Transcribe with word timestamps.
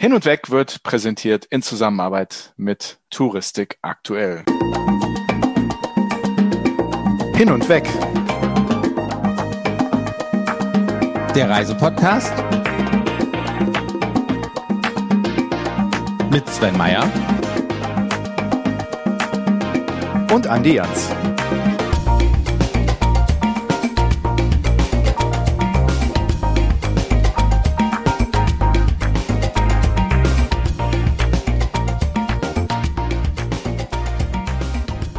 Hin 0.00 0.14
und 0.14 0.24
Weg 0.24 0.48
wird 0.48 0.82
präsentiert 0.82 1.44
in 1.44 1.60
Zusammenarbeit 1.60 2.54
mit 2.56 2.98
Touristik 3.10 3.76
aktuell. 3.82 4.44
Hin 7.34 7.50
und 7.50 7.68
Weg. 7.68 7.84
Der 11.34 11.50
Reisepodcast 11.50 12.32
mit 16.30 16.48
Sven 16.48 16.78
Meyer 16.78 17.04
und 20.32 20.46
Andi 20.46 20.76
Jans. 20.76 21.10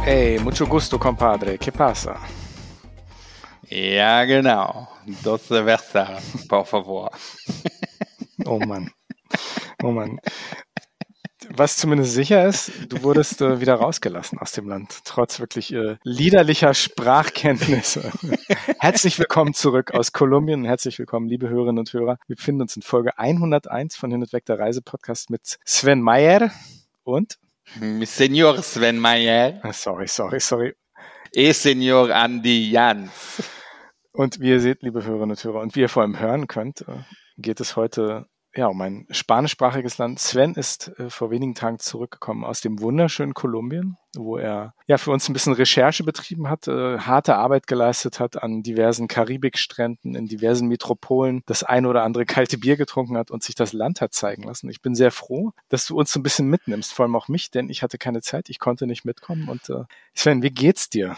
Hey, 0.04 0.36
mucho 0.40 0.66
gusto, 0.66 0.98
compadre. 0.98 1.58
¿Qué 1.58 1.70
pasa? 1.70 2.18
Ja, 3.70 4.24
genau. 4.24 4.88
Doce 5.22 5.62
versa, 5.62 6.18
por 6.48 6.66
favor. 6.66 7.10
Oh 8.44 8.58
Mann. 8.58 8.90
Oh 9.80 9.92
Mann. 9.92 10.18
Was 11.50 11.76
zumindest 11.76 12.14
sicher 12.14 12.48
ist, 12.48 12.72
du 12.88 13.00
wurdest 13.04 13.42
äh, 13.42 13.60
wieder 13.60 13.76
rausgelassen 13.76 14.40
aus 14.40 14.50
dem 14.50 14.68
Land, 14.68 15.02
trotz 15.04 15.38
wirklich 15.38 15.72
äh, 15.72 15.98
liederlicher 16.02 16.74
Sprachkenntnisse. 16.74 18.10
Herzlich 18.80 19.16
willkommen 19.20 19.54
zurück 19.54 19.92
aus 19.94 20.10
Kolumbien. 20.10 20.64
Herzlich 20.64 20.98
willkommen, 20.98 21.28
liebe 21.28 21.48
Hörerinnen 21.48 21.78
und 21.78 21.92
Hörer. 21.92 22.18
Wir 22.26 22.34
befinden 22.34 22.62
uns 22.62 22.74
in 22.74 22.82
Folge 22.82 23.16
101 23.18 23.94
von 23.94 24.10
Hin 24.10 24.22
und 24.22 24.32
Weg 24.32 24.46
der 24.46 24.58
Reisepodcast 24.58 25.30
mit 25.30 25.58
Sven 25.64 26.00
Meyer 26.00 26.50
und 27.04 27.38
Senor 27.80 28.62
Sven 28.62 28.98
Meyer. 28.98 29.60
Ah, 29.62 29.72
sorry, 29.72 30.08
sorry, 30.08 30.40
sorry. 30.40 30.74
E 31.34 31.52
Senor 31.52 32.10
Andy 32.10 32.70
Jans. 32.70 33.42
Und 34.12 34.40
wie 34.40 34.50
ihr 34.50 34.60
seht, 34.60 34.82
liebe 34.82 35.04
Hörerinnen 35.04 35.30
und 35.30 35.44
Hörer, 35.44 35.60
und 35.60 35.74
wie 35.74 35.80
ihr 35.80 35.88
vor 35.88 36.02
allem 36.02 36.20
hören 36.20 36.46
könnt, 36.46 36.82
äh, 36.82 36.98
geht 37.38 37.60
es 37.60 37.76
heute 37.76 38.26
ja, 38.54 38.66
um 38.66 38.80
ein 38.82 39.06
spanischsprachiges 39.10 39.98
Land. 39.98 40.18
Sven 40.18 40.54
ist 40.54 40.92
äh, 40.98 41.08
vor 41.08 41.30
wenigen 41.30 41.54
Tagen 41.54 41.78
zurückgekommen 41.78 42.44
aus 42.44 42.60
dem 42.60 42.80
wunderschönen 42.80 43.32
Kolumbien, 43.32 43.96
wo 44.14 44.36
er 44.36 44.74
ja 44.86 44.98
für 44.98 45.10
uns 45.10 45.28
ein 45.28 45.32
bisschen 45.32 45.54
Recherche 45.54 46.04
betrieben 46.04 46.50
hat, 46.50 46.68
äh, 46.68 46.98
harte 46.98 47.36
Arbeit 47.36 47.66
geleistet 47.66 48.20
hat 48.20 48.42
an 48.42 48.62
diversen 48.62 49.08
Karibikstränden, 49.08 50.14
in 50.14 50.26
diversen 50.26 50.68
Metropolen, 50.68 51.42
das 51.46 51.62
ein 51.62 51.86
oder 51.86 52.02
andere 52.02 52.26
kalte 52.26 52.58
Bier 52.58 52.76
getrunken 52.76 53.16
hat 53.16 53.30
und 53.30 53.42
sich 53.42 53.54
das 53.54 53.72
Land 53.72 54.02
hat 54.02 54.12
zeigen 54.12 54.42
lassen. 54.42 54.68
Ich 54.68 54.82
bin 54.82 54.94
sehr 54.94 55.12
froh, 55.12 55.52
dass 55.70 55.86
du 55.86 55.98
uns 55.98 56.12
so 56.12 56.20
ein 56.20 56.22
bisschen 56.22 56.48
mitnimmst, 56.48 56.92
vor 56.92 57.04
allem 57.04 57.16
auch 57.16 57.28
mich, 57.28 57.50
denn 57.50 57.70
ich 57.70 57.82
hatte 57.82 57.96
keine 57.96 58.20
Zeit, 58.20 58.50
ich 58.50 58.58
konnte 58.58 58.86
nicht 58.86 59.04
mitkommen. 59.06 59.48
Und 59.48 59.70
äh, 59.70 59.84
Sven, 60.14 60.42
wie 60.42 60.50
geht's 60.50 60.90
dir? 60.90 61.16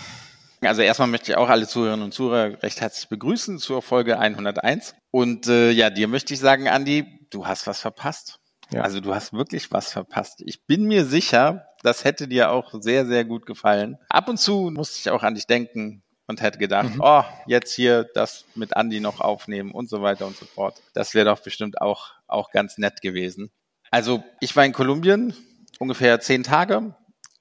Also 0.67 0.83
erstmal 0.83 1.09
möchte 1.09 1.33
ich 1.33 1.39
auch 1.39 1.49
alle 1.49 1.67
Zuhörerinnen 1.67 2.05
und 2.05 2.13
Zuhörer 2.13 2.63
recht 2.63 2.81
herzlich 2.81 3.09
begrüßen 3.09 3.59
zur 3.59 3.83
Folge 3.83 4.19
101. 4.19 4.95
Und 5.11 5.47
äh, 5.47 5.71
ja, 5.71 5.91
dir 5.91 6.09
möchte 6.09 6.35
ich 6.35 6.41
sagen, 6.41 6.69
Andi, 6.69 7.27
du 7.31 7.47
hast 7.47 7.67
was 7.67 7.81
verpasst. 7.81 8.39
Ja. 8.73 8.83
Also 8.83 9.01
du 9.01 9.15
hast 9.15 9.33
wirklich 9.33 9.73
was 9.73 9.93
verpasst. 9.93 10.43
Ich 10.45 10.67
bin 10.67 10.85
mir 10.85 11.05
sicher, 11.05 11.67
das 11.83 12.05
hätte 12.05 12.29
dir 12.29 12.51
auch 12.51 12.73
sehr, 12.81 13.07
sehr 13.07 13.25
gut 13.25 13.47
gefallen. 13.47 13.99
Ab 14.09 14.29
und 14.29 14.39
zu 14.39 14.71
musste 14.73 14.99
ich 14.99 15.11
auch 15.11 15.23
an 15.23 15.35
dich 15.35 15.47
denken 15.47 16.03
und 16.27 16.41
hätte 16.41 16.59
gedacht, 16.59 16.95
mhm. 16.95 17.01
oh, 17.03 17.23
jetzt 17.47 17.75
hier 17.75 18.09
das 18.15 18.47
mit 18.55 18.75
Andy 18.75 19.01
noch 19.01 19.21
aufnehmen 19.21 19.73
und 19.73 19.89
so 19.89 20.03
weiter 20.03 20.27
und 20.27 20.37
so 20.37 20.47
fort. 20.47 20.81
Das 20.95 21.15
wäre 21.15 21.27
doch 21.27 21.41
bestimmt 21.41 21.81
auch, 21.81 22.13
auch 22.27 22.51
ganz 22.51 22.79
nett 22.79 23.03
gewesen. 23.03 23.51
Also 23.91 24.25
ich 24.41 24.57
war 24.57 24.65
in 24.65 24.73
Kolumbien 24.73 25.35
ungefähr 25.79 26.21
zehn 26.21 26.43
Tage 26.43 26.95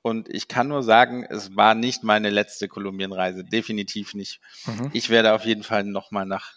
und 0.04 0.30
ich 0.30 0.48
kann 0.48 0.68
nur 0.68 0.84
sagen, 0.84 1.26
es 1.28 1.56
war 1.56 1.74
nicht 1.74 2.04
meine 2.04 2.30
letzte 2.30 2.68
Kolumbienreise, 2.68 3.44
definitiv 3.44 4.14
nicht. 4.14 4.42
Mhm. 4.68 4.92
Ich 4.94 5.10
werde 5.10 5.34
auf 5.34 5.46
jeden 5.46 5.64
Fall 5.64 5.84
nochmal 5.86 6.26
nach 6.26 6.54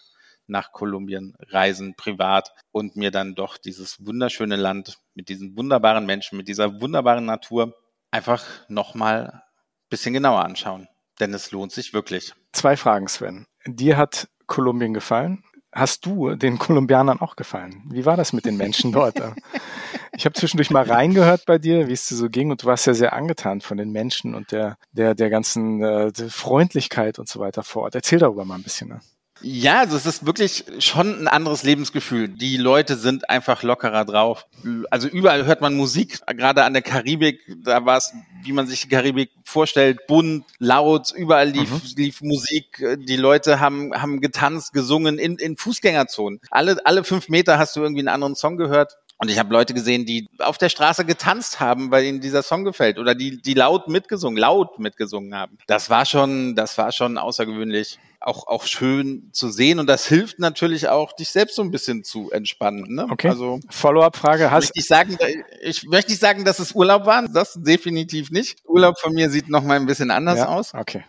nach 0.49 0.71
Kolumbien 0.71 1.35
reisen, 1.49 1.95
privat 1.95 2.53
und 2.71 2.95
mir 2.95 3.11
dann 3.11 3.35
doch 3.35 3.57
dieses 3.57 4.05
wunderschöne 4.05 4.55
Land 4.55 4.97
mit 5.13 5.27
diesen 5.27 5.57
wunderbaren 5.57 6.05
Menschen, 6.05 6.37
mit 6.37 6.47
dieser 6.47 6.79
wunderbaren 6.79 7.25
Natur 7.25 7.75
einfach 8.11 8.45
nochmal 8.69 9.43
bisschen 9.89 10.13
genauer 10.13 10.45
anschauen. 10.45 10.87
Denn 11.19 11.33
es 11.33 11.51
lohnt 11.51 11.71
sich 11.71 11.93
wirklich. 11.93 12.33
Zwei 12.53 12.77
Fragen, 12.77 13.07
Sven. 13.07 13.45
Dir 13.65 13.97
hat 13.97 14.29
Kolumbien 14.45 14.93
gefallen? 14.93 15.43
Hast 15.73 16.05
du 16.05 16.35
den 16.35 16.57
Kolumbianern 16.57 17.19
auch 17.19 17.35
gefallen? 17.35 17.83
Wie 17.89 18.05
war 18.05 18.15
das 18.15 18.33
mit 18.33 18.45
den 18.45 18.57
Menschen 18.57 18.91
dort? 18.91 19.21
ich 20.17 20.25
habe 20.25 20.33
zwischendurch 20.33 20.71
mal 20.71 20.83
reingehört 20.83 21.45
bei 21.45 21.59
dir, 21.59 21.87
wie 21.87 21.93
es 21.93 22.07
dir 22.07 22.15
so 22.15 22.27
ging, 22.27 22.49
und 22.49 22.63
du 22.63 22.65
warst 22.65 22.87
ja 22.87 22.95
sehr 22.95 23.13
angetan 23.13 23.61
von 23.61 23.77
den 23.77 23.91
Menschen 23.91 24.33
und 24.33 24.51
der, 24.51 24.77
der, 24.91 25.13
der 25.13 25.29
ganzen 25.29 25.83
äh, 25.83 26.11
Freundlichkeit 26.29 27.19
und 27.19 27.29
so 27.29 27.39
weiter 27.39 27.61
vor 27.61 27.83
Ort. 27.83 27.93
Erzähl 27.93 28.17
darüber 28.17 28.43
mal 28.43 28.55
ein 28.55 28.63
bisschen. 28.63 28.89
Ne? 28.89 28.99
Ja, 29.41 29.81
also 29.81 29.95
es 29.95 30.07
ist 30.07 30.25
wirklich 30.25 30.65
schon 30.79 31.19
ein 31.19 31.27
anderes 31.27 31.61
Lebensgefühl. 31.61 32.29
Die 32.29 32.57
Leute 32.57 32.95
sind 32.95 33.29
einfach 33.29 33.61
lockerer 33.61 34.05
drauf. 34.05 34.47
Also 34.89 35.07
überall 35.07 35.45
hört 35.45 35.61
man 35.61 35.75
Musik, 35.75 36.19
gerade 36.25 36.63
an 36.63 36.73
der 36.73 36.81
Karibik, 36.81 37.41
da 37.63 37.85
war 37.85 37.97
es, 37.97 38.11
wie 38.43 38.53
man 38.53 38.65
sich 38.65 38.81
die 38.81 38.87
Karibik 38.87 39.29
vorstellt, 39.43 40.07
bunt, 40.07 40.45
laut, 40.57 41.13
überall 41.15 41.49
lief, 41.49 41.69
mhm. 41.69 41.81
lief 41.95 42.21
Musik. 42.21 42.83
Die 43.07 43.17
Leute 43.17 43.59
haben, 43.59 43.93
haben 43.93 44.19
getanzt, 44.19 44.73
gesungen 44.73 45.19
in, 45.19 45.37
in 45.37 45.57
Fußgängerzonen. 45.57 46.39
Alle, 46.49 46.83
alle 46.85 47.03
fünf 47.03 47.29
Meter 47.29 47.59
hast 47.59 47.75
du 47.75 47.81
irgendwie 47.81 48.01
einen 48.01 48.07
anderen 48.07 48.35
Song 48.35 48.57
gehört. 48.57 48.97
Und 49.19 49.31
ich 49.31 49.39
habe 49.39 49.51
Leute 49.51 49.73
gesehen, 49.73 50.05
die 50.05 50.27
auf 50.37 50.59
der 50.59 50.69
Straße 50.69 51.03
getanzt 51.03 51.59
haben, 51.59 51.89
weil 51.89 52.05
ihnen 52.05 52.21
dieser 52.21 52.43
Song 52.43 52.63
gefällt 52.63 52.99
oder 52.99 53.15
die, 53.15 53.41
die 53.41 53.55
laut 53.55 53.87
mitgesungen, 53.87 54.37
laut 54.37 54.77
mitgesungen 54.77 55.33
haben. 55.33 55.57
Das 55.65 55.89
war 55.89 56.05
schon, 56.05 56.55
das 56.55 56.77
war 56.77 56.91
schon 56.91 57.17
außergewöhnlich 57.17 57.97
auch, 58.19 58.47
auch 58.47 58.65
schön 58.65 59.29
zu 59.31 59.49
sehen. 59.49 59.79
Und 59.79 59.87
das 59.87 60.05
hilft 60.05 60.37
natürlich 60.37 60.89
auch, 60.89 61.13
dich 61.13 61.29
selbst 61.29 61.55
so 61.55 61.63
ein 61.63 61.71
bisschen 61.71 62.03
zu 62.03 62.29
entspannen. 62.31 62.93
Ne? 62.93 63.07
Okay. 63.09 63.29
Also 63.29 63.59
Follow-up-Frage 63.69 64.51
hast 64.51 64.71
ich 64.75 64.85
sagen, 64.85 65.17
ich 65.61 65.83
möchte 65.85 66.11
nicht 66.11 66.21
sagen, 66.21 66.45
dass 66.45 66.59
es 66.59 66.73
Urlaub 66.73 67.05
war. 67.05 67.27
Das 67.27 67.53
definitiv 67.55 68.29
nicht. 68.29 68.59
Urlaub 68.65 68.99
von 68.99 69.13
mir 69.13 69.29
sieht 69.29 69.49
noch 69.49 69.63
mal 69.63 69.77
ein 69.77 69.85
bisschen 69.87 70.11
anders 70.11 70.39
ja? 70.39 70.47
aus. 70.47 70.73
Okay. 70.73 71.03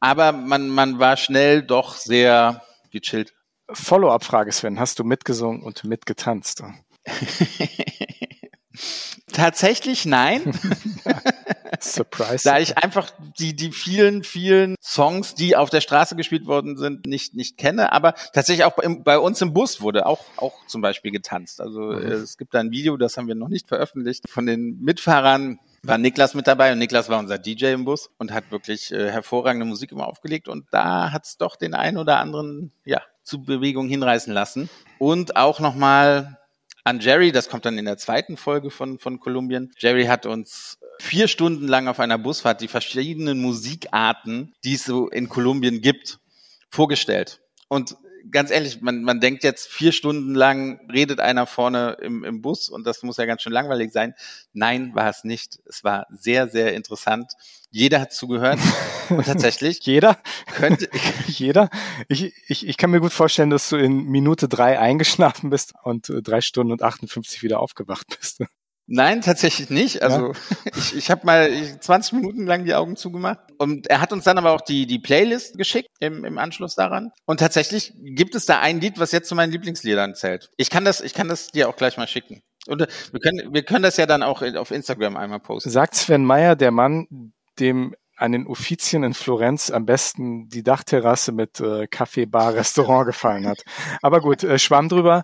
Aber 0.00 0.32
man, 0.32 0.68
man 0.68 0.98
war 0.98 1.16
schnell 1.16 1.62
doch 1.62 1.96
sehr 1.96 2.62
gechillt. 2.90 3.32
Follow-up-Frage, 3.70 4.52
Sven. 4.52 4.78
Hast 4.78 4.98
du 4.98 5.04
mitgesungen 5.04 5.62
und 5.62 5.84
mitgetanzt? 5.84 6.62
Tatsächlich 9.32 10.06
nein. 10.06 10.42
Surprise. 11.80 12.44
da 12.44 12.58
ich 12.58 12.78
einfach 12.78 13.10
die, 13.38 13.54
die 13.54 13.72
vielen, 13.72 14.22
vielen 14.22 14.76
Songs, 14.80 15.34
die 15.34 15.56
auf 15.56 15.70
der 15.70 15.80
Straße 15.80 16.16
gespielt 16.16 16.46
worden 16.46 16.76
sind, 16.76 17.06
nicht, 17.06 17.34
nicht 17.34 17.58
kenne. 17.58 17.92
Aber 17.92 18.14
tatsächlich 18.32 18.64
auch 18.64 18.78
im, 18.78 19.02
bei 19.02 19.18
uns 19.18 19.40
im 19.42 19.52
Bus 19.52 19.80
wurde 19.80 20.06
auch, 20.06 20.24
auch 20.36 20.66
zum 20.66 20.80
Beispiel 20.80 21.10
getanzt. 21.10 21.60
Also 21.60 21.80
mhm. 21.80 21.98
Äh, 21.98 22.12
es 22.12 22.38
gibt 22.38 22.54
da 22.54 22.60
ein 22.60 22.70
Video, 22.70 22.96
das 22.96 23.16
haben 23.16 23.28
wir 23.28 23.34
noch 23.34 23.48
nicht 23.48 23.68
veröffentlicht, 23.68 24.28
von 24.28 24.46
den 24.46 24.80
Mitfahrern 24.80 25.58
war 25.82 25.98
Niklas 25.98 26.34
mit 26.34 26.46
dabei 26.46 26.72
und 26.72 26.78
Niklas 26.78 27.10
war 27.10 27.18
unser 27.18 27.38
DJ 27.38 27.66
im 27.66 27.84
Bus 27.84 28.10
und 28.18 28.32
hat 28.32 28.50
wirklich 28.50 28.90
äh, 28.90 29.10
hervorragende 29.10 29.66
Musik 29.66 29.92
immer 29.92 30.06
aufgelegt 30.06 30.48
und 30.48 30.66
da 30.70 31.12
hat's 31.12 31.36
doch 31.36 31.56
den 31.56 31.74
einen 31.74 31.98
oder 31.98 32.20
anderen 32.20 32.72
ja 32.86 33.02
zu 33.22 33.42
Bewegung 33.42 33.88
hinreißen 33.88 34.32
lassen 34.32 34.70
und 34.98 35.36
auch 35.36 35.60
nochmal 35.60 36.38
an 36.84 37.00
Jerry, 37.00 37.32
das 37.32 37.48
kommt 37.48 37.64
dann 37.64 37.78
in 37.78 37.86
der 37.86 37.96
zweiten 37.96 38.36
Folge 38.36 38.70
von, 38.70 38.98
von 38.98 39.18
Kolumbien. 39.18 39.72
Jerry 39.78 40.04
hat 40.04 40.26
uns 40.26 40.78
vier 41.00 41.28
Stunden 41.28 41.66
lang 41.66 41.88
auf 41.88 41.98
einer 41.98 42.18
Busfahrt 42.18 42.60
die 42.60 42.68
verschiedenen 42.68 43.40
Musikarten, 43.40 44.54
die 44.64 44.74
es 44.74 44.84
so 44.84 45.08
in 45.08 45.28
Kolumbien 45.28 45.80
gibt, 45.80 46.18
vorgestellt. 46.68 47.40
Und 47.68 47.96
ganz 48.30 48.50
ehrlich, 48.50 48.80
man, 48.80 49.02
man 49.02 49.20
denkt 49.20 49.44
jetzt 49.44 49.68
vier 49.68 49.92
Stunden 49.92 50.34
lang 50.34 50.80
redet 50.90 51.20
einer 51.20 51.46
vorne 51.46 51.96
im, 52.00 52.24
im 52.24 52.42
Bus 52.42 52.68
und 52.68 52.86
das 52.86 53.02
muss 53.02 53.16
ja 53.16 53.26
ganz 53.26 53.42
schön 53.42 53.52
langweilig 53.52 53.92
sein. 53.92 54.14
Nein, 54.52 54.94
war 54.94 55.08
es 55.08 55.24
nicht. 55.24 55.60
Es 55.66 55.84
war 55.84 56.06
sehr, 56.10 56.48
sehr 56.48 56.74
interessant. 56.74 57.32
Jeder 57.70 58.00
hat 58.00 58.12
zugehört 58.12 58.58
und 59.08 59.26
tatsächlich. 59.26 59.80
jeder? 59.84 60.18
Könnte 60.54 60.88
jeder? 61.26 61.70
Ich, 62.08 62.32
ich, 62.48 62.66
ich 62.66 62.76
kann 62.76 62.90
mir 62.90 63.00
gut 63.00 63.12
vorstellen, 63.12 63.50
dass 63.50 63.68
du 63.68 63.76
in 63.76 64.04
Minute 64.04 64.48
drei 64.48 64.78
eingeschlafen 64.78 65.50
bist 65.50 65.74
und 65.82 66.08
äh, 66.08 66.22
drei 66.22 66.40
Stunden 66.40 66.72
und 66.72 66.82
58 66.82 67.42
wieder 67.42 67.60
aufgewacht 67.60 68.16
bist. 68.20 68.40
Nein, 68.86 69.22
tatsächlich 69.22 69.70
nicht. 69.70 70.02
Also 70.02 70.32
ja. 70.32 70.32
ich, 70.76 70.96
ich 70.96 71.10
habe 71.10 71.24
mal 71.24 71.50
20 71.80 72.12
Minuten 72.14 72.46
lang 72.46 72.64
die 72.64 72.74
Augen 72.74 72.96
zugemacht. 72.96 73.40
Und 73.58 73.86
er 73.86 74.00
hat 74.00 74.12
uns 74.12 74.24
dann 74.24 74.38
aber 74.38 74.52
auch 74.52 74.60
die, 74.60 74.86
die 74.86 74.98
Playlist 74.98 75.56
geschickt 75.56 75.88
im, 76.00 76.24
im 76.24 76.38
Anschluss 76.38 76.74
daran. 76.74 77.12
Und 77.24 77.40
tatsächlich 77.40 77.94
gibt 78.02 78.34
es 78.34 78.46
da 78.46 78.60
ein 78.60 78.80
Lied, 78.80 78.98
was 78.98 79.12
jetzt 79.12 79.28
zu 79.28 79.34
meinen 79.34 79.52
Lieblingsliedern 79.52 80.14
zählt. 80.14 80.50
Ich 80.56 80.70
kann 80.70 80.84
das, 80.84 81.00
ich 81.00 81.14
kann 81.14 81.28
das 81.28 81.48
dir 81.48 81.68
auch 81.68 81.76
gleich 81.76 81.96
mal 81.96 82.08
schicken. 82.08 82.42
Und 82.66 82.82
äh, 82.82 82.86
wir 83.12 83.20
können, 83.20 83.54
wir 83.54 83.62
können 83.62 83.82
das 83.82 83.96
ja 83.96 84.06
dann 84.06 84.22
auch 84.22 84.42
auf 84.42 84.70
Instagram 84.70 85.16
einmal 85.16 85.40
posten. 85.40 85.70
Sagt 85.70 85.94
Sven 85.94 86.24
Meyer, 86.24 86.56
der 86.56 86.70
Mann, 86.70 87.32
dem 87.58 87.94
an 88.16 88.32
den 88.32 88.46
Uffizien 88.46 89.02
in 89.02 89.14
Florenz 89.14 89.70
am 89.70 89.86
besten 89.86 90.48
die 90.48 90.62
Dachterrasse 90.62 91.32
mit 91.32 91.60
äh, 91.60 91.86
Kaffee, 91.88 92.26
Bar, 92.26 92.54
Restaurant 92.54 93.06
gefallen 93.06 93.46
hat. 93.46 93.64
Aber 94.02 94.20
gut, 94.20 94.44
äh, 94.44 94.58
schwamm 94.58 94.88
drüber. 94.88 95.22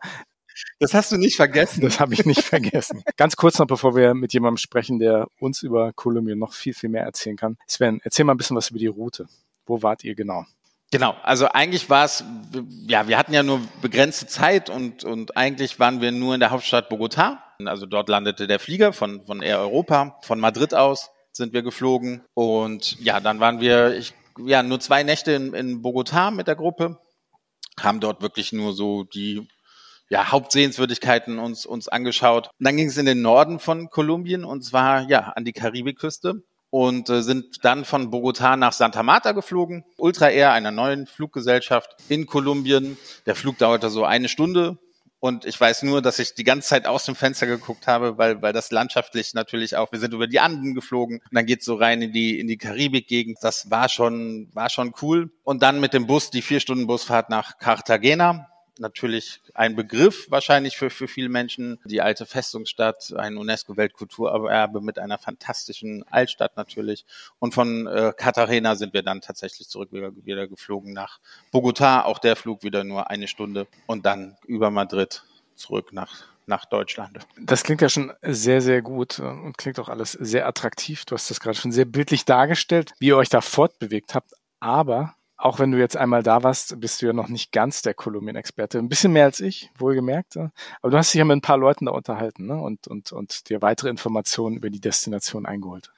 Das 0.78 0.94
hast 0.94 1.12
du 1.12 1.16
nicht 1.16 1.36
vergessen. 1.36 1.80
Das 1.80 2.00
habe 2.00 2.14
ich 2.14 2.24
nicht 2.24 2.42
vergessen. 2.42 3.02
Ganz 3.16 3.36
kurz 3.36 3.58
noch, 3.58 3.66
bevor 3.66 3.96
wir 3.96 4.14
mit 4.14 4.32
jemandem 4.32 4.56
sprechen, 4.56 4.98
der 4.98 5.28
uns 5.38 5.62
über 5.62 5.92
Kolumbien 5.92 6.38
noch 6.38 6.52
viel, 6.52 6.74
viel 6.74 6.88
mehr 6.88 7.04
erzählen 7.04 7.36
kann. 7.36 7.56
Sven, 7.66 8.00
erzähl 8.02 8.24
mal 8.24 8.34
ein 8.34 8.38
bisschen 8.38 8.56
was 8.56 8.70
über 8.70 8.78
die 8.78 8.86
Route. 8.86 9.26
Wo 9.66 9.82
wart 9.82 10.04
ihr 10.04 10.14
genau? 10.14 10.44
Genau, 10.92 11.14
also 11.22 11.46
eigentlich 11.46 11.88
war 11.88 12.04
es, 12.04 12.24
ja, 12.88 13.06
wir 13.06 13.16
hatten 13.16 13.32
ja 13.32 13.44
nur 13.44 13.60
begrenzte 13.80 14.26
Zeit 14.26 14.68
und, 14.68 15.04
und 15.04 15.36
eigentlich 15.36 15.78
waren 15.78 16.00
wir 16.00 16.10
nur 16.10 16.34
in 16.34 16.40
der 16.40 16.50
Hauptstadt 16.50 16.90
Bogotá. 16.90 17.38
Also 17.64 17.86
dort 17.86 18.08
landete 18.08 18.48
der 18.48 18.58
Flieger 18.58 18.92
von, 18.92 19.24
von 19.24 19.40
Air 19.40 19.60
Europa, 19.60 20.18
von 20.22 20.40
Madrid 20.40 20.74
aus 20.74 21.10
sind 21.32 21.52
wir 21.52 21.62
geflogen 21.62 22.22
und 22.34 22.98
ja, 23.00 23.20
dann 23.20 23.40
waren 23.40 23.60
wir, 23.60 23.96
ich, 23.96 24.14
ja, 24.38 24.62
nur 24.62 24.80
zwei 24.80 25.02
Nächte 25.02 25.32
in, 25.32 25.54
in 25.54 25.82
Bogotá 25.82 26.30
mit 26.30 26.48
der 26.48 26.56
Gruppe, 26.56 26.98
haben 27.78 28.00
dort 28.00 28.20
wirklich 28.22 28.52
nur 28.52 28.72
so 28.72 29.04
die 29.04 29.48
ja, 30.10 30.32
Hauptsehenswürdigkeiten 30.32 31.38
uns, 31.38 31.64
uns 31.64 31.88
angeschaut. 31.88 32.48
Und 32.58 32.64
dann 32.66 32.76
ging 32.76 32.88
es 32.88 32.98
in 32.98 33.06
den 33.06 33.22
Norden 33.22 33.60
von 33.60 33.90
Kolumbien 33.90 34.44
und 34.44 34.62
zwar 34.62 35.08
ja 35.08 35.20
an 35.36 35.44
die 35.44 35.52
Karibikküste 35.52 36.42
und 36.68 37.08
äh, 37.08 37.22
sind 37.22 37.64
dann 37.64 37.84
von 37.84 38.10
Bogotá 38.10 38.56
nach 38.56 38.72
Santa 38.72 39.04
Marta 39.04 39.32
geflogen. 39.32 39.84
Ultra 39.96 40.28
Air, 40.28 40.52
einer 40.52 40.72
neuen 40.72 41.06
Fluggesellschaft 41.06 41.96
in 42.08 42.26
Kolumbien. 42.26 42.98
Der 43.24 43.36
Flug 43.36 43.58
dauerte 43.58 43.88
so 43.88 44.04
eine 44.04 44.28
Stunde. 44.28 44.78
Und 45.20 45.44
ich 45.44 45.60
weiß 45.60 45.82
nur, 45.82 46.00
dass 46.00 46.18
ich 46.18 46.34
die 46.34 46.44
ganze 46.44 46.70
Zeit 46.70 46.86
aus 46.86 47.04
dem 47.04 47.14
Fenster 47.14 47.46
geguckt 47.46 47.86
habe, 47.86 48.16
weil, 48.16 48.40
weil 48.40 48.54
das 48.54 48.72
landschaftlich 48.72 49.34
natürlich 49.34 49.76
auch, 49.76 49.92
wir 49.92 49.98
sind 49.98 50.14
über 50.14 50.26
die 50.26 50.40
Anden 50.40 50.74
geflogen 50.74 51.18
und 51.18 51.34
dann 51.34 51.44
geht's 51.44 51.66
so 51.66 51.74
rein 51.74 52.00
in 52.00 52.12
die, 52.12 52.40
in 52.40 52.48
die 52.48 52.56
Karibik-Gegend. 52.56 53.36
Das 53.42 53.70
war 53.70 53.90
schon, 53.90 54.48
war 54.54 54.70
schon 54.70 54.94
cool. 55.02 55.30
Und 55.44 55.62
dann 55.62 55.78
mit 55.78 55.92
dem 55.92 56.06
Bus, 56.06 56.30
die 56.30 56.40
vier 56.40 56.58
Stunden 56.58 56.86
Busfahrt 56.86 57.28
nach 57.28 57.58
Cartagena 57.58 58.49
natürlich 58.80 59.40
ein 59.54 59.76
Begriff 59.76 60.30
wahrscheinlich 60.30 60.76
für, 60.76 60.90
für 60.90 61.08
viele 61.08 61.28
Menschen. 61.28 61.78
Die 61.84 62.00
alte 62.00 62.26
Festungsstadt, 62.26 63.12
ein 63.16 63.36
UNESCO-Weltkulturerbe 63.36 64.80
mit 64.80 64.98
einer 64.98 65.18
fantastischen 65.18 66.04
Altstadt 66.10 66.56
natürlich. 66.56 67.04
Und 67.38 67.54
von 67.54 67.86
äh, 67.86 68.12
Cartagena 68.16 68.74
sind 68.74 68.92
wir 68.94 69.02
dann 69.02 69.20
tatsächlich 69.20 69.68
zurück 69.68 69.92
wieder, 69.92 70.12
wieder 70.24 70.48
geflogen 70.48 70.92
nach 70.92 71.20
Bogotá. 71.52 72.02
Auch 72.02 72.18
der 72.18 72.36
Flug 72.36 72.62
wieder 72.62 72.84
nur 72.84 73.10
eine 73.10 73.28
Stunde 73.28 73.66
und 73.86 74.06
dann 74.06 74.36
über 74.46 74.70
Madrid 74.70 75.22
zurück 75.54 75.92
nach 75.92 76.30
nach 76.46 76.64
Deutschland. 76.66 77.16
Das 77.40 77.62
klingt 77.62 77.80
ja 77.80 77.88
schon 77.88 78.12
sehr, 78.22 78.60
sehr 78.60 78.82
gut 78.82 79.20
und 79.20 79.56
klingt 79.56 79.78
auch 79.78 79.88
alles 79.88 80.12
sehr 80.12 80.46
attraktiv. 80.46 81.04
Du 81.04 81.14
hast 81.14 81.30
das 81.30 81.38
gerade 81.38 81.56
schon 81.56 81.70
sehr 81.70 81.84
bildlich 81.86 82.24
dargestellt, 82.26 82.92
wie 82.98 83.08
ihr 83.08 83.16
euch 83.16 83.28
da 83.28 83.40
fortbewegt 83.40 84.14
habt. 84.14 84.32
Aber 84.58 85.14
auch 85.40 85.58
wenn 85.58 85.70
du 85.70 85.78
jetzt 85.78 85.96
einmal 85.96 86.22
da 86.22 86.42
warst, 86.42 86.78
bist 86.80 87.00
du 87.00 87.06
ja 87.06 87.12
noch 87.14 87.28
nicht 87.28 87.50
ganz 87.50 87.80
der 87.80 87.94
Kolumbien-Experte. 87.94 88.78
Ein 88.78 88.90
bisschen 88.90 89.12
mehr 89.12 89.24
als 89.24 89.40
ich, 89.40 89.70
wohlgemerkt. 89.78 90.36
Aber 90.36 90.90
du 90.90 90.98
hast 90.98 91.14
dich 91.14 91.18
ja 91.18 91.24
mit 91.24 91.36
ein 91.36 91.40
paar 91.40 91.56
Leuten 91.56 91.86
da 91.86 91.92
unterhalten 91.92 92.46
ne? 92.46 92.60
und, 92.60 92.86
und, 92.86 93.10
und 93.12 93.48
dir 93.48 93.62
weitere 93.62 93.88
Informationen 93.88 94.56
über 94.56 94.68
die 94.68 94.80
Destination 94.80 95.46
eingeholt. 95.46 95.92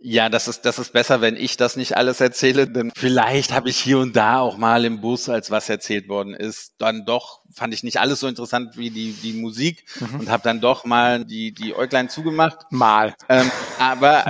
Ja, 0.00 0.28
das 0.28 0.46
ist, 0.46 0.64
das 0.64 0.78
ist 0.78 0.92
besser, 0.92 1.20
wenn 1.20 1.34
ich 1.34 1.56
das 1.56 1.76
nicht 1.76 1.96
alles 1.96 2.20
erzähle, 2.20 2.68
denn 2.68 2.92
vielleicht 2.94 3.52
habe 3.52 3.68
ich 3.68 3.76
hier 3.76 3.98
und 3.98 4.14
da 4.14 4.38
auch 4.38 4.56
mal 4.56 4.84
im 4.84 5.00
Bus, 5.00 5.28
als 5.28 5.50
was 5.50 5.68
erzählt 5.68 6.08
worden 6.08 6.34
ist, 6.34 6.74
dann 6.78 7.04
doch, 7.04 7.40
fand 7.52 7.74
ich 7.74 7.82
nicht 7.82 7.98
alles 7.98 8.20
so 8.20 8.28
interessant 8.28 8.76
wie 8.76 8.90
die, 8.90 9.12
die 9.12 9.32
Musik 9.32 9.84
mhm. 9.98 10.20
und 10.20 10.30
habe 10.30 10.44
dann 10.44 10.60
doch 10.60 10.84
mal 10.84 11.24
die, 11.24 11.52
die 11.52 11.74
Äuglein 11.74 12.08
zugemacht. 12.08 12.58
Mal. 12.70 13.16
Ähm, 13.28 13.50
aber, 13.80 14.24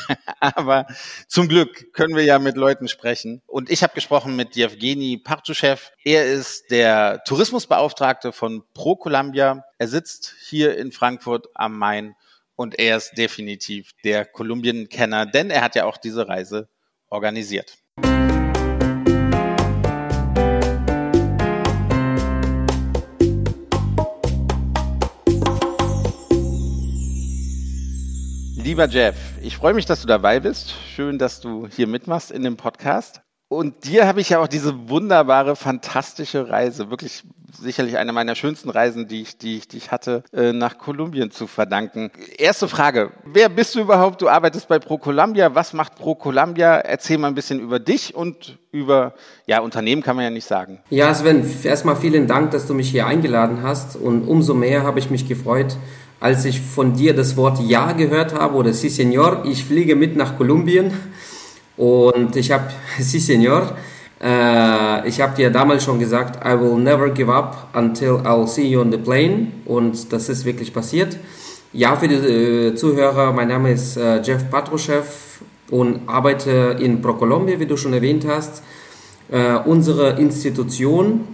aber 0.40 0.86
zum 1.28 1.46
Glück 1.46 1.92
können 1.92 2.16
wir 2.16 2.24
ja 2.24 2.40
mit 2.40 2.56
Leuten 2.56 2.88
sprechen. 2.88 3.42
Und 3.46 3.70
ich 3.70 3.84
habe 3.84 3.94
gesprochen 3.94 4.34
mit 4.34 4.56
Jewgeni 4.56 5.18
Partuschew. 5.18 5.76
Er 6.02 6.26
ist 6.26 6.72
der 6.72 7.22
Tourismusbeauftragte 7.24 8.32
von 8.32 8.64
Pro 8.74 8.96
Columbia. 8.96 9.64
Er 9.78 9.86
sitzt 9.86 10.34
hier 10.48 10.76
in 10.76 10.90
Frankfurt 10.90 11.46
am 11.54 11.78
Main 11.78 12.16
und 12.56 12.78
er 12.78 12.96
ist 12.96 13.12
definitiv 13.16 13.92
der 14.04 14.24
Kolumbien-Kenner, 14.24 15.26
denn 15.26 15.50
er 15.50 15.62
hat 15.62 15.74
ja 15.74 15.84
auch 15.84 15.96
diese 15.96 16.28
Reise 16.28 16.68
organisiert. 17.08 17.78
Lieber 28.62 28.88
Jeff, 28.88 29.16
ich 29.42 29.56
freue 29.56 29.74
mich, 29.74 29.86
dass 29.86 30.02
du 30.02 30.06
dabei 30.06 30.38
bist. 30.38 30.72
Schön, 30.94 31.18
dass 31.18 31.40
du 31.40 31.66
hier 31.66 31.88
mitmachst 31.88 32.30
in 32.30 32.42
dem 32.42 32.56
Podcast. 32.56 33.21
Und 33.52 33.84
dir 33.84 34.06
habe 34.06 34.22
ich 34.22 34.30
ja 34.30 34.38
auch 34.38 34.48
diese 34.48 34.88
wunderbare, 34.88 35.56
fantastische 35.56 36.48
Reise, 36.48 36.88
wirklich 36.88 37.22
sicherlich 37.52 37.98
eine 37.98 38.10
meiner 38.14 38.34
schönsten 38.34 38.70
Reisen, 38.70 39.08
die 39.08 39.20
ich, 39.20 39.36
die 39.36 39.58
ich, 39.58 39.68
die 39.68 39.76
ich 39.76 39.90
hatte, 39.90 40.24
äh, 40.32 40.54
nach 40.54 40.78
Kolumbien 40.78 41.30
zu 41.30 41.46
verdanken. 41.46 42.10
Erste 42.38 42.66
Frage, 42.66 43.10
wer 43.26 43.50
bist 43.50 43.74
du 43.74 43.80
überhaupt? 43.80 44.22
Du 44.22 44.30
arbeitest 44.30 44.68
bei 44.68 44.78
ProColumbia. 44.78 45.54
Was 45.54 45.74
macht 45.74 45.96
ProColumbia? 45.96 46.78
Erzähl 46.78 47.18
mal 47.18 47.28
ein 47.28 47.34
bisschen 47.34 47.60
über 47.60 47.78
dich 47.78 48.14
und 48.14 48.58
über, 48.70 49.12
ja, 49.46 49.60
Unternehmen 49.60 50.02
kann 50.02 50.16
man 50.16 50.24
ja 50.24 50.30
nicht 50.30 50.46
sagen. 50.46 50.80
Ja, 50.88 51.12
Sven, 51.12 51.44
erstmal 51.62 51.96
vielen 51.96 52.26
Dank, 52.26 52.52
dass 52.52 52.66
du 52.66 52.72
mich 52.72 52.90
hier 52.90 53.06
eingeladen 53.06 53.62
hast. 53.62 53.96
Und 53.96 54.26
umso 54.26 54.54
mehr 54.54 54.82
habe 54.82 54.98
ich 54.98 55.10
mich 55.10 55.28
gefreut, 55.28 55.76
als 56.20 56.46
ich 56.46 56.58
von 56.62 56.94
dir 56.94 57.14
das 57.14 57.36
Wort 57.36 57.60
Ja 57.60 57.92
gehört 57.92 58.32
habe 58.32 58.54
oder 58.54 58.72
Sí, 58.72 58.88
Señor, 58.88 59.44
ich 59.44 59.66
fliege 59.66 59.94
mit 59.94 60.16
nach 60.16 60.38
Kolumbien. 60.38 60.92
Und 61.76 62.36
ich 62.36 62.50
habe, 62.50 62.64
sí, 62.98 63.18
Senor, 63.18 63.76
äh, 64.22 65.08
ich 65.08 65.20
habe 65.20 65.34
dir 65.36 65.50
damals 65.50 65.84
schon 65.84 65.98
gesagt, 65.98 66.44
I 66.44 66.58
will 66.58 66.76
never 66.76 67.10
give 67.10 67.32
up 67.32 67.68
until 67.74 68.20
I'll 68.24 68.46
see 68.46 68.66
you 68.66 68.80
on 68.80 68.90
the 68.92 68.98
plane. 68.98 69.48
Und 69.64 70.12
das 70.12 70.28
ist 70.28 70.44
wirklich 70.44 70.72
passiert. 70.72 71.16
Ja, 71.72 71.96
für 71.96 72.08
die 72.08 72.14
äh, 72.14 72.74
Zuhörer, 72.74 73.32
mein 73.32 73.48
Name 73.48 73.72
ist 73.72 73.96
äh, 73.96 74.20
Jeff 74.20 74.50
Patruschew 74.50 75.02
und 75.70 76.06
arbeite 76.06 76.76
in 76.78 77.00
ProColombia, 77.00 77.58
wie 77.58 77.66
du 77.66 77.76
schon 77.76 77.94
erwähnt 77.94 78.26
hast. 78.28 78.62
Äh, 79.30 79.54
unsere 79.64 80.20
Institution 80.20 81.26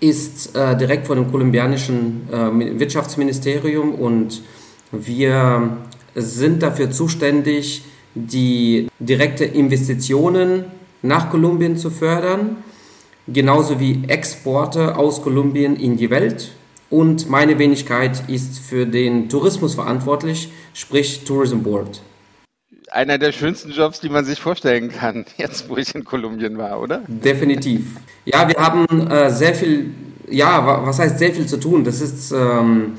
ist 0.00 0.56
äh, 0.56 0.76
direkt 0.76 1.06
von 1.06 1.16
dem 1.16 1.30
kolumbianischen 1.30 2.28
äh, 2.32 2.80
Wirtschaftsministerium 2.80 3.94
und 3.94 4.42
wir 4.90 5.78
sind 6.16 6.62
dafür 6.62 6.90
zuständig, 6.90 7.84
die 8.14 8.88
direkte 8.98 9.44
Investitionen 9.44 10.64
nach 11.02 11.30
Kolumbien 11.30 11.76
zu 11.76 11.90
fördern, 11.90 12.56
genauso 13.28 13.80
wie 13.80 14.04
Exporte 14.08 14.96
aus 14.96 15.22
Kolumbien 15.22 15.76
in 15.76 15.96
die 15.96 16.10
Welt. 16.10 16.52
Und 16.90 17.28
meine 17.28 17.58
Wenigkeit 17.58 18.28
ist 18.28 18.58
für 18.58 18.86
den 18.86 19.28
Tourismus 19.28 19.74
verantwortlich, 19.74 20.50
sprich 20.74 21.24
Tourism 21.24 21.60
Board. 21.60 22.02
Einer 22.90 23.16
der 23.16 23.32
schönsten 23.32 23.70
Jobs, 23.70 24.00
die 24.00 24.10
man 24.10 24.26
sich 24.26 24.38
vorstellen 24.38 24.90
kann, 24.90 25.24
jetzt 25.38 25.70
wo 25.70 25.78
ich 25.78 25.94
in 25.94 26.04
Kolumbien 26.04 26.58
war, 26.58 26.80
oder? 26.80 27.02
Definitiv. 27.08 27.96
Ja, 28.26 28.46
wir 28.46 28.56
haben 28.56 29.06
äh, 29.10 29.30
sehr 29.30 29.54
viel, 29.54 29.90
ja, 30.30 30.84
was 30.84 30.98
heißt 30.98 31.18
sehr 31.18 31.32
viel 31.32 31.46
zu 31.46 31.58
tun? 31.58 31.84
Das 31.84 32.02
ist 32.02 32.30
ähm, 32.32 32.98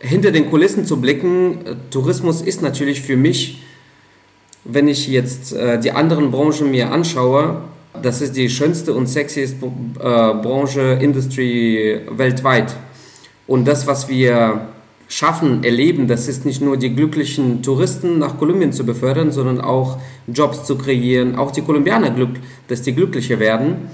hinter 0.00 0.32
den 0.32 0.50
Kulissen 0.50 0.84
zu 0.84 1.00
blicken. 1.00 1.60
Tourismus 1.90 2.42
ist 2.42 2.62
natürlich 2.62 3.00
für 3.00 3.16
mich 3.16 3.62
wenn 4.64 4.88
ich 4.88 5.08
jetzt 5.08 5.52
äh, 5.52 5.78
die 5.78 5.92
anderen 5.92 6.30
Branchen 6.30 6.70
mir 6.70 6.90
anschaue, 6.90 7.62
das 8.02 8.20
ist 8.20 8.36
die 8.36 8.50
schönste 8.50 8.94
und 8.94 9.06
sexieste 9.06 9.66
äh, 9.66 9.70
Branche, 9.98 10.98
Industry 11.00 12.00
weltweit. 12.10 12.74
Und 13.46 13.68
das, 13.68 13.86
was 13.86 14.08
wir 14.08 14.68
schaffen, 15.06 15.62
erleben, 15.62 16.08
das 16.08 16.28
ist 16.28 16.44
nicht 16.44 16.60
nur 16.60 16.76
die 16.76 16.94
glücklichen 16.94 17.62
Touristen 17.62 18.18
nach 18.18 18.38
Kolumbien 18.38 18.72
zu 18.72 18.84
befördern, 18.84 19.32
sondern 19.32 19.60
auch 19.60 19.98
Jobs 20.26 20.64
zu 20.64 20.76
kreieren, 20.76 21.36
auch 21.36 21.50
die 21.50 21.62
Kolumbianer 21.62 22.10
glück, 22.10 22.36
dass 22.68 22.82
die 22.82 22.94
glücklicher 22.94 23.38
werden. 23.38 23.88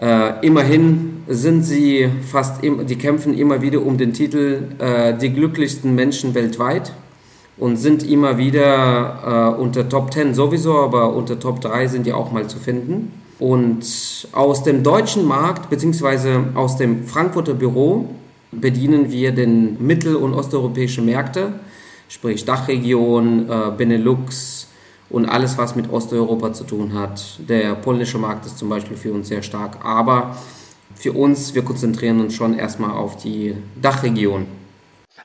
Äh, 0.00 0.46
immerhin 0.46 1.22
sind 1.26 1.62
sie 1.62 2.08
fast, 2.30 2.62
im, 2.62 2.86
die 2.86 2.96
kämpfen 2.96 3.36
immer 3.36 3.60
wieder 3.60 3.84
um 3.84 3.98
den 3.98 4.12
Titel 4.12 4.68
äh, 4.78 5.14
die 5.14 5.30
glücklichsten 5.30 5.94
Menschen 5.94 6.34
weltweit 6.34 6.92
und 7.58 7.76
sind 7.76 8.02
immer 8.02 8.38
wieder 8.38 9.54
äh, 9.56 9.60
unter 9.60 9.88
Top 9.88 10.12
10 10.12 10.34
sowieso, 10.34 10.78
aber 10.78 11.14
unter 11.14 11.38
Top 11.38 11.60
3 11.60 11.86
sind 11.88 12.06
die 12.06 12.12
auch 12.12 12.32
mal 12.32 12.46
zu 12.48 12.58
finden. 12.58 13.12
Und 13.38 13.84
aus 14.32 14.62
dem 14.62 14.82
deutschen 14.82 15.26
Markt 15.26 15.68
bzw. 15.70 16.54
aus 16.54 16.76
dem 16.76 17.04
Frankfurter 17.04 17.54
Büro 17.54 18.08
bedienen 18.50 19.10
wir 19.10 19.32
den 19.32 19.84
mittel- 19.84 20.16
und 20.16 20.34
osteuropäischen 20.34 21.04
Märkte, 21.04 21.52
sprich 22.08 22.44
Dachregion, 22.44 23.48
äh, 23.48 23.70
Benelux 23.76 24.68
und 25.10 25.26
alles, 25.26 25.56
was 25.58 25.76
mit 25.76 25.90
Osteuropa 25.90 26.52
zu 26.52 26.64
tun 26.64 26.94
hat. 26.94 27.38
Der 27.48 27.74
polnische 27.74 28.18
Markt 28.18 28.46
ist 28.46 28.58
zum 28.58 28.68
Beispiel 28.68 28.96
für 28.96 29.12
uns 29.12 29.28
sehr 29.28 29.42
stark, 29.42 29.84
aber 29.84 30.36
für 30.94 31.12
uns, 31.12 31.54
wir 31.54 31.62
konzentrieren 31.62 32.20
uns 32.20 32.34
schon 32.34 32.58
erstmal 32.58 32.90
auf 32.90 33.16
die 33.16 33.54
Dachregion. 33.80 34.46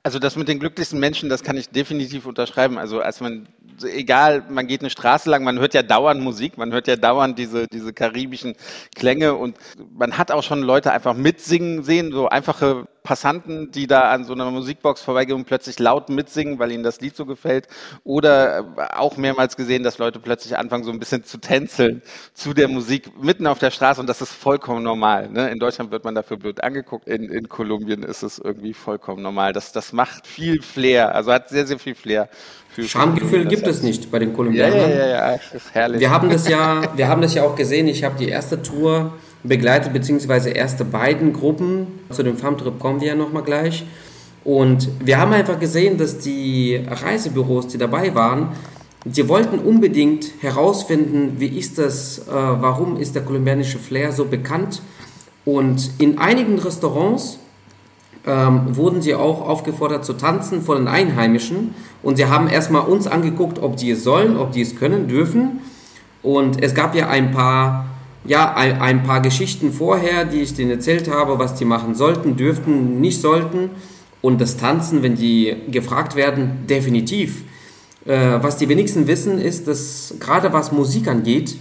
Also 0.03 0.17
das 0.17 0.36
mit 0.36 0.48
den 0.48 0.60
glücklichsten 0.60 1.00
Menschen, 1.00 1.29
das 1.29 1.43
kann 1.43 1.58
ich 1.58 1.70
definitiv 1.70 2.25
unterschreiben. 2.25 2.79
Also 2.79 3.01
als 3.01 3.22
man, 3.22 3.48
egal, 3.84 4.43
man 4.50 4.65
geht 4.65 4.81
eine 4.81 4.89
Straße 4.89 5.29
lang, 5.29 5.43
man 5.43 5.60
hört 5.60 5.75
ja 5.75 5.84
dauernd 5.84 6.22
Musik, 6.22 6.58
man 6.58 6.72
hört 6.72 6.88
ja 6.88 6.96
dauernd 6.96 7.38
diese, 7.38 7.67
diese 7.67 7.93
karibischen 7.93 8.55
Klänge 8.96 9.36
und 9.36 9.58
man 9.93 10.17
hat 10.17 10.31
auch 10.31 10.41
schon 10.41 10.63
Leute 10.63 10.91
einfach 10.91 11.13
mitsingen 11.13 11.84
sehen, 11.84 12.12
so 12.12 12.27
einfache 12.29 12.88
Passanten, 13.03 13.72
die 13.72 13.88
da 13.88 14.12
an 14.12 14.24
so 14.25 14.34
einer 14.34 14.50
Musikbox 14.51 15.01
vorbeigehen 15.01 15.38
und 15.38 15.46
plötzlich 15.46 15.79
laut 15.79 16.10
mitsingen, 16.10 16.60
weil 16.60 16.72
ihnen 16.72 16.84
das 16.84 17.01
Lied 17.01 17.15
so 17.15 17.25
gefällt. 17.25 17.67
Oder 18.03 18.60
äh, 18.60 18.63
auch 18.96 19.17
mehrmals 19.17 19.55
gesehen, 19.55 19.84
dass 19.84 19.98
Leute 19.98 20.20
plötzlich 20.20 20.58
anfangen, 20.58 20.84
so 20.84 20.91
ein 20.91 21.00
bisschen 21.00 21.24
zu 21.24 21.39
tänzeln 21.39 22.01
zu 22.34 22.53
der 22.53 22.67
Musik 22.67 23.22
mitten 23.22 23.48
auf 23.48 23.60
der 23.60 23.72
Straße 23.72 24.00
und 24.00 24.08
das 24.08 24.22
ist 24.22 24.31
vollkommen 24.31 24.84
normal. 24.84 25.29
Ne? 25.29 25.50
In 25.50 25.60
Deutschland 25.60 25.91
wird 25.91 26.03
man 26.03 26.13
dafür 26.13 26.38
blöd 26.38 26.63
angeguckt, 26.63 27.08
in, 27.08 27.24
in 27.24 27.50
Kolumbien 27.50 28.03
ist 28.03 28.24
es 28.24 28.38
irgendwie 28.38 28.74
vollkommen 28.74 29.24
normal. 29.24 29.53
Das, 29.53 29.72
das 29.72 29.93
macht 29.93 30.27
viel 30.27 30.62
Flair, 30.62 31.15
also 31.15 31.31
hat 31.31 31.50
sehr, 31.50 31.65
sehr 31.65 31.79
viel 31.79 31.96
Flair. 31.96 32.29
Schamgefühl 32.77 33.46
gibt 33.46 33.67
es 33.67 33.81
nicht 33.81 34.12
bei 34.12 34.20
den 34.20 34.34
Kolumbianern. 34.34 34.77
Ja, 34.77 34.88
ja, 34.88 34.96
ja, 34.96 35.08
ja, 35.08 35.38
das 35.38 35.53
ist 35.53 35.74
herrlich. 35.74 36.00
Wir 36.00 36.10
haben 36.10 36.29
das 36.29 36.48
ja, 36.48 36.81
wir 36.96 37.08
haben 37.08 37.22
das 37.22 37.34
ja 37.34 37.43
auch 37.43 37.55
gesehen. 37.55 37.88
Ich 37.88 38.03
habe 38.03 38.17
die 38.17 38.29
erste 38.29 38.62
Tour 38.62 39.13
begleitet, 39.43 39.93
beziehungsweise 39.93 40.50
erste 40.50 40.86
beiden 40.86 41.33
Gruppen. 41.33 41.88
Zu 42.12 42.24
dem 42.24 42.38
Farmtrip 42.38 42.79
kommen 42.79 43.01
wir 43.01 43.10
ja 43.10 43.15
nochmal 43.15 43.43
gleich. 43.43 43.86
Und 44.43 44.89
wir 45.03 45.19
haben 45.19 45.33
einfach 45.33 45.60
gesehen, 45.60 45.98
dass 45.98 46.17
die 46.17 46.83
Reisebüros, 46.88 47.67
die 47.67 47.77
dabei 47.77 48.15
waren, 48.15 48.50
die 49.05 49.27
wollten 49.27 49.60
unbedingt 49.60 50.31
herausfinden, 50.41 51.36
wie 51.38 51.48
ist 51.48 51.77
das, 51.79 52.19
äh, 52.19 52.31
warum 52.31 52.98
ist 52.98 53.15
der 53.15 53.24
kolumbianische 53.24 53.79
Flair 53.79 54.12
so 54.12 54.25
bekannt. 54.25 54.81
Und 55.43 55.91
in 55.98 56.19
einigen 56.19 56.60
Restaurants 56.60 57.39
ähm, 58.27 58.75
wurden 58.75 59.01
sie 59.01 59.15
auch 59.15 59.48
aufgefordert 59.48 60.05
zu 60.05 60.13
tanzen 60.13 60.62
von 60.62 60.77
den 60.77 60.88
Einheimischen. 60.88 61.74
Und 62.03 62.17
sie 62.17 62.25
haben 62.25 62.48
erstmal 62.48 62.83
uns 62.83 63.07
angeguckt, 63.07 63.60
ob 63.60 63.77
die 63.77 63.91
es 63.91 64.03
sollen, 64.03 64.38
ob 64.38 64.51
die 64.51 64.62
es 64.62 64.75
können, 64.75 65.07
dürfen. 65.07 65.62
Und 66.21 66.62
es 66.62 66.75
gab 66.75 66.93
ja 66.93 67.07
ein 67.10 67.31
paar 67.31 67.90
ja, 68.25 68.54
ein, 68.54 68.80
ein, 68.82 69.04
paar 69.04 69.22
Geschichten 69.22 69.72
vorher, 69.72 70.25
die 70.25 70.42
ich 70.42 70.54
denen 70.54 70.72
erzählt 70.72 71.10
habe, 71.10 71.40
was 71.40 71.56
die 71.56 71.66
machen 71.66 71.96
sollten, 71.96 72.36
dürften, 72.36 73.01
nicht 73.01 73.20
sollten. 73.20 73.72
Und 74.22 74.40
das 74.40 74.58
Tanzen, 74.58 75.01
wenn 75.01 75.16
die 75.16 75.56
gefragt 75.70 76.16
werden, 76.16 76.68
definitiv. 76.70 77.44
Äh, 78.06 78.38
was 78.42 78.58
die 78.58 78.70
wenigsten 78.70 79.08
wissen, 79.08 79.40
ist, 79.40 79.68
dass 79.68 80.16
gerade 80.20 80.54
was 80.54 80.72
Musik 80.72 81.08
angeht, 81.08 81.58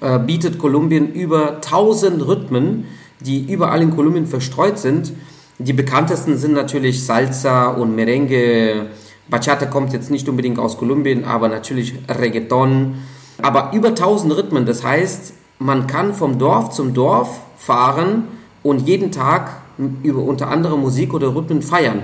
äh, 0.00 0.18
bietet 0.18 0.58
Kolumbien 0.58 1.12
über 1.12 1.60
1000 1.60 2.26
Rhythmen, 2.26 2.84
die 3.20 3.50
überall 3.50 3.82
in 3.82 3.94
Kolumbien 3.94 4.26
verstreut 4.26 4.78
sind. 4.78 5.12
Die 5.58 5.72
bekanntesten 5.72 6.36
sind 6.36 6.52
natürlich 6.52 7.04
Salsa 7.04 7.68
und 7.68 7.94
Merengue. 7.94 8.86
Bachata 9.28 9.66
kommt 9.66 9.92
jetzt 9.92 10.10
nicht 10.10 10.28
unbedingt 10.28 10.58
aus 10.58 10.76
Kolumbien, 10.76 11.24
aber 11.24 11.48
natürlich 11.48 11.94
Reggaeton. 12.08 12.96
Aber 13.40 13.72
über 13.74 13.88
1000 13.88 14.36
Rhythmen, 14.36 14.66
das 14.66 14.84
heißt, 14.84 15.32
man 15.58 15.86
kann 15.86 16.14
vom 16.14 16.38
Dorf 16.38 16.70
zum 16.70 16.94
Dorf 16.94 17.40
fahren 17.56 18.24
und 18.62 18.86
jeden 18.86 19.12
Tag 19.12 19.62
über 20.02 20.22
unter 20.22 20.48
anderem 20.48 20.80
Musik 20.80 21.14
oder 21.14 21.34
Rhythmen 21.34 21.62
feiern. 21.62 22.02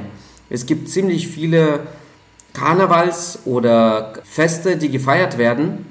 Es 0.50 0.66
gibt 0.66 0.88
ziemlich 0.88 1.28
viele 1.28 1.80
Karnevals 2.52 3.40
oder 3.44 4.14
Feste, 4.24 4.76
die 4.76 4.90
gefeiert 4.90 5.38
werden. 5.38 5.86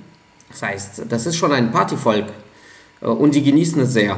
Das 0.50 0.62
heißt, 0.62 1.03
das 1.10 1.25
ist 1.25 1.38
schon 1.38 1.51
ein 1.51 1.72
Partyvolk 1.72 2.27
äh, 3.01 3.06
und 3.06 3.36
die 3.36 3.44
genießen 3.44 3.82
es 3.82 3.94
sehr. 3.94 4.18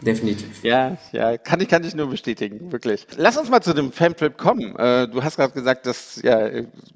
Definitiv. 0.00 0.62
Ja, 0.62 0.96
ja, 1.12 1.38
kann 1.38 1.60
ich, 1.60 1.68
kann 1.68 1.82
ich 1.84 1.94
nur 1.94 2.08
bestätigen, 2.08 2.70
wirklich. 2.72 3.06
Lass 3.16 3.36
uns 3.36 3.48
mal 3.48 3.62
zu 3.62 3.72
dem 3.72 3.92
Femtrip 3.92 4.36
kommen. 4.36 4.76
Äh, 4.76 5.08
du 5.08 5.22
hast 5.22 5.36
gerade 5.36 5.52
gesagt, 5.52 5.86
dass 5.86 6.20
ja, 6.22 6.48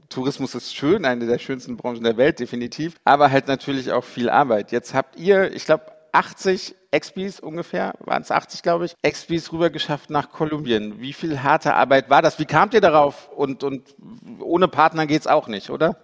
Tourismus 0.08 0.54
ist 0.54 0.74
schön, 0.74 1.04
eine 1.04 1.26
der 1.26 1.38
schönsten 1.38 1.76
Branchen 1.76 2.02
der 2.02 2.16
Welt, 2.16 2.38
definitiv, 2.38 2.96
aber 3.04 3.30
halt 3.30 3.48
natürlich 3.48 3.92
auch 3.92 4.04
viel 4.04 4.28
Arbeit. 4.28 4.72
Jetzt 4.72 4.94
habt 4.94 5.18
ihr, 5.18 5.52
ich 5.54 5.64
glaube, 5.64 5.84
80 6.12 6.74
Expis 6.90 7.38
ungefähr, 7.38 7.94
waren 8.00 8.22
es 8.22 8.30
80, 8.30 8.62
glaube 8.62 8.86
ich, 8.86 8.94
Expis 9.02 9.52
rübergeschafft 9.52 10.10
nach 10.10 10.30
Kolumbien. 10.30 11.00
Wie 11.00 11.12
viel 11.12 11.42
harte 11.42 11.74
Arbeit 11.74 12.08
war 12.08 12.22
das? 12.22 12.38
Wie 12.38 12.46
kamt 12.46 12.74
ihr 12.74 12.80
darauf? 12.80 13.28
Und, 13.28 13.62
und 13.62 13.94
ohne 14.40 14.68
Partner 14.68 15.06
geht 15.06 15.20
es 15.20 15.26
auch 15.26 15.48
nicht, 15.48 15.70
oder? 15.70 15.96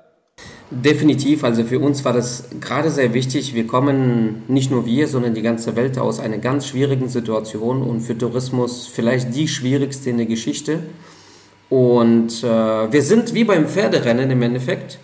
Definitiv, 0.83 1.45
also 1.45 1.63
für 1.63 1.79
uns 1.79 2.05
war 2.05 2.13
das 2.13 2.49
gerade 2.61 2.91
sehr 2.91 3.15
wichtig. 3.15 3.55
Wir 3.55 3.67
kommen 3.67 4.43
nicht 4.49 4.73
nur 4.73 4.87
wir, 4.87 5.07
sondern 5.07 5.33
die 5.33 5.43
ganze 5.43 5.77
Welt 5.77 5.99
aus 5.99 6.19
einer 6.19 6.39
ganz 6.39 6.67
schwierigen 6.67 7.09
Situation 7.09 7.83
und 7.83 8.01
für 8.01 8.19
Tourismus 8.19 8.89
vielleicht 8.89 9.35
die 9.37 9.47
schwierigste 9.47 10.11
in 10.11 10.17
der 10.17 10.27
Geschichte. 10.27 10.81
Und 11.71 12.43
äh, 12.43 12.47
wir 12.47 13.03
sind 13.03 13.35
wie 13.35 13.45
beim 13.45 13.69
Pferderennen 13.69 14.31
im 14.31 14.43
Endeffekt 14.43 14.99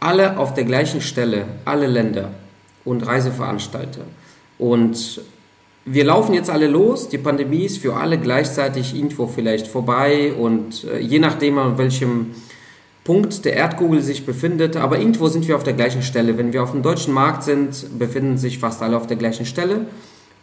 alle 0.00 0.36
auf 0.36 0.52
der 0.52 0.64
gleichen 0.64 1.00
Stelle, 1.00 1.46
alle 1.64 1.86
Länder 1.86 2.32
und 2.84 3.06
Reiseveranstalter. 3.06 4.02
Und 4.58 5.22
wir 5.86 6.04
laufen 6.04 6.34
jetzt 6.34 6.50
alle 6.50 6.66
los. 6.66 7.08
Die 7.08 7.18
Pandemie 7.18 7.64
ist 7.64 7.78
für 7.78 7.96
alle 7.96 8.18
gleichzeitig 8.18 8.94
irgendwo 8.94 9.28
vielleicht 9.28 9.66
vorbei 9.66 10.34
und 10.34 10.84
äh, 10.84 10.98
je 10.98 11.20
nachdem, 11.20 11.56
an 11.56 11.78
welchem 11.78 12.34
Punkt 13.06 13.44
der 13.44 13.54
Erdkugel 13.54 14.02
sich 14.02 14.26
befindet, 14.26 14.76
aber 14.76 14.98
irgendwo 14.98 15.28
sind 15.28 15.46
wir 15.46 15.54
auf 15.54 15.62
der 15.62 15.74
gleichen 15.74 16.02
Stelle. 16.02 16.36
Wenn 16.36 16.52
wir 16.52 16.64
auf 16.64 16.72
dem 16.72 16.82
deutschen 16.82 17.14
Markt 17.14 17.44
sind, 17.44 18.00
befinden 18.00 18.36
sich 18.36 18.58
fast 18.58 18.82
alle 18.82 18.96
auf 18.96 19.06
der 19.06 19.16
gleichen 19.16 19.46
Stelle. 19.46 19.86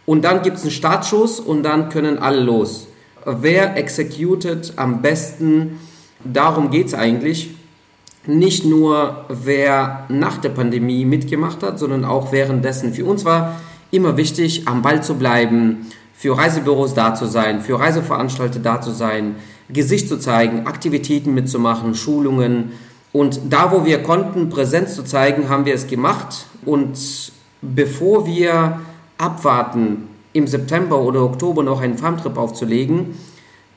Und 0.05 0.24
dann 0.24 0.43
gibt 0.43 0.55
es 0.55 0.63
einen 0.63 0.72
Startschuss 0.72 1.41
und 1.41 1.63
dann 1.63 1.89
können 1.89 2.17
alle 2.20 2.39
los. 2.39 2.88
Wer 3.25 3.75
executed 3.75 4.74
am 4.77 5.01
besten? 5.01 5.77
Darum 6.24 6.72
geht 6.72 6.88
es 6.88 6.93
eigentlich. 6.93 7.51
Nicht 8.25 8.63
nur 8.63 9.25
wer 9.27 10.05
nach 10.08 10.38
der 10.38 10.50
Pandemie 10.50 11.03
mitgemacht 11.03 11.63
hat, 11.63 11.79
sondern 11.79 12.05
auch 12.05 12.32
währenddessen. 12.32 12.93
Für 12.93 13.03
uns 13.03 13.25
war 13.25 13.60
immer 13.91 14.15
wichtig, 14.15 14.70
am 14.70 14.82
Ball 14.82 15.03
zu 15.03 15.15
bleiben, 15.15 15.88
für 16.13 16.38
Reisebüros 16.38 16.93
da 16.93 17.13
zu 17.13 17.25
sein, 17.25 17.60
für 17.60 17.77
Reiseveranstalter 17.77 18.60
da 18.60 18.79
zu 18.79 18.91
sein, 18.91 19.36
Gesicht 19.70 20.08
zu 20.08 20.17
zeigen, 20.17 20.67
Aktivitäten 20.67 21.34
mitzumachen, 21.34 21.96
Schulungen. 21.96 22.74
Und 23.12 23.39
da, 23.50 23.72
wo 23.72 23.86
wir 23.86 24.03
konnten, 24.03 24.50
Präsenz 24.50 24.96
zu 24.96 25.03
zeigen, 25.03 25.50
haben 25.50 25.65
wir 25.65 25.74
es 25.74 25.88
gemacht. 25.88 26.48
Und 26.65 27.32
bevor 27.62 28.25
wir 28.25 28.79
abwarten, 29.17 30.10
im 30.34 30.48
September 30.48 31.00
oder 31.00 31.24
Oktober 31.24 31.62
noch 31.62 31.82
einen 31.82 31.98
Farmtrip 31.98 32.38
aufzulegen, 32.38 33.15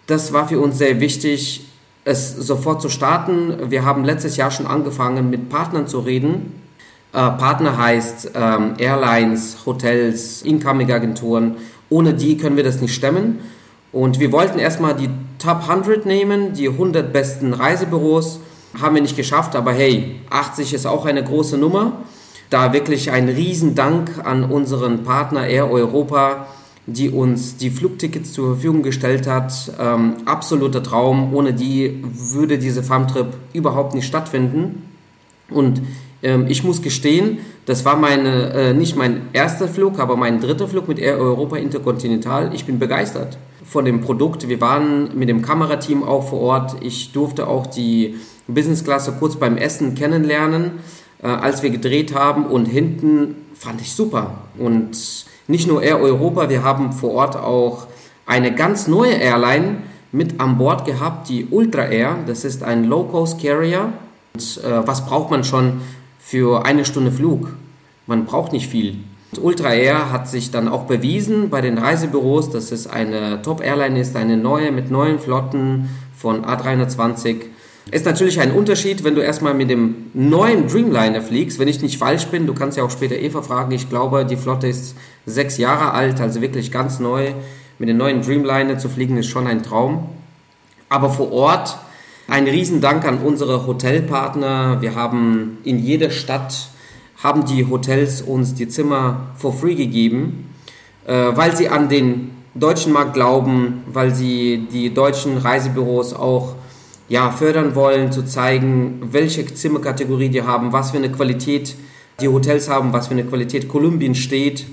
das 0.06 0.32
war 0.32 0.48
für 0.48 0.58
uns 0.58 0.78
sehr 0.78 1.00
wichtig, 1.00 1.66
es 2.04 2.34
sofort 2.34 2.80
zu 2.80 2.88
starten. 2.88 3.70
Wir 3.70 3.84
haben 3.84 4.04
letztes 4.04 4.36
Jahr 4.36 4.50
schon 4.50 4.66
angefangen, 4.66 5.28
mit 5.28 5.48
Partnern 5.48 5.88
zu 5.88 5.98
reden. 6.00 6.52
Äh, 7.12 7.16
Partner 7.16 7.76
heißt 7.76 8.30
ähm, 8.34 8.74
Airlines, 8.78 9.58
Hotels, 9.66 10.42
Incoming-Agenturen. 10.42 11.56
Ohne 11.90 12.14
die 12.14 12.36
können 12.36 12.56
wir 12.56 12.64
das 12.64 12.80
nicht 12.80 12.94
stemmen. 12.94 13.40
Und 13.92 14.20
wir 14.20 14.30
wollten 14.30 14.58
erstmal 14.58 14.94
die 14.94 15.10
Top 15.38 15.68
100 15.68 16.06
nehmen, 16.06 16.54
die 16.54 16.68
100 16.68 17.12
besten 17.12 17.52
Reisebüros. 17.52 18.40
Haben 18.80 18.96
wir 18.96 19.02
nicht 19.02 19.16
geschafft, 19.16 19.56
aber 19.56 19.72
hey, 19.72 20.20
80 20.30 20.74
ist 20.74 20.86
auch 20.86 21.06
eine 21.06 21.22
große 21.22 21.58
Nummer. 21.58 22.04
Da 22.50 22.72
wirklich 22.72 23.10
ein 23.10 23.28
Riesendank 23.28 24.24
an 24.24 24.44
unseren 24.44 25.02
Partner 25.02 25.46
Air 25.46 25.70
Europa, 25.70 26.46
die 26.86 27.10
uns 27.10 27.56
die 27.56 27.70
Flugtickets 27.70 28.32
zur 28.32 28.54
Verfügung 28.54 28.82
gestellt 28.82 29.26
hat. 29.26 29.72
Ähm, 29.80 30.18
absoluter 30.26 30.82
Traum. 30.82 31.34
Ohne 31.34 31.52
die 31.52 32.04
würde 32.12 32.58
diese 32.58 32.82
Farmtrip 32.82 33.28
überhaupt 33.52 33.94
nicht 33.94 34.06
stattfinden. 34.06 34.82
Und 35.50 35.82
ähm, 36.22 36.46
ich 36.48 36.64
muss 36.64 36.82
gestehen, 36.82 37.38
das 37.66 37.84
war 37.84 37.96
meine, 37.96 38.52
äh, 38.52 38.74
nicht 38.74 38.96
mein 38.96 39.22
erster 39.32 39.68
Flug, 39.68 39.98
aber 39.98 40.16
mein 40.16 40.40
dritter 40.40 40.68
Flug 40.68 40.88
mit 40.88 40.98
Air 40.98 41.18
Europa 41.18 41.56
Intercontinental. 41.56 42.50
Ich 42.54 42.64
bin 42.64 42.78
begeistert 42.78 43.38
von 43.64 43.84
dem 43.84 44.00
Produkt. 44.00 44.48
Wir 44.48 44.60
waren 44.60 45.18
mit 45.18 45.28
dem 45.28 45.42
Kamerateam 45.42 46.02
auch 46.02 46.28
vor 46.28 46.40
Ort. 46.40 46.76
Ich 46.80 47.12
durfte 47.12 47.48
auch 47.48 47.66
die 47.66 48.16
Businessklasse 48.46 49.16
kurz 49.18 49.36
beim 49.36 49.56
Essen 49.56 49.94
kennenlernen, 49.94 50.72
äh, 51.22 51.26
als 51.26 51.62
wir 51.62 51.70
gedreht 51.70 52.14
haben. 52.14 52.46
Und 52.46 52.66
hinten 52.66 53.34
fand 53.54 53.80
ich 53.80 53.92
super. 53.92 54.42
Und 54.58 55.26
nicht 55.48 55.66
nur 55.66 55.82
Air 55.82 56.00
Europa, 56.00 56.48
wir 56.48 56.62
haben 56.62 56.92
vor 56.92 57.12
Ort 57.12 57.36
auch 57.36 57.88
eine 58.26 58.54
ganz 58.54 58.86
neue 58.86 59.14
Airline 59.14 59.78
mit 60.12 60.40
an 60.40 60.58
Bord 60.58 60.84
gehabt, 60.84 61.28
die 61.28 61.46
Ultra 61.50 61.86
Air. 61.86 62.16
Das 62.26 62.44
ist 62.44 62.62
ein 62.62 62.84
Low-Cost-Carrier. 62.84 63.92
Und 64.34 64.60
äh, 64.64 64.86
was 64.86 65.06
braucht 65.06 65.30
man 65.30 65.44
schon 65.44 65.80
für 66.26 66.66
eine 66.66 66.84
Stunde 66.84 67.12
Flug? 67.12 67.54
Man 68.08 68.24
braucht 68.24 68.52
nicht 68.52 68.66
viel. 68.66 68.96
Ultra 69.40 69.72
Air 69.72 70.10
hat 70.10 70.26
sich 70.28 70.50
dann 70.50 70.66
auch 70.66 70.84
bewiesen 70.84 71.50
bei 71.50 71.60
den 71.60 71.78
Reisebüros, 71.78 72.50
dass 72.50 72.72
es 72.72 72.88
eine 72.88 73.42
Top-Airline 73.42 74.00
ist, 74.00 74.16
eine 74.16 74.36
neue 74.36 74.72
mit 74.72 74.90
neuen 74.90 75.20
Flotten 75.20 75.88
von 76.16 76.44
A320. 76.44 77.42
Ist 77.92 78.06
natürlich 78.06 78.40
ein 78.40 78.50
Unterschied, 78.50 79.04
wenn 79.04 79.14
du 79.14 79.20
erstmal 79.20 79.54
mit 79.54 79.70
dem 79.70 80.10
neuen 80.14 80.66
Dreamliner 80.66 81.22
fliegst. 81.22 81.60
Wenn 81.60 81.68
ich 81.68 81.80
nicht 81.80 81.98
falsch 81.98 82.26
bin, 82.26 82.48
du 82.48 82.54
kannst 82.54 82.76
ja 82.76 82.82
auch 82.82 82.90
später 82.90 83.14
Eva 83.14 83.42
fragen. 83.42 83.70
Ich 83.70 83.88
glaube, 83.88 84.24
die 84.24 84.36
Flotte 84.36 84.66
ist 84.66 84.96
sechs 85.26 85.58
Jahre 85.58 85.92
alt, 85.92 86.20
also 86.20 86.40
wirklich 86.40 86.72
ganz 86.72 86.98
neu. 86.98 87.34
Mit 87.78 87.88
dem 87.88 87.98
neuen 87.98 88.22
Dreamliner 88.22 88.78
zu 88.78 88.88
fliegen 88.88 89.16
ist 89.16 89.28
schon 89.28 89.46
ein 89.46 89.62
Traum. 89.62 90.08
Aber 90.88 91.08
vor 91.10 91.30
Ort 91.30 91.78
ein 92.28 92.46
Riesendank 92.46 93.04
an 93.04 93.18
unsere 93.18 93.66
Hotelpartner. 93.66 94.80
Wir 94.80 94.94
haben 94.94 95.58
in 95.64 95.78
jeder 95.78 96.10
Stadt 96.10 96.68
haben 97.22 97.46
die 97.46 97.66
Hotels 97.68 98.20
uns 98.20 98.54
die 98.54 98.68
Zimmer 98.68 99.28
for 99.36 99.52
free 99.52 99.74
gegeben, 99.74 100.50
äh, 101.06 101.12
weil 101.12 101.56
sie 101.56 101.68
an 101.68 101.88
den 101.88 102.32
deutschen 102.54 102.92
Markt 102.92 103.14
glauben, 103.14 103.84
weil 103.92 104.14
sie 104.14 104.66
die 104.70 104.92
deutschen 104.92 105.38
Reisebüros 105.38 106.14
auch 106.14 106.54
ja, 107.08 107.30
fördern 107.30 107.74
wollen, 107.74 108.10
zu 108.12 108.24
zeigen, 108.24 109.08
welche 109.12 109.46
Zimmerkategorie 109.46 110.28
die 110.28 110.42
haben, 110.42 110.72
was 110.72 110.90
für 110.90 110.96
eine 110.96 111.10
Qualität 111.10 111.74
die 112.20 112.28
Hotels 112.28 112.68
haben, 112.68 112.92
was 112.92 113.08
für 113.08 113.14
eine 113.14 113.24
Qualität 113.24 113.68
Kolumbien 113.68 114.14
steht. 114.14 114.66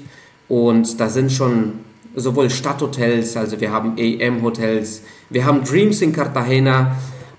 Und 0.47 0.99
da 0.99 1.09
sind 1.09 1.31
schon 1.31 1.73
sowohl 2.15 2.49
Stadthotels, 2.49 3.37
also 3.37 3.59
wir 3.61 3.71
haben 3.71 3.95
AM-Hotels, 3.97 5.03
wir 5.29 5.45
haben 5.45 5.63
Dreams 5.63 6.01
in 6.01 6.13
Cartagena. 6.13 6.95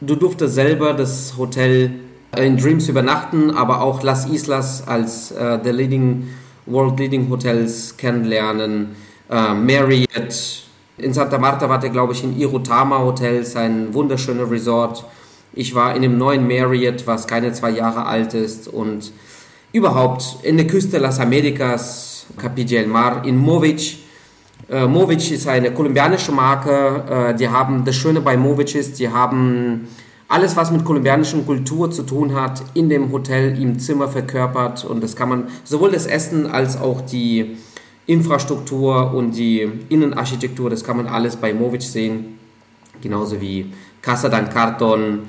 Du 0.07 0.17
durftest 0.17 0.55
selber 0.55 0.93
das 0.93 1.35
Hotel 1.39 1.91
in 2.37 2.57
Dreams 2.59 2.89
übernachten, 2.89 3.51
aber 3.51 3.81
auch 3.81 4.03
Las 4.03 4.27
Islas 4.27 4.87
als 4.87 5.31
äh, 5.31 5.59
der 5.59 5.73
leading, 5.73 6.29
World 6.67 6.99
Leading 6.99 7.31
Hotels 7.31 7.97
kennenlernen. 7.97 8.97
Äh, 9.31 9.55
Marriott. 9.55 10.63
In 10.99 11.15
Santa 11.15 11.39
Marta 11.39 11.69
war 11.69 11.81
der, 11.81 11.91
glaube 11.91 12.13
ich, 12.13 12.23
in 12.23 12.39
Irutama 12.39 12.99
Hotels, 12.99 13.57
ein 13.57 13.95
wunderschöner 13.95 14.51
Resort. 14.51 15.05
Ich 15.55 15.75
war 15.75 15.97
in 15.97 16.03
dem 16.03 16.19
neuen 16.19 16.47
Marriott, 16.47 17.07
was 17.07 17.27
keine 17.27 17.53
zwei 17.53 17.71
Jahre 17.71 18.05
alt 18.05 18.35
ist 18.35 18.69
und 18.69 19.11
überhaupt 19.73 20.39
in 20.43 20.57
der 20.57 20.67
Küste 20.67 20.99
Las 20.99 21.19
Americas, 21.19 22.27
Capilla 22.37 22.69
del 22.69 22.89
Mar, 22.89 23.25
in 23.25 23.39
Movic. 23.39 24.04
Äh, 24.69 24.87
Movic 24.87 25.31
ist 25.31 25.47
eine 25.47 25.73
kolumbianische 25.73 26.33
Marke. 26.33 27.05
Äh, 27.31 27.35
die 27.35 27.49
haben, 27.49 27.85
das 27.85 27.97
Schöne 27.97 28.21
bei 28.21 28.37
Movic 28.37 28.75
ist, 28.75 28.99
die 28.99 29.09
haben 29.09 29.89
alles, 30.29 30.57
was 30.57 30.71
mit 30.71 30.85
kolumbianischer 30.85 31.39
Kultur 31.39 31.91
zu 31.91 32.03
tun 32.03 32.35
hat, 32.35 32.63
in 32.75 32.89
dem 32.89 33.13
Hotel, 33.13 33.61
im 33.61 33.79
Zimmer 33.79 34.09
verkörpert. 34.09 34.85
Und 34.85 35.03
das 35.03 35.17
kann 35.17 35.29
man 35.29 35.45
sowohl 35.65 35.93
das 35.93 36.07
Essen 36.07 36.47
als 36.47 36.81
auch 36.81 37.03
die 37.03 37.57
Infrastruktur 38.07 39.15
und 39.15 39.33
die 39.33 39.69
Innenarchitektur, 39.89 40.69
das 40.69 40.85
kann 40.85 40.99
man 40.99 41.07
alles 41.07 41.37
bei 41.37 41.55
Movic 41.55 41.83
sehen. 41.83 42.39
Genauso 43.01 43.41
wie 43.41 43.73
Casa 44.03 44.29
Dan 44.29 44.49
Carton, 44.51 45.21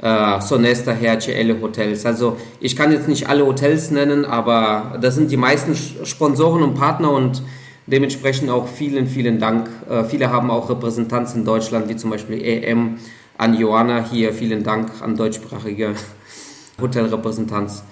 äh, 0.00 0.40
Sonesta, 0.40 0.92
HCL 0.92 1.60
Hotels. 1.60 2.06
Also 2.06 2.36
ich 2.60 2.76
kann 2.76 2.92
jetzt 2.92 3.08
nicht 3.08 3.28
alle 3.28 3.44
Hotels 3.44 3.90
nennen, 3.90 4.24
aber 4.24 4.98
das 5.00 5.16
sind 5.16 5.30
die 5.30 5.36
meisten 5.36 5.76
Sponsoren 6.04 6.62
und 6.62 6.74
Partner 6.74 7.10
und 7.10 7.42
dementsprechend 7.90 8.50
auch 8.50 8.68
vielen, 8.68 9.06
vielen 9.06 9.38
Dank. 9.38 9.68
Äh, 9.88 10.04
viele 10.04 10.30
haben 10.30 10.50
auch 10.50 10.70
Repräsentanz 10.70 11.34
in 11.34 11.44
Deutschland, 11.44 11.88
wie 11.88 11.96
zum 11.96 12.10
Beispiel 12.10 12.42
EM 12.42 12.98
an 13.36 13.58
Joanna 13.58 14.04
hier. 14.10 14.32
Vielen 14.32 14.62
Dank 14.62 14.90
an 15.02 15.16
deutschsprachige 15.16 15.94
Hotelrepräsentanz. 16.80 17.84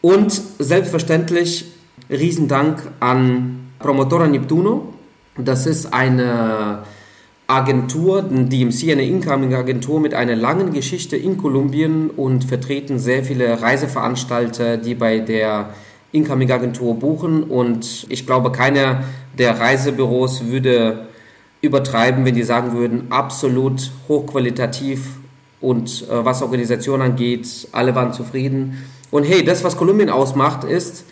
Und 0.00 0.32
selbstverständlich 0.58 1.66
Riesendank 2.10 2.82
an 3.00 3.70
Promotora 3.78 4.26
Neptuno. 4.26 4.94
Das 5.36 5.66
ist 5.66 5.92
eine 5.92 6.84
Agentur, 7.46 8.22
DMC, 8.22 8.92
eine 8.92 9.04
Incoming-Agentur 9.04 10.00
mit 10.00 10.14
einer 10.14 10.36
langen 10.36 10.72
Geschichte 10.72 11.16
in 11.16 11.36
Kolumbien 11.36 12.10
und 12.10 12.44
vertreten 12.44 12.98
sehr 12.98 13.24
viele 13.24 13.60
Reiseveranstalter, 13.60 14.76
die 14.78 14.94
bei 14.94 15.18
der 15.18 15.70
Incoming-Agentur 16.14 16.98
buchen. 16.98 17.42
Und 17.42 18.06
ich 18.08 18.26
glaube, 18.26 18.52
keiner 18.52 19.02
der 19.36 19.58
Reisebüros 19.58 20.46
würde 20.46 21.08
übertreiben, 21.60 22.24
wenn 22.24 22.34
die 22.34 22.42
sagen 22.42 22.72
würden, 22.72 23.10
absolut 23.10 23.90
hochqualitativ 24.08 25.16
und 25.60 26.08
äh, 26.08 26.24
was 26.24 26.42
Organisation 26.42 27.02
angeht, 27.02 27.68
alle 27.72 27.94
waren 27.94 28.12
zufrieden. 28.12 28.84
Und 29.10 29.24
hey, 29.24 29.44
das, 29.44 29.64
was 29.64 29.76
Kolumbien 29.76 30.10
ausmacht, 30.10 30.64
ist, 30.64 31.06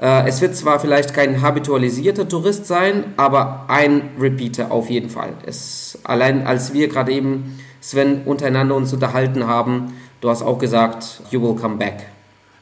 äh, 0.00 0.26
es 0.26 0.40
wird 0.40 0.56
zwar 0.56 0.80
vielleicht 0.80 1.12
kein 1.12 1.42
habitualisierter 1.42 2.26
Tourist 2.26 2.66
sein, 2.66 3.04
aber 3.16 3.66
ein 3.68 4.10
Repeater 4.18 4.72
auf 4.72 4.88
jeden 4.88 5.10
Fall. 5.10 5.34
Es, 5.44 5.98
allein 6.04 6.46
als 6.46 6.72
wir 6.72 6.88
gerade 6.88 7.12
eben, 7.12 7.58
Sven, 7.80 8.22
untereinander 8.24 8.74
uns 8.74 8.92
unterhalten 8.92 9.46
haben, 9.46 9.92
du 10.20 10.30
hast 10.30 10.42
auch 10.42 10.58
gesagt, 10.58 11.20
you 11.30 11.40
will 11.42 11.54
come 11.54 11.76
back. 11.76 12.06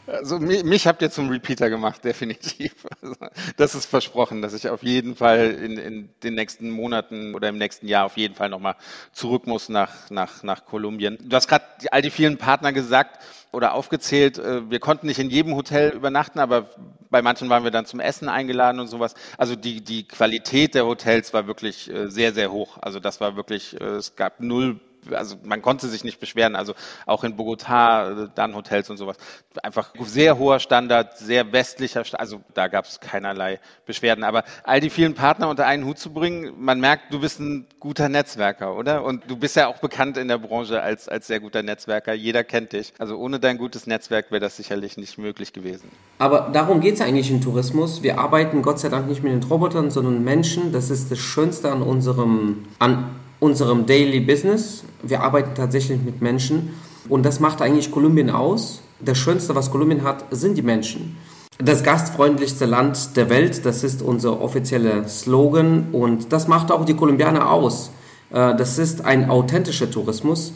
Also 0.07 0.39
mich, 0.39 0.63
mich 0.65 0.87
habt 0.87 1.03
ihr 1.03 1.11
zum 1.11 1.29
Repeater 1.31 1.69
gemacht, 1.69 2.05
definitiv. 2.05 2.75
Also, 3.03 3.17
das 3.57 3.75
ist 3.75 3.87
versprochen, 3.87 4.43
dass 4.43 4.55
ich 4.55 4.69
auf 4.69 4.83
jeden 4.83 5.17
Fall 5.17 5.51
in, 5.51 5.79
in 5.79 6.09
den 6.23 6.35
nächsten 6.35 6.71
Monaten 6.71 7.35
oder 7.35 7.49
im 7.49 7.59
nächsten 7.59 7.89
Jahr 7.89 8.07
auf 8.07 8.17
jeden 8.17 8.35
Fall 8.35 8.49
nochmal 8.49 8.77
zurück 9.13 9.47
muss 9.47 9.69
nach, 9.69 10.11
nach, 10.11 10.43
nach 10.43 10.65
Kolumbien. 10.65 11.19
Du 11.21 11.35
hast 11.37 11.49
gerade 11.49 11.65
all 11.91 12.03
die 12.03 12.11
vielen 12.11 12.39
Partner 12.39 12.73
gesagt 12.73 13.23
oder 13.53 13.75
aufgezählt. 13.75 14.39
Äh, 14.39 14.71
wir 14.71 14.81
konnten 14.81 15.07
nicht 15.07 15.19
in 15.19 15.31
jedem 15.31 15.55
Hotel 15.55 15.91
übernachten, 15.91 16.39
aber 16.39 16.71
bei 17.11 17.23
manchen 17.23 17.49
waren 17.49 17.65
wir 17.65 17.71
dann 17.71 17.87
zum 17.87 18.01
Essen 18.01 18.29
eingeladen 18.29 18.81
und 18.81 18.89
sowas. 18.89 19.15
Also 19.39 19.57
die, 19.57 19.83
die 19.83 20.07
Qualität 20.07 20.75
der 20.75 20.87
Hotels 20.87 21.33
war 21.33 21.47
wirklich 21.47 21.91
äh, 21.91 22.09
sehr, 22.11 22.33
sehr 22.33 22.53
hoch. 22.53 22.79
Also 22.81 23.01
das 23.01 23.21
war 23.21 23.37
wirklich, 23.37 23.81
äh, 23.81 23.85
es 23.85 24.17
gab 24.17 24.41
null 24.41 24.81
also 25.13 25.37
man 25.43 25.63
konnte 25.63 25.89
sich 25.89 26.05
nicht 26.05 26.21
beschweren, 26.21 26.57
also 26.57 26.75
auch 27.07 27.25
in 27.25 27.37
Bogotá, 27.37 28.25
äh, 28.25 28.29
dann 28.35 28.55
Hotels 28.55 28.91
und 28.91 28.97
sowas. 28.97 29.17
Einfach 29.63 29.93
sehr 30.01 30.39
hoher 30.39 30.61
Standard, 30.61 31.19
sehr 31.19 31.53
westlicher, 31.53 32.03
also 32.15 32.41
da 32.55 32.69
gab 32.69 32.85
es 32.85 33.01
keinerlei 33.01 33.61
Beschwerden. 33.85 34.25
Aber 34.25 34.45
all 34.65 34.81
die 34.81 34.91
vielen 34.91 35.15
Partner 35.15 35.49
unter 35.49 35.67
einen 35.67 35.85
Hut 35.85 35.99
zu 35.99 36.13
bringen, 36.13 36.55
man 36.59 36.81
merkt, 36.81 37.13
du 37.13 37.21
bist 37.21 37.41
ein 37.41 37.67
guter 37.81 38.09
Netzwerker, 38.09 38.77
oder? 38.77 39.05
Und 39.05 39.31
du 39.31 39.37
bist 39.37 39.57
ja 39.57 39.69
auch 39.69 39.79
bekannt 39.79 40.17
in 40.17 40.29
der 40.29 40.39
Branche 40.39 40.83
als, 40.83 41.09
als 41.09 41.27
sehr 41.27 41.41
guter 41.41 41.63
Netzwerker. 41.63 42.13
Jeder 42.15 42.45
kennt 42.45 42.73
dich. 42.73 42.93
Also 42.99 43.17
ohne 43.17 43.39
dein 43.39 43.59
gutes 43.59 43.87
Netzwerk 43.87 44.31
wäre 44.31 44.41
das 44.41 44.57
sicherlich 44.57 44.97
nicht 44.97 45.19
möglich 45.19 45.53
gewesen. 45.53 45.91
Aber 46.19 46.51
darum 46.53 46.81
geht 46.81 46.95
es 46.95 47.01
eigentlich 47.01 47.31
im 47.31 47.41
Tourismus. 47.41 48.03
Wir 48.03 48.19
arbeiten 48.19 48.63
Gott 48.63 48.79
sei 48.79 48.89
Dank 48.89 49.09
nicht 49.09 49.23
mit 49.23 49.33
den 49.33 49.43
Robotern, 49.43 49.91
sondern 49.91 50.25
Menschen. 50.25 50.73
Das 50.73 50.91
ist 50.91 51.11
das 51.11 51.19
Schönste 51.19 51.71
an 51.71 51.83
unserem, 51.83 52.67
an 52.79 53.15
unserem 53.47 53.87
Daily 53.87 54.21
Business. 54.21 54.83
Wir 55.03 55.23
arbeiten 55.23 55.55
tatsächlich 55.55 56.03
mit 56.03 56.21
Menschen 56.21 56.71
und 57.09 57.25
das 57.25 57.39
macht 57.39 57.63
eigentlich 57.63 57.93
Kolumbien 57.93 58.29
aus. 58.29 58.83
Das 59.01 59.19
Schönste, 59.19 59.55
was 59.55 59.71
Kolumbien 59.71 60.03
hat, 60.03 60.25
sind 60.33 60.59
die 60.59 60.63
Menschen. 60.63 61.17
Das 61.59 61.85
gastfreundlichste 61.85 62.67
Land 62.67 63.17
der 63.17 63.31
Welt, 63.31 63.65
das 63.65 63.85
ist 63.85 64.03
unser 64.03 64.43
offizieller 64.43 65.09
Slogan 65.09 65.87
und 65.93 66.33
das 66.33 66.49
macht 66.49 66.73
auch 66.73 66.85
die 66.85 66.95
Kolumbianer 66.95 67.49
aus. 67.51 67.91
Äh, 68.31 68.57
das 68.57 68.79
ist 68.79 69.05
ein 69.05 69.31
authentischer 69.31 69.91
Tourismus. 69.91 70.53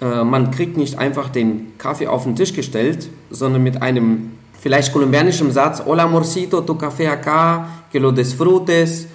Äh, 0.00 0.24
man 0.24 0.50
kriegt 0.50 0.76
nicht 0.76 0.98
einfach 0.98 1.28
den 1.30 1.78
Kaffee 1.78 2.08
auf 2.08 2.24
den 2.24 2.34
Tisch 2.34 2.52
gestellt, 2.52 3.08
sondern 3.30 3.62
mit 3.62 3.80
einem 3.80 4.32
vielleicht 4.60 4.92
kolumbianischen 4.92 5.52
Satz, 5.52 5.82
Hola 5.86 6.04
amorcito, 6.04 6.62
tu 6.62 6.74
café 6.74 7.08
acá, 7.08 7.66
que 7.92 8.00
lo 8.00 8.10
disfrutes. 8.10 9.06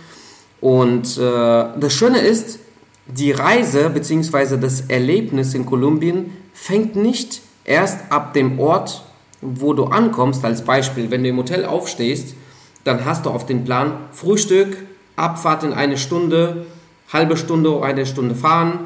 Und 0.62 1.18
äh, 1.18 1.66
das 1.80 1.94
Schöne 1.94 2.20
ist, 2.20 2.60
die 3.18 3.32
Reise 3.32 3.90
bzw. 3.90 4.58
das 4.58 4.82
Erlebnis 4.82 5.54
in 5.54 5.66
Kolumbien 5.66 6.32
fängt 6.54 6.96
nicht 6.96 7.42
erst 7.66 8.12
ab 8.12 8.34
dem 8.34 8.60
Ort, 8.60 9.04
wo 9.42 9.74
du 9.74 9.86
ankommst. 9.86 10.44
Als 10.46 10.64
Beispiel, 10.64 11.10
wenn 11.12 11.24
du 11.24 11.30
im 11.30 11.38
Hotel 11.38 11.66
aufstehst, 11.66 12.36
dann 12.84 13.06
hast 13.06 13.26
du 13.26 13.30
auf 13.30 13.46
den 13.46 13.64
Plan 13.64 13.94
Frühstück, 14.12 14.78
Abfahrt 15.16 15.64
in 15.64 15.74
eine 15.74 15.98
Stunde, 15.98 16.66
halbe 17.12 17.36
Stunde 17.36 17.76
oder 17.76 17.86
eine 17.86 18.06
Stunde 18.06 18.36
fahren 18.36 18.80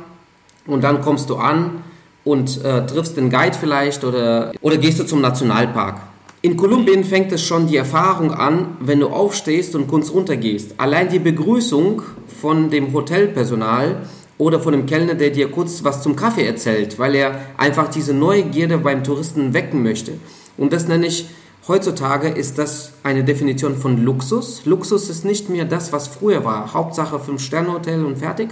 und 0.65 0.83
dann 0.83 1.01
kommst 1.01 1.29
du 1.29 1.35
an 1.35 1.83
und 2.23 2.63
äh, 2.63 2.85
triffst 2.85 3.17
den 3.17 3.29
Guide 3.29 3.57
vielleicht 3.59 4.03
oder, 4.03 4.51
oder 4.61 4.77
gehst 4.77 4.99
du 4.99 5.05
zum 5.05 5.21
Nationalpark. 5.21 6.01
In 6.41 6.57
Kolumbien 6.57 7.03
fängt 7.03 7.31
es 7.31 7.41
schon 7.43 7.67
die 7.67 7.77
Erfahrung 7.77 8.33
an, 8.33 8.77
wenn 8.79 8.99
du 8.99 9.07
aufstehst 9.07 9.75
und 9.75 9.87
kurz 9.87 10.11
runtergehst. 10.11 10.75
Allein 10.77 11.09
die 11.09 11.19
Begrüßung 11.19 12.01
von 12.43 12.69
dem 12.69 12.91
Hotelpersonal 12.91 14.05
oder 14.37 14.59
von 14.59 14.73
dem 14.73 14.85
Kellner, 14.85 15.13
der 15.13 15.29
dir 15.29 15.49
kurz 15.49 15.85
was 15.85 16.03
zum 16.03 16.17
Kaffee 16.17 16.45
erzählt, 16.45 16.99
weil 16.99 17.15
er 17.15 17.39
einfach 17.55 17.87
diese 17.87 18.13
Neugierde 18.13 18.79
beim 18.79 19.01
Touristen 19.01 19.53
wecken 19.53 19.81
möchte. 19.81 20.15
Und 20.57 20.73
das 20.73 20.89
nenne 20.89 21.07
ich, 21.07 21.29
heutzutage 21.69 22.27
ist 22.27 22.57
das 22.57 22.91
eine 23.01 23.23
Definition 23.23 23.77
von 23.77 24.03
Luxus. 24.03 24.65
Luxus 24.65 25.09
ist 25.09 25.23
nicht 25.23 25.47
mehr 25.47 25.63
das, 25.63 25.93
was 25.93 26.09
früher 26.09 26.43
war, 26.43 26.73
Hauptsache 26.73 27.17
Fünf-Sterne-Hotel 27.17 28.03
und 28.03 28.17
fertig, 28.17 28.49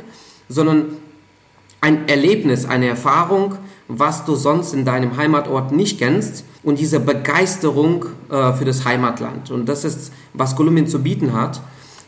sondern 0.48 0.96
ein 1.82 2.08
Erlebnis, 2.08 2.64
eine 2.64 2.88
Erfahrung, 2.88 3.56
was 3.90 4.24
du 4.24 4.36
sonst 4.36 4.74
in 4.74 4.86
deinem 4.86 5.18
Heimatort 5.18 5.74
nicht 5.74 6.00
kennst 6.00 6.46
und 6.64 6.80
diese 6.80 7.02
Begeisterung 7.02 8.06
äh, 8.30 8.54
für 8.54 8.64
das 8.64 8.86
Heimatland. 8.86 9.52
Und 9.52 9.66
das 9.68 9.84
ist, 9.84 10.14
was 10.34 10.56
Kolumbien 10.56 10.88
zu 10.88 11.04
bieten 11.04 11.34
hat. 11.34 11.60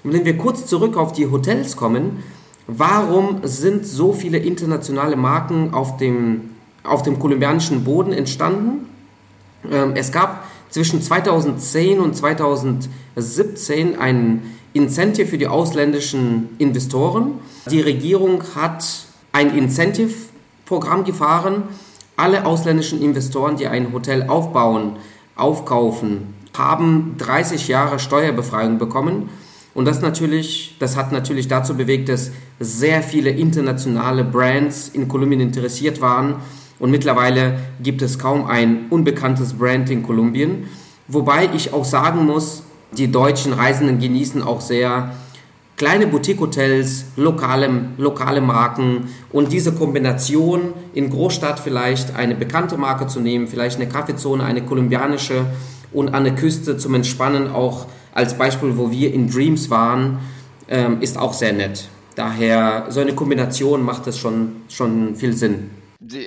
Und 0.03 0.13
wenn 0.13 0.25
wir 0.25 0.37
kurz 0.37 0.65
zurück 0.65 0.97
auf 0.97 1.13
die 1.13 1.29
Hotels 1.29 1.77
kommen, 1.77 2.23
warum 2.67 3.39
sind 3.43 3.85
so 3.85 4.13
viele 4.13 4.37
internationale 4.37 5.15
Marken 5.15 5.73
auf 5.73 5.97
dem, 5.97 6.51
auf 6.83 7.03
dem 7.03 7.19
kolumbianischen 7.19 7.83
Boden 7.83 8.13
entstanden? 8.13 8.89
Ähm, 9.71 9.93
es 9.95 10.11
gab 10.11 10.45
zwischen 10.69 11.01
2010 11.01 11.99
und 11.99 12.15
2017 12.15 13.97
ein 13.99 14.41
Incentive 14.73 15.27
für 15.27 15.37
die 15.37 15.47
ausländischen 15.47 16.49
Investoren. 16.57 17.39
Die 17.69 17.79
Regierung 17.79 18.43
hat 18.55 18.83
ein 19.31 19.55
Incentive-Programm 19.55 21.03
gefahren, 21.03 21.63
alle 22.15 22.45
ausländischen 22.45 23.01
Investoren, 23.01 23.55
die 23.55 23.67
ein 23.67 23.93
Hotel 23.93 24.27
aufbauen, 24.27 24.97
aufkaufen, 25.35 26.33
haben 26.57 27.15
30 27.19 27.67
Jahre 27.67 27.99
Steuerbefreiung 27.99 28.77
bekommen. 28.77 29.29
Und 29.73 29.85
das 29.85 30.01
natürlich, 30.01 30.75
das 30.79 30.95
hat 30.95 31.11
natürlich 31.11 31.47
dazu 31.47 31.75
bewegt, 31.75 32.09
dass 32.09 32.31
sehr 32.59 33.01
viele 33.01 33.31
internationale 33.31 34.23
Brands 34.23 34.89
in 34.89 35.07
Kolumbien 35.07 35.41
interessiert 35.41 35.99
waren. 35.99 36.35
Und 36.79 36.91
mittlerweile 36.91 37.59
gibt 37.81 38.01
es 38.01 38.19
kaum 38.19 38.45
ein 38.45 38.85
unbekanntes 38.89 39.53
Brand 39.53 39.89
in 39.89 40.03
Kolumbien. 40.03 40.67
Wobei 41.07 41.49
ich 41.53 41.73
auch 41.73 41.85
sagen 41.85 42.25
muss, 42.25 42.63
die 42.97 43.11
deutschen 43.11 43.53
Reisenden 43.53 43.99
genießen 43.99 44.43
auch 44.43 44.61
sehr 44.61 45.15
kleine 45.75 46.05
Boutique-Hotels, 46.07 47.05
lokale, 47.15 47.87
lokale 47.97 48.41
Marken 48.41 49.09
und 49.31 49.51
diese 49.51 49.73
Kombination 49.73 50.73
in 50.93 51.09
Großstadt 51.09 51.59
vielleicht 51.59 52.15
eine 52.15 52.35
bekannte 52.35 52.77
Marke 52.77 53.07
zu 53.07 53.19
nehmen, 53.19 53.47
vielleicht 53.47 53.77
eine 53.77 53.89
Kaffeezone, 53.89 54.43
eine 54.43 54.63
kolumbianische 54.63 55.45
und 55.91 56.13
an 56.13 56.23
der 56.23 56.35
Küste 56.35 56.77
zum 56.77 56.93
Entspannen 56.93 57.51
auch 57.51 57.87
als 58.13 58.37
Beispiel, 58.37 58.77
wo 58.77 58.91
wir 58.91 59.13
in 59.13 59.29
Dreams 59.29 59.69
waren, 59.69 60.19
ähm, 60.67 61.01
ist 61.01 61.17
auch 61.17 61.33
sehr 61.33 61.53
nett. 61.53 61.89
Daher 62.15 62.87
so 62.89 62.99
eine 62.99 63.13
Kombination 63.13 63.83
macht 63.83 64.07
es 64.07 64.19
schon, 64.19 64.63
schon 64.69 65.15
viel 65.15 65.33
Sinn. 65.33 65.71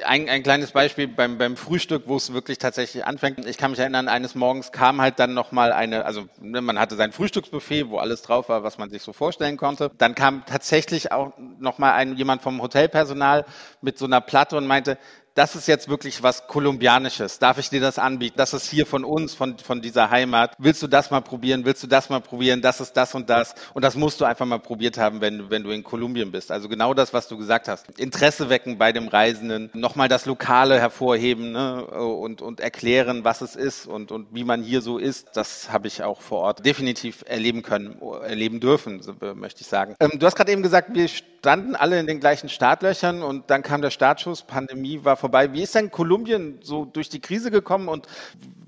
Ein, 0.07 0.27
ein 0.29 0.43
kleines 0.43 0.73
Beispiel 0.73 1.07
beim, 1.07 1.37
beim 1.37 1.55
Frühstück, 1.55 2.05
wo 2.07 2.17
es 2.17 2.33
wirklich 2.33 2.57
tatsächlich 2.57 3.05
anfängt. 3.05 3.45
Ich 3.45 3.59
kann 3.59 3.73
mich 3.73 3.81
erinnern, 3.81 4.09
eines 4.09 4.35
Morgens 4.35 4.73
kam 4.73 5.03
halt 5.03 5.19
dann 5.19 5.35
nochmal 5.35 5.71
eine, 5.71 6.07
also 6.07 6.25
ne, 6.41 6.63
man 6.63 6.79
hatte 6.79 6.97
sein 6.97 7.13
Frühstücksbuffet, 7.13 7.91
wo 7.91 7.99
alles 7.99 8.23
drauf 8.23 8.49
war, 8.49 8.63
was 8.63 8.79
man 8.79 8.89
sich 8.89 9.03
so 9.03 9.13
vorstellen 9.13 9.59
konnte. 9.59 9.91
Dann 9.99 10.15
kam 10.15 10.45
tatsächlich 10.47 11.13
auch 11.13 11.35
nochmal 11.61 11.93
ein, 11.93 12.17
jemand 12.17 12.41
vom 12.41 12.63
Hotelpersonal 12.63 13.45
mit 13.83 13.99
so 13.99 14.07
einer 14.07 14.23
Platte 14.23 14.57
und 14.57 14.67
meinte, 14.67 14.97
das 15.37 15.55
ist 15.55 15.69
jetzt 15.69 15.89
wirklich 15.89 16.23
was 16.23 16.47
Kolumbianisches. 16.47 17.39
Darf 17.39 17.59
ich 17.59 17.69
dir 17.69 17.81
das 17.81 17.99
anbieten? 17.99 18.37
Das 18.39 18.55
ist 18.55 18.71
hier 18.71 18.87
von 18.87 19.05
uns, 19.05 19.35
von, 19.35 19.59
von 19.59 19.83
dieser 19.83 20.11
Heimat. 20.11 20.55
Willst 20.59 20.83
du 20.83 20.87
das 20.87 21.11
mal 21.11 21.21
probieren? 21.21 21.67
Willst 21.67 21.83
du 21.83 21.87
das 21.87 22.09
mal 22.09 22.21
probieren? 22.21 22.63
Das 22.63 22.81
ist 22.81 22.95
das 22.95 23.15
und 23.15 23.29
das. 23.29 23.55
Und 23.75 23.83
das 23.85 23.97
musst 23.97 24.19
du 24.21 24.25
einfach 24.25 24.47
mal 24.47 24.59
probiert 24.59 24.97
haben, 24.97 25.21
wenn, 25.21 25.51
wenn 25.51 25.63
du 25.63 25.71
in 25.71 25.85
Kolumbien 25.85 26.33
bist. 26.33 26.51
Also 26.51 26.71
genau 26.71 26.95
das, 26.95 27.13
was 27.13 27.29
du 27.29 27.37
gesagt 27.37 27.69
hast. 27.69 27.87
Interesse 27.99 28.49
wecken 28.49 28.79
bei 28.79 28.93
dem 28.93 29.09
Reisenden. 29.09 29.71
Nochmal 29.75 30.09
das 30.09 30.25
Lokale 30.25 30.81
hervorheben 30.81 31.53
ne? 31.53 31.85
und, 31.85 32.41
und 32.41 32.61
erklären, 32.61 33.23
was 33.25 33.43
es 33.43 33.57
ist 33.57 33.87
und, 33.87 34.13
und 34.13 34.29
wie 34.35 34.45
man 34.45 34.63
hier 34.63 34.81
so 34.81 34.97
ist. 34.97 35.37
Das 35.37 35.71
habe 35.71 35.87
ich 35.87 36.03
auch 36.03 36.23
vor 36.23 36.41
Ort 36.41 36.65
definitiv 36.65 37.25
erleben 37.27 37.63
können, 37.63 38.01
erleben 38.23 38.59
dürfen, 38.59 39.03
möchte 39.35 39.61
ich 39.61 39.67
sagen. 39.67 39.97
Ähm, 40.01 40.13
du 40.19 40.25
hast 40.25 40.35
gerade 40.35 40.51
eben 40.51 40.63
gesagt, 40.63 40.95
wir 40.95 41.09
standen 41.09 41.77
alle 41.77 42.01
in 42.01 42.07
den 42.07 42.21
gleichen 42.21 42.49
Startlöchern 42.49 43.23
und 43.23 43.51
dann 43.51 43.63
kam 43.63 43.83
der 43.83 43.91
Startschuss. 43.91 44.43
Pandemie 44.43 45.05
war 45.05 45.17
vorbei. 45.27 45.53
Wie 45.53 45.63
ist 45.63 45.75
denn 45.75 45.91
Kolumbien 45.91 46.59
so 46.63 46.85
durch 46.85 47.09
die 47.09 47.21
Krise 47.21 47.51
gekommen? 47.51 47.89
Und 47.89 48.07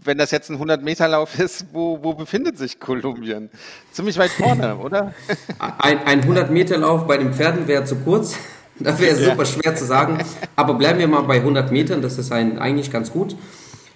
wenn 0.03 0.19
das 0.19 0.33
jetzt 0.33 0.51
ein 0.51 0.59
100-Meter-Lauf 0.59 1.39
ist, 1.47 1.67
wo, 1.73 2.03
wo 2.03 2.15
befindet 2.15 2.59
sich 2.59 2.81
Kolumbien? 2.81 3.49
Ziemlich 3.93 4.19
weit 4.19 4.31
vorne, 4.31 4.77
oder? 4.85 5.15
Ein, 5.59 5.99
ein 6.05 6.21
100-Meter-Lauf 6.23 7.07
bei 7.07 7.17
den 7.17 7.33
Pferden 7.33 7.69
wäre 7.69 7.85
zu 7.85 7.97
kurz. 7.97 8.35
Das 8.81 9.01
wäre 9.01 9.17
super 9.17 9.45
schwer 9.45 9.75
zu 9.75 9.85
sagen. 9.85 10.19
Aber 10.55 10.75
bleiben 10.75 11.01
wir 11.01 11.09
mal 11.09 11.23
bei 11.23 11.39
100 11.39 11.73
Metern. 11.73 12.01
Das 12.01 12.17
ist 12.17 12.31
ein, 12.31 12.61
eigentlich 12.61 12.93
ganz 12.93 13.11
gut. 13.11 13.35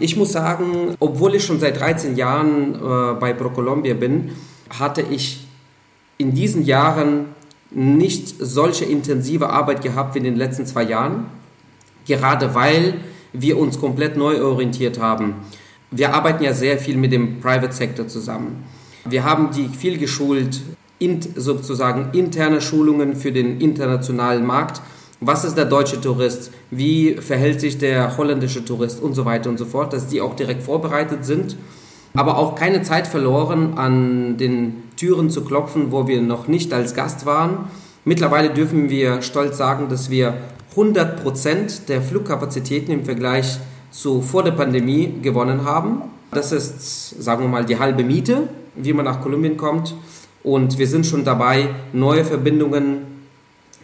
Ich 0.00 0.16
muss 0.16 0.32
sagen, 0.32 0.96
obwohl 0.98 1.36
ich 1.36 1.44
schon 1.44 1.60
seit 1.60 1.78
13 1.78 2.16
Jahren 2.16 2.74
äh, 2.74 3.14
bei 3.14 3.32
ProColombia 3.32 3.94
bin, 3.94 4.32
hatte 4.76 5.02
ich 5.02 5.46
in 6.18 6.34
diesen 6.34 6.64
Jahren 6.64 7.26
nicht 7.70 8.34
solche 8.40 8.84
intensive 8.84 9.50
Arbeit 9.50 9.82
gehabt 9.82 10.16
wie 10.16 10.18
in 10.18 10.24
den 10.24 10.34
letzten 10.34 10.66
zwei 10.66 10.82
Jahren 10.82 11.26
gerade 12.06 12.54
weil 12.54 12.94
wir 13.32 13.58
uns 13.58 13.80
komplett 13.80 14.16
neu 14.16 14.42
orientiert 14.42 15.00
haben. 15.00 15.36
Wir 15.90 16.14
arbeiten 16.14 16.44
ja 16.44 16.52
sehr 16.52 16.78
viel 16.78 16.96
mit 16.96 17.12
dem 17.12 17.40
Private 17.40 17.72
Sector 17.72 18.08
zusammen. 18.08 18.64
Wir 19.04 19.24
haben 19.24 19.50
die 19.54 19.68
viel 19.68 19.98
geschult, 19.98 20.60
sozusagen 21.34 22.10
interne 22.12 22.60
Schulungen 22.60 23.16
für 23.16 23.32
den 23.32 23.60
internationalen 23.60 24.46
Markt. 24.46 24.80
Was 25.20 25.44
ist 25.44 25.56
der 25.56 25.64
deutsche 25.64 26.00
Tourist? 26.00 26.52
Wie 26.70 27.14
verhält 27.14 27.60
sich 27.60 27.78
der 27.78 28.16
holländische 28.16 28.64
Tourist 28.64 29.02
und 29.02 29.14
so 29.14 29.24
weiter 29.24 29.50
und 29.50 29.58
so 29.58 29.64
fort, 29.64 29.92
dass 29.92 30.06
die 30.06 30.20
auch 30.20 30.34
direkt 30.34 30.62
vorbereitet 30.62 31.24
sind. 31.24 31.56
Aber 32.14 32.38
auch 32.38 32.54
keine 32.54 32.82
Zeit 32.82 33.06
verloren, 33.06 33.74
an 33.76 34.36
den 34.36 34.82
Türen 34.96 35.30
zu 35.30 35.44
klopfen, 35.44 35.92
wo 35.92 36.06
wir 36.06 36.20
noch 36.20 36.46
nicht 36.46 36.72
als 36.72 36.94
Gast 36.94 37.24
waren. 37.24 37.70
Mittlerweile 38.04 38.50
dürfen 38.50 38.90
wir 38.90 39.22
stolz 39.22 39.56
sagen, 39.56 39.88
dass 39.88 40.10
wir 40.10 40.34
100 40.72 41.22
Prozent 41.22 41.88
der 41.88 42.02
Flugkapazitäten 42.02 42.92
im 42.92 43.04
Vergleich 43.04 43.58
zu 43.90 44.22
vor 44.22 44.42
der 44.42 44.52
Pandemie 44.52 45.14
gewonnen 45.22 45.64
haben. 45.64 46.02
Das 46.30 46.50
ist, 46.50 47.22
sagen 47.22 47.42
wir 47.42 47.48
mal, 47.48 47.64
die 47.64 47.78
halbe 47.78 48.04
Miete, 48.04 48.48
wie 48.74 48.92
man 48.92 49.04
nach 49.04 49.20
Kolumbien 49.20 49.56
kommt. 49.56 49.94
Und 50.42 50.78
wir 50.78 50.86
sind 50.86 51.06
schon 51.06 51.24
dabei, 51.24 51.68
neue 51.92 52.24
Verbindungen 52.24 53.12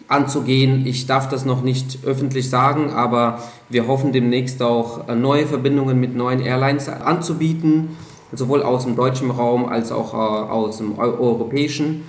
anzugehen. 0.09 0.87
Ich 0.87 1.07
darf 1.07 1.29
das 1.29 1.45
noch 1.45 1.63
nicht 1.63 1.99
öffentlich 2.05 2.49
sagen, 2.49 2.91
aber 2.91 3.43
wir 3.69 3.87
hoffen 3.87 4.13
demnächst 4.13 4.63
auch 4.63 5.09
äh, 5.09 5.15
neue 5.15 5.47
Verbindungen 5.47 6.01
mit 6.01 6.17
neuen 6.17 6.41
Airlines 6.41 6.89
anzubieten, 6.89 7.97
sowohl 8.33 8.63
aus 8.63 8.85
dem 8.85 8.97
deutschen 8.97 9.31
Raum 9.31 9.67
als 9.67 9.93
auch 9.93 10.15
äh, 10.15 10.17
aus 10.17 10.79
dem 10.79 10.99
europäischen. 10.99 12.05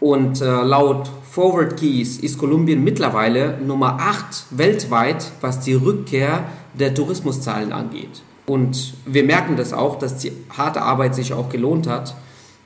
Und 0.00 0.40
äh, 0.40 0.44
laut 0.44 1.10
Forward 1.30 1.78
Keys 1.78 2.18
ist 2.18 2.38
Kolumbien 2.38 2.84
mittlerweile 2.84 3.58
Nummer 3.58 3.98
8 4.00 4.46
weltweit, 4.50 5.30
was 5.40 5.60
die 5.60 5.74
Rückkehr 5.74 6.44
der 6.74 6.94
Tourismuszahlen 6.94 7.72
angeht. 7.72 8.22
Und 8.46 8.94
wir 9.06 9.24
merken 9.24 9.56
das 9.56 9.72
auch, 9.72 9.98
dass 9.98 10.18
die 10.18 10.32
harte 10.56 10.82
Arbeit 10.82 11.14
sich 11.14 11.32
auch 11.32 11.48
gelohnt 11.48 11.86
hat. 11.86 12.14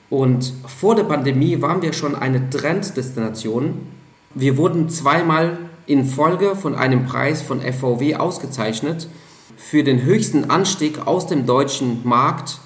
Und 0.09 0.53
vor 0.67 0.95
der 0.95 1.05
Pandemie 1.05 1.61
waren 1.61 1.83
wir 1.83 1.93
schon 1.93 2.15
eine 2.15 2.49
Trenddestination. 2.51 3.87
Wir 4.35 4.57
wurden 4.57 4.89
zweimal 4.89 5.59
in 5.87 6.05
Folge 6.05 6.57
von 6.57 6.75
einem 6.75 7.07
Preis 7.07 7.43
von 7.43 7.61
FVW 7.61 8.17
ausgezeichnet 8.17 9.09
für 9.57 9.85
den 9.85 10.03
höchsten 10.03 10.51
Anstieg 10.51 11.07
aus 11.07 11.27
dem 11.27 11.47
deutschen 11.47 12.01
Markt 12.05 12.59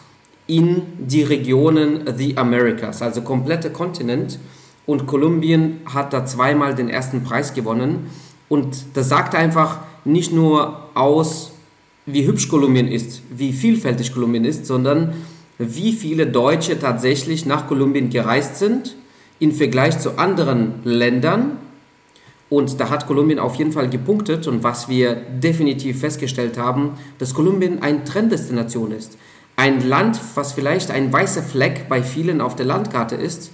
in 0.50 0.82
die 0.98 1.22
Regionen 1.22 2.02
The 2.16 2.36
Americas, 2.36 3.02
also 3.02 3.22
komplette 3.22 3.70
Kontinent. 3.70 4.40
Und 4.84 5.06
Kolumbien 5.06 5.78
hat 5.86 6.12
da 6.12 6.26
zweimal 6.26 6.74
den 6.74 6.88
ersten 6.88 7.22
Preis 7.22 7.54
gewonnen. 7.54 8.10
Und 8.48 8.84
das 8.94 9.08
sagt 9.08 9.36
einfach 9.36 9.78
nicht 10.04 10.32
nur 10.32 10.88
aus, 10.94 11.52
wie 12.04 12.26
hübsch 12.26 12.48
Kolumbien 12.48 12.88
ist, 12.88 13.22
wie 13.30 13.52
vielfältig 13.52 14.12
Kolumbien 14.12 14.44
ist, 14.44 14.66
sondern 14.66 15.12
wie 15.58 15.92
viele 15.92 16.26
Deutsche 16.26 16.80
tatsächlich 16.80 17.46
nach 17.46 17.68
Kolumbien 17.68 18.10
gereist 18.10 18.56
sind 18.56 18.96
im 19.38 19.52
Vergleich 19.52 20.00
zu 20.00 20.18
anderen 20.18 20.80
Ländern. 20.82 21.58
Und 22.48 22.80
da 22.80 22.90
hat 22.90 23.06
Kolumbien 23.06 23.38
auf 23.38 23.54
jeden 23.54 23.70
Fall 23.70 23.88
gepunktet. 23.88 24.48
Und 24.48 24.64
was 24.64 24.88
wir 24.88 25.14
definitiv 25.14 26.00
festgestellt 26.00 26.58
haben, 26.58 26.94
dass 27.18 27.34
Kolumbien 27.34 27.80
eine 27.82 28.02
Trenddestination 28.02 28.90
ist 28.90 29.16
ein 29.60 29.86
Land, 29.86 30.18
was 30.36 30.52
vielleicht 30.52 30.90
ein 30.90 31.12
weißer 31.12 31.42
Fleck 31.42 31.86
bei 31.90 32.02
vielen 32.02 32.40
auf 32.40 32.56
der 32.56 32.64
Landkarte 32.64 33.14
ist. 33.14 33.52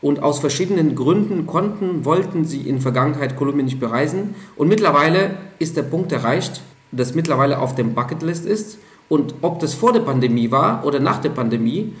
Und 0.00 0.22
aus 0.22 0.40
verschiedenen 0.40 0.96
Gründen 0.96 1.46
konnten, 1.46 2.06
wollten 2.06 2.46
sie 2.46 2.62
in 2.62 2.80
Vergangenheit 2.80 3.36
Kolumbien 3.36 3.66
nicht 3.66 3.78
bereisen. 3.78 4.34
Und 4.56 4.68
mittlerweile 4.68 5.36
ist 5.58 5.76
der 5.76 5.82
Punkt 5.82 6.10
erreicht, 6.10 6.62
dass 6.90 7.14
mittlerweile 7.14 7.58
auf 7.58 7.74
dem 7.74 7.92
Bucketlist 7.92 8.46
ist. 8.46 8.78
Und 9.10 9.34
ob 9.42 9.60
das 9.60 9.74
vor 9.74 9.92
der 9.92 10.00
Pandemie 10.00 10.50
war 10.50 10.86
oder 10.86 11.00
nach 11.00 11.20
der 11.20 11.28
Pandemie, 11.28 11.92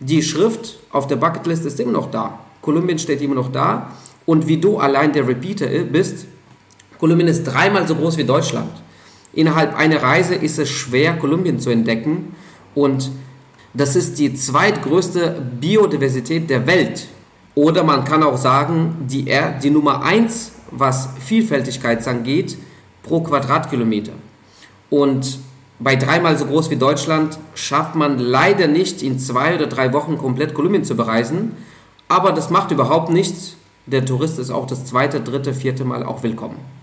die 0.00 0.22
Schrift 0.22 0.78
auf 0.90 1.06
der 1.06 1.16
Bucketlist 1.16 1.66
ist 1.66 1.78
immer 1.78 1.92
noch 1.92 2.10
da. 2.10 2.38
Kolumbien 2.62 2.98
steht 2.98 3.20
immer 3.20 3.34
noch 3.34 3.52
da. 3.52 3.92
Und 4.24 4.48
wie 4.48 4.56
du 4.56 4.78
allein 4.78 5.12
der 5.12 5.28
Repeater 5.28 5.66
bist, 5.84 6.26
Kolumbien 6.98 7.28
ist 7.28 7.44
dreimal 7.44 7.86
so 7.86 7.94
groß 7.94 8.16
wie 8.16 8.24
Deutschland. 8.24 8.72
Innerhalb 9.34 9.76
einer 9.76 10.02
Reise 10.02 10.34
ist 10.34 10.58
es 10.58 10.70
schwer, 10.70 11.18
Kolumbien 11.18 11.60
zu 11.60 11.68
entdecken. 11.68 12.34
Und 12.76 13.10
das 13.74 13.96
ist 13.96 14.18
die 14.18 14.34
zweitgrößte 14.34 15.42
Biodiversität 15.60 16.48
der 16.48 16.66
Welt. 16.66 17.08
Oder 17.54 17.82
man 17.82 18.04
kann 18.04 18.22
auch 18.22 18.36
sagen, 18.36 19.06
die, 19.10 19.32
die 19.62 19.70
Nummer 19.70 20.02
1, 20.02 20.52
was 20.70 21.08
Vielfältigkeit 21.24 22.06
angeht, 22.06 22.58
pro 23.02 23.22
Quadratkilometer. 23.22 24.12
Und 24.90 25.38
bei 25.78 25.96
dreimal 25.96 26.36
so 26.36 26.44
groß 26.44 26.70
wie 26.70 26.76
Deutschland 26.76 27.38
schafft 27.54 27.94
man 27.94 28.18
leider 28.18 28.66
nicht 28.66 29.02
in 29.02 29.18
zwei 29.18 29.54
oder 29.54 29.66
drei 29.66 29.92
Wochen 29.94 30.18
komplett 30.18 30.52
Kolumbien 30.52 30.84
zu 30.84 30.96
bereisen. 30.96 31.52
Aber 32.08 32.32
das 32.32 32.50
macht 32.50 32.70
überhaupt 32.70 33.10
nichts. 33.10 33.56
Der 33.86 34.04
Tourist 34.04 34.38
ist 34.38 34.50
auch 34.50 34.66
das 34.66 34.84
zweite, 34.84 35.20
dritte, 35.20 35.54
vierte 35.54 35.84
Mal 35.84 36.02
auch 36.04 36.22
willkommen. 36.22 36.75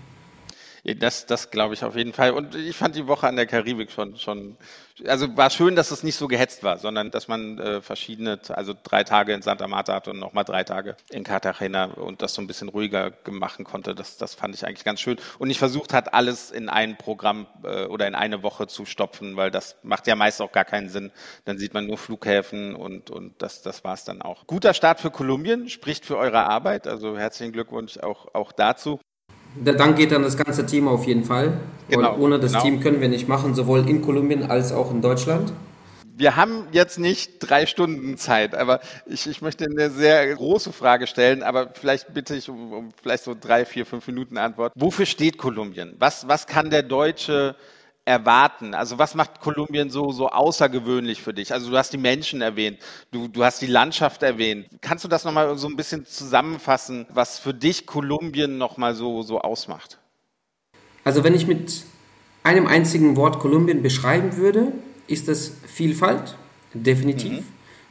Das, 0.84 1.24
das 1.24 1.50
glaube 1.50 1.72
ich 1.72 1.82
auf 1.82 1.96
jeden 1.96 2.12
Fall. 2.12 2.32
Und 2.32 2.54
ich 2.54 2.76
fand 2.76 2.94
die 2.94 3.06
Woche 3.06 3.26
an 3.26 3.36
der 3.36 3.46
Karibik 3.46 3.90
schon, 3.90 4.18
schon, 4.18 4.58
also 5.06 5.34
war 5.34 5.48
schön, 5.48 5.76
dass 5.76 5.90
es 5.90 6.02
nicht 6.02 6.16
so 6.16 6.28
gehetzt 6.28 6.62
war, 6.62 6.76
sondern 6.78 7.10
dass 7.10 7.26
man 7.26 7.58
äh, 7.58 7.80
verschiedene, 7.80 8.38
also 8.50 8.74
drei 8.82 9.02
Tage 9.02 9.32
in 9.32 9.40
Santa 9.40 9.66
Marta 9.66 9.94
hatte 9.94 10.10
und 10.10 10.18
nochmal 10.18 10.44
drei 10.44 10.62
Tage 10.62 10.96
in 11.10 11.24
Cartagena 11.24 11.84
und 11.84 12.20
das 12.20 12.34
so 12.34 12.42
ein 12.42 12.46
bisschen 12.46 12.68
ruhiger 12.68 13.14
machen 13.30 13.64
konnte. 13.64 13.94
Das, 13.94 14.18
das 14.18 14.34
fand 14.34 14.54
ich 14.54 14.66
eigentlich 14.66 14.84
ganz 14.84 15.00
schön. 15.00 15.16
Und 15.38 15.48
nicht 15.48 15.58
versucht 15.58 15.94
hat, 15.94 16.12
alles 16.12 16.50
in 16.50 16.68
ein 16.68 16.98
Programm 16.98 17.46
äh, 17.62 17.86
oder 17.86 18.06
in 18.06 18.14
eine 18.14 18.42
Woche 18.42 18.66
zu 18.66 18.84
stopfen, 18.84 19.36
weil 19.36 19.50
das 19.50 19.76
macht 19.84 20.06
ja 20.06 20.16
meist 20.16 20.42
auch 20.42 20.52
gar 20.52 20.66
keinen 20.66 20.90
Sinn. 20.90 21.12
Dann 21.46 21.56
sieht 21.56 21.72
man 21.72 21.86
nur 21.86 21.96
Flughäfen 21.96 22.74
und, 22.74 23.10
und 23.10 23.40
das, 23.40 23.62
das 23.62 23.84
war 23.84 23.94
es 23.94 24.04
dann 24.04 24.20
auch. 24.20 24.46
Guter 24.46 24.74
Start 24.74 25.00
für 25.00 25.10
Kolumbien, 25.10 25.70
spricht 25.70 26.04
für 26.04 26.18
eure 26.18 26.44
Arbeit. 26.44 26.86
Also 26.86 27.16
herzlichen 27.16 27.54
Glückwunsch 27.54 27.96
auch, 27.96 28.34
auch 28.34 28.52
dazu. 28.52 29.00
Der 29.56 29.74
Dank 29.74 29.96
geht 29.96 30.12
an 30.12 30.22
das 30.22 30.36
ganze 30.36 30.66
Team 30.66 30.88
auf 30.88 31.06
jeden 31.06 31.24
Fall. 31.24 31.58
Genau, 31.88 32.16
ohne 32.18 32.40
das 32.40 32.52
genau. 32.52 32.64
Team 32.64 32.80
können 32.80 33.00
wir 33.00 33.08
nicht 33.08 33.28
machen, 33.28 33.54
sowohl 33.54 33.88
in 33.88 34.02
Kolumbien 34.02 34.50
als 34.50 34.72
auch 34.72 34.90
in 34.90 35.00
Deutschland. 35.00 35.52
Wir 36.16 36.36
haben 36.36 36.68
jetzt 36.70 36.98
nicht 36.98 37.40
drei 37.40 37.66
Stunden 37.66 38.16
Zeit, 38.16 38.54
aber 38.54 38.80
ich, 39.06 39.26
ich 39.26 39.42
möchte 39.42 39.64
eine 39.64 39.90
sehr 39.90 40.32
große 40.34 40.72
Frage 40.72 41.08
stellen, 41.08 41.42
aber 41.42 41.70
vielleicht 41.74 42.14
bitte 42.14 42.36
ich 42.36 42.48
um, 42.48 42.72
um 42.72 42.88
vielleicht 43.02 43.24
so 43.24 43.34
drei, 43.38 43.64
vier, 43.64 43.84
fünf 43.84 44.06
Minuten 44.06 44.38
Antwort. 44.38 44.72
Wofür 44.76 45.06
steht 45.06 45.38
Kolumbien? 45.38 45.94
Was, 45.98 46.28
was 46.28 46.46
kann 46.46 46.70
der 46.70 46.84
Deutsche 46.84 47.56
erwarten? 48.04 48.74
Also 48.74 48.98
was 48.98 49.14
macht 49.14 49.40
Kolumbien 49.40 49.90
so, 49.90 50.12
so 50.12 50.28
außergewöhnlich 50.28 51.22
für 51.22 51.32
dich? 51.32 51.52
Also 51.52 51.70
du 51.70 51.76
hast 51.76 51.92
die 51.92 51.98
Menschen 51.98 52.42
erwähnt, 52.42 52.78
du, 53.10 53.28
du 53.28 53.44
hast 53.44 53.62
die 53.62 53.66
Landschaft 53.66 54.22
erwähnt. 54.22 54.66
Kannst 54.80 55.04
du 55.04 55.08
das 55.08 55.24
nochmal 55.24 55.56
so 55.56 55.68
ein 55.68 55.76
bisschen 55.76 56.04
zusammenfassen, 56.04 57.06
was 57.12 57.38
für 57.38 57.54
dich 57.54 57.86
Kolumbien 57.86 58.58
nochmal 58.58 58.94
so, 58.94 59.22
so 59.22 59.40
ausmacht? 59.40 59.98
Also 61.02 61.24
wenn 61.24 61.34
ich 61.34 61.46
mit 61.46 61.84
einem 62.42 62.66
einzigen 62.66 63.16
Wort 63.16 63.38
Kolumbien 63.38 63.82
beschreiben 63.82 64.36
würde, 64.36 64.72
ist 65.06 65.28
das 65.28 65.52
Vielfalt, 65.66 66.36
definitiv. 66.72 67.32
Mhm. 67.32 67.44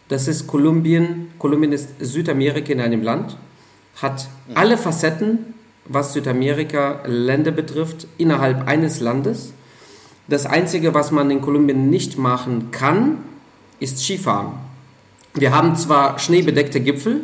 Das 0.09 0.27
ist 0.27 0.47
Kolumbien. 0.47 1.31
Kolumbien 1.39 1.71
ist 1.71 1.89
Südamerika 1.99 2.71
in 2.71 2.81
einem 2.81 3.01
Land, 3.01 3.37
hat 4.01 4.27
mhm. 4.47 4.57
alle 4.57 4.77
Facetten, 4.77 5.53
was 5.85 6.13
Südamerika 6.13 7.01
Länder 7.05 7.51
betrifft, 7.51 8.07
innerhalb 8.17 8.67
eines 8.67 8.99
Landes 8.99 9.53
das 10.27 10.45
Einzige, 10.45 10.93
was 10.93 11.11
man 11.11 11.29
in 11.31 11.41
Kolumbien 11.41 11.89
nicht 11.89 12.17
machen 12.17 12.71
kann, 12.71 13.17
ist 13.79 13.99
Skifahren. 13.99 14.53
Wir 15.33 15.55
haben 15.55 15.75
zwar 15.75 16.19
schneebedeckte 16.19 16.79
Gipfel. 16.79 17.21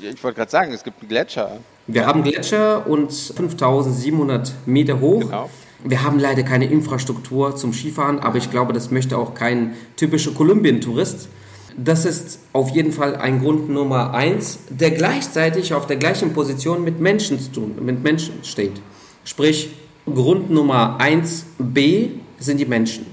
Ich 0.00 0.22
wollte 0.22 0.38
gerade 0.38 0.50
sagen, 0.50 0.72
es 0.72 0.82
gibt 0.82 1.00
einen 1.00 1.08
Gletscher. 1.08 1.60
Wir 1.86 2.06
haben 2.06 2.22
Gletscher 2.22 2.86
und 2.86 3.12
5700 3.12 4.52
Meter 4.66 5.00
hoch. 5.00 5.20
Genau. 5.20 5.50
Wir 5.84 6.02
haben 6.04 6.18
leider 6.18 6.42
keine 6.42 6.66
Infrastruktur 6.66 7.56
zum 7.56 7.72
Skifahren, 7.72 8.20
aber 8.20 8.38
ich 8.38 8.50
glaube, 8.50 8.72
das 8.72 8.90
möchte 8.90 9.16
auch 9.16 9.34
kein 9.34 9.74
typischer 9.96 10.32
Kolumbien-Tourist. 10.32 11.28
Das 11.76 12.04
ist 12.04 12.38
auf 12.52 12.70
jeden 12.70 12.92
Fall 12.92 13.16
ein 13.16 13.40
Grund 13.40 13.68
Nummer 13.68 14.12
eins, 14.12 14.58
der 14.68 14.90
gleichzeitig 14.90 15.74
auf 15.74 15.86
der 15.86 15.96
gleichen 15.96 16.34
Position 16.34 16.84
mit 16.84 17.00
Menschen 17.00 17.40
zu 17.40 17.50
tun, 17.50 17.74
mit 17.80 18.02
Menschen 18.02 18.44
steht. 18.44 18.80
Sprich, 19.24 19.70
Grund 20.06 20.50
Nummer 20.50 20.96
eins 21.00 21.46
B 21.58 22.10
sind 22.42 22.58
die 22.58 22.66
Menschen. 22.66 23.06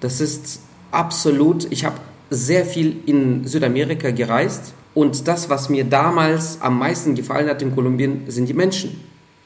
Das 0.00 0.20
ist 0.20 0.60
absolut, 0.90 1.66
ich 1.70 1.84
habe 1.84 1.96
sehr 2.30 2.64
viel 2.64 2.96
in 3.06 3.46
Südamerika 3.46 4.10
gereist 4.10 4.74
und 4.94 5.26
das, 5.28 5.48
was 5.48 5.68
mir 5.68 5.84
damals 5.84 6.60
am 6.60 6.78
meisten 6.78 7.14
gefallen 7.14 7.48
hat 7.48 7.62
in 7.62 7.74
Kolumbien, 7.74 8.24
sind 8.28 8.48
die 8.48 8.54
Menschen. 8.54 9.00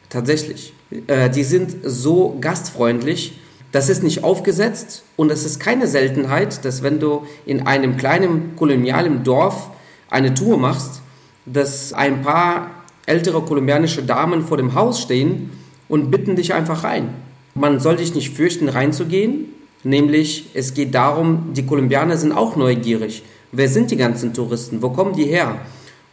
Tatsächlich. 0.08 0.72
Äh, 1.06 1.30
die 1.30 1.44
sind 1.44 1.76
so 1.84 2.36
gastfreundlich, 2.40 3.38
das 3.70 3.88
ist 3.88 4.02
nicht 4.02 4.22
aufgesetzt 4.22 5.02
und 5.16 5.32
es 5.32 5.46
ist 5.46 5.58
keine 5.58 5.86
Seltenheit, 5.86 6.64
dass 6.64 6.82
wenn 6.82 7.00
du 7.00 7.26
in 7.46 7.66
einem 7.66 7.96
kleinen 7.96 8.54
kolonialen 8.56 9.24
Dorf 9.24 9.70
eine 10.10 10.34
Tour 10.34 10.58
machst, 10.58 11.00
dass 11.46 11.94
ein 11.94 12.20
paar 12.20 12.70
ältere 13.06 13.40
kolumbianische 13.42 14.02
Damen 14.02 14.44
vor 14.44 14.58
dem 14.58 14.74
Haus 14.74 15.00
stehen 15.00 15.50
und 15.88 16.10
bitten 16.10 16.36
dich 16.36 16.52
einfach 16.52 16.84
rein. 16.84 17.14
Man 17.54 17.80
soll 17.80 17.98
sich 17.98 18.14
nicht 18.14 18.34
fürchten, 18.34 18.68
reinzugehen. 18.68 19.46
Nämlich, 19.84 20.50
es 20.54 20.74
geht 20.74 20.94
darum, 20.94 21.52
die 21.54 21.66
Kolumbianer 21.66 22.16
sind 22.16 22.32
auch 22.32 22.56
neugierig. 22.56 23.22
Wer 23.50 23.68
sind 23.68 23.90
die 23.90 23.96
ganzen 23.96 24.32
Touristen? 24.32 24.80
Wo 24.80 24.90
kommen 24.90 25.14
die 25.14 25.24
her? 25.24 25.56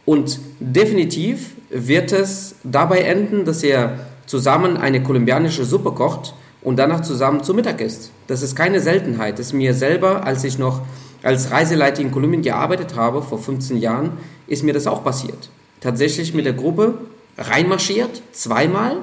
Und 0.04 0.40
definitiv 0.58 1.52
wird 1.70 2.12
es 2.12 2.56
dabei 2.64 3.00
enden, 3.02 3.44
dass 3.44 3.62
er 3.62 4.06
zusammen 4.26 4.76
eine 4.76 5.02
kolumbianische 5.02 5.64
Suppe 5.64 5.92
kocht 5.92 6.34
und 6.62 6.78
danach 6.78 7.02
zusammen 7.02 7.42
zu 7.42 7.54
Mittag 7.54 7.80
isst. 7.80 8.10
Das 8.26 8.42
ist 8.42 8.54
keine 8.54 8.80
Seltenheit. 8.80 9.38
Das 9.38 9.46
ist 9.46 9.52
mir 9.52 9.72
selber, 9.72 10.24
als 10.24 10.44
ich 10.44 10.58
noch 10.58 10.82
als 11.22 11.50
Reiseleiter 11.50 12.02
in 12.02 12.10
Kolumbien 12.10 12.42
gearbeitet 12.42 12.96
habe, 12.96 13.22
vor 13.22 13.38
15 13.38 13.76
Jahren, 13.76 14.12
ist 14.46 14.62
mir 14.62 14.72
das 14.72 14.86
auch 14.86 15.04
passiert. 15.04 15.50
Tatsächlich 15.80 16.34
mit 16.34 16.44
der 16.44 16.52
Gruppe 16.52 16.94
reinmarschiert, 17.36 18.22
zweimal 18.32 18.98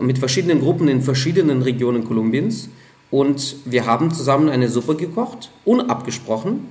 mit 0.00 0.18
verschiedenen 0.18 0.60
Gruppen 0.60 0.88
in 0.88 1.02
verschiedenen 1.02 1.62
Regionen 1.62 2.04
Kolumbiens. 2.04 2.68
Und 3.10 3.56
wir 3.64 3.86
haben 3.86 4.12
zusammen 4.12 4.48
eine 4.48 4.68
Suppe 4.68 4.94
gekocht, 4.94 5.50
unabgesprochen, 5.64 6.68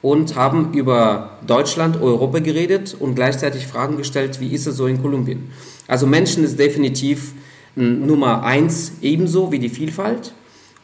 und 0.00 0.36
haben 0.36 0.74
über 0.74 1.38
Deutschland, 1.46 2.00
Europa 2.00 2.38
geredet 2.38 2.96
und 2.98 3.14
gleichzeitig 3.14 3.66
Fragen 3.66 3.96
gestellt, 3.96 4.40
wie 4.40 4.52
ist 4.52 4.66
es 4.66 4.76
so 4.76 4.86
in 4.86 5.02
Kolumbien. 5.02 5.50
Also 5.88 6.06
Menschen 6.06 6.44
ist 6.44 6.58
definitiv 6.58 7.32
Nummer 7.74 8.44
eins 8.44 8.92
ebenso 9.02 9.50
wie 9.50 9.58
die 9.58 9.68
Vielfalt. 9.68 10.32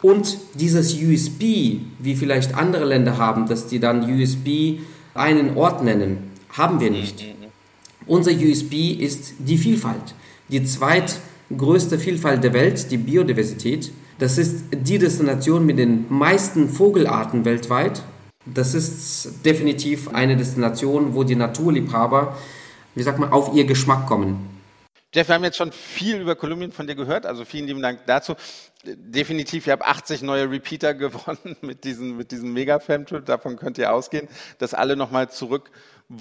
Und 0.02 0.38
dieses 0.54 0.94
USB, 0.94 1.78
wie 1.98 2.14
vielleicht 2.16 2.54
andere 2.54 2.84
Länder 2.84 3.18
haben, 3.18 3.46
dass 3.46 3.66
die 3.66 3.80
dann 3.80 4.02
USB 4.02 4.80
einen 5.14 5.56
Ort 5.56 5.82
nennen, 5.82 6.30
haben 6.50 6.80
wir 6.80 6.90
nicht. 6.90 7.22
Mhm, 7.22 7.28
mhm. 7.28 7.50
Unser 8.06 8.32
USB 8.32 9.00
ist 9.00 9.34
die 9.38 9.58
Vielfalt. 9.58 10.14
Die 10.48 10.62
zweit 10.64 11.20
größte 11.56 11.98
Vielfalt 11.98 12.44
der 12.44 12.52
Welt, 12.52 12.90
die 12.90 12.96
Biodiversität. 12.96 13.92
Das 14.18 14.38
ist 14.38 14.64
die 14.72 14.98
Destination 14.98 15.66
mit 15.66 15.78
den 15.78 16.06
meisten 16.08 16.68
Vogelarten 16.68 17.44
weltweit. 17.44 18.02
Das 18.46 18.74
ist 18.74 19.44
definitiv 19.44 20.08
eine 20.08 20.36
Destination, 20.36 21.14
wo 21.14 21.24
die 21.24 21.34
Naturliebhaber, 21.34 22.36
wie 22.94 23.02
sagt 23.02 23.18
man, 23.18 23.32
auf 23.32 23.54
ihr 23.54 23.64
Geschmack 23.64 24.06
kommen. 24.06 24.54
Jeff, 25.14 25.28
wir 25.28 25.36
haben 25.36 25.44
jetzt 25.44 25.56
schon 25.56 25.70
viel 25.70 26.20
über 26.20 26.34
Kolumbien 26.34 26.72
von 26.72 26.88
dir 26.88 26.96
gehört, 26.96 27.24
also 27.24 27.44
vielen 27.44 27.68
lieben 27.68 27.80
Dank 27.80 28.00
dazu. 28.06 28.34
Definitiv, 28.84 29.66
ihr 29.68 29.72
habt 29.72 29.84
80 29.84 30.22
neue 30.22 30.50
Repeater 30.50 30.92
gewonnen 30.94 31.56
mit 31.60 31.84
diesem, 31.84 32.16
mit 32.16 32.32
diesem 32.32 32.52
Mega-Fam-Trip, 32.52 33.24
davon 33.24 33.56
könnt 33.56 33.78
ihr 33.78 33.92
ausgehen, 33.92 34.28
dass 34.58 34.74
alle 34.74 34.96
nochmal 34.96 35.30
zurück 35.30 35.70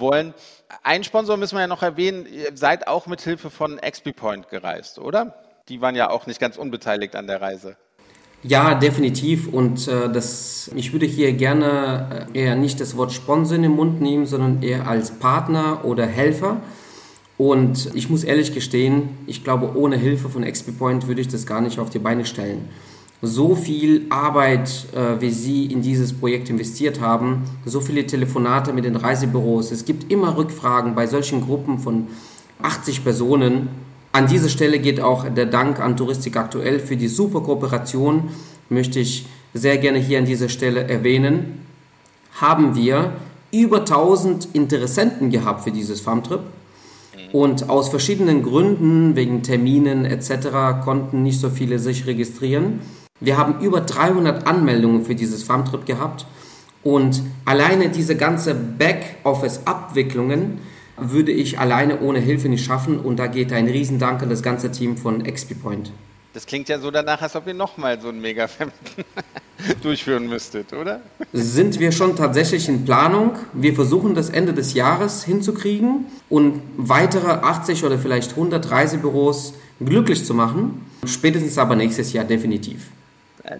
wollen. 0.00 0.34
Ein 0.82 1.04
Sponsor 1.04 1.36
müssen 1.36 1.56
wir 1.56 1.62
ja 1.62 1.66
noch 1.66 1.82
erwähnen, 1.82 2.26
ihr 2.26 2.56
seid 2.56 2.86
auch 2.88 3.06
mit 3.06 3.20
Hilfe 3.20 3.50
von 3.50 3.78
XP 3.78 4.14
Point 4.14 4.48
gereist, 4.48 4.98
oder? 4.98 5.34
Die 5.68 5.80
waren 5.80 5.96
ja 5.96 6.10
auch 6.10 6.26
nicht 6.26 6.40
ganz 6.40 6.56
unbeteiligt 6.56 7.16
an 7.16 7.26
der 7.26 7.40
Reise. 7.40 7.76
Ja, 8.42 8.74
definitiv. 8.74 9.48
Und 9.48 9.88
äh, 9.88 10.12
das, 10.12 10.70
ich 10.74 10.92
würde 10.92 11.06
hier 11.06 11.32
gerne 11.32 12.28
äh, 12.34 12.38
eher 12.38 12.56
nicht 12.56 12.78
das 12.78 12.96
Wort 12.96 13.12
Sponsor 13.12 13.56
in 13.56 13.62
den 13.62 13.72
Mund 13.72 14.02
nehmen, 14.02 14.26
sondern 14.26 14.62
eher 14.62 14.86
als 14.86 15.12
Partner 15.12 15.84
oder 15.84 16.06
Helfer. 16.06 16.60
Und 17.38 17.90
ich 17.94 18.10
muss 18.10 18.22
ehrlich 18.22 18.52
gestehen, 18.52 19.18
ich 19.26 19.44
glaube, 19.44 19.76
ohne 19.76 19.96
Hilfe 19.96 20.28
von 20.28 20.44
XP 20.44 20.78
Point 20.78 21.08
würde 21.08 21.22
ich 21.22 21.28
das 21.28 21.46
gar 21.46 21.62
nicht 21.62 21.78
auf 21.78 21.88
die 21.88 21.98
Beine 21.98 22.26
stellen 22.26 22.68
so 23.22 23.54
viel 23.54 24.06
Arbeit, 24.10 24.86
äh, 24.94 25.20
wie 25.20 25.30
Sie 25.30 25.66
in 25.66 25.82
dieses 25.82 26.12
Projekt 26.12 26.50
investiert 26.50 27.00
haben, 27.00 27.44
so 27.64 27.80
viele 27.80 28.06
Telefonate 28.06 28.72
mit 28.72 28.84
den 28.84 28.96
Reisebüros. 28.96 29.70
Es 29.70 29.84
gibt 29.84 30.12
immer 30.12 30.36
Rückfragen 30.36 30.94
bei 30.94 31.06
solchen 31.06 31.40
Gruppen 31.40 31.78
von 31.78 32.08
80 32.62 33.02
Personen. 33.02 33.68
An 34.12 34.26
dieser 34.26 34.48
Stelle 34.48 34.78
geht 34.78 35.00
auch 35.00 35.28
der 35.28 35.46
Dank 35.46 35.80
an 35.80 35.96
Touristik 35.96 36.36
aktuell 36.36 36.78
für 36.78 36.96
die 36.96 37.08
super 37.08 37.40
Kooperation, 37.40 38.30
möchte 38.68 39.00
ich 39.00 39.26
sehr 39.54 39.78
gerne 39.78 39.98
hier 39.98 40.18
an 40.18 40.26
dieser 40.26 40.48
Stelle 40.48 40.84
erwähnen. 40.88 41.60
Haben 42.40 42.74
wir 42.74 43.12
über 43.52 43.80
1000 43.80 44.48
Interessenten 44.52 45.30
gehabt 45.30 45.62
für 45.62 45.70
dieses 45.70 46.00
Farmtrip. 46.00 46.40
Und 47.32 47.68
aus 47.68 47.88
verschiedenen 47.88 48.42
Gründen, 48.42 49.16
wegen 49.16 49.42
Terminen 49.42 50.04
etc., 50.04 50.84
konnten 50.84 51.22
nicht 51.22 51.40
so 51.40 51.50
viele 51.50 51.78
sich 51.78 52.06
registrieren. 52.06 52.80
Wir 53.24 53.38
haben 53.38 53.64
über 53.64 53.80
300 53.80 54.46
Anmeldungen 54.46 55.02
für 55.04 55.14
dieses 55.14 55.44
Farmtrip 55.44 55.86
gehabt 55.86 56.26
und 56.82 57.22
alleine 57.46 57.88
diese 57.88 58.16
ganze 58.16 58.54
Backoffice-Abwicklungen 58.54 60.58
würde 60.98 61.32
ich 61.32 61.58
alleine 61.58 62.00
ohne 62.00 62.18
Hilfe 62.18 62.50
nicht 62.50 62.66
schaffen 62.66 62.98
und 62.98 63.16
da 63.16 63.28
geht 63.28 63.50
ein 63.52 63.66
Riesendank 63.66 64.22
an 64.22 64.28
das 64.28 64.42
ganze 64.42 64.70
Team 64.72 64.98
von 64.98 65.22
XP 65.22 65.62
Point. 65.62 65.90
Das 66.34 66.44
klingt 66.44 66.68
ja 66.68 66.78
so 66.78 66.90
danach, 66.90 67.22
als 67.22 67.34
ob 67.34 67.46
ihr 67.46 67.54
nochmal 67.54 67.98
so 68.00 68.08
ein 68.08 68.20
mega 68.20 68.48
durchführen 69.82 70.28
müsstet, 70.28 70.72
oder? 70.72 71.00
Sind 71.32 71.80
wir 71.80 71.92
schon 71.92 72.16
tatsächlich 72.16 72.68
in 72.68 72.84
Planung. 72.84 73.36
Wir 73.52 73.74
versuchen 73.74 74.14
das 74.14 74.28
Ende 74.28 74.52
des 74.52 74.74
Jahres 74.74 75.24
hinzukriegen 75.24 76.06
und 76.28 76.60
weitere 76.76 77.28
80 77.28 77.84
oder 77.84 77.98
vielleicht 77.98 78.32
100 78.32 78.70
Reisebüros 78.70 79.54
glücklich 79.80 80.26
zu 80.26 80.34
machen. 80.34 80.84
Spätestens 81.06 81.56
aber 81.56 81.76
nächstes 81.76 82.12
Jahr 82.12 82.24
definitiv. 82.24 82.90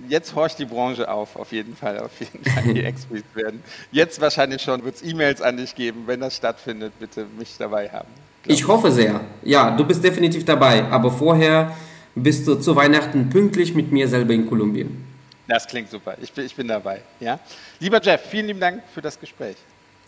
Jetzt 0.08 0.34
horcht 0.34 0.58
die 0.58 0.64
Branche 0.64 1.10
auf, 1.10 1.36
auf 1.36 1.52
jeden 1.52 1.76
Fall, 1.76 1.98
auf 1.98 2.12
jeden 2.18 2.44
Fall 2.44 2.74
die 2.74 2.84
Expos 2.84 3.18
werden. 3.34 3.62
Jetzt 3.92 4.20
wahrscheinlich 4.20 4.62
schon 4.62 4.84
wird 4.84 4.96
es 4.96 5.02
E-Mails 5.02 5.42
an 5.42 5.56
dich 5.56 5.74
geben, 5.74 6.04
wenn 6.06 6.20
das 6.20 6.36
stattfindet, 6.36 6.92
bitte 6.98 7.26
mich 7.38 7.56
dabei 7.58 7.90
haben. 7.90 8.08
Ich 8.46 8.66
hoffe 8.66 8.90
sehr. 8.90 9.20
Ja, 9.42 9.70
du 9.70 9.84
bist 9.84 10.02
definitiv 10.02 10.44
dabei, 10.44 10.84
aber 10.84 11.10
vorher 11.10 11.76
bist 12.14 12.46
du 12.46 12.56
zu 12.56 12.76
Weihnachten 12.76 13.28
pünktlich 13.28 13.74
mit 13.74 13.92
mir 13.92 14.08
selber 14.08 14.32
in 14.32 14.46
Kolumbien. 14.46 15.04
Das 15.46 15.66
klingt 15.66 15.90
super. 15.90 16.16
Ich 16.20 16.32
bin, 16.32 16.46
ich 16.46 16.54
bin 16.54 16.68
dabei. 16.68 17.00
Ja? 17.20 17.38
Lieber 17.80 18.00
Jeff, 18.02 18.22
vielen 18.30 18.46
lieben 18.46 18.60
Dank 18.60 18.82
für 18.92 19.02
das 19.02 19.18
Gespräch. 19.18 19.56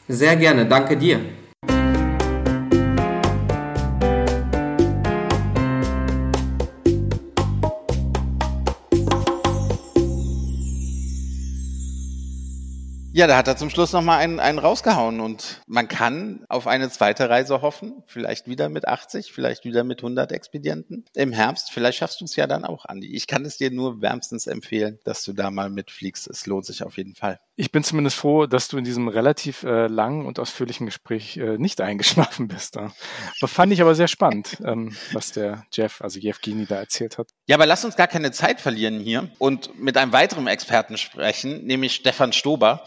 Sehr 0.09 0.37
gerne. 0.37 0.65
Danke 0.67 0.97
dir. 0.97 1.21
Ja, 13.17 13.27
da 13.27 13.39
hat 13.39 13.49
er 13.49 13.57
zum 13.57 13.71
Schluss 13.71 13.95
nochmal 13.95 14.19
einen, 14.19 14.41
einen 14.41 14.59
rausgehauen 14.59 15.21
und 15.21 15.63
man 15.67 15.89
kann 15.89 16.45
auf 16.51 16.67
eine 16.67 16.91
zweite 16.91 17.31
Reise 17.31 17.63
hoffen. 17.63 18.03
Vielleicht 18.05 18.47
wieder 18.47 18.69
mit 18.69 18.87
80, 18.87 19.33
vielleicht 19.33 19.65
wieder 19.65 19.85
mit 19.85 20.01
100 20.01 20.33
Expedienten 20.33 21.07
im 21.15 21.33
Herbst. 21.33 21.73
Vielleicht 21.73 21.97
schaffst 21.97 22.21
du 22.21 22.27
es 22.27 22.37
ja 22.37 22.47
dann 22.47 22.67
auch, 22.67 22.85
Andi. 22.85 23.17
Ich 23.17 23.27
kann 23.27 23.47
es 23.47 23.57
dir 23.57 23.71
nur 23.71 24.03
wärmstens 24.03 24.47
empfehlen, 24.47 24.99
dass 25.05 25.25
du 25.25 25.33
da 25.33 25.51
mal 25.51 25.71
mitfliegst. 25.71 26.29
Es 26.29 26.45
lohnt 26.45 26.67
sich 26.67 26.83
auf 26.83 26.99
jeden 26.99 27.15
Fall. 27.15 27.41
Ich 27.59 27.73
bin 27.73 27.83
zumindest 27.83 28.19
froh, 28.19 28.47
dass 28.47 28.69
du 28.69 28.77
in 28.77 28.85
diesem 28.85 29.09
relativ 29.09 29.63
äh, 29.63 29.87
langen 29.87 30.27
und 30.27 30.39
ausführlichen 30.39 30.85
Gespräch 30.85 31.39
äh, 31.39 31.57
nicht 31.57 31.81
eingeschlafen 31.81 32.49
bist. 32.49 32.77
Da. 32.77 32.93
Das 33.41 33.51
fand 33.51 33.73
ich 33.73 33.81
aber 33.81 33.95
sehr 33.95 34.09
spannend, 34.09 34.59
ähm, 34.65 34.95
was 35.13 35.33
der 35.33 35.65
Jeff, 35.73 36.03
also 36.03 36.21
Jeff 36.21 36.41
Gini, 36.43 36.67
da 36.67 36.77
erzählt 36.77 37.17
hat. 37.17 37.31
Ja, 37.47 37.57
aber 37.57 37.65
lass 37.65 37.85
uns 37.85 37.97
gar 37.97 38.09
keine 38.09 38.31
Zeit 38.31 38.61
verlieren 38.61 39.01
hier 39.01 39.31
und 39.39 39.79
mit 39.81 39.97
einem 39.97 40.13
weiteren 40.13 40.47
Experten 40.47 40.99
sprechen, 40.99 41.65
nämlich 41.65 41.95
Stefan 41.95 42.35
Stober. 42.35 42.85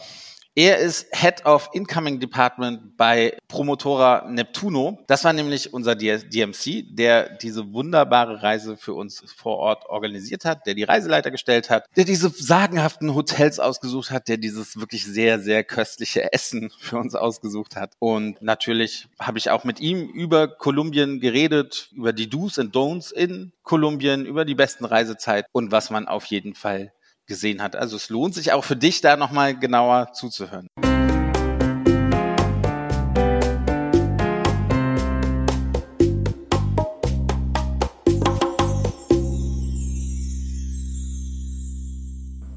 Er 0.60 0.76
ist 0.76 1.06
Head 1.12 1.46
of 1.46 1.70
Incoming 1.72 2.20
Department 2.20 2.94
bei 2.98 3.34
Promotora 3.48 4.28
Neptuno. 4.28 4.98
Das 5.06 5.24
war 5.24 5.32
nämlich 5.32 5.72
unser 5.72 5.94
DMC, 5.94 6.84
der 6.90 7.30
diese 7.38 7.72
wunderbare 7.72 8.42
Reise 8.42 8.76
für 8.76 8.92
uns 8.92 9.24
vor 9.34 9.56
Ort 9.56 9.86
organisiert 9.86 10.44
hat, 10.44 10.66
der 10.66 10.74
die 10.74 10.82
Reiseleiter 10.82 11.30
gestellt 11.30 11.70
hat, 11.70 11.86
der 11.96 12.04
diese 12.04 12.28
sagenhaften 12.28 13.14
Hotels 13.14 13.58
ausgesucht 13.58 14.10
hat, 14.10 14.28
der 14.28 14.36
dieses 14.36 14.78
wirklich 14.78 15.06
sehr, 15.06 15.40
sehr 15.40 15.64
köstliche 15.64 16.30
Essen 16.34 16.70
für 16.78 16.98
uns 16.98 17.14
ausgesucht 17.14 17.76
hat. 17.76 17.94
Und 17.98 18.42
natürlich 18.42 19.08
habe 19.18 19.38
ich 19.38 19.48
auch 19.48 19.64
mit 19.64 19.80
ihm 19.80 20.10
über 20.10 20.46
Kolumbien 20.46 21.20
geredet, 21.20 21.88
über 21.96 22.12
die 22.12 22.28
Do's 22.28 22.58
and 22.58 22.76
Don'ts 22.76 23.14
in 23.14 23.52
Kolumbien, 23.62 24.26
über 24.26 24.44
die 24.44 24.54
besten 24.54 24.84
Reisezeit 24.84 25.46
und 25.52 25.72
was 25.72 25.88
man 25.88 26.06
auf 26.06 26.26
jeden 26.26 26.54
Fall 26.54 26.92
gesehen 27.30 27.62
hat. 27.62 27.76
Also 27.76 27.94
es 27.94 28.10
lohnt 28.10 28.34
sich 28.34 28.52
auch 28.52 28.64
für 28.64 28.74
dich, 28.74 29.00
da 29.00 29.16
nochmal 29.16 29.56
genauer 29.56 30.12
zuzuhören. 30.12 30.66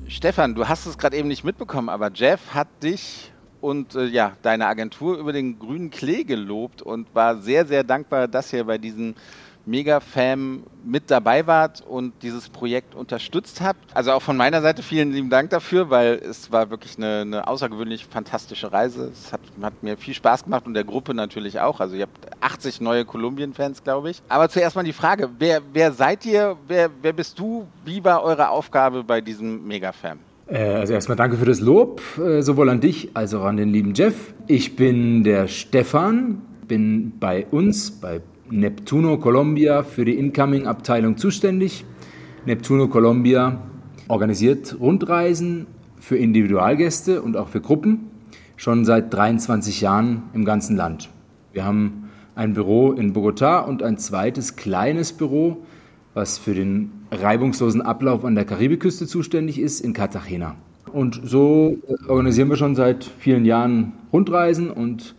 Stefan, 0.08 0.56
du 0.56 0.68
hast 0.68 0.88
es 0.88 0.98
gerade 0.98 1.18
eben 1.18 1.28
nicht 1.28 1.44
mitbekommen, 1.44 1.90
aber 1.90 2.10
Jeff 2.12 2.56
hat 2.56 2.68
dich 2.82 3.32
und 3.62 3.94
äh, 3.94 4.06
ja, 4.06 4.36
deine 4.42 4.66
Agentur 4.66 5.20
über 5.20 5.34
den 5.34 5.60
grünen 5.60 5.92
Klee 5.92 6.24
gelobt 6.24 6.82
und 6.82 7.14
war 7.14 7.38
sehr, 7.42 7.68
sehr 7.68 7.84
dankbar, 7.84 8.28
dass 8.28 8.52
ihr 8.52 8.64
bei 8.64 8.80
diesen 8.80 9.16
Mega-Fan 9.66 10.64
mit 10.84 11.10
dabei 11.10 11.48
wart 11.48 11.82
und 11.82 12.14
dieses 12.22 12.50
Projekt 12.50 12.96
unterstützt 12.96 13.62
habt. 13.62 13.96
Also 13.96 14.12
auch 14.12 14.22
von 14.22 14.36
meiner 14.36 14.62
Seite 14.62 14.84
vielen 14.84 15.14
lieben 15.14 15.30
Dank 15.30 15.50
dafür, 15.50 15.90
weil 15.90 16.16
es 16.16 16.52
war 16.52 16.70
wirklich 16.70 16.98
eine, 16.98 17.22
eine 17.22 17.48
außergewöhnlich 17.48 18.06
fantastische 18.06 18.72
Reise. 18.72 19.10
Es 19.14 19.32
hat, 19.32 19.42
hat, 19.62 19.82
mir 19.82 19.98
viel 19.98 20.14
Spaß 20.14 20.44
gemacht 20.44 20.66
und 20.66 20.74
der 20.74 20.84
Gruppe 20.84 21.14
natürlich 21.14 21.60
auch. 21.60 21.80
Also 21.80 21.96
ihr 21.96 22.04
habt 22.04 22.28
80 22.42 22.82
neue 22.82 23.06
Kolumbien-Fans, 23.06 23.84
glaube 23.84 24.10
ich. 24.10 24.22
Aber 24.30 24.50
zuerst 24.50 24.76
mal 24.76 24.84
die 24.84 24.94
Frage, 24.94 25.30
wer, 25.40 25.62
wer 25.72 25.94
seid 25.94 26.26
ihr, 26.26 26.58
wer, 26.68 26.90
wer 27.02 27.14
bist 27.14 27.40
du, 27.40 27.68
wie 27.86 28.04
war 28.04 28.24
eure 28.24 28.50
Aufgabe 28.50 29.04
bei 29.04 29.22
diesem 29.22 29.66
Mega-Fan? 29.66 30.20
Äh, 30.48 30.58
also 30.58 30.94
erstmal 30.94 31.16
danke 31.16 31.38
für 31.38 31.46
das 31.46 31.60
Lob, 31.60 32.02
äh, 32.18 32.42
sowohl 32.42 32.70
an 32.70 32.82
dich 32.82 33.12
als 33.14 33.34
auch 33.34 33.46
an 33.46 33.58
den 33.58 33.70
lieben 33.70 33.94
Jeff. 33.94 34.34
Ich 34.48 34.76
bin 34.76 35.24
der 35.24 35.48
Stefan, 35.48 36.42
bin 36.68 37.14
bei 37.20 37.46
uns, 37.50 37.92
bei 37.92 38.22
Neptuno 38.50 39.18
Colombia 39.18 39.84
für 39.84 40.06
die 40.06 40.18
Incoming-Abteilung 40.18 41.18
zuständig. 41.18 41.86
Neptuno 42.46 42.88
Colombia 42.88 43.60
organisiert 44.10 44.78
Rundreisen 44.80 45.66
für 46.00 46.18
Individualgäste 46.18 47.22
und 47.22 47.38
auch 47.38 47.48
für 47.48 47.62
Gruppen 47.62 48.12
schon 48.58 48.84
seit 48.86 49.14
23 49.14 49.82
Jahren 49.82 50.24
im 50.34 50.44
ganzen 50.44 50.76
Land. 50.76 51.10
Wir 51.54 51.64
haben 51.64 52.10
ein 52.36 52.54
Büro 52.54 52.92
in 52.92 53.14
Bogotá 53.14 53.66
und 53.66 53.82
ein 53.82 53.98
zweites 53.98 54.56
kleines 54.56 55.14
Büro, 55.14 55.64
was 56.14 56.38
für 56.38 56.54
den 56.54 56.92
reibungslosen 57.12 57.82
Ablauf 57.82 58.26
an 58.26 58.36
der 58.36 58.46
Karibikküste 58.46 59.08
zuständig 59.08 59.60
ist, 59.60 59.80
in 59.80 59.94
Cartagena. 59.94 60.56
Und 60.92 61.22
so 61.24 61.78
organisieren 62.08 62.50
wir 62.50 62.58
schon 62.58 62.76
seit 62.76 63.06
vielen 63.20 63.46
Jahren 63.46 63.94
Rundreisen 64.12 64.70
und 64.70 65.16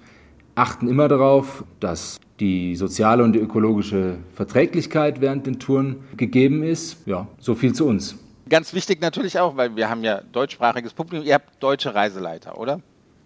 achten 0.54 0.88
immer 0.88 1.08
darauf, 1.08 1.64
dass 1.80 2.18
die 2.40 2.76
soziale 2.76 3.22
und 3.22 3.32
die 3.32 3.38
ökologische 3.38 4.18
Verträglichkeit 4.34 5.20
während 5.20 5.46
den 5.46 5.58
Touren 5.58 5.96
gegeben 6.16 6.62
ist. 6.62 7.06
Ja, 7.06 7.28
so 7.38 7.54
viel 7.54 7.72
zu 7.72 7.86
uns. 7.86 8.16
Ganz 8.48 8.74
wichtig 8.74 9.00
natürlich 9.00 9.38
auch, 9.38 9.56
weil 9.56 9.74
wir 9.76 9.88
haben 9.88 10.04
ja 10.04 10.20
deutschsprachiges 10.32 10.92
Publikum. 10.92 11.26
Ihr 11.26 11.34
habt 11.34 11.62
deutsche 11.62 11.94
Reiseleiter, 11.94 12.58
oder? 12.58 12.80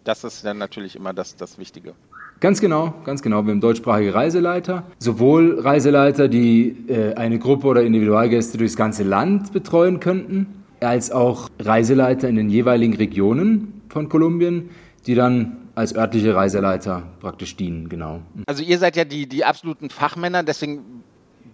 Das 0.05 0.25
ist 0.25 0.45
dann 0.45 0.59
natürlich 0.59 0.95
immer 0.97 1.13
das, 1.13 1.37
das 1.37 1.59
Wichtige. 1.59 1.95
Ganz 2.41 2.61
genau, 2.61 2.95
ganz 3.05 3.21
genau. 3.21 3.45
Wir 3.45 3.51
haben 3.51 3.61
deutschsprachige 3.61 4.15
Reiseleiter, 4.15 4.85
sowohl 5.01 5.59
Reiseleiter, 5.59 6.29
die 6.29 6.77
äh, 6.89 7.15
eine 7.15 7.41
Gruppe 7.41 7.67
oder 7.67 7.83
Individualgäste 7.83 8.59
durchs 8.59 8.77
ganze 8.77 9.03
Land 9.03 9.53
betreuen 9.53 9.99
könnten, 9.99 10.47
als 10.81 11.11
auch 11.11 11.49
Reiseleiter 11.59 12.29
in 12.29 12.37
den 12.37 12.49
jeweiligen 12.49 12.95
Regionen 12.95 13.83
von 13.89 14.09
Kolumbien, 14.09 14.71
die 15.07 15.17
dann 15.17 15.58
als 15.79 15.95
örtliche 15.95 16.35
Reiseleiter 16.35 17.05
praktisch 17.21 17.55
dienen, 17.55 17.89
genau. 17.89 18.21
Also 18.47 18.65
ihr 18.65 18.79
seid 18.81 18.97
ja 18.97 19.05
die, 19.05 19.29
die 19.29 19.45
absoluten 19.45 19.91
Fachmänner, 19.91 20.43
deswegen 20.43 21.05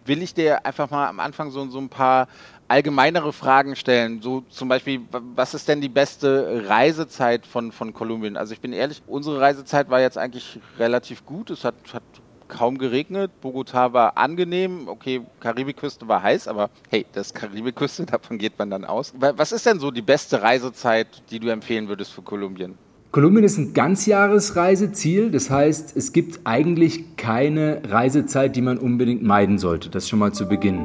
will 0.06 0.22
ich 0.22 0.32
dir 0.32 0.64
einfach 0.64 0.90
mal 0.90 1.08
am 1.08 1.20
Anfang 1.20 1.50
so, 1.50 1.68
so 1.68 1.78
ein 1.78 1.90
paar 1.90 2.28
allgemeinere 2.66 3.34
Fragen 3.34 3.76
stellen. 3.76 4.22
So 4.22 4.40
zum 4.48 4.68
Beispiel, 4.68 5.02
was 5.34 5.52
ist 5.52 5.68
denn 5.68 5.82
die 5.82 5.90
beste 5.90 6.64
Reisezeit 6.68 7.46
von, 7.46 7.70
von 7.70 7.92
Kolumbien? 7.92 8.38
Also 8.38 8.54
ich 8.54 8.60
bin 8.60 8.72
ehrlich, 8.72 9.02
unsere 9.06 9.40
Reisezeit 9.40 9.90
war 9.90 10.00
jetzt 10.00 10.16
eigentlich 10.16 10.58
relativ 10.78 11.26
gut. 11.26 11.50
Es 11.50 11.62
hat, 11.62 11.74
hat 11.92 12.02
kaum 12.48 12.78
geregnet. 12.78 13.30
Bogota 13.42 13.92
war 13.92 14.16
angenehm. 14.16 14.88
Okay, 14.88 15.20
Karibikküste 15.40 16.08
war 16.08 16.22
heiß, 16.22 16.48
aber 16.48 16.70
hey, 16.88 17.04
das 17.12 17.34
Karibikküste, 17.34 18.06
davon 18.06 18.38
geht 18.38 18.58
man 18.58 18.70
dann 18.70 18.86
aus. 18.86 19.12
Was 19.18 19.52
ist 19.52 19.66
denn 19.66 19.80
so 19.80 19.90
die 19.90 20.02
beste 20.02 20.40
Reisezeit, 20.40 21.22
die 21.30 21.40
du 21.40 21.48
empfehlen 21.48 21.88
würdest 21.88 22.12
für 22.12 22.22
Kolumbien? 22.22 22.78
Kolumbien 23.14 23.44
ist 23.44 23.58
ein 23.58 23.74
Ganzjahresreiseziel, 23.74 25.30
das 25.30 25.48
heißt, 25.48 25.96
es 25.96 26.12
gibt 26.12 26.40
eigentlich 26.42 27.16
keine 27.16 27.80
Reisezeit, 27.88 28.56
die 28.56 28.60
man 28.60 28.76
unbedingt 28.76 29.22
meiden 29.22 29.60
sollte. 29.60 29.88
Das 29.88 30.08
schon 30.08 30.18
mal 30.18 30.32
zu 30.32 30.48
Beginn. 30.48 30.84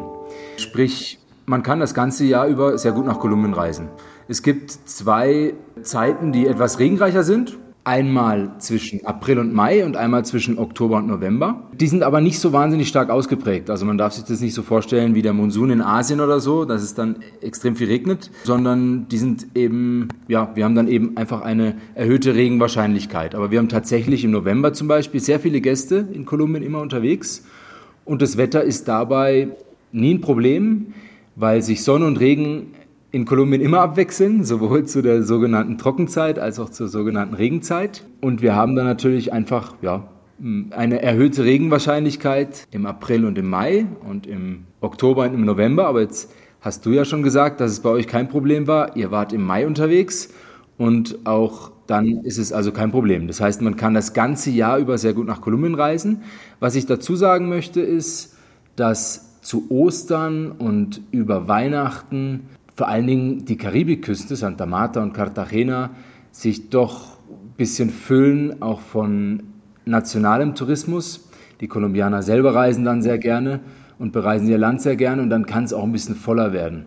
Sprich, 0.58 1.18
man 1.48 1.64
kann 1.64 1.80
das 1.80 1.96
ganze 1.96 2.26
Jahr 2.26 2.46
über 2.46 2.78
sehr 2.78 2.92
gut 2.92 3.08
nach 3.08 3.18
Kolumbien 3.18 3.56
reisen. 3.56 3.88
Es 4.28 4.44
gibt 4.44 4.70
zwei 4.70 5.56
Zeiten, 5.82 6.32
die 6.32 6.46
etwas 6.46 6.78
regenreicher 6.78 7.24
sind 7.24 7.58
Einmal 7.90 8.52
zwischen 8.60 9.04
April 9.04 9.40
und 9.40 9.52
Mai 9.52 9.84
und 9.84 9.98
einmal 9.98 10.24
zwischen 10.24 10.60
Oktober 10.60 10.98
und 10.98 11.08
November. 11.08 11.64
Die 11.74 11.88
sind 11.88 12.04
aber 12.04 12.22
nicht 12.22 12.38
so 12.38 12.54
wahnsinnig 12.54 12.88
stark 12.88 13.10
ausgeprägt. 13.10 13.72
Also 13.72 13.84
man 13.84 13.98
darf 13.98 14.14
sich 14.14 14.26
das 14.26 14.42
nicht 14.42 14.54
so 14.54 14.62
vorstellen 14.62 15.16
wie 15.16 15.24
der 15.24 15.34
Monsun 15.34 15.72
in 15.72 15.82
Asien 15.82 16.22
oder 16.22 16.40
so, 16.40 16.66
dass 16.66 16.84
es 16.84 16.94
dann 16.94 17.16
extrem 17.42 17.76
viel 17.76 17.88
regnet, 17.88 18.30
sondern 18.44 19.08
die 19.08 19.18
sind 19.18 19.48
eben, 19.56 20.10
ja, 20.28 20.52
wir 20.54 20.66
haben 20.66 20.76
dann 20.76 20.88
eben 20.88 21.18
einfach 21.18 21.42
eine 21.42 21.78
erhöhte 21.96 22.36
Regenwahrscheinlichkeit. 22.36 23.34
Aber 23.34 23.50
wir 23.50 23.58
haben 23.58 23.70
tatsächlich 23.70 24.24
im 24.24 24.30
November 24.30 24.72
zum 24.74 24.88
Beispiel 24.88 25.20
sehr 25.20 25.40
viele 25.40 25.60
Gäste 25.60 26.08
in 26.14 26.26
Kolumbien 26.26 26.64
immer 26.64 26.82
unterwegs 26.82 27.44
und 28.06 28.22
das 28.22 28.38
Wetter 28.38 28.62
ist 28.64 28.88
dabei 28.88 29.48
nie 29.92 30.14
ein 30.14 30.22
Problem, 30.22 30.94
weil 31.36 31.64
sich 31.64 31.84
Sonne 31.84 32.06
und 32.06 32.20
Regen 32.20 32.68
in 33.12 33.26
Kolumbien 33.26 33.62
immer 33.62 33.82
abwechseln, 33.82 34.44
sowohl 34.44 34.86
zu 34.86 35.02
der 35.02 35.24
sogenannten 35.24 35.78
Trockenzeit 35.78 36.38
als 36.38 36.60
auch 36.60 36.70
zur 36.70 36.88
sogenannten 36.88 37.34
Regenzeit. 37.34 38.04
Und 38.22 38.42
wir 38.42 38.56
haben 38.56 38.76
dann 38.76 38.86
natürlich 38.86 39.34
einfach 39.34 39.74
ja, 39.82 40.08
eine 40.72 41.02
erhöhte 41.02 41.44
Regenwahrscheinlichkeit 41.44 42.68
im 42.72 42.86
April 42.86 43.26
und 43.26 43.38
im 43.38 43.50
Mai 43.50 43.88
und 44.08 44.28
im 44.28 44.66
Oktober 44.82 45.24
und 45.24 45.34
im 45.34 45.46
November. 45.46 45.88
Aber 45.88 46.02
jetzt 46.02 46.32
hast 46.62 46.86
du 46.86 46.92
ja 46.92 47.04
schon 47.04 47.24
gesagt, 47.24 47.62
dass 47.62 47.72
es 47.72 47.80
bei 47.80 47.90
euch 47.90 48.08
kein 48.08 48.30
Problem 48.30 48.68
war. 48.68 48.96
Ihr 48.96 49.12
wart 49.12 49.34
im 49.34 49.44
Mai 49.44 49.66
unterwegs 49.66 50.30
und 50.78 51.26
auch 51.26 51.72
dann 51.88 52.24
ist 52.24 52.38
es 52.38 52.54
also 52.54 52.72
kein 52.72 52.92
Problem. 52.92 53.28
Das 53.28 53.42
heißt, 53.42 53.64
man 53.64 53.76
kann 53.76 53.96
das 53.96 54.14
ganze 54.14 54.52
Jahr 54.52 54.78
über 54.78 55.00
sehr 55.00 55.14
gut 55.14 55.26
nach 55.26 55.42
Kolumbien 55.42 55.74
reisen. 55.74 56.22
Was 56.60 56.76
ich 56.76 56.86
dazu 56.86 57.16
sagen 57.16 57.50
möchte, 57.50 57.82
ist, 57.82 58.36
dass 58.76 59.42
zu 59.42 59.66
Ostern 59.72 60.52
und 60.52 61.02
über 61.12 61.48
Weihnachten 61.48 62.42
vor 62.80 62.88
allen 62.88 63.08
Dingen 63.08 63.44
die 63.44 63.58
Karibikküste, 63.58 64.38
Santa 64.38 64.66
Marta 64.66 65.04
und 65.04 65.12
Cartagena, 65.12 65.90
sich 66.32 66.70
doch 66.70 67.18
ein 67.30 67.54
bisschen 67.58 67.90
füllen, 67.90 68.62
auch 68.62 68.80
von 68.80 69.44
nationalem 69.84 70.56
Tourismus. 70.56 71.28
Die 71.60 71.68
Kolumbianer 71.68 72.24
selber 72.24 72.56
reisen 72.56 72.86
dann 72.86 73.02
sehr 73.02 73.18
gerne 73.18 73.60
und 73.98 74.14
bereisen 74.14 74.48
ihr 74.48 74.58
Land 74.58 74.82
sehr 74.82 74.96
gerne 74.96 75.22
und 75.22 75.30
dann 75.30 75.46
kann 75.46 75.66
es 75.66 75.74
auch 75.74 75.84
ein 75.84 75.92
bisschen 75.92 76.16
voller 76.16 76.54
werden. 76.54 76.86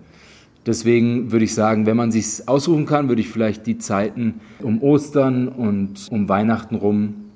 Deswegen 0.64 1.30
würde 1.30 1.44
ich 1.44 1.54
sagen, 1.54 1.84
wenn 1.84 1.98
man 1.98 2.10
sich 2.10 2.48
aussuchen 2.48 2.86
kann, 2.86 3.10
würde 3.10 3.20
ich 3.20 3.28
vielleicht 3.28 3.66
die 3.66 3.76
Zeiten 3.76 4.40
um 4.62 4.82
Ostern 4.82 5.46
und 5.46 6.08
um 6.10 6.26
Weihnachten 6.26 6.74
rum 6.74 7.26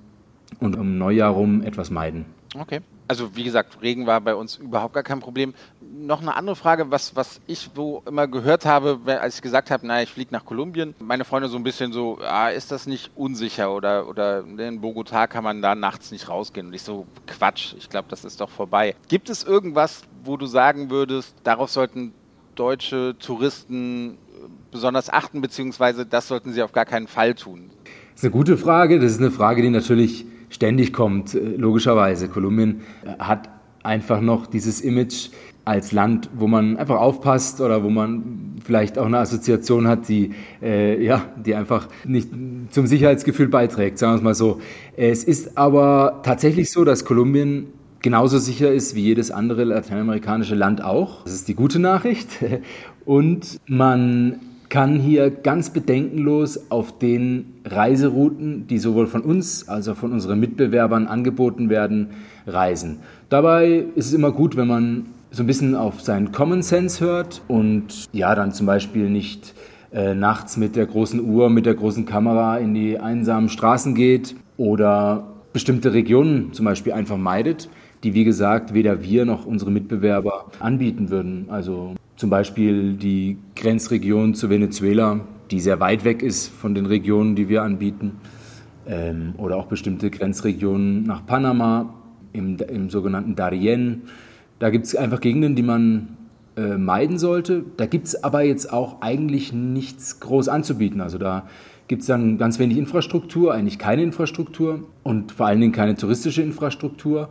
und 0.61 0.79
um 0.79 0.97
Neujahr 0.97 1.33
rum 1.33 1.61
etwas 1.61 1.91
meiden. 1.91 2.25
Okay. 2.59 2.81
Also 3.09 3.37
wie 3.37 3.45
gesagt, 3.45 3.83
Regen 3.83 4.07
war 4.07 4.21
bei 4.21 4.35
uns 4.35 4.57
überhaupt 4.57 4.95
gar 4.95 5.03
kein 5.03 5.21
Problem. 5.21 5.55
Noch 5.99 6.20
eine 6.20 6.37
andere 6.37 6.57
Frage, 6.57 6.91
was, 6.91 7.16
was 7.16 7.41
ich 7.47 7.70
wo 7.74 8.03
immer 8.07 8.28
gehört 8.28 8.64
habe, 8.64 9.01
als 9.20 9.37
ich 9.37 9.43
gesagt 9.43 9.70
habe, 9.70 9.87
naja, 9.87 10.03
ich 10.03 10.11
fliege 10.11 10.32
nach 10.32 10.45
Kolumbien. 10.45 10.95
Meine 10.99 11.24
Freunde 11.24 11.49
so 11.49 11.57
ein 11.57 11.62
bisschen 11.62 11.93
so, 11.93 12.18
ah, 12.22 12.49
ist 12.49 12.70
das 12.70 12.87
nicht 12.87 13.11
unsicher 13.14 13.72
oder, 13.74 14.09
oder 14.09 14.41
in 14.41 14.80
Bogotá 14.80 15.26
kann 15.26 15.45
man 15.45 15.62
da 15.62 15.74
nachts 15.74 16.11
nicht 16.11 16.28
rausgehen. 16.28 16.68
Und 16.68 16.74
ich 16.74 16.82
so, 16.82 17.07
Quatsch, 17.26 17.74
ich 17.76 17.89
glaube, 17.89 18.09
das 18.09 18.24
ist 18.24 18.41
doch 18.41 18.51
vorbei. 18.51 18.95
Gibt 19.09 19.30
es 19.30 19.43
irgendwas, 19.43 20.03
wo 20.24 20.37
du 20.37 20.47
sagen 20.47 20.91
würdest, 20.91 21.34
darauf 21.45 21.70
sollten 21.70 22.12
deutsche 22.55 23.16
Touristen 23.18 24.14
äh, 24.14 24.16
besonders 24.70 25.11
achten, 25.11 25.41
beziehungsweise 25.41 26.07
das 26.07 26.28
sollten 26.28 26.53
sie 26.53 26.62
auf 26.62 26.72
gar 26.72 26.84
keinen 26.84 27.07
Fall 27.07 27.34
tun? 27.34 27.70
Das 28.12 28.22
ist 28.22 28.24
eine 28.24 28.32
gute 28.32 28.57
Frage. 28.57 28.99
Das 28.99 29.12
ist 29.12 29.20
eine 29.20 29.30
Frage, 29.30 29.62
die 29.62 29.70
natürlich 29.70 30.26
ständig 30.51 30.93
kommt, 30.93 31.34
äh, 31.34 31.39
logischerweise. 31.39 32.28
Kolumbien 32.28 32.82
äh, 33.05 33.18
hat 33.18 33.51
einfach 33.82 34.20
noch 34.20 34.47
dieses 34.47 34.80
Image 34.80 35.30
als 35.67 35.91
Land, 35.91 36.31
wo 36.39 36.47
man 36.47 36.77
einfach 36.77 36.97
aufpasst 37.01 37.61
oder 37.61 37.83
wo 37.83 37.91
man 37.91 38.55
vielleicht 38.64 38.99
auch 38.99 39.07
eine 39.07 39.19
Assoziation 39.19 39.89
hat, 39.89 40.09
die, 40.09 40.31
äh, 40.62 41.05
ja, 41.05 41.25
die 41.45 41.57
einfach 41.57 41.89
nicht 42.05 42.29
zum 42.71 42.87
Sicherheitsgefühl 42.87 43.49
beiträgt, 43.49 43.99
sagen 43.99 44.12
wir 44.12 44.17
es 44.17 44.23
mal 44.23 44.35
so. 44.35 44.61
Es 44.97 45.25
ist 45.25 45.59
aber 45.59 46.21
tatsächlich 46.23 46.71
so, 46.71 46.85
dass 46.85 47.05
Kolumbien 47.05 47.67
genauso 48.01 48.39
sicher 48.39 48.73
ist 48.73 48.95
wie 48.95 49.03
jedes 49.03 49.33
andere 49.33 49.64
lateinamerikanische 49.64 50.55
Land 50.55 50.85
auch. 50.85 51.25
Das 51.25 51.35
ist 51.35 51.49
die 51.49 51.55
gute 51.55 51.81
Nachricht. 51.81 52.29
Und 53.05 53.59
man 53.67 54.39
kann 54.69 55.01
hier 55.01 55.31
ganz 55.31 55.71
bedenkenlos 55.71 56.71
auf 56.71 56.97
den 56.99 57.55
Reiserouten, 57.64 58.69
die 58.69 58.79
sowohl 58.79 59.09
von 59.09 59.23
uns 59.23 59.69
als 59.69 59.89
auch 59.89 59.97
von 59.97 60.12
unseren 60.12 60.39
Mitbewerbern 60.39 61.09
angeboten 61.09 61.71
werden, 61.71 62.11
reisen. 62.47 62.99
Dabei 63.29 63.85
ist 63.97 64.07
es 64.07 64.12
immer 64.12 64.31
gut, 64.31 64.57
wenn 64.57 64.69
man 64.69 65.07
so 65.37 65.43
ein 65.43 65.47
bisschen 65.47 65.74
auf 65.74 66.01
seinen 66.01 66.32
Common 66.32 66.62
Sense 66.62 67.05
hört 67.05 67.43
und 67.47 68.09
ja, 68.12 68.34
dann 68.34 68.53
zum 68.53 68.64
Beispiel 68.64 69.11
nicht 69.11 69.53
äh, 69.93 70.14
nachts 70.14 70.57
mit 70.57 70.76
der 70.76 70.87
großen 70.87 71.20
Uhr, 71.20 71.51
mit 71.51 71.66
der 71.66 71.74
großen 71.74 72.07
Kamera 72.07 72.57
in 72.57 72.72
die 72.72 72.99
einsamen 72.99 73.51
Straßen 73.51 73.95
geht 73.95 74.34
oder 74.57 75.26
bestimmte 75.53 75.93
Regionen 75.93 76.55
zum 76.55 76.64
Beispiel 76.64 76.95
einfach 76.95 77.18
meidet, 77.18 77.68
die 78.03 78.14
wie 78.14 78.24
gesagt 78.24 78.72
weder 78.72 79.03
wir 79.03 79.26
noch 79.26 79.45
unsere 79.45 79.70
Mitbewerber 79.70 80.47
anbieten 80.59 81.11
würden. 81.11 81.49
Also 81.51 81.95
zum 82.16 82.30
Beispiel 82.30 82.95
die 82.95 83.37
Grenzregion 83.57 84.32
zu 84.32 84.49
Venezuela, 84.49 85.20
die 85.51 85.61
sehr 85.61 85.80
weit 85.80 86.05
weg 86.05 86.22
ist 86.22 86.49
von 86.49 86.74
den 86.74 86.87
Regionen, 86.87 87.37
die 87.37 87.51
wir 87.51 87.62
anbieten. 87.62 88.12
Ähm, 88.89 89.34
oder 89.37 89.57
auch 89.57 89.66
bestimmte 89.66 90.11
Grenzregionen 90.11 91.03
nach 91.03 91.26
Panama, 91.26 91.93
im, 92.32 92.57
im 92.57 92.91
sogenannten 92.91 93.34
Darien. 93.34 94.03
Da 94.59 94.71
gibt 94.71 94.87
es 94.87 94.97
einfach 94.97 95.21
Gegenden, 95.21 95.55
die 95.55 95.63
man 95.63 96.17
äh, 96.57 96.79
meiden 96.79 97.19
sollte. 97.19 97.65
Da 97.77 97.87
gibt 97.87 98.07
es 98.07 98.25
aber 98.25 98.43
jetzt 98.43 98.73
auch 98.73 99.03
eigentlich 99.03 99.53
nichts 99.53 100.21
groß 100.21 100.49
anzubieten. 100.49 101.01
Also 101.01 101.19
da 101.19 101.47
gibt 101.89 102.03
es 102.03 102.09
dann 102.09 102.39
ganz 102.39 102.59
wenig 102.59 102.79
Infrastruktur, 102.79 103.53
eigentlich 103.55 103.79
keine 103.79 104.03
Infrastruktur 104.03 104.81
und 105.03 105.33
vor 105.33 105.47
allen 105.47 105.61
Dingen 105.61 105.73
keine 105.73 105.97
touristische 105.97 106.43
Infrastruktur. 106.43 107.29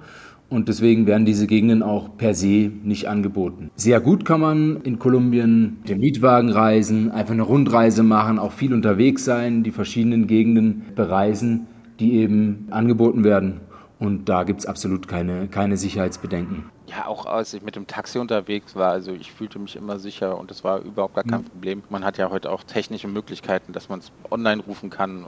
Und 0.48 0.70
deswegen 0.70 1.08
werden 1.08 1.26
diese 1.26 1.48
Gegenden 1.48 1.82
auch 1.82 2.18
per 2.18 2.36
se 2.36 2.72
nicht 2.84 3.08
angeboten. 3.08 3.72
Sehr 3.76 4.00
gut 4.00 4.26
kann 4.26 4.42
man 4.42 4.82
in 4.84 5.00
Kolumbien 5.00 5.78
mit 5.80 5.90
dem 5.90 6.00
Mietwagen 6.00 6.52
reisen, 6.52 7.10
einfach 7.10 7.34
eine 7.34 7.42
Rundreise 7.42 8.04
machen, 8.04 8.38
auch 8.38 8.52
viel 8.52 8.72
unterwegs 8.72 9.26
sein, 9.26 9.64
die 9.64 9.72
verschiedenen 9.72 10.28
Gegenden 10.28 10.84
bereisen, 10.94 11.66
die 12.00 12.14
eben 12.14 12.68
angeboten 12.70 13.24
werden. 13.24 13.62
Und 14.06 14.26
da 14.26 14.44
gibt 14.44 14.60
es 14.60 14.66
absolut 14.68 15.08
keine, 15.08 15.48
keine 15.48 15.78
Sicherheitsbedenken. 15.78 16.70
Ja, 16.86 17.08
auch 17.08 17.26
als 17.26 17.56
ich 17.56 17.64
mit 17.64 17.76
dem 17.76 17.88
Taxi 17.88 18.20
unterwegs 18.20 18.76
war, 18.76 18.92
also 18.92 19.12
ich 19.12 19.32
fühlte 19.32 19.58
mich 19.58 19.76
immer 19.76 19.98
sicher 19.98 20.38
und 20.38 20.52
das 20.52 20.64
war 20.64 20.82
überhaupt 20.82 21.16
gar 21.16 21.24
kein 21.24 21.42
mhm. 21.42 21.46
Problem. 21.46 21.84
Man 21.90 22.06
hat 22.06 22.20
ja 22.20 22.30
heute 22.30 22.52
auch 22.52 22.64
technische 22.64 23.08
Möglichkeiten, 23.08 23.74
dass 23.74 23.90
man 23.90 24.00
es 24.00 24.12
online 24.30 24.62
rufen 24.62 24.92
kann. 24.92 25.26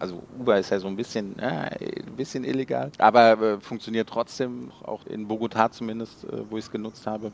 Also 0.00 0.24
Uber 0.40 0.58
ist 0.58 0.70
ja 0.70 0.80
so 0.80 0.88
ein 0.88 0.96
bisschen, 0.96 1.38
äh, 1.38 2.02
ein 2.04 2.16
bisschen 2.16 2.42
illegal, 2.42 2.90
aber 2.98 3.40
äh, 3.40 3.60
funktioniert 3.60 4.08
trotzdem, 4.08 4.72
auch 4.82 5.06
in 5.06 5.28
Bogotá 5.28 5.70
zumindest, 5.70 6.24
äh, 6.24 6.42
wo 6.50 6.58
ich 6.58 6.64
es 6.64 6.72
genutzt 6.72 7.06
habe. 7.06 7.30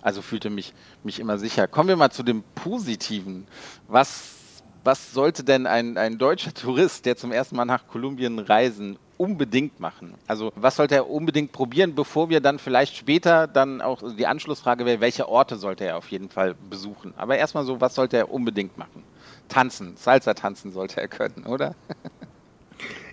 Also 0.00 0.22
fühlte 0.22 0.48
mich, 0.48 0.74
mich 1.02 1.18
immer 1.18 1.38
sicher. 1.38 1.66
Kommen 1.66 1.88
wir 1.88 1.96
mal 1.96 2.10
zu 2.10 2.22
dem 2.22 2.44
Positiven. 2.54 3.48
Was 3.88 4.36
was 4.82 5.12
sollte 5.12 5.44
denn 5.44 5.66
ein, 5.66 5.98
ein 5.98 6.16
deutscher 6.16 6.54
Tourist, 6.54 7.04
der 7.04 7.16
zum 7.16 7.32
ersten 7.32 7.56
Mal 7.56 7.64
nach 7.64 7.86
Kolumbien 7.88 8.38
reisen, 8.38 8.96
unbedingt 9.20 9.80
machen? 9.80 10.14
Also 10.26 10.50
was 10.56 10.76
sollte 10.76 10.94
er 10.94 11.10
unbedingt 11.10 11.52
probieren, 11.52 11.94
bevor 11.94 12.30
wir 12.30 12.40
dann 12.40 12.58
vielleicht 12.58 12.96
später 12.96 13.46
dann 13.46 13.82
auch 13.82 14.02
die 14.16 14.26
Anschlussfrage 14.26 14.86
wäre, 14.86 15.00
welche 15.00 15.28
Orte 15.28 15.56
sollte 15.56 15.84
er 15.84 15.98
auf 15.98 16.10
jeden 16.10 16.30
Fall 16.30 16.54
besuchen? 16.70 17.12
Aber 17.18 17.36
erstmal 17.36 17.64
so, 17.66 17.80
was 17.82 17.94
sollte 17.94 18.16
er 18.16 18.32
unbedingt 18.32 18.78
machen? 18.78 19.02
Tanzen, 19.48 19.94
Salsa 19.96 20.32
tanzen 20.32 20.72
sollte 20.72 21.00
er 21.00 21.08
können, 21.08 21.44
oder? 21.46 21.74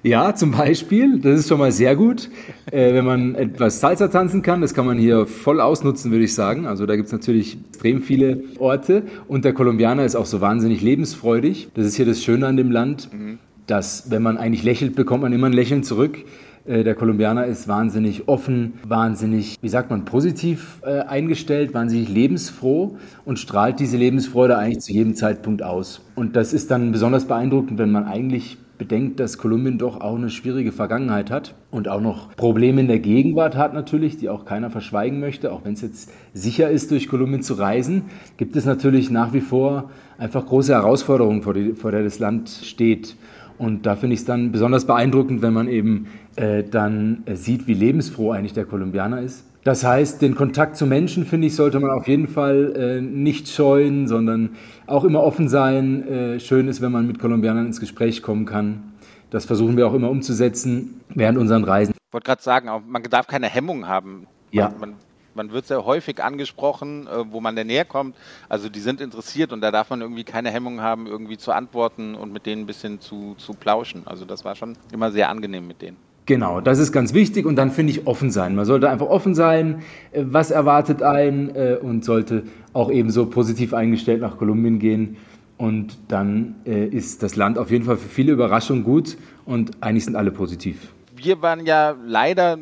Ja, 0.03 0.33
zum 0.35 0.51
Beispiel, 0.51 1.19
das 1.19 1.39
ist 1.41 1.49
schon 1.49 1.59
mal 1.59 1.71
sehr 1.71 1.95
gut, 1.95 2.29
äh, 2.71 2.93
wenn 2.93 3.03
man 3.03 3.35
etwas 3.35 3.81
Salsa 3.81 4.07
tanzen 4.07 4.41
kann. 4.41 4.61
Das 4.61 4.73
kann 4.73 4.85
man 4.85 4.97
hier 4.97 5.25
voll 5.25 5.59
ausnutzen, 5.59 6.11
würde 6.11 6.23
ich 6.23 6.33
sagen. 6.33 6.67
Also 6.67 6.85
da 6.85 6.95
gibt 6.95 7.07
es 7.07 7.11
natürlich 7.11 7.57
extrem 7.67 8.01
viele 8.01 8.43
Orte 8.59 9.03
und 9.27 9.43
der 9.43 9.53
Kolumbianer 9.53 10.05
ist 10.05 10.15
auch 10.15 10.27
so 10.27 10.39
wahnsinnig 10.39 10.81
lebensfreudig. 10.81 11.69
Das 11.73 11.85
ist 11.85 11.95
hier 11.95 12.05
das 12.05 12.23
Schöne 12.23 12.47
an 12.47 12.55
dem 12.55 12.71
Land, 12.71 13.11
mhm. 13.11 13.39
Dass 13.67 14.09
wenn 14.09 14.23
man 14.23 14.37
eigentlich 14.37 14.63
lächelt, 14.63 14.95
bekommt 14.95 15.21
man 15.21 15.33
immer 15.33 15.47
ein 15.47 15.53
Lächeln 15.53 15.83
zurück. 15.83 16.17
Äh, 16.65 16.83
der 16.83 16.95
Kolumbianer 16.95 17.45
ist 17.45 17.67
wahnsinnig 17.67 18.27
offen, 18.27 18.73
wahnsinnig, 18.83 19.57
wie 19.61 19.69
sagt 19.69 19.89
man, 19.89 20.05
positiv 20.05 20.81
äh, 20.83 21.01
eingestellt, 21.01 21.73
wahnsinnig 21.73 22.09
lebensfroh 22.09 22.97
und 23.25 23.39
strahlt 23.39 23.79
diese 23.79 23.97
Lebensfreude 23.97 24.57
eigentlich 24.57 24.83
zu 24.83 24.93
jedem 24.93 25.15
Zeitpunkt 25.15 25.63
aus. 25.63 26.01
Und 26.15 26.35
das 26.35 26.53
ist 26.53 26.71
dann 26.71 26.91
besonders 26.91 27.25
beeindruckend, 27.25 27.77
wenn 27.77 27.91
man 27.91 28.05
eigentlich 28.05 28.57
bedenkt, 28.77 29.19
dass 29.19 29.37
Kolumbien 29.37 29.77
doch 29.77 30.01
auch 30.01 30.15
eine 30.15 30.29
schwierige 30.29 30.71
Vergangenheit 30.71 31.31
hat 31.31 31.55
und 31.71 31.87
auch 31.87 32.01
noch 32.01 32.35
Probleme 32.35 32.81
in 32.81 32.87
der 32.87 32.99
Gegenwart 32.99 33.55
hat 33.55 33.73
natürlich, 33.73 34.17
die 34.17 34.29
auch 34.29 34.45
keiner 34.45 34.69
verschweigen 34.69 35.19
möchte. 35.19 35.51
Auch 35.51 35.65
wenn 35.65 35.73
es 35.73 35.81
jetzt 35.81 36.11
sicher 36.33 36.69
ist, 36.69 36.91
durch 36.91 37.07
Kolumbien 37.07 37.41
zu 37.41 37.55
reisen, 37.55 38.03
gibt 38.37 38.55
es 38.55 38.65
natürlich 38.65 39.09
nach 39.09 39.33
wie 39.33 39.41
vor 39.41 39.89
einfach 40.17 40.45
große 40.45 40.73
Herausforderungen, 40.73 41.41
vor, 41.41 41.53
die, 41.53 41.73
vor 41.73 41.91
der 41.91 42.03
das 42.03 42.19
Land 42.19 42.49
steht. 42.49 43.15
Und 43.57 43.85
da 43.85 43.95
finde 43.95 44.13
ich 44.13 44.21
es 44.21 44.25
dann 44.25 44.51
besonders 44.51 44.85
beeindruckend, 44.85 45.41
wenn 45.41 45.53
man 45.53 45.67
eben 45.67 46.07
äh, 46.35 46.63
dann 46.63 47.23
äh, 47.25 47.35
sieht, 47.35 47.67
wie 47.67 47.73
lebensfroh 47.73 48.31
eigentlich 48.31 48.53
der 48.53 48.65
Kolumbianer 48.65 49.21
ist 49.21 49.43
das 49.67 49.83
heißt, 49.83 50.21
den 50.21 50.33
Kontakt 50.33 50.77
zu 50.77 50.85
Menschen, 50.85 51.25
finde 51.25 51.47
ich, 51.47 51.55
sollte 51.57 51.81
man 51.81 51.91
auf 51.91 52.07
jeden 52.07 52.29
Fall 52.29 52.73
äh, 52.77 53.01
nicht 53.01 53.49
scheuen, 53.49 54.07
sondern 54.07 54.51
auch 54.85 55.03
immer 55.03 55.21
offen 55.21 55.49
sein. 55.49 56.07
Äh, 56.07 56.39
schön 56.39 56.69
ist, 56.69 56.79
wenn 56.79 56.93
man 56.93 57.05
mit 57.05 57.19
Kolumbianern 57.19 57.65
ins 57.65 57.81
Gespräch 57.81 58.23
kommen 58.23 58.45
kann. 58.45 58.93
Das 59.29 59.43
versuchen 59.43 59.75
wir 59.75 59.85
auch 59.85 59.93
immer 59.93 60.09
umzusetzen 60.09 61.01
während 61.09 61.37
unseren 61.37 61.65
Reisen. 61.65 61.91
Ich 61.91 62.13
wollte 62.13 62.27
gerade 62.27 62.41
sagen, 62.41 62.69
man 62.87 63.03
darf 63.03 63.27
keine 63.27 63.47
Hemmung 63.47 63.89
haben. 63.89 64.27
Ja. 64.51 64.73
Man, 64.79 64.93
man 65.37 65.51
wird 65.53 65.67
sehr 65.67 65.85
häufig 65.85 66.21
angesprochen, 66.21 67.07
äh, 67.07 67.31
wo 67.31 67.39
man 67.39 67.55
denn 67.55 67.69
herkommt. 67.69 68.15
Also 68.49 68.67
die 68.67 68.81
sind 68.81 68.99
interessiert 68.99 69.53
und 69.53 69.61
da 69.61 69.71
darf 69.71 69.89
man 69.89 70.01
irgendwie 70.01 70.25
keine 70.25 70.51
Hemmung 70.51 70.81
haben, 70.81 71.07
irgendwie 71.07 71.37
zu 71.37 71.53
antworten 71.53 72.15
und 72.15 72.33
mit 72.33 72.45
denen 72.45 72.63
ein 72.63 72.67
bisschen 72.67 72.99
zu, 72.99 73.35
zu 73.37 73.53
plauschen. 73.53 74.01
Also 74.05 74.25
das 74.25 74.43
war 74.43 74.55
schon 74.55 74.75
immer 74.91 75.11
sehr 75.11 75.29
angenehm 75.29 75.67
mit 75.67 75.81
denen. 75.81 75.97
Genau, 76.25 76.59
das 76.59 76.77
ist 76.77 76.91
ganz 76.91 77.13
wichtig 77.13 77.45
und 77.45 77.55
dann 77.55 77.71
finde 77.71 77.93
ich 77.93 78.05
offen 78.05 78.31
sein. 78.31 78.53
Man 78.53 78.65
sollte 78.65 78.89
einfach 78.89 79.07
offen 79.07 79.33
sein, 79.33 79.83
äh, 80.11 80.23
was 80.25 80.51
erwartet 80.51 81.01
einen 81.01 81.55
äh, 81.55 81.77
und 81.81 82.03
sollte 82.03 82.43
auch 82.73 82.91
ebenso 82.91 83.27
positiv 83.27 83.73
eingestellt 83.73 84.19
nach 84.19 84.37
Kolumbien 84.37 84.77
gehen. 84.77 85.15
Und 85.57 85.97
dann 86.09 86.55
äh, 86.65 86.85
ist 86.85 87.23
das 87.23 87.35
Land 87.35 87.57
auf 87.57 87.71
jeden 87.71 87.85
Fall 87.85 87.95
für 87.95 88.09
viele 88.09 88.33
Überraschungen 88.33 88.83
gut 88.83 89.17
und 89.45 89.71
eigentlich 89.81 90.05
sind 90.05 90.15
alle 90.15 90.31
positiv. 90.31 90.89
Wir 91.15 91.41
waren 91.41 91.65
ja 91.65 91.95
leider, 92.05 92.59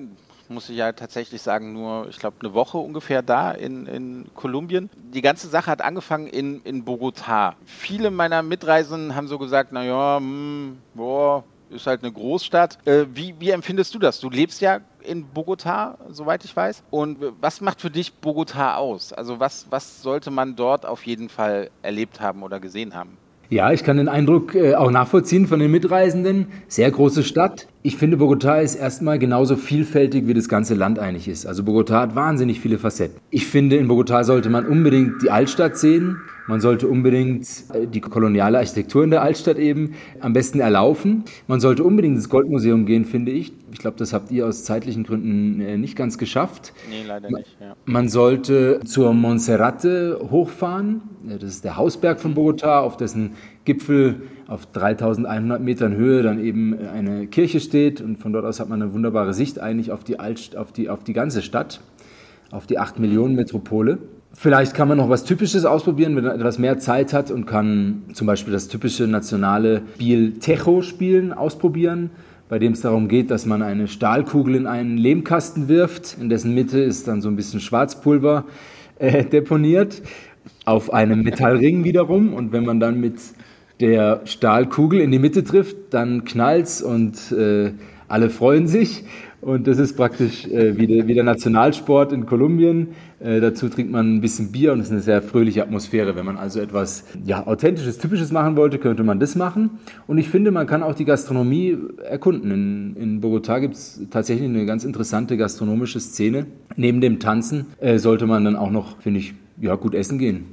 muss 0.49 0.69
ich 0.69 0.77
ja 0.77 0.91
tatsächlich 0.91 1.41
sagen, 1.41 1.73
nur, 1.73 2.07
ich 2.09 2.19
glaube, 2.19 2.37
eine 2.39 2.53
Woche 2.53 2.77
ungefähr 2.77 3.21
da 3.21 3.51
in, 3.51 3.85
in 3.87 4.25
Kolumbien. 4.35 4.89
Die 4.95 5.21
ganze 5.21 5.47
Sache 5.47 5.71
hat 5.71 5.81
angefangen 5.81 6.27
in, 6.27 6.61
in 6.63 6.85
Bogotá. 6.85 7.53
Viele 7.65 8.11
meiner 8.11 8.43
Mitreisenden 8.43 9.15
haben 9.15 9.27
so 9.27 9.37
gesagt, 9.37 9.71
naja, 9.71 10.17
hm, 10.17 10.77
boah, 10.93 11.43
ist 11.69 11.87
halt 11.87 12.03
eine 12.03 12.11
Großstadt. 12.11 12.77
Äh, 12.87 13.05
wie, 13.13 13.35
wie 13.39 13.49
empfindest 13.49 13.93
du 13.95 13.99
das? 13.99 14.19
Du 14.19 14.29
lebst 14.29 14.61
ja 14.61 14.81
in 15.03 15.25
Bogota, 15.25 15.97
soweit 16.09 16.43
ich 16.45 16.55
weiß. 16.55 16.83
Und 16.89 17.17
was 17.41 17.61
macht 17.61 17.81
für 17.81 17.91
dich 17.91 18.13
Bogota 18.13 18.75
aus? 18.75 19.13
Also 19.13 19.39
was, 19.39 19.67
was 19.69 20.01
sollte 20.01 20.31
man 20.31 20.55
dort 20.55 20.85
auf 20.85 21.05
jeden 21.05 21.29
Fall 21.29 21.69
erlebt 21.81 22.19
haben 22.19 22.43
oder 22.43 22.59
gesehen 22.59 22.93
haben? 22.95 23.17
Ja, 23.49 23.71
ich 23.71 23.83
kann 23.83 23.97
den 23.97 24.07
Eindruck 24.07 24.55
äh, 24.55 24.73
auch 24.73 24.89
nachvollziehen 24.89 25.47
von 25.47 25.59
den 25.59 25.69
Mitreisenden. 25.69 26.47
Sehr 26.67 26.89
große 26.89 27.23
Stadt. 27.23 27.67
Ich 27.83 27.97
finde, 27.97 28.17
Bogota 28.17 28.59
ist 28.59 28.75
erstmal 28.75 29.19
genauso 29.19 29.55
vielfältig, 29.55 30.27
wie 30.27 30.33
das 30.33 30.49
ganze 30.49 30.73
Land 30.73 30.97
eigentlich 30.97 31.27
ist. 31.27 31.45
Also 31.45 31.63
Bogota 31.63 32.01
hat 32.01 32.15
wahnsinnig 32.15 32.59
viele 32.59 32.79
Facetten. 32.79 33.19
Ich 33.29 33.45
finde, 33.45 33.75
in 33.75 33.87
Bogota 33.87 34.23
sollte 34.23 34.49
man 34.49 34.65
unbedingt 34.65 35.21
die 35.21 35.29
Altstadt 35.29 35.77
sehen. 35.77 36.17
Man 36.47 36.61
sollte 36.61 36.87
unbedingt 36.87 37.47
äh, 37.73 37.87
die 37.87 38.01
koloniale 38.01 38.59
Architektur 38.59 39.03
in 39.03 39.09
der 39.09 39.21
Altstadt 39.21 39.57
eben 39.57 39.95
am 40.19 40.33
besten 40.33 40.59
erlaufen. 40.59 41.23
Man 41.47 41.59
sollte 41.59 41.83
unbedingt 41.83 42.17
ins 42.17 42.29
Goldmuseum 42.29 42.85
gehen, 42.85 43.05
finde 43.05 43.31
ich. 43.31 43.51
Ich 43.71 43.79
glaube, 43.79 43.97
das 43.97 44.13
habt 44.13 44.31
ihr 44.31 44.45
aus 44.45 44.63
zeitlichen 44.63 45.03
Gründen 45.03 45.59
äh, 45.59 45.77
nicht 45.77 45.95
ganz 45.95 46.17
geschafft. 46.17 46.73
Nee, 46.89 47.03
leider 47.07 47.29
nicht. 47.31 47.57
Ja. 47.59 47.75
Man 47.85 48.09
sollte 48.09 48.79
zur 48.85 49.13
Monserrate 49.13 50.19
hochfahren. 50.29 51.01
Das 51.23 51.43
ist 51.43 51.63
der 51.63 51.77
Hausberg 51.77 52.19
von 52.19 52.35
Bogota, 52.35 52.81
auf 52.81 52.97
dessen 52.97 53.31
Gipfel 53.65 54.21
auf 54.47 54.67
3100 54.67 55.61
Metern 55.61 55.95
Höhe 55.95 56.21
dann 56.21 56.39
eben 56.39 56.77
eine 56.77 57.25
Kirche 57.25 57.59
steht. 57.59 58.01
Und 58.01 58.17
von 58.17 58.31
dort 58.33 58.45
aus 58.45 58.59
hat 58.59 58.69
man 58.69 58.81
eine 58.81 58.93
wunderbare 58.93 59.33
Sicht 59.33 59.59
eigentlich 59.59 59.91
auf 59.91 60.03
die, 60.03 60.19
Alt, 60.19 60.55
auf 60.55 60.71
die, 60.71 60.89
auf 60.89 61.03
die 61.03 61.13
ganze 61.13 61.41
Stadt, 61.41 61.81
auf 62.51 62.67
die 62.67 62.77
8 62.77 62.99
Millionen 62.99 63.35
Metropole. 63.35 63.97
Vielleicht 64.37 64.73
kann 64.73 64.89
man 64.89 64.97
noch 64.97 65.09
was 65.09 65.23
Typisches 65.23 65.63
ausprobieren, 65.63 66.15
wenn 66.15 66.25
man 66.25 66.35
etwas 66.35 66.59
mehr 66.59 66.77
Zeit 66.77 67.13
hat 67.13 67.31
und 67.31 67.45
kann 67.45 68.03
zum 68.13 68.27
Beispiel 68.27 68.51
das 68.51 68.67
typische 68.67 69.07
nationale 69.07 69.81
Spiel 69.95 70.39
Tejo 70.39 70.81
spielen, 70.81 71.31
ausprobieren, 71.31 72.09
bei 72.49 72.59
dem 72.59 72.73
es 72.73 72.81
darum 72.81 73.07
geht, 73.07 73.31
dass 73.31 73.45
man 73.45 73.61
eine 73.61 73.87
Stahlkugel 73.87 74.55
in 74.55 74.67
einen 74.67 74.97
Lehmkasten 74.97 75.69
wirft, 75.69 76.17
in 76.19 76.27
dessen 76.29 76.53
Mitte 76.53 76.79
ist 76.79 77.07
dann 77.07 77.21
so 77.21 77.29
ein 77.29 77.37
bisschen 77.37 77.61
Schwarzpulver 77.61 78.43
äh, 78.99 79.23
deponiert, 79.23 80.01
auf 80.65 80.93
einem 80.93 81.21
Metallring 81.21 81.85
wiederum. 81.85 82.33
Und 82.33 82.51
wenn 82.51 82.65
man 82.65 82.81
dann 82.81 82.99
mit 82.99 83.15
der 83.79 84.21
Stahlkugel 84.25 84.99
in 84.99 85.11
die 85.11 85.19
Mitte 85.19 85.45
trifft, 85.45 85.75
dann 85.91 86.25
knallt's 86.25 86.81
und 86.81 87.31
äh, 87.31 87.71
alle 88.07 88.29
freuen 88.29 88.67
sich. 88.67 89.05
Und 89.41 89.67
das 89.67 89.77
ist 89.77 89.95
praktisch 89.95 90.47
äh, 90.47 90.77
wie, 90.77 90.87
der, 90.87 91.07
wie, 91.07 91.13
der, 91.13 91.23
Nationalsport 91.23 92.11
in 92.11 92.25
Kolumbien. 92.25 92.89
Äh, 93.19 93.39
dazu 93.41 93.69
trinkt 93.69 93.91
man 93.91 94.15
ein 94.15 94.21
bisschen 94.21 94.51
Bier 94.51 94.73
und 94.73 94.79
es 94.79 94.87
ist 94.87 94.91
eine 94.91 95.01
sehr 95.01 95.21
fröhliche 95.21 95.63
Atmosphäre. 95.63 96.15
Wenn 96.15 96.25
man 96.25 96.37
also 96.37 96.59
etwas 96.59 97.05
ja, 97.25 97.45
Authentisches, 97.45 97.97
Typisches 97.97 98.31
machen 98.31 98.55
wollte, 98.55 98.79
könnte 98.79 99.03
man 99.03 99.19
das 99.19 99.35
machen. 99.35 99.71
Und 100.07 100.17
ich 100.17 100.29
finde, 100.29 100.51
man 100.51 100.67
kann 100.67 100.83
auch 100.83 100.95
die 100.95 101.05
Gastronomie 101.05 101.77
erkunden. 102.03 102.51
In, 102.51 102.95
in 102.95 103.21
Bogotá 103.21 103.59
gibt 103.59 103.75
es 103.75 104.01
tatsächlich 104.09 104.49
eine 104.49 104.65
ganz 104.65 104.83
interessante 104.83 105.37
gastronomische 105.37 105.99
Szene. 105.99 106.47
Neben 106.75 107.01
dem 107.01 107.19
Tanzen 107.19 107.67
äh, 107.79 107.99
sollte 107.99 108.25
man 108.25 108.45
dann 108.45 108.55
auch 108.55 108.71
noch, 108.71 108.99
finde 109.01 109.19
ich, 109.19 109.33
ja, 109.61 109.75
gut 109.75 109.93
essen 109.93 110.17
gehen 110.17 110.45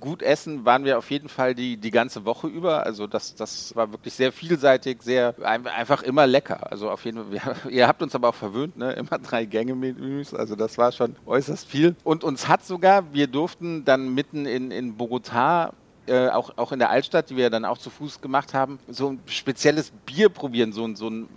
gut 0.00 0.22
essen 0.22 0.64
waren 0.64 0.84
wir 0.84 0.98
auf 0.98 1.10
jeden 1.10 1.28
Fall 1.28 1.54
die, 1.54 1.76
die 1.76 1.90
ganze 1.90 2.24
Woche 2.24 2.48
über. 2.48 2.84
Also 2.84 3.06
das, 3.06 3.34
das 3.34 3.74
war 3.76 3.92
wirklich 3.92 4.14
sehr 4.14 4.32
vielseitig, 4.32 5.02
sehr 5.02 5.34
einfach 5.42 6.02
immer 6.02 6.26
lecker. 6.26 6.70
Also 6.70 6.90
auf 6.90 7.04
jeden 7.04 7.18
Fall, 7.18 7.30
wir, 7.64 7.70
ihr 7.70 7.86
habt 7.86 8.02
uns 8.02 8.14
aber 8.14 8.30
auch 8.30 8.34
verwöhnt, 8.34 8.76
ne? 8.76 8.92
Immer 8.92 9.18
drei 9.18 9.44
Gänge-Menüs. 9.44 10.34
Also 10.34 10.56
das 10.56 10.78
war 10.78 10.92
schon 10.92 11.16
äußerst 11.26 11.68
viel. 11.68 11.94
Und 12.02 12.24
uns 12.24 12.48
hat 12.48 12.64
sogar, 12.64 13.12
wir 13.12 13.26
durften 13.26 13.84
dann 13.84 14.14
mitten 14.14 14.46
in, 14.46 14.70
in 14.70 14.96
Bogotá 14.96 15.72
äh, 16.06 16.28
auch, 16.28 16.56
auch 16.56 16.72
in 16.72 16.78
der 16.78 16.90
Altstadt, 16.90 17.30
die 17.30 17.36
wir 17.36 17.50
dann 17.50 17.64
auch 17.64 17.78
zu 17.78 17.90
Fuß 17.90 18.20
gemacht 18.20 18.54
haben, 18.54 18.78
so 18.88 19.10
ein 19.10 19.20
spezielles 19.26 19.92
Bier 20.06 20.28
probieren, 20.28 20.72
so, 20.72 20.92
so 20.94 21.08
ein 21.08 21.28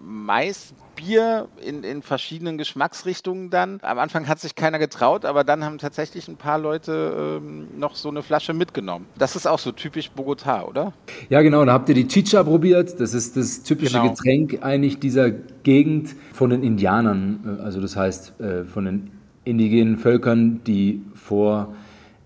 Maisbier 1.03 1.47
in, 1.65 1.83
in 1.83 2.01
verschiedenen 2.01 2.57
Geschmacksrichtungen 2.57 3.49
dann. 3.49 3.79
Am 3.81 3.99
Anfang 3.99 4.27
hat 4.27 4.39
sich 4.39 4.55
keiner 4.55 4.79
getraut, 4.79 5.25
aber 5.25 5.43
dann 5.43 5.63
haben 5.63 5.77
tatsächlich 5.77 6.27
ein 6.27 6.37
paar 6.37 6.57
Leute 6.57 7.41
ähm, 7.43 7.67
noch 7.77 7.95
so 7.95 8.09
eine 8.09 8.23
Flasche 8.23 8.53
mitgenommen. 8.53 9.05
Das 9.17 9.35
ist 9.35 9.47
auch 9.47 9.59
so 9.59 9.71
typisch 9.71 10.11
Bogotá, 10.15 10.63
oder? 10.63 10.93
Ja, 11.29 11.41
genau. 11.41 11.65
Da 11.65 11.73
habt 11.73 11.89
ihr 11.89 11.95
die 11.95 12.07
Chicha 12.07 12.43
probiert. 12.43 12.99
Das 12.99 13.13
ist 13.13 13.37
das 13.37 13.63
typische 13.63 13.99
genau. 13.99 14.09
Getränk 14.09 14.59
eigentlich 14.61 14.99
dieser 14.99 15.31
Gegend 15.31 16.15
von 16.33 16.49
den 16.49 16.63
Indianern. 16.63 17.59
Also 17.63 17.81
das 17.81 17.95
heißt 17.95 18.39
äh, 18.39 18.63
von 18.63 18.85
den 18.85 19.11
indigenen 19.43 19.97
Völkern, 19.97 20.61
die 20.65 21.01
vor 21.15 21.73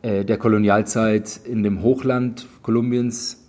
äh, 0.02 0.24
der 0.24 0.38
Kolonialzeit 0.38 1.40
in 1.46 1.64
dem 1.64 1.82
Hochland 1.82 2.48
Kolumbiens 2.62 3.44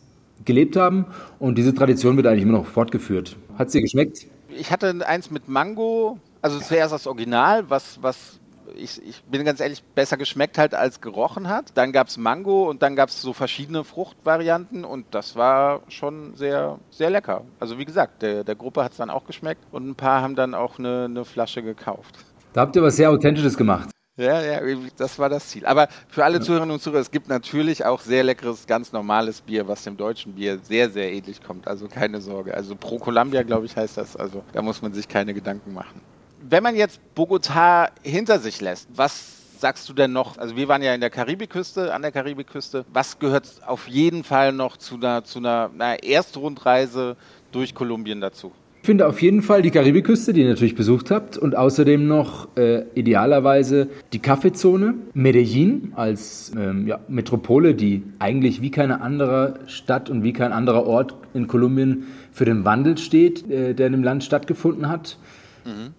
gelebt 0.44 0.76
haben. 0.76 1.06
Und 1.38 1.58
diese 1.58 1.74
Tradition 1.74 2.16
wird 2.16 2.26
eigentlich 2.26 2.42
immer 2.42 2.58
noch 2.58 2.66
fortgeführt. 2.66 3.36
Hat 3.58 3.66
es 3.66 3.72
dir 3.72 3.82
geschmeckt? 3.82 4.26
Ich 4.48 4.72
hatte 4.72 4.94
eins 5.06 5.30
mit 5.30 5.48
Mango, 5.48 6.18
also 6.42 6.58
zuerst 6.58 6.92
das 6.92 7.06
Original, 7.06 7.68
was, 7.68 8.02
was 8.02 8.38
ich, 8.76 9.00
ich, 9.06 9.22
bin 9.24 9.44
ganz 9.44 9.60
ehrlich, 9.60 9.82
besser 9.82 10.16
geschmeckt 10.16 10.58
halt 10.58 10.74
als 10.74 11.00
gerochen 11.00 11.48
hat. 11.48 11.72
Dann 11.74 11.92
gab 11.92 12.08
es 12.08 12.16
Mango 12.16 12.68
und 12.68 12.82
dann 12.82 12.96
gab 12.96 13.08
es 13.08 13.20
so 13.20 13.32
verschiedene 13.32 13.84
Fruchtvarianten 13.84 14.84
und 14.84 15.06
das 15.12 15.36
war 15.36 15.82
schon 15.88 16.34
sehr, 16.36 16.78
sehr 16.90 17.10
lecker. 17.10 17.42
Also 17.60 17.78
wie 17.78 17.84
gesagt, 17.84 18.22
der, 18.22 18.44
der 18.44 18.54
Gruppe 18.54 18.84
hat 18.84 18.92
es 18.92 18.98
dann 18.98 19.10
auch 19.10 19.26
geschmeckt 19.26 19.64
und 19.72 19.88
ein 19.88 19.94
paar 19.94 20.22
haben 20.22 20.36
dann 20.36 20.54
auch 20.54 20.78
eine, 20.78 21.04
eine 21.04 21.24
Flasche 21.24 21.62
gekauft. 21.62 22.18
Da 22.52 22.62
habt 22.62 22.76
ihr 22.76 22.82
was 22.82 22.96
sehr 22.96 23.10
Authentisches 23.10 23.56
gemacht. 23.56 23.90
Ja, 24.18 24.42
ja, 24.42 24.60
das 24.96 25.16
war 25.20 25.28
das 25.28 25.48
Ziel. 25.48 25.64
Aber 25.64 25.86
für 26.08 26.24
alle 26.24 26.40
Zuhörerinnen 26.40 26.74
und 26.74 26.82
Zuhörer, 26.82 27.00
es 27.00 27.12
gibt 27.12 27.28
natürlich 27.28 27.84
auch 27.84 28.00
sehr 28.00 28.24
leckeres, 28.24 28.66
ganz 28.66 28.92
normales 28.92 29.40
Bier, 29.40 29.68
was 29.68 29.84
dem 29.84 29.96
deutschen 29.96 30.34
Bier 30.34 30.58
sehr, 30.60 30.90
sehr 30.90 31.12
ähnlich 31.12 31.40
kommt. 31.40 31.68
Also 31.68 31.86
keine 31.86 32.20
Sorge. 32.20 32.52
Also 32.52 32.74
Pro 32.74 32.98
Columbia, 32.98 33.44
glaube 33.44 33.66
ich, 33.66 33.76
heißt 33.76 33.96
das. 33.96 34.16
Also 34.16 34.42
da 34.52 34.60
muss 34.60 34.82
man 34.82 34.92
sich 34.92 35.06
keine 35.06 35.34
Gedanken 35.34 35.72
machen. 35.72 36.00
Wenn 36.40 36.64
man 36.64 36.74
jetzt 36.74 37.00
Bogotá 37.16 37.90
hinter 38.02 38.40
sich 38.40 38.60
lässt, 38.60 38.88
was 38.92 39.60
sagst 39.60 39.88
du 39.88 39.92
denn 39.92 40.12
noch? 40.12 40.36
Also 40.36 40.56
wir 40.56 40.66
waren 40.66 40.82
ja 40.82 40.94
in 40.94 41.00
der 41.00 41.10
Karibikküste, 41.10 41.94
an 41.94 42.02
der 42.02 42.10
Karibikküste. 42.10 42.84
Was 42.92 43.20
gehört 43.20 43.46
auf 43.66 43.86
jeden 43.86 44.24
Fall 44.24 44.52
noch 44.52 44.76
zu 44.78 44.96
einer, 44.96 45.22
zu 45.22 45.38
einer, 45.38 45.70
einer 45.72 46.02
Erstrundreise 46.02 47.16
durch 47.52 47.72
Kolumbien 47.72 48.20
dazu? 48.20 48.50
Ich 48.88 48.90
finde 48.90 49.06
auf 49.06 49.20
jeden 49.20 49.42
Fall 49.42 49.60
die 49.60 49.70
Karibikküste, 49.70 50.32
die 50.32 50.40
ihr 50.40 50.48
natürlich 50.48 50.74
besucht 50.74 51.10
habt, 51.10 51.36
und 51.36 51.54
außerdem 51.54 52.06
noch 52.06 52.48
äh, 52.56 52.84
idealerweise 52.94 53.88
die 54.14 54.18
Kaffeezone, 54.18 54.94
Medellin 55.12 55.92
als 55.94 56.52
ähm, 56.56 56.86
ja, 56.86 56.98
Metropole, 57.06 57.74
die 57.74 58.02
eigentlich 58.18 58.62
wie 58.62 58.70
keine 58.70 59.02
andere 59.02 59.60
Stadt 59.66 60.08
und 60.08 60.24
wie 60.24 60.32
kein 60.32 60.52
anderer 60.52 60.86
Ort 60.86 61.14
in 61.34 61.48
Kolumbien 61.48 62.04
für 62.32 62.46
den 62.46 62.64
Wandel 62.64 62.96
steht, 62.96 63.50
äh, 63.50 63.74
der 63.74 63.88
in 63.88 63.92
dem 63.92 64.02
Land 64.02 64.24
stattgefunden 64.24 64.88
hat. 64.88 65.18
Mhm 65.66 65.92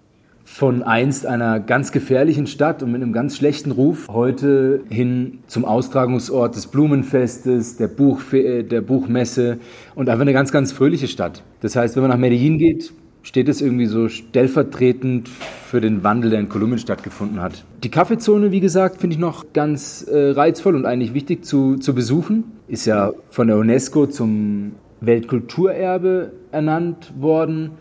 von 0.52 0.84
einst 0.84 1.26
einer 1.26 1.60
ganz 1.60 1.94
gefährlichen 1.94 2.46
Stadt 2.46 2.84
und 2.84 2.92
mit 2.92 3.02
einem 3.02 3.14
ganz 3.14 3.38
schlechten 3.38 3.72
Ruf 3.72 4.08
heute 4.10 4.82
hin 4.90 5.40
zum 5.48 5.64
Austragungsort 5.64 6.56
des 6.56 6.68
Blumenfestes, 6.68 7.78
der, 7.78 7.88
Buch, 7.88 8.34
äh, 8.34 8.64
der 8.64 8.82
Buchmesse 8.82 9.60
und 9.96 10.10
einfach 10.10 10.24
eine 10.24 10.34
ganz, 10.34 10.52
ganz 10.52 10.74
fröhliche 10.74 11.08
Stadt. 11.08 11.44
Das 11.62 11.78
heißt, 11.78 11.96
wenn 11.96 12.02
man 12.02 12.10
nach 12.10 12.18
Medellin 12.18 12.58
geht, 12.58 12.92
steht 13.22 13.48
es 13.48 13.62
irgendwie 13.62 13.86
so 13.86 14.10
stellvertretend 14.10 15.30
für 15.30 15.80
den 15.80 16.04
Wandel, 16.04 16.32
der 16.32 16.40
in 16.40 16.50
Kolumbien 16.50 16.80
stattgefunden 16.80 17.40
hat. 17.42 17.64
Die 17.84 17.90
Kaffeezone, 17.90 18.52
wie 18.52 18.60
gesagt, 18.60 19.00
finde 19.00 19.14
ich 19.14 19.20
noch 19.20 19.54
ganz 19.54 20.02
äh, 20.02 20.32
reizvoll 20.32 20.76
und 20.76 20.86
eigentlich 20.86 21.14
wichtig 21.14 21.46
zu, 21.46 21.78
zu 21.78 21.94
besuchen. 21.94 22.44
Ist 22.68 22.86
ja 22.86 23.14
von 23.30 23.48
der 23.48 23.58
UNESCO 23.58 24.08
zum 24.08 24.74
Weltkulturerbe 25.00 26.34
ernannt 26.52 27.14
worden 27.18 27.72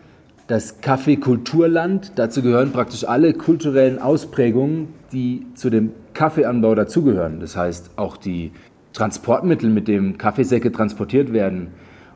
das 0.49 0.81
Kaffeekulturland. 0.81 2.13
Dazu 2.15 2.41
gehören 2.41 2.71
praktisch 2.71 3.05
alle 3.05 3.33
kulturellen 3.33 3.99
Ausprägungen, 3.99 4.89
die 5.13 5.45
zu 5.53 5.69
dem 5.69 5.91
Kaffeeanbau 6.13 6.73
dazugehören. 6.75 7.39
Das 7.39 7.55
heißt 7.55 7.91
auch 7.97 8.17
die 8.17 8.51
Transportmittel, 8.93 9.69
mit 9.69 9.87
denen 9.87 10.17
Kaffeesäcke 10.17 10.71
transportiert 10.71 11.31
werden 11.33 11.67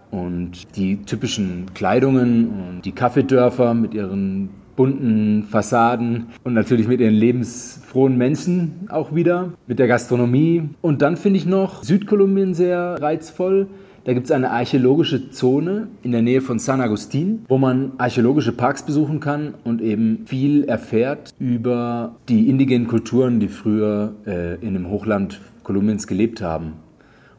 und 0.10 0.76
die 0.76 1.04
typischen 1.04 1.68
Kleidungen 1.76 2.50
und 2.50 2.86
die 2.86 2.92
Kaffeedörfer 2.92 3.76
mit 3.76 3.94
ihren 3.94 4.50
bunten 4.76 5.44
Fassaden 5.44 6.30
und 6.44 6.56
natürlich 6.56 6.88
mit 6.88 7.02
ihren 7.02 7.14
lebensfrohen 7.14 8.18
Menschen 8.18 8.88
auch 8.90 9.14
wieder, 9.14 9.54
mit 9.68 9.78
der 9.78 9.88
Gastronomie. 9.88 10.70
Und 10.82 11.04
dann 11.04 11.18
finde 11.18 11.38
ich 11.38 11.46
noch 11.46 11.84
Südkolumbien 11.84 12.56
sehr 12.56 12.98
reizvoll. 13.00 13.68
Da 14.06 14.12
gibt 14.12 14.26
es 14.26 14.32
eine 14.32 14.52
archäologische 14.52 15.32
Zone 15.32 15.88
in 16.02 16.12
der 16.12 16.22
Nähe 16.22 16.42
von 16.42 16.60
San 16.60 16.82
Agustin, 16.82 17.46
wo 17.48 17.58
man 17.58 17.94
archäologische 17.98 18.52
Parks 18.52 18.86
besuchen 18.86 19.22
kann 19.22 19.54
und 19.64 19.82
eben 19.82 20.26
viel 20.26 20.66
erfährt 20.66 21.34
über 21.40 22.16
die 22.28 22.50
indigenen 22.50 22.90
Kulturen, 22.90 23.40
die 23.40 23.48
früher 23.48 24.14
äh, 24.28 24.56
in 24.56 24.74
dem 24.74 24.90
Hochland 24.90 25.40
Kolumbiens 25.64 26.06
gelebt 26.06 26.42
haben. 26.42 26.74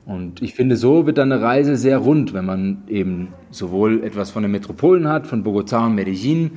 Und 0.06 0.40
ich 0.40 0.54
finde, 0.54 0.76
so 0.76 1.04
wird 1.04 1.18
dann 1.18 1.32
eine 1.32 1.42
Reise 1.42 1.76
sehr 1.76 1.98
rund, 1.98 2.32
wenn 2.32 2.46
man 2.46 2.84
eben 2.88 3.28
sowohl 3.50 4.02
etwas 4.02 4.30
von 4.30 4.42
den 4.42 4.52
Metropolen 4.52 5.06
hat, 5.06 5.26
von 5.26 5.44
Bogotá 5.44 5.84
und 5.84 5.94
Medellin, 5.94 6.52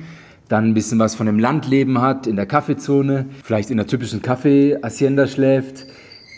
dann 0.48 0.68
ein 0.68 0.74
bisschen 0.74 0.98
was 0.98 1.16
von 1.16 1.26
dem 1.26 1.38
Landleben 1.38 2.00
hat, 2.00 2.26
in 2.26 2.36
der 2.36 2.46
Kaffeezone, 2.46 3.26
vielleicht 3.44 3.70
in 3.70 3.76
der 3.76 3.86
typischen 3.86 4.22
Kaffee-Hacienda 4.22 5.26
schläft, 5.26 5.84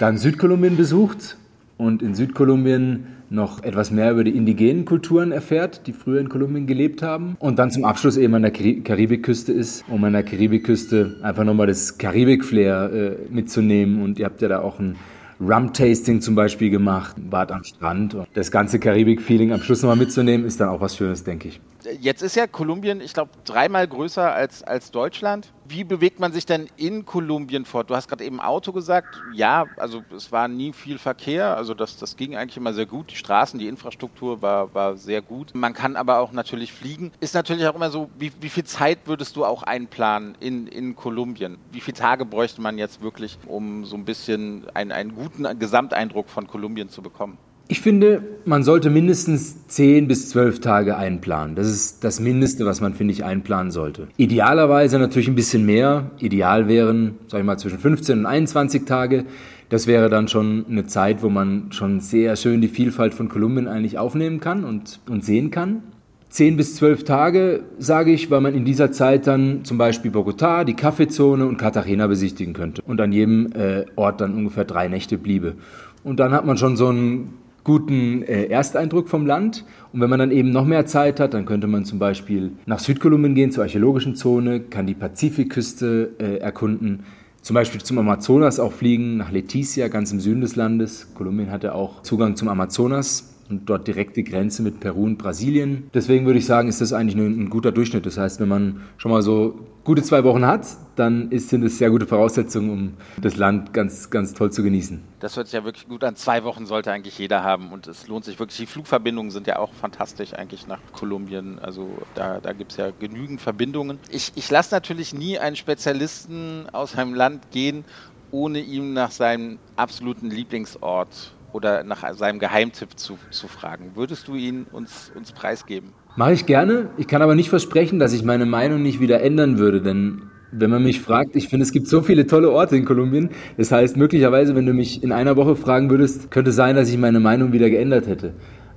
dann 0.00 0.18
Südkolumbien 0.18 0.76
besucht 0.76 1.36
und 1.78 2.02
in 2.02 2.14
Südkolumbien 2.14 3.06
noch 3.30 3.62
etwas 3.62 3.90
mehr 3.90 4.10
über 4.10 4.24
die 4.24 4.36
indigenen 4.36 4.84
Kulturen 4.84 5.32
erfährt, 5.32 5.86
die 5.86 5.92
früher 5.92 6.20
in 6.20 6.28
Kolumbien 6.28 6.66
gelebt 6.66 7.02
haben. 7.02 7.36
Und 7.38 7.58
dann 7.58 7.70
zum 7.70 7.84
Abschluss 7.84 8.16
eben 8.16 8.34
an 8.34 8.42
der 8.42 8.50
Karibikküste 8.50 9.52
ist, 9.52 9.84
um 9.88 10.02
an 10.04 10.12
der 10.12 10.24
Karibikküste 10.24 11.16
einfach 11.22 11.44
nochmal 11.44 11.68
das 11.68 11.96
Karibik-Flair 11.96 12.90
äh, 12.92 13.32
mitzunehmen. 13.32 14.02
Und 14.02 14.18
ihr 14.18 14.26
habt 14.26 14.42
ja 14.42 14.48
da 14.48 14.60
auch 14.60 14.80
ein 14.80 14.96
Rum-Tasting 15.40 16.20
zum 16.20 16.34
Beispiel 16.34 16.70
gemacht, 16.70 17.16
wart 17.30 17.50
am 17.52 17.64
Strand. 17.64 18.14
Und 18.14 18.26
das 18.34 18.50
ganze 18.50 18.78
Karibik-Feeling 18.78 19.52
am 19.52 19.60
Schluss 19.60 19.82
nochmal 19.82 19.96
mitzunehmen, 19.96 20.46
ist 20.46 20.60
dann 20.60 20.68
auch 20.68 20.80
was 20.80 20.96
Schönes, 20.96 21.24
denke 21.24 21.48
ich. 21.48 21.60
Jetzt 22.00 22.22
ist 22.22 22.36
ja 22.36 22.46
Kolumbien, 22.46 23.00
ich 23.00 23.14
glaube, 23.14 23.30
dreimal 23.44 23.88
größer 23.88 24.34
als, 24.34 24.62
als 24.62 24.90
Deutschland. 24.90 25.52
Wie 25.70 25.84
bewegt 25.84 26.18
man 26.18 26.32
sich 26.32 26.46
denn 26.46 26.68
in 26.76 27.06
Kolumbien 27.06 27.64
fort? 27.64 27.90
Du 27.90 27.94
hast 27.94 28.08
gerade 28.08 28.24
eben 28.24 28.40
Auto 28.40 28.72
gesagt. 28.72 29.22
Ja, 29.32 29.68
also 29.76 30.02
es 30.16 30.32
war 30.32 30.48
nie 30.48 30.72
viel 30.72 30.98
Verkehr. 30.98 31.56
Also 31.56 31.74
das, 31.74 31.96
das 31.96 32.16
ging 32.16 32.34
eigentlich 32.34 32.56
immer 32.56 32.72
sehr 32.72 32.86
gut. 32.86 33.12
Die 33.12 33.16
Straßen, 33.16 33.56
die 33.56 33.68
Infrastruktur 33.68 34.42
war, 34.42 34.74
war 34.74 34.96
sehr 34.96 35.22
gut. 35.22 35.54
Man 35.54 35.72
kann 35.72 35.94
aber 35.94 36.18
auch 36.18 36.32
natürlich 36.32 36.72
fliegen. 36.72 37.12
Ist 37.20 37.34
natürlich 37.34 37.68
auch 37.68 37.76
immer 37.76 37.90
so, 37.90 38.10
wie, 38.18 38.32
wie 38.40 38.48
viel 38.48 38.64
Zeit 38.64 38.98
würdest 39.04 39.36
du 39.36 39.44
auch 39.44 39.62
einplanen 39.62 40.36
in, 40.40 40.66
in 40.66 40.96
Kolumbien? 40.96 41.56
Wie 41.70 41.80
viele 41.80 41.96
Tage 41.96 42.24
bräuchte 42.24 42.60
man 42.60 42.76
jetzt 42.76 43.00
wirklich, 43.00 43.38
um 43.46 43.84
so 43.84 43.94
ein 43.94 44.04
bisschen 44.04 44.66
einen, 44.74 44.90
einen 44.90 45.14
guten 45.14 45.56
Gesamteindruck 45.56 46.30
von 46.30 46.48
Kolumbien 46.48 46.88
zu 46.88 47.00
bekommen? 47.00 47.38
Ich 47.70 47.82
finde, 47.82 48.22
man 48.46 48.64
sollte 48.64 48.90
mindestens 48.90 49.68
10 49.68 50.08
bis 50.08 50.28
12 50.30 50.58
Tage 50.58 50.96
einplanen. 50.96 51.54
Das 51.54 51.68
ist 51.68 52.02
das 52.02 52.18
Mindeste, 52.18 52.66
was 52.66 52.80
man, 52.80 52.94
finde 52.94 53.12
ich, 53.12 53.22
einplanen 53.22 53.70
sollte. 53.70 54.08
Idealerweise 54.16 54.98
natürlich 54.98 55.28
ein 55.28 55.36
bisschen 55.36 55.64
mehr. 55.64 56.10
Ideal 56.18 56.66
wären, 56.66 57.20
sage 57.28 57.42
ich 57.42 57.46
mal, 57.46 57.58
zwischen 57.58 57.78
15 57.78 58.18
und 58.18 58.26
21 58.26 58.86
Tage. 58.86 59.24
Das 59.68 59.86
wäre 59.86 60.08
dann 60.08 60.26
schon 60.26 60.66
eine 60.68 60.86
Zeit, 60.86 61.22
wo 61.22 61.28
man 61.28 61.70
schon 61.70 62.00
sehr 62.00 62.34
schön 62.34 62.60
die 62.60 62.66
Vielfalt 62.66 63.14
von 63.14 63.28
Kolumbien 63.28 63.68
eigentlich 63.68 63.98
aufnehmen 63.98 64.40
kann 64.40 64.64
und, 64.64 64.98
und 65.08 65.24
sehen 65.24 65.52
kann. 65.52 65.84
10 66.30 66.56
bis 66.56 66.74
12 66.74 67.04
Tage, 67.04 67.62
sage 67.78 68.10
ich, 68.10 68.32
weil 68.32 68.40
man 68.40 68.54
in 68.54 68.64
dieser 68.64 68.90
Zeit 68.90 69.28
dann 69.28 69.64
zum 69.64 69.78
Beispiel 69.78 70.10
Bogotá, 70.10 70.64
die 70.64 70.74
Kaffeezone 70.74 71.46
und 71.46 71.56
Cartagena 71.56 72.08
besichtigen 72.08 72.52
könnte 72.52 72.82
und 72.82 73.00
an 73.00 73.12
jedem 73.12 73.52
äh, 73.52 73.84
Ort 73.94 74.20
dann 74.20 74.34
ungefähr 74.34 74.64
drei 74.64 74.88
Nächte 74.88 75.18
bliebe. 75.18 75.54
Und 76.02 76.18
dann 76.18 76.32
hat 76.32 76.46
man 76.46 76.56
schon 76.56 76.76
so 76.76 76.90
ein 76.90 77.34
guten 77.64 78.22
äh, 78.22 78.46
Ersteindruck 78.46 79.08
vom 79.08 79.26
Land. 79.26 79.64
Und 79.92 80.00
wenn 80.00 80.10
man 80.10 80.18
dann 80.18 80.30
eben 80.30 80.50
noch 80.50 80.64
mehr 80.64 80.86
Zeit 80.86 81.20
hat, 81.20 81.34
dann 81.34 81.46
könnte 81.46 81.66
man 81.66 81.84
zum 81.84 81.98
Beispiel 81.98 82.52
nach 82.66 82.78
Südkolumbien 82.78 83.34
gehen, 83.34 83.52
zur 83.52 83.64
archäologischen 83.64 84.14
Zone, 84.14 84.60
kann 84.60 84.86
die 84.86 84.94
Pazifikküste 84.94 86.10
äh, 86.18 86.36
erkunden, 86.38 87.04
zum 87.42 87.54
Beispiel 87.54 87.80
zum 87.80 87.98
Amazonas 87.98 88.60
auch 88.60 88.72
fliegen, 88.72 89.16
nach 89.16 89.32
Leticia, 89.32 89.88
ganz 89.88 90.12
im 90.12 90.20
Süden 90.20 90.42
des 90.42 90.56
Landes. 90.56 91.08
Kolumbien 91.14 91.50
hatte 91.50 91.74
auch 91.74 92.02
Zugang 92.02 92.36
zum 92.36 92.48
Amazonas 92.48 93.30
und 93.50 93.68
dort 93.68 93.86
direkte 93.86 94.22
Grenze 94.22 94.62
mit 94.62 94.80
Peru 94.80 95.04
und 95.04 95.18
Brasilien. 95.18 95.90
Deswegen 95.92 96.26
würde 96.26 96.38
ich 96.38 96.46
sagen, 96.46 96.68
ist 96.68 96.80
das 96.80 96.92
eigentlich 96.92 97.16
ein, 97.16 97.44
ein 97.44 97.50
guter 97.50 97.72
Durchschnitt. 97.72 98.06
Das 98.06 98.16
heißt, 98.16 98.40
wenn 98.40 98.48
man 98.48 98.82
schon 98.96 99.10
mal 99.10 99.22
so 99.22 99.66
gute 99.84 100.02
zwei 100.02 100.24
Wochen 100.24 100.46
hat, 100.46 100.66
dann 100.96 101.30
sind 101.32 101.64
es 101.64 101.78
sehr 101.78 101.90
gute 101.90 102.06
Voraussetzungen, 102.06 102.70
um 102.70 102.92
das 103.20 103.36
Land 103.36 103.72
ganz, 103.72 104.10
ganz 104.10 104.34
toll 104.34 104.52
zu 104.52 104.62
genießen. 104.62 105.00
Das 105.20 105.36
hört 105.36 105.46
sich 105.46 105.54
ja 105.54 105.64
wirklich 105.64 105.88
gut 105.88 106.04
an. 106.04 106.16
Zwei 106.16 106.44
Wochen 106.44 106.66
sollte 106.66 106.92
eigentlich 106.92 107.18
jeder 107.18 107.42
haben 107.42 107.72
und 107.72 107.86
es 107.86 108.06
lohnt 108.06 108.24
sich 108.24 108.38
wirklich. 108.38 108.58
Die 108.58 108.66
Flugverbindungen 108.66 109.30
sind 109.30 109.46
ja 109.46 109.58
auch 109.58 109.72
fantastisch 109.72 110.34
eigentlich 110.34 110.66
nach 110.66 110.80
Kolumbien. 110.92 111.58
Also 111.58 111.88
da, 112.14 112.40
da 112.40 112.52
gibt 112.52 112.72
es 112.72 112.76
ja 112.76 112.90
genügend 112.98 113.40
Verbindungen. 113.40 113.98
Ich, 114.10 114.32
ich 114.34 114.50
lasse 114.50 114.74
natürlich 114.74 115.14
nie 115.14 115.38
einen 115.38 115.56
Spezialisten 115.56 116.68
aus 116.72 116.96
einem 116.96 117.14
Land 117.14 117.50
gehen, 117.50 117.84
ohne 118.30 118.60
ihm 118.60 118.92
nach 118.92 119.10
seinem 119.10 119.58
absoluten 119.76 120.30
Lieblingsort 120.30 121.32
oder 121.52 121.84
nach 121.84 122.12
seinem 122.14 122.38
Geheimtipp 122.38 122.98
zu, 122.98 123.18
zu 123.30 123.48
fragen. 123.48 123.92
Würdest 123.94 124.28
du 124.28 124.34
ihn 124.34 124.66
uns, 124.72 125.12
uns 125.14 125.32
preisgeben? 125.32 125.92
Mache 126.16 126.32
ich 126.32 126.46
gerne. 126.46 126.90
Ich 126.96 127.06
kann 127.06 127.22
aber 127.22 127.34
nicht 127.34 127.50
versprechen, 127.50 127.98
dass 127.98 128.12
ich 128.12 128.24
meine 128.24 128.46
Meinung 128.46 128.82
nicht 128.82 129.00
wieder 129.00 129.22
ändern 129.22 129.58
würde, 129.58 129.80
denn 129.80 130.22
wenn 130.52 130.70
man 130.70 130.82
mich 130.82 131.00
fragt, 131.00 131.36
ich 131.36 131.48
finde, 131.48 131.62
es 131.62 131.72
gibt 131.72 131.86
so 131.86 132.02
viele 132.02 132.26
tolle 132.26 132.50
Orte 132.50 132.76
in 132.76 132.84
Kolumbien. 132.84 133.30
Das 133.56 133.70
heißt, 133.70 133.96
möglicherweise, 133.96 134.56
wenn 134.56 134.66
du 134.66 134.72
mich 134.72 135.02
in 135.02 135.12
einer 135.12 135.36
Woche 135.36 135.54
fragen 135.54 135.90
würdest, 135.90 136.30
könnte 136.30 136.52
sein, 136.52 136.74
dass 136.74 136.90
ich 136.90 136.98
meine 136.98 137.20
Meinung 137.20 137.52
wieder 137.52 137.70
geändert 137.70 138.06
hätte. 138.06 138.32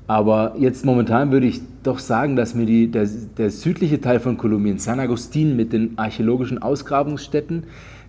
Aber 0.06 0.56
jetzt 0.60 0.86
momentan 0.86 1.32
würde 1.32 1.48
ich 1.48 1.62
doch 1.82 1.98
sagen, 2.00 2.36
dass 2.36 2.54
mir 2.54 2.66
die, 2.66 2.92
der, 2.92 3.08
der 3.38 3.50
südliche 3.50 4.02
Teil 4.02 4.20
von 4.20 4.38
Kolumbien, 4.38 4.78
San 4.78 5.00
Agustin 5.00 5.56
mit 5.56 5.74
den 5.74 5.98
archäologischen 5.98 6.62
Ausgrabungsstätten, 6.62 7.64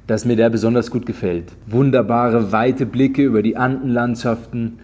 dass 0.07 0.25
mir 0.25 0.37
der 0.37 0.51
besonders 0.51 0.91
gut 0.91 1.07
gefällt. 1.07 1.53
Wunderbare, 1.67 2.53
weite 2.53 2.87
Blicke 2.87 3.23
über 3.23 3.43
die 3.43 3.57
Andenlandschaften. 3.57 4.79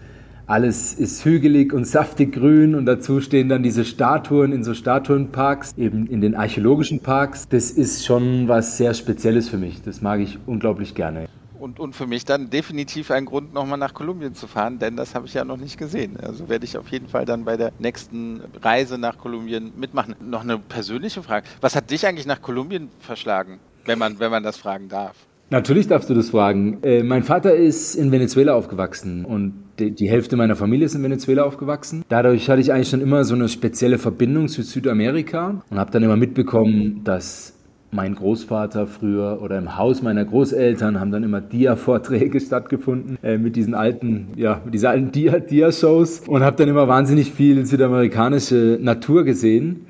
Alles 0.47 0.93
ist 0.93 1.23
hügelig 1.23 1.71
und 1.71 1.85
saftig 1.85 2.33
grün 2.33 2.75
und 2.75 2.85
dazu 2.85 3.21
stehen 3.21 3.47
dann 3.47 3.63
diese 3.63 3.85
Statuen 3.85 4.51
in 4.51 4.63
so 4.63 4.73
Statuenparks, 4.73 5.75
eben 5.77 6.07
in 6.07 6.19
den 6.19 6.35
archäologischen 6.35 6.99
Parks. 6.99 7.47
Das 7.47 7.71
ist 7.71 8.05
schon 8.05 8.47
was 8.47 8.77
sehr 8.77 8.93
Spezielles 8.93 9.47
für 9.47 9.57
mich. 9.57 9.81
Das 9.81 10.01
mag 10.01 10.19
ich 10.19 10.37
unglaublich 10.47 10.93
gerne. 10.93 11.27
Und, 11.57 11.79
und 11.79 11.95
für 11.95 12.07
mich 12.07 12.25
dann 12.25 12.49
definitiv 12.49 13.11
ein 13.11 13.25
Grund, 13.25 13.53
nochmal 13.53 13.77
nach 13.77 13.93
Kolumbien 13.93 14.33
zu 14.33 14.47
fahren, 14.47 14.79
denn 14.79 14.97
das 14.97 15.13
habe 15.13 15.27
ich 15.27 15.35
ja 15.35 15.45
noch 15.45 15.57
nicht 15.57 15.77
gesehen. 15.77 16.17
Also 16.19 16.49
werde 16.49 16.65
ich 16.65 16.75
auf 16.75 16.87
jeden 16.89 17.07
Fall 17.07 17.23
dann 17.23 17.45
bei 17.45 17.55
der 17.55 17.71
nächsten 17.77 18.41
Reise 18.61 18.97
nach 18.97 19.19
Kolumbien 19.19 19.71
mitmachen. 19.77 20.15
Noch 20.27 20.41
eine 20.41 20.57
persönliche 20.57 21.21
Frage. 21.21 21.45
Was 21.61 21.75
hat 21.75 21.91
dich 21.91 22.05
eigentlich 22.07 22.25
nach 22.25 22.41
Kolumbien 22.41 22.89
verschlagen? 22.99 23.59
Wenn 23.85 23.99
man, 23.99 24.19
wenn 24.19 24.31
man 24.31 24.43
das 24.43 24.57
fragen 24.57 24.89
darf. 24.89 25.15
Natürlich 25.51 25.87
darfst 25.87 26.09
du 26.09 26.13
das 26.13 26.29
fragen. 26.29 26.77
Äh, 26.81 27.03
mein 27.03 27.23
Vater 27.23 27.53
ist 27.53 27.95
in 27.95 28.13
Venezuela 28.13 28.53
aufgewachsen 28.53 29.25
und 29.25 29.53
die, 29.79 29.91
die, 29.91 30.09
Hälfte 30.09 30.37
meiner 30.37 30.55
Familie 30.55 30.85
ist 30.85 30.95
in 30.95 31.03
Venezuela 31.03 31.43
aufgewachsen. 31.43 32.05
Dadurch 32.07 32.49
hatte 32.49 32.61
ich 32.61 32.71
eigentlich 32.71 32.89
schon 32.89 33.01
immer 33.01 33.25
so 33.25 33.35
eine 33.35 33.49
spezielle 33.49 33.97
Verbindung 33.97 34.47
zu 34.47 34.61
Südamerika 34.61 35.61
und 35.69 35.77
habe 35.77 35.91
dann 35.91 36.03
immer 36.03 36.15
mitbekommen, 36.15 37.01
dass 37.03 37.53
mein 37.91 38.15
Großvater 38.15 38.87
früher 38.87 39.39
oder 39.41 39.57
im 39.57 39.77
Haus 39.77 40.01
meiner 40.01 40.23
Großeltern 40.23 40.99
haben 40.99 41.11
dann 41.11 41.23
immer 41.23 41.41
Dia-Vorträge 41.41 42.39
stattgefunden 42.39 43.17
äh, 43.21 43.37
mit 43.37 43.57
diesen 43.57 43.73
alten, 43.73 44.29
ja, 44.37 44.61
mit 44.63 44.73
diesen 44.73 44.87
alten 44.87 45.11
Dia-Shows 45.11 46.21
und 46.27 46.43
habe 46.43 46.55
dann 46.55 46.69
immer 46.69 46.87
wahnsinnig 46.87 47.31
viel 47.31 47.65
südamerikanische 47.65 48.79
Natur 48.81 49.25
gesehen. 49.25 49.87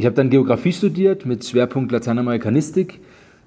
Ich 0.00 0.06
habe 0.06 0.16
dann 0.16 0.30
Geografie 0.30 0.72
studiert 0.72 1.26
mit 1.26 1.44
Schwerpunkt 1.44 1.92
Lateinamerikanistik. 1.92 3.00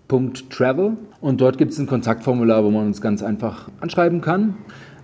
Travel 0.51 0.97
und 1.21 1.41
dort 1.41 1.59
gibt 1.59 1.73
es 1.73 1.79
ein 1.79 1.87
Kontaktformular, 1.87 2.65
wo 2.65 2.71
man 2.71 2.87
uns 2.87 3.01
ganz 3.01 3.23
einfach 3.23 3.69
anschreiben 3.81 4.21
kann. 4.21 4.57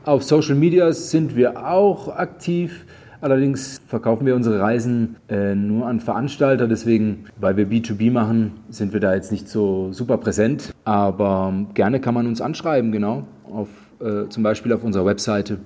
Auf 0.04 0.22
Social 0.22 0.54
Media 0.54 0.92
sind 0.92 1.36
wir 1.36 1.66
auch 1.66 2.08
aktiv. 2.08 2.86
Allerdings 3.20 3.82
verkaufen 3.86 4.24
wir 4.24 4.34
unsere 4.34 4.60
Reisen 4.60 5.16
äh, 5.28 5.54
nur 5.54 5.86
an 5.86 6.00
Veranstalter, 6.00 6.66
deswegen, 6.66 7.26
weil 7.38 7.56
wir 7.58 7.66
B2B 7.66 8.10
machen, 8.10 8.52
sind 8.70 8.94
wir 8.94 9.00
da 9.00 9.14
jetzt 9.14 9.30
nicht 9.30 9.48
so 9.48 9.92
super 9.92 10.16
präsent. 10.16 10.74
Aber 10.84 11.52
gerne 11.74 12.00
kann 12.00 12.14
man 12.14 12.26
uns 12.26 12.40
anschreiben, 12.40 12.92
genau, 12.92 13.26
auf, 13.50 13.68
äh, 14.00 14.26
zum 14.28 14.42
Beispiel 14.42 14.72
auf 14.72 14.84
unserer 14.84 15.04
Webseite. 15.04 15.58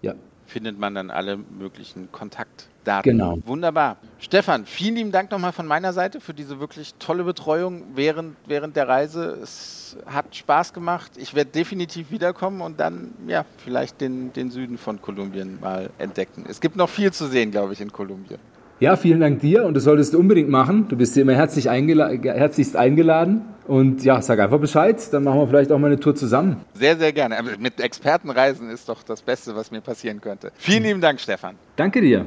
Ja. 0.00 0.14
Findet 0.46 0.78
man 0.78 0.94
dann 0.94 1.10
alle 1.10 1.38
möglichen 1.58 2.10
Kontaktdaten 2.12 2.71
Daten. 2.84 3.10
Genau. 3.10 3.38
Wunderbar. 3.44 3.96
Stefan, 4.18 4.66
vielen 4.66 4.96
lieben 4.96 5.12
Dank 5.12 5.30
nochmal 5.30 5.52
von 5.52 5.66
meiner 5.66 5.92
Seite 5.92 6.20
für 6.20 6.34
diese 6.34 6.60
wirklich 6.60 6.94
tolle 6.98 7.24
Betreuung 7.24 7.82
während, 7.94 8.36
während 8.46 8.76
der 8.76 8.88
Reise. 8.88 9.38
Es 9.42 9.96
hat 10.06 10.34
Spaß 10.34 10.72
gemacht. 10.72 11.12
Ich 11.16 11.34
werde 11.34 11.50
definitiv 11.50 12.10
wiederkommen 12.10 12.60
und 12.60 12.80
dann 12.80 13.12
ja 13.26 13.44
vielleicht 13.58 14.00
den, 14.00 14.32
den 14.32 14.50
Süden 14.50 14.78
von 14.78 15.00
Kolumbien 15.02 15.58
mal 15.60 15.90
entdecken. 15.98 16.44
Es 16.48 16.60
gibt 16.60 16.76
noch 16.76 16.88
viel 16.88 17.12
zu 17.12 17.26
sehen, 17.26 17.50
glaube 17.50 17.72
ich, 17.72 17.80
in 17.80 17.92
Kolumbien. 17.92 18.38
Ja, 18.82 18.96
vielen 18.96 19.20
Dank 19.20 19.38
dir 19.38 19.64
und 19.64 19.74
das 19.74 19.84
solltest 19.84 20.12
du 20.12 20.18
unbedingt 20.18 20.48
machen. 20.48 20.88
Du 20.88 20.96
bist 20.96 21.14
hier 21.14 21.22
immer 21.22 21.34
herzlich 21.34 21.70
eingela 21.70 22.08
herzlichst 22.08 22.74
eingeladen. 22.74 23.42
Und 23.68 24.02
ja, 24.04 24.20
sag 24.20 24.40
einfach 24.40 24.58
Bescheid, 24.58 25.00
dann 25.12 25.22
machen 25.22 25.38
wir 25.38 25.46
vielleicht 25.46 25.70
auch 25.70 25.78
mal 25.78 25.86
eine 25.86 26.00
Tour 26.00 26.16
zusammen. 26.16 26.56
Sehr, 26.74 26.96
sehr 26.96 27.12
gerne. 27.12 27.38
Aber 27.38 27.50
mit 27.58 27.80
Expertenreisen 27.80 28.70
ist 28.70 28.88
doch 28.88 29.04
das 29.04 29.22
Beste, 29.22 29.54
was 29.54 29.70
mir 29.70 29.80
passieren 29.82 30.20
könnte. 30.20 30.50
Vielen 30.56 30.82
lieben 30.82 31.00
Dank, 31.00 31.20
Stefan. 31.20 31.54
Danke 31.76 32.00
dir. 32.00 32.26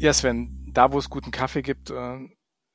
Ja, 0.00 0.12
Sven, 0.12 0.70
da 0.72 0.92
wo 0.92 0.98
es 1.00 1.10
guten 1.10 1.32
Kaffee 1.32 1.62
gibt, 1.62 1.90
äh, 1.90 2.18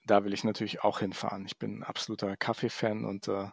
da 0.05 0.26
will 0.26 0.34
ich 0.34 0.43
natürlich 0.43 0.84
auch 0.84 0.99
hinfahren. 0.99 1.45
Ich 1.45 1.57
bin 1.57 1.80
ein 1.80 1.84
absoluter 1.84 2.36
Kaffee-Fan 2.36 3.05
und 3.05 3.30
äh, 3.30 3.47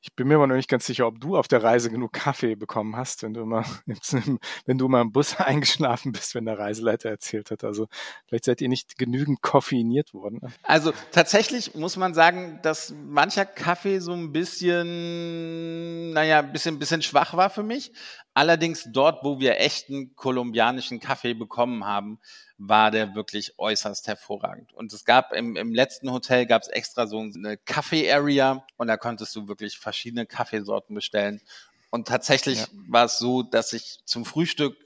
ich 0.00 0.14
bin 0.14 0.26
mir 0.26 0.34
aber 0.34 0.48
noch 0.48 0.56
nicht 0.56 0.68
ganz 0.68 0.86
sicher, 0.86 1.06
ob 1.06 1.20
du 1.20 1.36
auf 1.36 1.46
der 1.46 1.62
Reise 1.62 1.88
genug 1.88 2.12
Kaffee 2.12 2.56
bekommen 2.56 2.96
hast, 2.96 3.22
wenn 3.22 3.32
du 3.32 3.42
immer, 3.42 3.64
wenn 4.66 4.78
du 4.78 4.88
mal 4.88 5.02
im 5.02 5.12
Bus 5.12 5.36
eingeschlafen 5.38 6.10
bist, 6.10 6.34
wenn 6.34 6.46
der 6.46 6.58
Reiseleiter 6.58 7.08
erzählt 7.08 7.52
hat. 7.52 7.62
Also 7.62 7.86
vielleicht 8.26 8.44
seid 8.44 8.60
ihr 8.60 8.68
nicht 8.68 8.98
genügend 8.98 9.40
koffeiniert 9.40 10.12
worden. 10.12 10.40
Ne? 10.42 10.52
Also 10.64 10.92
tatsächlich 11.12 11.76
muss 11.76 11.96
man 11.96 12.12
sagen, 12.12 12.58
dass 12.62 12.92
mancher 13.04 13.46
Kaffee 13.46 14.00
so 14.00 14.12
ein 14.12 14.32
bisschen, 14.32 16.12
naja, 16.12 16.40
ein 16.40 16.52
bisschen, 16.52 16.80
bisschen 16.80 17.02
schwach 17.02 17.34
war 17.34 17.50
für 17.50 17.62
mich. 17.62 17.92
Allerdings 18.36 18.86
dort, 18.92 19.24
wo 19.24 19.40
wir 19.40 19.60
echten 19.60 20.14
kolumbianischen 20.14 21.00
Kaffee 21.00 21.32
bekommen 21.32 21.86
haben, 21.86 22.18
war 22.58 22.90
der 22.90 23.14
wirklich 23.14 23.58
äußerst 23.58 24.08
hervorragend. 24.08 24.74
Und 24.74 24.92
es 24.92 25.06
gab 25.06 25.32
im, 25.32 25.56
im 25.56 25.72
letzten 25.72 26.12
Hotel 26.12 26.44
gab 26.44 26.60
es 26.60 26.68
extra 26.68 27.06
so 27.06 27.18
eine 27.18 27.56
Kaffee-Area 27.56 28.62
und 28.76 28.88
da 28.88 28.98
konntest 28.98 29.34
du 29.36 29.48
wirklich 29.48 29.78
verschiedene 29.78 30.26
Kaffeesorten 30.26 30.94
bestellen. 30.94 31.40
Und 31.88 32.08
tatsächlich 32.08 32.58
ja. 32.58 32.66
war 32.88 33.06
es 33.06 33.18
so, 33.18 33.42
dass 33.42 33.72
ich 33.72 34.00
zum 34.04 34.26
Frühstück 34.26 34.76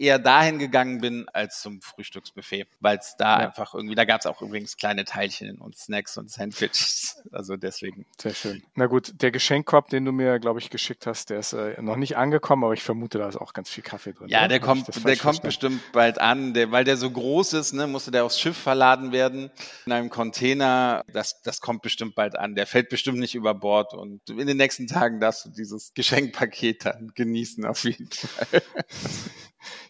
eher 0.00 0.18
dahin 0.18 0.58
gegangen 0.58 1.00
bin 1.00 1.26
als 1.32 1.60
zum 1.60 1.82
Frühstücksbuffet, 1.82 2.66
weil 2.80 2.96
es 2.96 3.16
da 3.18 3.38
ja. 3.38 3.46
einfach 3.46 3.74
irgendwie, 3.74 3.94
da 3.94 4.06
gab 4.06 4.20
es 4.20 4.26
auch 4.26 4.40
übrigens 4.40 4.78
kleine 4.78 5.04
Teilchen 5.04 5.58
und 5.58 5.76
Snacks 5.76 6.16
und 6.16 6.30
Sandwiches. 6.30 7.16
Also 7.32 7.56
deswegen. 7.56 8.06
Sehr 8.20 8.34
schön. 8.34 8.62
Na 8.74 8.86
gut, 8.86 9.12
der 9.22 9.30
Geschenkkorb, 9.30 9.88
den 9.88 10.04
du 10.04 10.10
mir, 10.10 10.40
glaube 10.40 10.58
ich, 10.58 10.70
geschickt 10.70 11.06
hast, 11.06 11.30
der 11.30 11.38
ist 11.38 11.52
äh, 11.52 11.80
noch 11.80 11.96
nicht 11.96 12.16
angekommen, 12.16 12.64
aber 12.64 12.72
ich 12.72 12.82
vermute, 12.82 13.18
da 13.18 13.28
ist 13.28 13.36
auch 13.36 13.52
ganz 13.52 13.68
viel 13.68 13.84
Kaffee 13.84 14.12
drin. 14.12 14.28
Ja, 14.28 14.40
oder? 14.40 14.48
der 14.48 14.60
kommt, 14.60 15.04
der 15.04 15.16
kommt 15.16 15.42
bestimmt 15.42 15.80
bald 15.92 16.20
an, 16.20 16.54
der, 16.54 16.72
weil 16.72 16.84
der 16.84 16.96
so 16.96 17.10
groß 17.10 17.52
ist, 17.52 17.72
ne, 17.72 17.86
musste 17.86 18.10
der 18.10 18.24
aufs 18.24 18.40
Schiff 18.40 18.56
verladen 18.56 19.12
werden 19.12 19.50
in 19.86 19.92
einem 19.92 20.08
Container. 20.08 21.04
Das, 21.12 21.40
das 21.42 21.60
kommt 21.60 21.82
bestimmt 21.82 22.14
bald 22.14 22.36
an. 22.36 22.54
Der 22.54 22.66
fällt 22.66 22.88
bestimmt 22.88 23.18
nicht 23.18 23.34
über 23.34 23.54
Bord 23.54 23.94
und 23.94 24.28
in 24.28 24.46
den 24.46 24.56
nächsten 24.56 24.86
Tagen 24.86 25.20
darfst 25.20 25.44
du 25.44 25.50
dieses 25.50 25.92
Geschenkpaket 25.94 26.86
dann 26.86 27.12
genießen 27.14 27.64
auf 27.66 27.84
jeden 27.84 28.10
Fall. 28.10 28.62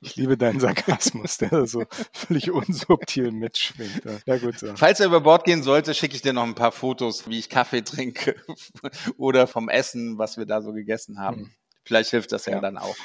Ich 0.00 0.16
liebe 0.16 0.36
deinen 0.36 0.60
Sarkasmus, 0.60 1.38
der 1.38 1.66
so 1.66 1.84
völlig 2.12 2.50
unsubtil 2.50 3.30
mitschwingt. 3.32 4.02
Ja, 4.26 4.38
gut. 4.38 4.58
So. 4.58 4.74
Falls 4.76 5.00
er 5.00 5.06
über 5.06 5.20
Bord 5.20 5.44
gehen 5.44 5.62
sollte, 5.62 5.94
schicke 5.94 6.14
ich 6.14 6.22
dir 6.22 6.32
noch 6.32 6.44
ein 6.44 6.54
paar 6.54 6.72
Fotos, 6.72 7.28
wie 7.28 7.38
ich 7.38 7.48
Kaffee 7.48 7.82
trinke 7.82 8.36
oder 9.16 9.46
vom 9.46 9.68
Essen, 9.68 10.18
was 10.18 10.36
wir 10.36 10.46
da 10.46 10.62
so 10.62 10.72
gegessen 10.72 11.18
haben. 11.18 11.36
Hm. 11.36 11.50
Vielleicht 11.84 12.10
hilft 12.10 12.32
das 12.32 12.46
ja, 12.46 12.54
ja 12.54 12.60
dann 12.60 12.78
auch. 12.78 12.96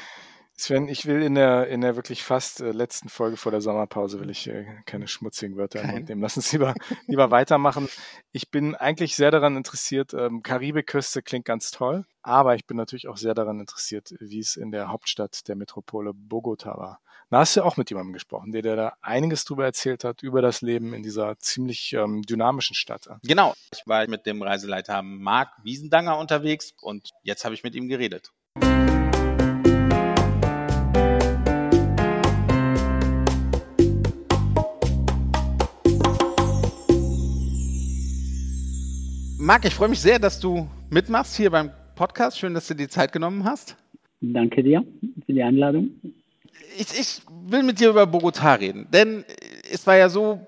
Sven, 0.58 0.88
ich 0.88 1.06
will 1.06 1.22
in 1.22 1.36
der, 1.36 1.68
in 1.68 1.82
der 1.82 1.98
wirklich 1.98 2.24
fast 2.24 2.62
äh, 2.62 2.72
letzten 2.72 3.10
Folge 3.10 3.36
vor 3.36 3.52
der 3.52 3.60
Sommerpause 3.60 4.22
will 4.22 4.30
ich 4.30 4.48
äh, 4.48 4.66
keine 4.86 5.08
schmutzigen 5.08 5.58
Wörter 5.58 5.82
Kein. 5.82 6.06
nehmen. 6.06 6.22
Lass 6.22 6.38
uns 6.38 6.54
lieber, 6.54 6.74
lieber 7.08 7.30
weitermachen. 7.30 7.90
Ich 8.32 8.52
bin 8.52 8.74
eigentlich 8.74 9.18
sehr 9.18 9.32
daran 9.32 9.58
interessiert, 9.58 10.14
ähm, 10.14 10.44
Karibikküste 10.44 11.22
klingt 11.22 11.44
ganz 11.44 11.72
toll, 11.72 12.06
aber 12.22 12.56
ich 12.56 12.66
bin 12.66 12.78
natürlich 12.78 13.10
auch 13.10 13.18
sehr 13.18 13.34
daran 13.34 13.60
interessiert, 13.60 14.16
wie 14.20 14.40
es 14.40 14.56
in 14.56 14.72
der 14.72 14.88
Hauptstadt 14.88 15.46
der 15.50 15.58
Metropole 15.58 16.14
Bogota 16.14 16.78
war. 16.78 17.00
Da 17.30 17.40
hast 17.40 17.58
du 17.58 17.64
auch 17.64 17.76
mit 17.76 17.90
jemandem 17.90 18.14
gesprochen, 18.14 18.54
der 18.54 18.62
dir 18.62 18.76
da 18.78 18.94
einiges 19.02 19.44
drüber 19.44 19.66
erzählt 19.66 20.06
hat, 20.06 20.24
über 20.24 20.42
das 20.42 20.62
Leben 20.62 20.94
in 20.94 21.04
dieser 21.04 21.38
ziemlich 21.38 21.92
ähm, 21.94 22.22
dynamischen 22.22 22.76
Stadt. 22.76 23.10
Genau. 23.24 23.56
Ich 23.74 23.86
war 23.88 24.08
mit 24.08 24.26
dem 24.26 24.42
Reiseleiter 24.42 25.02
Marc 25.02 25.50
Wiesendanger 25.64 26.18
unterwegs 26.18 26.74
und 26.82 27.10
jetzt 27.24 27.44
habe 27.44 27.56
ich 27.56 27.64
mit 27.64 27.76
ihm 27.76 27.90
geredet. 27.90 28.32
Marc, 39.46 39.64
ich 39.64 39.76
freue 39.76 39.90
mich 39.90 40.00
sehr, 40.00 40.18
dass 40.18 40.40
du 40.40 40.68
mitmachst 40.90 41.38
hier 41.38 41.52
beim 41.52 41.70
Podcast. 41.94 42.40
Schön, 42.40 42.56
dass 42.56 42.68
du 42.68 42.74
dir 42.74 42.90
Zeit 42.90 43.12
genommen 43.12 43.44
hast. 43.44 43.76
Danke 44.20 44.64
dir 44.64 44.84
für 45.24 45.34
die 45.34 45.44
Einladung. 45.44 45.92
Ich, 46.80 46.88
ich 47.00 47.22
will 47.48 47.62
mit 47.62 47.80
dir 47.80 47.92
über 47.92 48.06
Bogotá 48.06 48.60
reden, 48.60 48.88
denn 48.92 49.24
es 49.72 49.86
war 49.86 49.98
ja 49.98 50.10
so, 50.10 50.40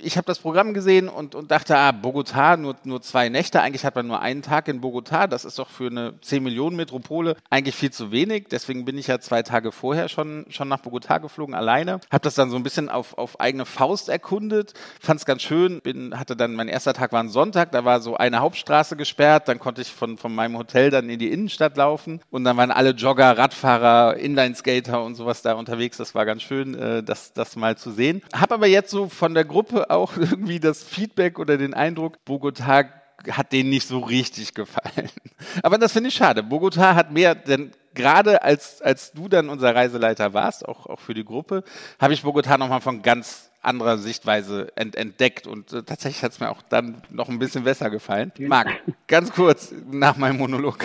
ich 0.00 0.16
habe 0.16 0.26
das 0.26 0.38
Programm 0.38 0.74
gesehen 0.74 1.08
und, 1.08 1.34
und 1.34 1.50
dachte, 1.50 1.76
ah, 1.76 1.90
Bogotá, 1.90 2.56
nur, 2.56 2.76
nur 2.84 3.02
zwei 3.02 3.28
Nächte. 3.28 3.60
Eigentlich 3.60 3.84
hat 3.84 3.94
man 3.94 4.06
nur 4.06 4.20
einen 4.20 4.42
Tag 4.42 4.68
in 4.68 4.80
Bogotá. 4.80 5.26
Das 5.26 5.44
ist 5.44 5.58
doch 5.58 5.70
für 5.70 5.86
eine 5.86 6.14
10 6.20 6.42
Millionen 6.42 6.76
Metropole 6.76 7.36
eigentlich 7.50 7.74
viel 7.74 7.90
zu 7.90 8.10
wenig. 8.10 8.46
Deswegen 8.50 8.84
bin 8.84 8.98
ich 8.98 9.06
ja 9.06 9.20
zwei 9.20 9.42
Tage 9.42 9.72
vorher 9.72 10.08
schon, 10.08 10.46
schon 10.50 10.68
nach 10.68 10.80
Bogotá 10.80 11.20
geflogen, 11.20 11.54
alleine. 11.54 12.00
Habe 12.10 12.22
das 12.22 12.34
dann 12.34 12.50
so 12.50 12.56
ein 12.56 12.62
bisschen 12.62 12.88
auf, 12.88 13.16
auf 13.18 13.40
eigene 13.40 13.64
Faust 13.64 14.08
erkundet. 14.08 14.74
Fand 15.00 15.20
es 15.20 15.26
ganz 15.26 15.42
schön. 15.42 15.80
Bin, 15.80 16.18
hatte 16.18 16.36
dann, 16.36 16.54
mein 16.54 16.68
erster 16.68 16.94
Tag 16.94 17.12
war 17.12 17.22
ein 17.22 17.28
Sonntag. 17.28 17.72
Da 17.72 17.84
war 17.84 18.00
so 18.00 18.16
eine 18.16 18.40
Hauptstraße 18.40 18.96
gesperrt. 18.96 19.48
Dann 19.48 19.58
konnte 19.58 19.82
ich 19.82 19.92
von, 19.92 20.18
von 20.18 20.34
meinem 20.34 20.58
Hotel 20.58 20.90
dann 20.90 21.08
in 21.08 21.18
die 21.18 21.32
Innenstadt 21.32 21.76
laufen. 21.76 22.20
Und 22.30 22.44
dann 22.44 22.56
waren 22.56 22.70
alle 22.70 22.90
Jogger, 22.90 23.36
Radfahrer, 23.36 24.16
Inlineskater 24.16 25.02
und 25.02 25.14
sowas 25.14 25.42
da 25.42 25.54
unterwegs. 25.54 25.96
Das 25.96 26.14
war 26.14 26.24
ganz 26.26 26.42
schön, 26.42 26.74
äh, 26.74 27.02
das, 27.02 27.32
das 27.32 27.56
mal 27.56 27.76
zu 27.76 27.90
sehen. 27.90 28.22
Habe 28.34 28.54
aber 28.54 28.66
jetzt 28.66 28.90
so 28.90 29.08
von 29.08 29.34
der 29.34 29.44
Gruppe 29.44 29.77
auch 29.84 30.16
irgendwie 30.16 30.60
das 30.60 30.82
Feedback 30.82 31.38
oder 31.38 31.56
den 31.56 31.74
Eindruck, 31.74 32.18
Bogotá 32.26 32.88
hat 33.30 33.52
denen 33.52 33.70
nicht 33.70 33.88
so 33.88 33.98
richtig 33.98 34.54
gefallen. 34.54 35.10
Aber 35.62 35.78
das 35.78 35.92
finde 35.92 36.08
ich 36.08 36.14
schade. 36.14 36.42
Bogotá 36.42 36.94
hat 36.94 37.10
mehr, 37.10 37.34
denn 37.34 37.72
gerade 37.94 38.42
als, 38.42 38.80
als 38.80 39.12
du 39.12 39.28
dann 39.28 39.48
unser 39.48 39.74
Reiseleiter 39.74 40.34
warst, 40.34 40.66
auch, 40.66 40.86
auch 40.86 41.00
für 41.00 41.14
die 41.14 41.24
Gruppe, 41.24 41.64
habe 41.98 42.14
ich 42.14 42.22
Bogotá 42.22 42.56
nochmal 42.56 42.80
von 42.80 43.02
ganz 43.02 43.50
anderer 43.60 43.98
Sichtweise 43.98 44.68
ent, 44.76 44.94
entdeckt 44.94 45.46
und 45.48 45.72
äh, 45.72 45.82
tatsächlich 45.82 46.22
hat 46.22 46.32
es 46.32 46.40
mir 46.40 46.50
auch 46.50 46.62
dann 46.62 47.02
noch 47.10 47.28
ein 47.28 47.40
bisschen 47.40 47.64
besser 47.64 47.90
gefallen. 47.90 48.32
Marc, 48.38 48.68
ganz 49.08 49.32
kurz 49.32 49.74
nach 49.90 50.16
meinem 50.16 50.38
Monolog. 50.38 50.78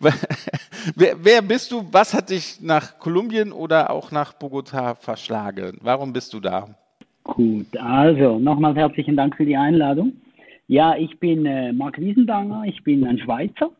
wer, 0.94 1.16
wer 1.24 1.42
bist 1.42 1.72
du? 1.72 1.88
Was 1.90 2.14
hat 2.14 2.30
dich 2.30 2.60
nach 2.60 2.98
Kolumbien 3.00 3.52
oder 3.52 3.90
auch 3.90 4.12
nach 4.12 4.32
Bogotá 4.32 4.94
verschlagen? 4.94 5.78
Warum 5.80 6.12
bist 6.12 6.32
du 6.32 6.40
da? 6.40 6.76
Gut, 7.24 7.76
also 7.78 8.38
nochmals 8.38 8.76
herzlichen 8.76 9.16
Dank 9.16 9.36
für 9.36 9.46
die 9.46 9.56
Einladung. 9.56 10.12
Ja, 10.68 10.94
ich 10.96 11.18
bin 11.18 11.46
äh, 11.46 11.72
Marc 11.72 11.98
Wiesendanger, 11.98 12.64
ich 12.66 12.84
bin 12.84 13.04
ein 13.04 13.18
Schweizer 13.18 13.70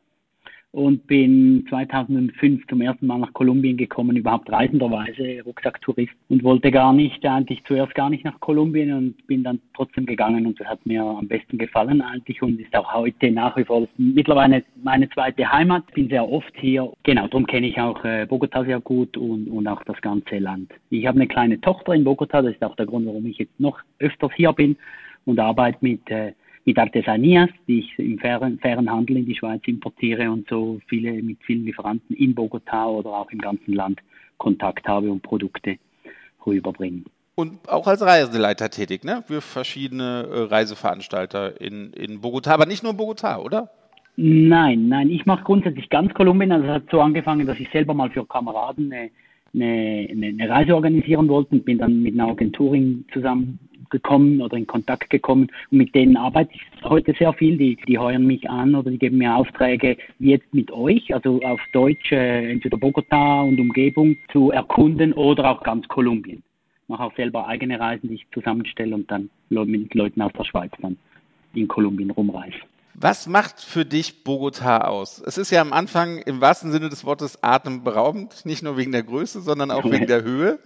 und 0.74 1.06
bin 1.06 1.64
2005 1.68 2.66
zum 2.66 2.80
ersten 2.80 3.06
Mal 3.06 3.18
nach 3.18 3.32
Kolumbien 3.32 3.76
gekommen, 3.76 4.16
überhaupt 4.16 4.50
reisenderweise, 4.50 5.40
Rucksacktourist 5.44 6.12
und 6.28 6.42
wollte 6.42 6.72
gar 6.72 6.92
nicht, 6.92 7.24
eigentlich 7.24 7.62
zuerst 7.64 7.94
gar 7.94 8.10
nicht 8.10 8.24
nach 8.24 8.40
Kolumbien 8.40 8.92
und 8.92 9.26
bin 9.28 9.44
dann 9.44 9.60
trotzdem 9.74 10.04
gegangen 10.04 10.46
und 10.46 10.58
das 10.58 10.66
hat 10.66 10.84
mir 10.84 11.04
am 11.04 11.28
besten 11.28 11.58
gefallen 11.58 12.02
eigentlich 12.02 12.42
und 12.42 12.60
ist 12.60 12.74
auch 12.74 12.92
heute 12.92 13.30
nach 13.30 13.56
wie 13.56 13.64
vor 13.64 13.86
mittlerweile 13.98 14.64
meine 14.82 15.08
zweite 15.10 15.50
Heimat. 15.50 15.86
Bin 15.94 16.08
sehr 16.08 16.28
oft 16.28 16.52
hier. 16.56 16.92
Genau, 17.04 17.28
darum 17.28 17.46
kenne 17.46 17.68
ich 17.68 17.80
auch 17.80 18.04
äh, 18.04 18.26
Bogota 18.26 18.64
sehr 18.64 18.80
gut 18.80 19.16
und, 19.16 19.46
und 19.46 19.68
auch 19.68 19.84
das 19.84 20.00
ganze 20.00 20.38
Land. 20.38 20.72
Ich 20.90 21.06
habe 21.06 21.20
eine 21.20 21.28
kleine 21.28 21.60
Tochter 21.60 21.94
in 21.94 22.02
Bogota, 22.02 22.42
das 22.42 22.52
ist 22.52 22.64
auch 22.64 22.74
der 22.74 22.86
Grund, 22.86 23.06
warum 23.06 23.26
ich 23.26 23.38
jetzt 23.38 23.60
noch 23.60 23.78
öfters 24.00 24.32
hier 24.34 24.52
bin 24.52 24.76
und 25.24 25.38
arbeite 25.38 25.78
mit 25.82 26.10
äh, 26.10 26.32
mit 26.64 26.78
Artesanias, 26.78 27.50
die 27.68 27.80
ich 27.80 27.98
im 27.98 28.18
fairen, 28.18 28.58
fairen 28.58 28.90
Handel 28.90 29.18
in 29.18 29.26
die 29.26 29.36
Schweiz 29.36 29.62
importiere 29.66 30.30
und 30.30 30.48
so 30.48 30.80
viele 30.86 31.12
mit 31.22 31.38
vielen 31.42 31.64
Lieferanten 31.64 32.16
in 32.16 32.34
Bogotá 32.34 32.86
oder 32.86 33.10
auch 33.10 33.30
im 33.30 33.38
ganzen 33.38 33.74
Land 33.74 34.00
Kontakt 34.38 34.86
habe 34.88 35.10
und 35.10 35.22
Produkte 35.22 35.76
rüberbringe. 36.46 37.02
Und 37.36 37.68
auch 37.68 37.86
als 37.86 38.00
Reiseleiter 38.00 38.70
tätig, 38.70 39.04
ne? 39.04 39.24
Für 39.26 39.40
verschiedene 39.40 40.28
äh, 40.30 40.40
Reiseveranstalter 40.44 41.60
in, 41.60 41.92
in 41.92 42.20
Bogotá, 42.20 42.50
aber 42.50 42.66
nicht 42.66 42.84
nur 42.84 42.92
Bogotá, 42.92 43.38
oder? 43.38 43.70
Nein, 44.16 44.88
nein, 44.88 45.10
ich 45.10 45.26
mache 45.26 45.42
grundsätzlich 45.42 45.90
ganz 45.90 46.14
Kolumbien. 46.14 46.52
Also 46.52 46.66
es 46.66 46.72
hat 46.72 46.84
so 46.90 47.00
angefangen, 47.00 47.46
dass 47.46 47.58
ich 47.58 47.68
selber 47.70 47.94
mal 47.94 48.10
für 48.10 48.24
Kameraden 48.24 48.92
eine, 48.92 49.10
eine, 49.52 50.26
eine 50.28 50.48
Reise 50.48 50.76
organisieren 50.76 51.26
wollte 51.28 51.56
und 51.56 51.64
bin 51.64 51.78
dann 51.78 52.00
mit 52.00 52.14
einer 52.14 52.28
Agenturin 52.28 53.04
zusammen 53.12 53.58
gekommen 53.90 54.40
oder 54.40 54.56
in 54.56 54.66
Kontakt 54.66 55.10
gekommen 55.10 55.48
und 55.70 55.78
mit 55.78 55.94
denen 55.94 56.16
arbeite 56.16 56.50
ich 56.54 56.62
heute 56.84 57.14
sehr 57.18 57.32
viel. 57.32 57.56
Die, 57.56 57.76
die 57.86 57.98
heuern 57.98 58.26
mich 58.26 58.48
an 58.48 58.74
oder 58.74 58.90
die 58.90 58.98
geben 58.98 59.18
mir 59.18 59.36
Aufträge, 59.36 59.96
jetzt 60.18 60.52
mit 60.52 60.70
euch, 60.70 61.14
also 61.14 61.40
auf 61.42 61.60
Deutsch, 61.72 62.12
äh, 62.12 62.50
entweder 62.50 62.76
Bogota 62.76 63.42
und 63.42 63.60
Umgebung 63.60 64.16
zu 64.32 64.50
erkunden 64.50 65.12
oder 65.12 65.50
auch 65.50 65.62
ganz 65.62 65.86
Kolumbien. 65.88 66.42
Ich 66.82 66.88
mache 66.88 67.04
auch 67.04 67.16
selber 67.16 67.48
eigene 67.48 67.80
Reisen, 67.80 68.08
die 68.08 68.16
ich 68.16 68.26
zusammenstelle 68.32 68.94
und 68.94 69.10
dann 69.10 69.30
mit 69.48 69.94
Leuten 69.94 70.20
aus 70.20 70.32
der 70.32 70.44
Schweiz 70.44 70.72
dann 70.80 70.96
in 71.54 71.68
Kolumbien 71.68 72.10
rumreise. 72.10 72.58
Was 72.94 73.26
macht 73.26 73.60
für 73.60 73.84
dich 73.84 74.22
Bogota 74.22 74.78
aus? 74.78 75.20
Es 75.26 75.36
ist 75.36 75.50
ja 75.50 75.60
am 75.60 75.72
Anfang 75.72 76.18
im 76.18 76.40
wahrsten 76.40 76.70
Sinne 76.70 76.88
des 76.88 77.04
Wortes 77.04 77.42
atemberaubend, 77.42 78.46
nicht 78.46 78.62
nur 78.62 78.76
wegen 78.76 78.92
der 78.92 79.02
Größe, 79.02 79.40
sondern 79.40 79.72
auch 79.72 79.84
wegen 79.90 80.06
der 80.06 80.22
Höhe. 80.22 80.60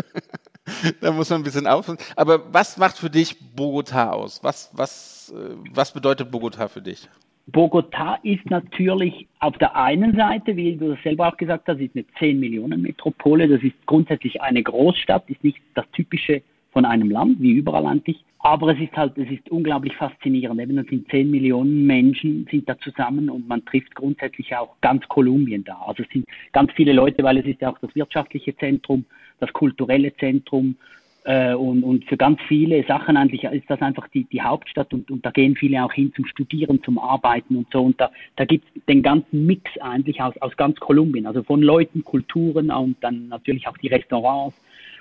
da 1.01 1.13
muss 1.13 1.31
man 1.31 1.41
ein 1.41 1.45
bisschen 1.45 1.67
aufpassen. 1.67 1.99
Aber 2.17 2.53
was 2.53 2.77
macht 2.77 2.99
für 2.99 3.11
dich 3.11 3.37
Bogota 3.55 4.11
aus? 4.11 4.43
Was, 4.43 4.71
was, 4.73 5.35
äh, 5.37 5.55
was 5.73 5.93
bedeutet 5.93 6.31
Bogota 6.31 6.69
für 6.69 6.83
dich? 6.83 7.09
Bogota 7.47 8.19
ist 8.23 8.51
natürlich 8.51 9.27
auf 9.41 9.57
der 9.57 9.75
einen 9.75 10.15
Seite, 10.15 10.55
wie 10.55 10.77
du 10.77 10.91
das 10.91 11.03
selber 11.03 11.29
auch 11.29 11.37
gesagt 11.37 11.67
hast, 11.67 11.81
ist 11.81 11.97
eine 11.97 12.05
10 12.19 12.39
Millionen 12.39 12.83
Metropole. 12.83 13.49
Das 13.49 13.63
ist 13.63 13.75
grundsätzlich 13.87 14.43
eine 14.43 14.63
Großstadt, 14.63 15.31
ist 15.31 15.43
nicht 15.43 15.59
das 15.75 15.87
typische 15.93 16.43
von 16.73 16.85
einem 16.85 17.11
Land, 17.11 17.41
wie 17.41 17.53
überall 17.53 17.87
eigentlich. 17.87 18.23
Aber 18.41 18.73
es 18.73 18.79
ist 18.79 18.97
halt, 18.97 19.19
es 19.19 19.29
ist 19.31 19.51
unglaublich 19.51 19.97
faszinierend. 19.97 20.61
Eben, 20.61 20.79
es 20.79 20.87
sind 20.87 21.09
10 21.11 21.31
Millionen 21.31 21.87
Menschen 21.87 22.47
sind 22.51 22.69
da 22.69 22.79
zusammen 22.79 23.29
und 23.29 23.49
man 23.49 23.65
trifft 23.65 23.95
grundsätzlich 23.95 24.55
auch 24.55 24.77
ganz 24.81 25.07
Kolumbien 25.09 25.65
da. 25.65 25.77
Also 25.87 26.05
es 26.05 26.09
sind 26.11 26.25
ganz 26.53 26.71
viele 26.73 26.93
Leute, 26.93 27.25
weil 27.25 27.39
es 27.39 27.47
ist 27.47 27.61
ja 27.61 27.71
auch 27.71 27.79
das 27.79 27.95
wirtschaftliche 27.95 28.57
Zentrum, 28.57 29.05
das 29.41 29.53
kulturelle 29.53 30.15
Zentrum, 30.17 30.77
äh, 31.29 31.53
und, 31.53 31.83
und 31.83 32.07
für 32.07 32.17
ganz 32.17 32.41
viele 32.49 32.83
Sachen 32.85 33.19
eigentlich 33.19 33.45
ist 33.45 33.69
das 33.69 33.83
einfach 33.83 34.09
die, 34.09 34.25
die 34.25 34.41
Hauptstadt 34.41 34.95
und, 34.95 35.11
und 35.11 35.27
da 35.27 35.31
gehen 35.31 35.57
viele 35.57 35.85
auch 35.85 35.93
hin 35.93 36.11
zum 36.17 36.25
Studieren, 36.25 36.83
zum 36.83 36.99
Arbeiten 36.99 37.55
und 37.55 37.67
so. 37.71 37.83
Und 37.83 38.01
da, 38.01 38.11
da 38.37 38.47
gibt 38.47 38.65
es 38.75 38.83
den 38.87 39.03
ganzen 39.03 39.45
Mix 39.45 39.71
eigentlich 39.81 40.23
aus, 40.23 40.35
aus 40.41 40.57
ganz 40.57 40.81
Kolumbien, 40.81 41.27
also 41.27 41.43
von 41.43 41.61
Leuten, 41.61 42.03
Kulturen 42.03 42.71
und 42.71 42.97
dann 43.03 43.29
natürlich 43.29 43.69
auch 43.69 43.77
die 43.77 43.89
Restaurants 43.89 44.57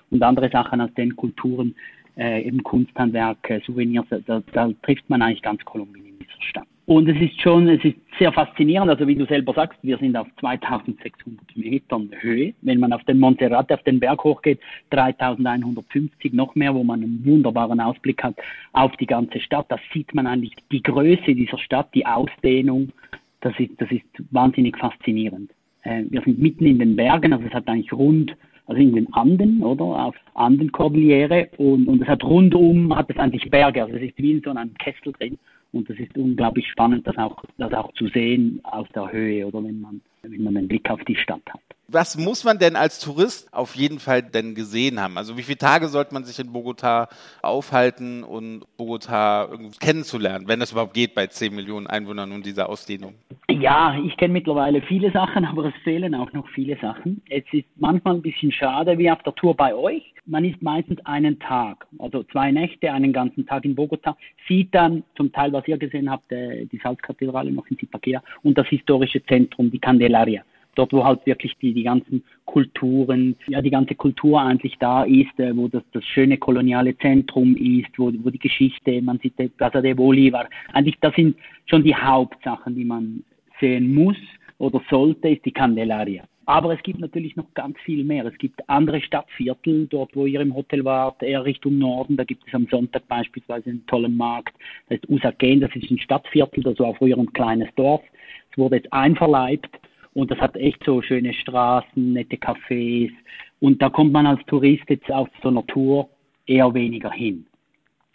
und 0.10 0.22
andere 0.22 0.50
Sachen 0.50 0.82
aus 0.82 0.94
den 0.96 1.16
Kulturen, 1.16 1.76
äh, 2.18 2.44
eben 2.44 2.64
Kunsthandwerk, 2.64 3.50
äh, 3.50 3.60
Souvenirs, 3.66 4.06
da, 4.26 4.42
da 4.52 4.72
trifft 4.84 5.10
man 5.10 5.22
eigentlich 5.22 5.42
ganz 5.42 5.64
Kolumbien 5.66 6.06
in 6.06 6.20
dieser 6.20 6.42
Stadt. 6.42 6.68
Und 6.88 7.10
es 7.10 7.20
ist 7.20 7.42
schon, 7.42 7.68
es 7.68 7.84
ist 7.84 7.98
sehr 8.18 8.32
faszinierend, 8.32 8.90
also 8.90 9.06
wie 9.10 9.16
du 9.16 9.26
selber 9.26 9.54
sagst, 9.54 9.78
wir 9.82 9.98
sind 9.98 10.16
auf 10.16 10.28
2600 10.40 11.58
Metern 11.58 12.10
Höhe. 12.22 12.54
Wenn 12.62 12.80
man 12.80 12.94
auf 12.94 13.04
den 13.04 13.20
Monterrate, 13.20 13.74
auf 13.74 13.84
den 13.84 14.00
Berg 14.00 14.24
hochgeht, 14.24 14.62
3150 14.92 16.32
noch 16.32 16.56
mehr, 16.56 16.74
wo 16.74 16.86
man 16.86 17.04
einen 17.04 17.26
wunderbaren 17.26 17.82
Ausblick 17.82 18.24
hat 18.24 18.36
auf 18.72 18.96
die 18.96 19.06
ganze 19.06 19.42
Stadt. 19.42 19.66
Da 19.68 19.78
sieht 19.92 20.16
man 20.16 20.28
eigentlich 20.28 20.54
die 20.72 20.82
Größe 20.82 21.36
dieser 21.36 21.58
Stadt, 21.58 21.94
die 21.94 22.06
Ausdehnung. 22.06 22.94
Das 23.42 23.54
ist, 23.60 23.72
das 23.80 23.92
ist 23.92 24.06
wahnsinnig 24.32 24.78
faszinierend. 24.78 25.52
Äh, 25.84 26.06
wir 26.10 26.22
sind 26.22 26.40
mitten 26.40 26.66
in 26.66 26.80
den 26.80 26.96
Bergen, 26.96 27.34
also 27.34 27.46
es 27.46 27.54
hat 27.54 27.68
eigentlich 27.68 27.92
rund 27.92 28.34
also 28.68 28.82
in 28.82 28.94
den 28.94 29.12
Anden, 29.14 29.64
oder, 29.64 29.84
auf 29.84 30.16
Andenkordillere. 30.36 31.50
Und, 31.58 31.88
und 31.88 32.02
es 32.02 32.08
hat 32.08 32.24
rundum, 32.24 32.96
hat 32.96 33.10
es 33.10 33.18
eigentlich 33.18 33.50
Berge, 33.50 33.84
also 33.84 33.96
es 33.96 34.04
ist 34.04 34.18
wie 34.18 34.34
in 34.34 34.42
so 34.42 34.52
einem 34.52 34.74
Kessel 34.76 35.14
drin. 35.14 35.38
Und 35.72 35.90
das 35.90 35.98
ist 35.98 36.18
unglaublich 36.18 36.68
spannend, 36.70 37.06
das 37.08 37.18
auch, 37.18 37.44
das 37.58 37.74
auch 37.74 37.92
zu 37.94 38.08
sehen 38.08 38.60
aus 38.64 38.88
der 38.96 39.12
Höhe 39.12 39.46
oder? 39.46 39.64
Wenn 39.64 39.82
man, 39.82 40.02
wenn 40.22 40.44
man 40.44 40.58
einen 40.58 40.68
Blick 40.68 40.90
auf 40.90 41.04
die 41.06 41.16
Stadt 41.16 41.42
hat. 41.50 41.62
Was 41.90 42.18
muss 42.18 42.44
man 42.44 42.60
denn 42.60 42.76
als 42.76 43.00
Tourist 43.00 43.48
auf 43.54 43.74
jeden 43.76 44.00
Fall 44.00 44.22
denn 44.22 44.56
gesehen 44.56 45.00
haben? 45.00 45.18
Also 45.18 45.38
wie 45.38 45.44
viele 45.44 45.58
Tage 45.58 45.88
sollte 45.88 46.14
man 46.14 46.26
sich 46.26 46.38
in 46.38 46.52
Bogota 46.52 47.08
aufhalten 47.42 48.26
und 48.26 48.66
Bogota 48.76 49.48
kennenzulernen, 49.80 50.50
wenn 50.50 50.60
das 50.60 50.74
überhaupt 50.74 50.94
geht 50.94 51.16
bei 51.16 51.28
10 51.28 51.56
Millionen 51.56 51.88
Einwohnern 51.88 52.34
und 52.34 52.46
dieser 52.46 52.68
Ausdehnung? 52.68 53.14
Ja, 53.50 53.98
ich 54.06 54.18
kenne 54.18 54.34
mittlerweile 54.34 54.82
viele 54.82 55.14
Sachen, 55.14 55.46
aber 55.46 55.68
es 55.68 55.74
fehlen 55.86 56.14
auch 56.14 56.34
noch 56.34 56.46
viele 56.50 56.78
Sachen. 56.78 57.22
Es 57.30 57.46
ist 57.54 57.64
manchmal 57.78 58.16
ein 58.16 58.22
bisschen 58.22 58.52
schade, 58.52 58.98
wie 58.98 59.10
auf 59.10 59.24
der 59.24 59.36
Tour 59.36 59.56
bei 59.56 59.74
euch. 59.74 60.14
Man 60.26 60.44
ist 60.44 60.62
meistens 60.62 61.00
einen 61.06 61.40
Tag, 61.40 61.88
also 62.00 62.22
zwei 62.24 62.52
Nächte, 62.52 62.92
einen 62.92 63.14
ganzen 63.14 63.46
Tag 63.46 63.64
in 63.64 63.76
Bogota, 63.76 64.18
sieht 64.46 64.76
dann 64.76 65.04
zum 65.16 65.32
Teil, 65.32 65.54
was 65.54 65.66
ihr 65.70 65.78
gesehen 65.78 66.12
habt, 66.12 66.34
äh, 66.34 66.66
die 66.66 66.82
Salzkathedrale 66.84 67.50
noch 67.50 67.66
in 67.68 67.80
Zipaquea 67.80 68.22
und 68.44 68.58
das 68.58 68.68
historische 68.68 69.26
Zentrum, 69.26 69.72
die 69.72 69.80
Candelaria 69.80 70.44
dort 70.78 70.94
wo 70.94 71.04
halt 71.04 71.26
wirklich 71.26 71.56
die, 71.62 71.74
die 71.74 71.84
ganzen 71.84 72.24
Kulturen, 72.46 73.36
ja 73.48 73.62
die 73.62 73.70
ganze 73.70 73.96
Kultur 73.96 74.42
eigentlich 74.42 74.78
da 74.80 75.04
ist, 75.04 75.40
äh, 75.40 75.56
wo 75.56 75.68
das, 75.68 75.84
das 75.94 76.04
schöne 76.06 76.38
koloniale 76.38 76.98
Zentrum 76.98 77.56
ist, 77.56 77.98
wo, 77.98 78.12
wo 78.24 78.30
die 78.30 78.40
Geschichte, 78.40 79.02
man 79.02 79.20
sieht 79.20 79.36
Plaza 79.58 79.82
de 79.82 79.94
Bolivar, 79.94 80.48
eigentlich 80.74 80.98
das 81.02 81.16
sind 81.16 81.36
schon 81.66 81.84
die 81.84 81.96
Hauptsachen, 81.96 82.76
die 82.76 82.86
man 82.86 83.24
sehen 83.60 83.94
muss 83.94 84.18
oder 84.60 84.82
sollte, 84.90 85.30
ist 85.30 85.46
die 85.46 85.52
Candelaria. 85.52 86.24
Aber 86.46 86.74
es 86.74 86.82
gibt 86.82 87.02
natürlich 87.02 87.36
noch 87.36 87.54
ganz 87.56 87.78
viel 87.82 88.06
mehr. 88.06 88.26
Es 88.26 88.38
gibt 88.38 88.70
andere 88.70 89.02
Stadtviertel, 89.02 89.86
dort 89.88 90.16
wo 90.16 90.26
ihr 90.26 90.40
im 90.40 90.56
Hotel 90.56 90.86
wart, 90.86 91.22
eher 91.22 91.44
Richtung 91.44 91.78
Norden. 91.78 92.16
Da 92.16 92.24
gibt 92.24 92.48
es 92.48 92.54
am 92.54 92.68
Sonntag 92.72 93.06
beispielsweise 93.10 93.70
einen 93.70 93.86
tollen 93.86 94.16
Markt. 94.16 94.56
Das 94.88 94.98
ist 94.98 95.10
Usagen, 95.10 95.60
das 95.60 95.76
ist 95.76 95.92
ein 95.92 96.00
Stadtviertel, 96.00 96.64
das 96.64 96.80
war 96.80 96.96
früher 96.96 97.18
ein 97.18 97.34
kleines 97.34 97.68
Dorf. 97.76 98.02
Es 98.50 98.58
wurde 98.58 98.78
jetzt 98.78 98.94
einverleibt 98.94 99.70
und 100.18 100.32
das 100.32 100.40
hat 100.40 100.56
echt 100.58 100.84
so 100.84 101.04
schöne 101.04 101.32
Straßen, 101.32 102.14
nette 102.14 102.38
Cafés. 102.38 103.12
Und 103.60 103.84
da 103.84 103.90
kommt 103.90 104.14
man 104.14 104.26
als 104.26 104.44
Tourist 104.48 104.86
jetzt 104.90 105.12
auf 105.12 105.30
so 105.44 105.50
einer 105.50 105.64
Tour 105.68 106.10
eher 106.48 106.74
weniger 106.74 107.12
hin. 107.12 107.46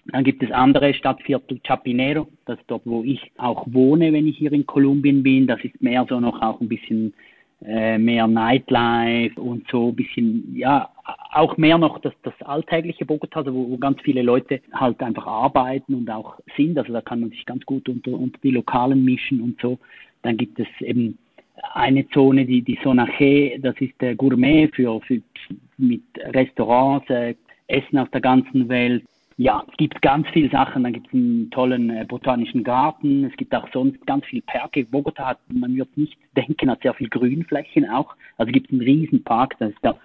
Dann 0.06 0.24
gibt 0.24 0.42
es 0.42 0.50
andere 0.50 0.94
Stadtviertel, 0.94 1.60
Chapinero, 1.64 2.26
das 2.44 2.58
ist 2.58 2.64
dort, 2.66 2.82
wo 2.86 3.04
ich 3.04 3.30
auch 3.38 3.68
wohne, 3.70 4.12
wenn 4.12 4.26
ich 4.26 4.36
hier 4.36 4.52
in 4.52 4.66
Kolumbien 4.66 5.22
bin. 5.22 5.46
Das 5.46 5.62
ist 5.62 5.80
mehr 5.80 6.04
so 6.08 6.18
noch 6.18 6.42
auch 6.42 6.60
ein 6.60 6.68
bisschen 6.68 7.14
äh, 7.64 7.98
mehr 7.98 8.26
Nightlife 8.26 9.40
und 9.40 9.70
so 9.70 9.90
ein 9.90 9.94
bisschen, 9.94 10.56
ja, 10.56 10.90
auch 11.30 11.56
mehr 11.56 11.78
noch 11.78 12.00
das, 12.00 12.14
das 12.24 12.34
alltägliche 12.42 13.06
Bogota, 13.06 13.38
also 13.38 13.54
wo, 13.54 13.70
wo 13.70 13.78
ganz 13.78 14.00
viele 14.02 14.22
Leute 14.22 14.60
halt 14.72 15.00
einfach 15.04 15.28
arbeiten 15.28 15.94
und 15.94 16.10
auch 16.10 16.40
sind. 16.56 16.76
Also 16.76 16.92
da 16.92 17.00
kann 17.00 17.20
man 17.20 17.30
sich 17.30 17.46
ganz 17.46 17.64
gut 17.64 17.88
unter, 17.88 18.10
unter 18.10 18.40
die 18.42 18.50
Lokalen 18.50 19.04
mischen 19.04 19.40
und 19.40 19.60
so. 19.60 19.78
Dann 20.22 20.36
gibt 20.36 20.58
es 20.58 20.66
eben 20.80 21.16
eine 21.74 22.08
Zone, 22.08 22.44
die, 22.44 22.62
die 22.62 22.78
Sonache, 22.82 23.58
das 23.60 23.74
ist 23.80 24.00
der 24.00 24.14
Gourmet 24.14 24.68
für, 24.74 25.00
für 25.00 25.20
mit 25.78 26.02
Restaurants, 26.16 27.08
äh, 27.10 27.34
Essen 27.66 27.98
aus 27.98 28.10
der 28.10 28.20
ganzen 28.20 28.68
Welt. 28.68 29.04
Ja, 29.38 29.64
es 29.70 29.76
gibt 29.76 30.00
ganz 30.02 30.28
viele 30.28 30.50
Sachen. 30.50 30.84
Dann 30.84 30.92
gibt 30.92 31.08
es 31.08 31.14
einen 31.14 31.50
tollen 31.50 31.90
äh, 31.90 32.04
botanischen 32.06 32.62
Garten. 32.62 33.24
Es 33.24 33.36
gibt 33.36 33.54
auch 33.54 33.68
sonst 33.72 34.04
ganz 34.06 34.24
viele 34.26 34.42
Parke. 34.42 34.84
Bogota 34.84 35.26
hat, 35.26 35.38
man 35.48 35.74
wird 35.74 35.96
nicht 35.96 36.16
denken, 36.36 36.70
hat 36.70 36.82
sehr 36.82 36.94
viel 36.94 37.08
Grünflächen 37.08 37.88
auch. 37.88 38.14
Also 38.36 38.52
gibt 38.52 38.66
es 38.66 38.72
einen 38.72 38.82
riesen 38.82 39.24
Park, 39.24 39.56
das 39.58 39.70
ist 39.70 39.82
der, 39.82 39.96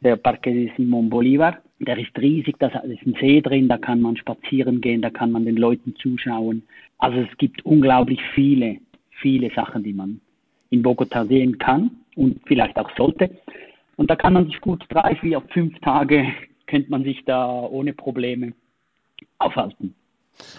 der 0.00 0.16
Parque 0.16 0.52
de 0.52 0.70
Simón 0.76 1.08
Bolívar. 1.08 1.56
Der 1.80 1.98
ist 1.98 2.16
riesig, 2.18 2.56
da 2.58 2.68
ist 2.68 3.06
ein 3.06 3.16
See 3.20 3.40
drin, 3.40 3.68
da 3.68 3.78
kann 3.78 4.00
man 4.00 4.16
spazieren 4.16 4.80
gehen, 4.80 5.02
da 5.02 5.10
kann 5.10 5.32
man 5.32 5.44
den 5.44 5.56
Leuten 5.56 5.94
zuschauen. 5.96 6.62
Also 6.98 7.20
es 7.20 7.38
gibt 7.38 7.64
unglaublich 7.64 8.20
viele, 8.34 8.78
viele 9.10 9.50
Sachen, 9.54 9.82
die 9.82 9.92
man 9.92 10.20
in 10.74 10.82
Bogota 10.82 11.24
sehen 11.24 11.58
kann 11.58 11.90
und 12.16 12.40
vielleicht 12.46 12.76
auch 12.76 12.90
sollte. 12.96 13.30
Und 13.96 14.10
da 14.10 14.16
kann 14.16 14.32
man 14.32 14.46
sich 14.46 14.60
gut 14.60 14.84
drei, 14.88 15.14
vier, 15.16 15.40
fünf 15.52 15.78
Tage, 15.80 16.26
könnte 16.66 16.90
man 16.90 17.04
sich 17.04 17.24
da 17.24 17.60
ohne 17.60 17.92
Probleme 17.92 18.52
aufhalten. 19.38 19.94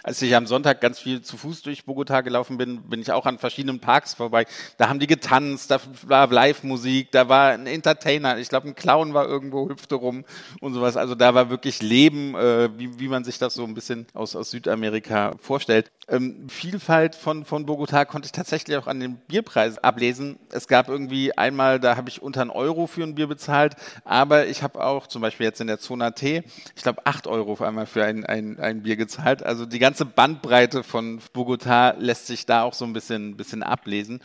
Als 0.04 0.22
ich 0.22 0.36
am 0.36 0.48
Sonntag 0.48 0.82
ganz 0.82 1.00
viel 1.00 1.22
zu 1.22 1.38
Fuß 1.38 1.62
durch 1.64 1.86
Bogota 1.86 2.22
gelaufen 2.22 2.58
bin, 2.58 2.82
bin 2.84 3.02
ich 3.02 3.12
auch 3.12 3.26
an 3.26 3.38
verschiedenen 3.38 3.80
Parks 3.80 4.14
vorbei. 4.14 4.46
Da 4.78 4.90
haben 4.90 5.00
die 5.00 5.08
getanzt, 5.08 5.72
da 5.72 5.80
war 6.04 6.28
Live-Musik, 6.28 7.12
da 7.12 7.30
war 7.30 7.52
ein 7.52 7.68
Entertainer. 7.68 8.38
Ich 8.38 8.50
glaube, 8.50 8.68
ein 8.68 8.76
Clown 8.76 9.14
war 9.14 9.28
irgendwo, 9.28 9.70
hüpfte 9.70 9.96
rum 9.96 10.26
und 10.62 10.74
sowas. 10.74 10.98
Also 10.98 11.16
da 11.16 11.34
war 11.34 11.50
wirklich 11.50 11.82
Leben, 11.82 12.36
äh, 12.36 12.70
wie, 12.78 13.00
wie 13.00 13.08
man 13.08 13.24
sich 13.24 13.38
das 13.38 13.54
so 13.54 13.64
ein 13.64 13.74
bisschen 13.74 14.08
aus, 14.14 14.36
aus 14.36 14.52
Südamerika 14.52 15.36
vorstellt. 15.42 15.92
Ähm, 16.08 16.48
Vielfalt 16.50 17.16
von, 17.16 17.46
von 17.46 17.66
Bogota 17.66 18.06
konnte 18.06 18.28
ich 18.28 18.32
tatsächlich 18.32 18.78
auch 18.78 18.88
an 18.88 19.00
den 19.00 19.16
Bierpreisen 19.16 19.84
ablesen. 19.84 20.38
Es 20.52 20.68
gab 20.68 20.88
irgendwie 20.88 21.36
einmal, 21.36 21.80
da 21.80 21.98
habe 21.98 22.10
ich 22.10 22.22
unter 22.22 22.42
einen 22.42 22.52
Euro 22.52 22.86
für 22.86 23.04
ein 23.04 23.16
Bier 23.16 23.28
bezahlt, 23.28 23.76
aber 24.04 24.46
ich 24.46 24.62
habe 24.62 24.84
auch 24.84 25.08
zum 25.08 25.22
Beispiel 25.22 25.46
jetzt 25.46 25.62
in 25.62 25.68
der 25.68 25.80
Zona 25.80 26.12
T, 26.12 26.44
ich 26.76 26.84
glaube, 26.84 27.06
acht 27.06 27.26
Euro 27.26 27.54
auf 27.54 27.62
einmal 27.62 27.88
für 27.88 28.04
ein, 28.06 28.26
ein, 28.26 28.60
ein 28.60 28.84
Bier 28.84 28.98
gezahlt. 28.98 29.44
Also 29.44 29.65
also 29.66 29.72
die 29.72 29.80
ganze 29.80 30.06
Bandbreite 30.06 30.84
von 30.84 31.20
Bogota 31.34 31.96
lässt 31.98 32.28
sich 32.28 32.46
da 32.46 32.62
auch 32.62 32.74
so 32.74 32.86
ein 32.86 32.94
bisschen, 32.94 33.36
bisschen 33.36 33.64
ablesen. 33.64 34.20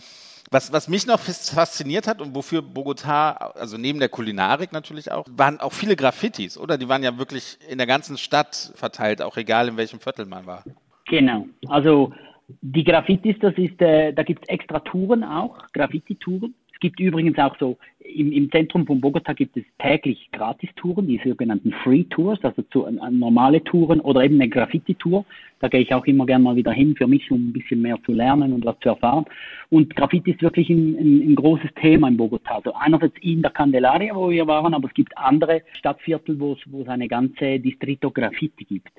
Was, 0.50 0.70
was 0.70 0.88
mich 0.88 1.06
noch 1.06 1.18
fasziniert 1.18 2.06
hat 2.06 2.20
und 2.20 2.34
wofür 2.34 2.60
Bogota, 2.60 3.30
also 3.54 3.78
neben 3.78 4.00
der 4.00 4.10
Kulinarik 4.10 4.72
natürlich 4.72 5.10
auch, 5.10 5.26
waren 5.30 5.60
auch 5.60 5.72
viele 5.72 5.96
Graffitis, 5.96 6.58
oder? 6.58 6.76
Die 6.76 6.88
waren 6.88 7.02
ja 7.02 7.16
wirklich 7.16 7.56
in 7.70 7.78
der 7.78 7.86
ganzen 7.86 8.18
Stadt 8.18 8.72
verteilt, 8.74 9.22
auch 9.22 9.36
egal 9.38 9.68
in 9.68 9.76
welchem 9.78 10.00
Viertel 10.00 10.26
man 10.26 10.44
war. 10.44 10.64
Genau. 11.06 11.46
Also 11.68 12.12
die 12.60 12.84
Graffitis, 12.84 13.36
das 13.40 13.54
ist, 13.56 13.80
äh, 13.80 14.12
da 14.12 14.22
gibt 14.22 14.42
es 14.42 14.48
extra 14.48 14.80
Touren 14.80 15.24
auch, 15.24 15.56
Graffiti-Touren. 15.72 16.54
Es 16.74 16.80
gibt 16.80 17.00
übrigens 17.00 17.38
auch 17.38 17.56
so 17.58 17.78
im, 18.14 18.32
im 18.32 18.50
Zentrum 18.50 18.86
von 18.86 19.00
Bogota 19.00 19.32
gibt 19.32 19.56
es 19.56 19.64
täglich 19.78 20.28
Gratistouren, 20.32 21.06
die 21.06 21.20
sogenannten 21.24 21.72
Free 21.84 22.04
Tours, 22.04 22.38
also 22.42 22.62
zu, 22.70 22.86
äh, 22.86 22.92
normale 23.10 23.62
Touren 23.64 24.00
oder 24.00 24.24
eben 24.24 24.36
eine 24.36 24.48
Graffiti-Tour. 24.48 25.24
Da 25.60 25.68
gehe 25.68 25.80
ich 25.80 25.94
auch 25.94 26.06
immer 26.06 26.26
gerne 26.26 26.44
mal 26.44 26.56
wieder 26.56 26.72
hin 26.72 26.94
für 26.96 27.06
mich, 27.06 27.30
um 27.30 27.48
ein 27.48 27.52
bisschen 27.52 27.82
mehr 27.82 27.98
zu 28.04 28.12
lernen 28.12 28.52
und 28.52 28.64
was 28.64 28.78
zu 28.80 28.90
erfahren. 28.90 29.24
Und 29.68 29.94
Graffiti 29.94 30.32
ist 30.32 30.42
wirklich 30.42 30.70
ein, 30.70 30.96
ein, 30.96 31.30
ein 31.30 31.34
großes 31.34 31.70
Thema 31.80 32.08
in 32.08 32.16
Bogota. 32.16 32.56
Also 32.56 32.74
einerseits 32.74 33.16
in 33.20 33.42
der 33.42 33.50
Candelaria, 33.50 34.14
wo 34.14 34.30
wir 34.30 34.46
waren, 34.46 34.74
aber 34.74 34.88
es 34.88 34.94
gibt 34.94 35.16
andere 35.16 35.62
Stadtviertel, 35.78 36.38
wo 36.40 36.52
es, 36.52 36.58
wo 36.66 36.82
es 36.82 36.88
eine 36.88 37.08
ganze 37.08 37.58
Distrito 37.60 38.10
Graffiti 38.10 38.64
gibt. 38.64 38.90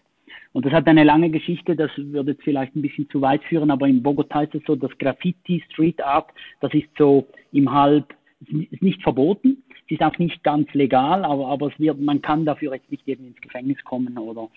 Und 0.53 0.65
das 0.65 0.73
hat 0.73 0.87
eine 0.87 1.03
lange 1.03 1.29
Geschichte, 1.29 1.75
das 1.75 1.91
würde 1.95 2.31
jetzt 2.31 2.43
vielleicht 2.43 2.75
ein 2.75 2.81
bisschen 2.81 3.09
zu 3.09 3.21
weit 3.21 3.43
führen, 3.45 3.71
aber 3.71 3.87
in 3.87 4.03
Bogota 4.03 4.41
ist 4.41 4.55
es 4.55 4.61
so, 4.67 4.75
dass 4.75 4.91
Graffiti, 4.97 5.63
Street 5.71 6.01
Art, 6.03 6.29
das 6.59 6.73
ist 6.73 6.89
so 6.97 7.25
im 7.53 7.71
Halb, 7.71 8.13
ist 8.47 8.81
nicht 8.81 9.01
verboten, 9.01 9.63
es 9.69 9.91
ist 9.91 10.03
auch 10.03 10.17
nicht 10.17 10.43
ganz 10.43 10.71
legal, 10.73 11.23
aber, 11.23 11.47
aber 11.47 11.67
es 11.67 11.79
wird, 11.79 11.99
man 11.99 12.21
kann 12.21 12.45
dafür 12.45 12.73
jetzt 12.73 12.89
nicht 12.91 13.07
irgendwie 13.07 13.31
ins 13.31 13.41
Gefängnis 13.41 13.83
kommen 13.83 14.17
oder, 14.17 14.49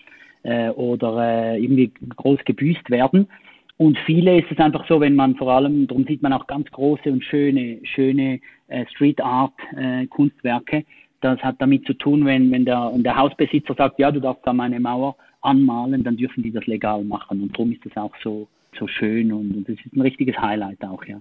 äh, 0.43 0.71
oder 0.71 1.55
äh, 1.55 1.63
irgendwie 1.63 1.93
groß 2.17 2.41
gebüßt 2.45 2.91
werden. 2.91 3.29
Und 3.77 3.99
viele 4.07 4.39
ist 4.39 4.51
es 4.51 4.59
einfach 4.59 4.87
so, 4.87 5.01
wenn 5.01 5.17
man 5.17 5.35
vor 5.35 5.51
allem, 5.51 5.87
darum 5.89 6.05
sieht 6.05 6.23
man 6.23 6.33
auch 6.33 6.47
ganz 6.47 6.71
große 6.71 7.11
und 7.11 7.25
schöne, 7.25 7.81
schöne 7.83 8.41
äh, 8.69 8.87
Street 8.87 9.21
Art 9.21 9.55
äh, 9.77 10.07
Kunstwerke. 10.07 10.85
Das 11.21 11.41
hat 11.41 11.57
damit 11.59 11.87
zu 11.87 11.95
tun, 11.95 12.25
wenn, 12.25 12.53
wenn 12.53 12.65
der, 12.65 12.91
wenn 12.95 13.03
der 13.03 13.17
Hausbesitzer 13.17 13.75
sagt, 13.75 13.99
ja, 13.99 14.13
du 14.13 14.21
darfst 14.21 14.47
da 14.47 14.53
meine 14.53 14.79
Mauer 14.79 15.17
anmalen, 15.41 16.05
dann 16.05 16.17
dürfen 16.17 16.43
die 16.43 16.53
das 16.53 16.67
legal 16.67 17.03
machen. 17.03 17.43
Und 17.43 17.53
darum 17.53 17.73
ist 17.73 17.85
das 17.85 17.97
auch 17.97 18.15
so, 18.23 18.47
so 18.79 18.87
schön 18.87 19.33
und, 19.33 19.65
das 19.69 19.77
ist 19.77 19.93
ein 19.93 20.01
richtiges 20.01 20.39
Highlight 20.39 20.85
auch, 20.85 21.05
ja. 21.05 21.21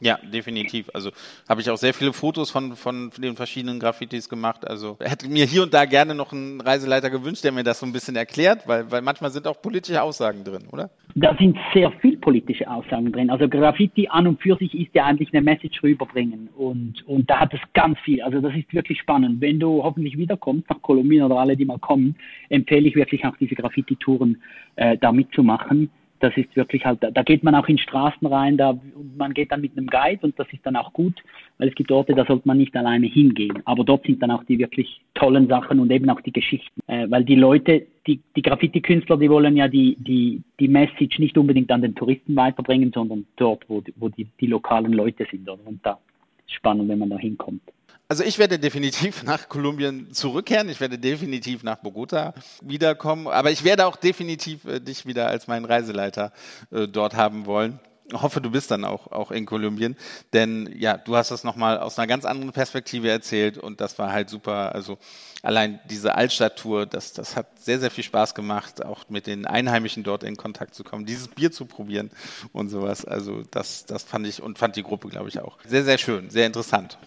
Ja, 0.00 0.18
definitiv. 0.22 0.90
Also 0.92 1.10
habe 1.48 1.62
ich 1.62 1.70
auch 1.70 1.78
sehr 1.78 1.94
viele 1.94 2.12
Fotos 2.12 2.50
von, 2.50 2.76
von 2.76 3.10
den 3.16 3.34
verschiedenen 3.34 3.80
Graffitis 3.80 4.28
gemacht. 4.28 4.68
Also 4.68 4.98
hätte 5.00 5.26
mir 5.28 5.46
hier 5.46 5.62
und 5.62 5.72
da 5.72 5.86
gerne 5.86 6.14
noch 6.14 6.32
einen 6.32 6.60
Reiseleiter 6.60 7.08
gewünscht, 7.08 7.44
der 7.44 7.52
mir 7.52 7.64
das 7.64 7.80
so 7.80 7.86
ein 7.86 7.92
bisschen 7.92 8.14
erklärt, 8.14 8.68
weil, 8.68 8.90
weil 8.90 9.00
manchmal 9.00 9.30
sind 9.30 9.46
auch 9.46 9.60
politische 9.62 10.02
Aussagen 10.02 10.44
drin, 10.44 10.64
oder? 10.70 10.90
Da 11.14 11.34
sind 11.38 11.56
sehr 11.72 11.90
viel 12.02 12.18
politische 12.18 12.70
Aussagen 12.70 13.10
drin. 13.10 13.30
Also 13.30 13.48
Graffiti 13.48 14.06
an 14.08 14.26
und 14.26 14.42
für 14.42 14.56
sich 14.56 14.74
ist 14.78 14.94
ja 14.94 15.06
eigentlich 15.06 15.32
eine 15.32 15.40
Message 15.40 15.82
rüberbringen 15.82 16.50
und, 16.56 17.06
und 17.06 17.30
da 17.30 17.40
hat 17.40 17.54
es 17.54 17.60
ganz 17.72 17.98
viel. 18.00 18.20
Also 18.20 18.42
das 18.42 18.54
ist 18.54 18.74
wirklich 18.74 19.00
spannend. 19.00 19.40
Wenn 19.40 19.58
du 19.58 19.82
hoffentlich 19.82 20.18
wiederkommst 20.18 20.68
nach 20.68 20.82
Kolumbien 20.82 21.22
oder 21.22 21.36
alle, 21.36 21.56
die 21.56 21.64
mal 21.64 21.78
kommen, 21.78 22.16
empfehle 22.50 22.86
ich 22.86 22.96
wirklich 22.96 23.24
auch 23.24 23.36
diese 23.38 23.54
Graffiti-Touren 23.54 24.42
äh, 24.76 24.98
da 24.98 25.10
mitzumachen 25.10 25.90
das 26.20 26.36
ist 26.36 26.54
wirklich 26.56 26.84
halt, 26.84 27.00
da 27.02 27.22
geht 27.22 27.42
man 27.42 27.54
auch 27.54 27.68
in 27.68 27.78
Straßen 27.78 28.26
rein, 28.26 28.56
da 28.56 28.78
man 29.16 29.34
geht 29.34 29.52
dann 29.52 29.60
mit 29.60 29.76
einem 29.76 29.86
Guide 29.86 30.20
und 30.22 30.38
das 30.38 30.46
ist 30.52 30.64
dann 30.64 30.76
auch 30.76 30.92
gut, 30.92 31.22
weil 31.58 31.68
es 31.68 31.74
gibt 31.74 31.90
Orte, 31.90 32.14
da 32.14 32.24
sollte 32.24 32.46
man 32.46 32.58
nicht 32.58 32.76
alleine 32.76 33.06
hingehen. 33.06 33.62
Aber 33.64 33.84
dort 33.84 34.04
sind 34.06 34.22
dann 34.22 34.30
auch 34.30 34.44
die 34.44 34.58
wirklich 34.58 35.00
tollen 35.14 35.48
Sachen 35.48 35.80
und 35.80 35.90
eben 35.90 36.08
auch 36.10 36.20
die 36.20 36.32
Geschichten. 36.32 36.80
Äh, 36.86 37.10
weil 37.10 37.24
die 37.24 37.34
Leute, 37.34 37.86
die, 38.06 38.20
die 38.34 38.42
Graffiti-Künstler, 38.42 39.16
die 39.16 39.30
wollen 39.30 39.56
ja 39.56 39.68
die, 39.68 39.96
die, 39.98 40.42
die 40.60 40.68
Message 40.68 41.18
nicht 41.18 41.36
unbedingt 41.38 41.70
an 41.70 41.82
den 41.82 41.94
Touristen 41.94 42.36
weiterbringen, 42.36 42.92
sondern 42.92 43.26
dort, 43.36 43.64
wo, 43.68 43.82
wo 43.96 44.08
die, 44.08 44.26
die 44.40 44.46
lokalen 44.46 44.92
Leute 44.92 45.26
sind. 45.30 45.48
Oder? 45.48 45.66
Und 45.66 45.84
da 45.84 45.98
ist 46.46 46.54
spannend, 46.54 46.88
wenn 46.88 46.98
man 46.98 47.10
da 47.10 47.18
hinkommt. 47.18 47.62
Also 48.08 48.22
ich 48.22 48.38
werde 48.38 48.58
definitiv 48.58 49.22
nach 49.24 49.48
Kolumbien 49.48 50.12
zurückkehren. 50.12 50.68
Ich 50.68 50.80
werde 50.80 50.98
definitiv 50.98 51.62
nach 51.62 51.78
Bogota 51.78 52.34
wiederkommen. 52.62 53.26
Aber 53.28 53.50
ich 53.50 53.64
werde 53.64 53.86
auch 53.86 53.96
definitiv 53.96 54.64
äh, 54.64 54.80
dich 54.80 55.06
wieder 55.06 55.28
als 55.28 55.46
meinen 55.46 55.64
Reiseleiter 55.64 56.32
äh, 56.70 56.86
dort 56.86 57.14
haben 57.14 57.46
wollen. 57.46 57.80
Ich 58.08 58.22
hoffe, 58.22 58.40
du 58.40 58.52
bist 58.52 58.70
dann 58.70 58.84
auch, 58.84 59.10
auch 59.10 59.32
in 59.32 59.46
Kolumbien. 59.46 59.96
Denn 60.32 60.72
ja, 60.78 60.96
du 60.96 61.16
hast 61.16 61.32
das 61.32 61.42
nochmal 61.42 61.80
aus 61.80 61.98
einer 61.98 62.06
ganz 62.06 62.24
anderen 62.24 62.52
Perspektive 62.52 63.10
erzählt 63.10 63.58
und 63.58 63.80
das 63.80 63.98
war 63.98 64.12
halt 64.12 64.30
super. 64.30 64.72
Also 64.72 64.98
allein 65.42 65.80
diese 65.90 66.14
Altstadttour, 66.14 66.86
das, 66.86 67.14
das 67.14 67.34
hat 67.34 67.58
sehr, 67.58 67.80
sehr 67.80 67.90
viel 67.90 68.04
Spaß 68.04 68.36
gemacht, 68.36 68.84
auch 68.84 69.08
mit 69.08 69.26
den 69.26 69.44
Einheimischen 69.44 70.04
dort 70.04 70.22
in 70.22 70.36
Kontakt 70.36 70.76
zu 70.76 70.84
kommen, 70.84 71.04
dieses 71.04 71.26
Bier 71.26 71.50
zu 71.50 71.64
probieren 71.64 72.12
und 72.52 72.68
sowas. 72.68 73.04
Also 73.04 73.42
das, 73.50 73.86
das 73.86 74.04
fand 74.04 74.28
ich 74.28 74.40
und 74.40 74.56
fand 74.56 74.76
die 74.76 74.84
Gruppe, 74.84 75.08
glaube 75.08 75.28
ich, 75.28 75.40
auch 75.40 75.58
sehr, 75.64 75.82
sehr 75.82 75.98
schön, 75.98 76.30
sehr 76.30 76.46
interessant. 76.46 76.98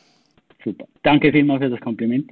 Super. 0.64 0.88
Danke 1.04 1.32
vielmals 1.32 1.64
für 1.64 1.70
das 1.70 1.80
Kompliment. 1.80 2.32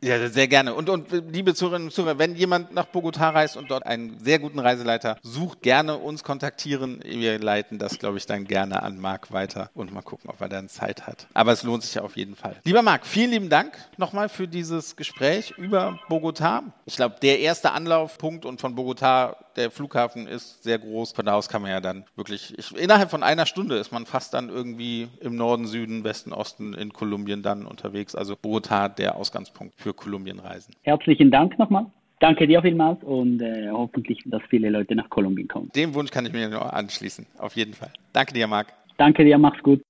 Ja, 0.00 0.28
sehr 0.28 0.46
gerne. 0.46 0.74
Und, 0.74 0.88
und 0.88 1.10
liebe 1.10 1.54
Zuhörerinnen 1.54 1.88
und 1.88 1.92
Zuhörer, 1.92 2.20
wenn 2.20 2.36
jemand 2.36 2.72
nach 2.72 2.86
Bogotá 2.86 3.32
reist 3.32 3.56
und 3.56 3.68
dort 3.68 3.84
einen 3.84 4.20
sehr 4.20 4.38
guten 4.38 4.60
Reiseleiter 4.60 5.16
sucht, 5.22 5.62
gerne 5.62 5.96
uns 5.96 6.22
kontaktieren. 6.22 7.02
Wir 7.04 7.40
leiten 7.40 7.80
das, 7.80 7.98
glaube 7.98 8.18
ich, 8.18 8.26
dann 8.26 8.44
gerne 8.44 8.84
an 8.84 9.00
Marc 9.00 9.32
weiter 9.32 9.70
und 9.74 9.92
mal 9.92 10.02
gucken, 10.02 10.30
ob 10.30 10.40
er 10.40 10.48
dann 10.48 10.68
Zeit 10.68 11.08
hat. 11.08 11.26
Aber 11.34 11.50
es 11.50 11.64
lohnt 11.64 11.82
sich 11.82 11.94
ja 11.94 12.02
auf 12.02 12.16
jeden 12.16 12.36
Fall. 12.36 12.56
Lieber 12.62 12.82
Marc, 12.82 13.06
vielen 13.06 13.32
lieben 13.32 13.48
Dank 13.48 13.76
nochmal 13.96 14.28
für 14.28 14.46
dieses 14.46 14.94
Gespräch 14.94 15.54
über 15.56 15.98
Bogotá. 16.08 16.62
Ich 16.86 16.94
glaube, 16.94 17.16
der 17.20 17.40
erste 17.40 17.72
Anlaufpunkt 17.72 18.44
und 18.44 18.60
von 18.60 18.76
Bogotá, 18.76 19.34
der 19.56 19.72
Flughafen 19.72 20.28
ist 20.28 20.62
sehr 20.62 20.78
groß. 20.78 21.10
Von 21.10 21.26
da 21.26 21.34
aus 21.34 21.48
kann 21.48 21.62
man 21.62 21.72
ja 21.72 21.80
dann 21.80 22.04
wirklich, 22.14 22.56
ich, 22.56 22.76
innerhalb 22.76 23.10
von 23.10 23.24
einer 23.24 23.46
Stunde 23.46 23.76
ist 23.76 23.90
man 23.90 24.06
fast 24.06 24.32
dann 24.32 24.48
irgendwie 24.48 25.08
im 25.18 25.34
Norden, 25.34 25.66
Süden, 25.66 26.04
Westen, 26.04 26.32
Osten 26.32 26.74
in 26.74 26.92
Kolumbien 26.92 27.42
dann 27.42 27.66
unterwegs. 27.66 28.14
Also 28.14 28.34
Bogotá 28.34 28.88
der 28.88 29.16
Ausgangspunkt 29.16 29.74
für 29.76 29.87
Kolumbienreisen. 29.92 30.74
Herzlichen 30.82 31.30
Dank 31.30 31.58
nochmal. 31.58 31.86
Danke 32.20 32.48
dir 32.48 32.62
vielmals 32.62 33.02
und 33.04 33.40
äh, 33.40 33.68
hoffentlich, 33.70 34.20
dass 34.24 34.42
viele 34.48 34.70
Leute 34.70 34.96
nach 34.96 35.08
Kolumbien 35.08 35.46
kommen. 35.46 35.70
Dem 35.76 35.94
Wunsch 35.94 36.10
kann 36.10 36.26
ich 36.26 36.32
mir 36.32 36.48
nur 36.48 36.72
anschließen, 36.72 37.26
auf 37.38 37.54
jeden 37.54 37.74
Fall. 37.74 37.92
Danke 38.12 38.34
dir, 38.34 38.48
Marc. 38.48 38.72
Danke 38.96 39.24
dir, 39.24 39.38
mach's 39.38 39.62
gut. 39.62 39.80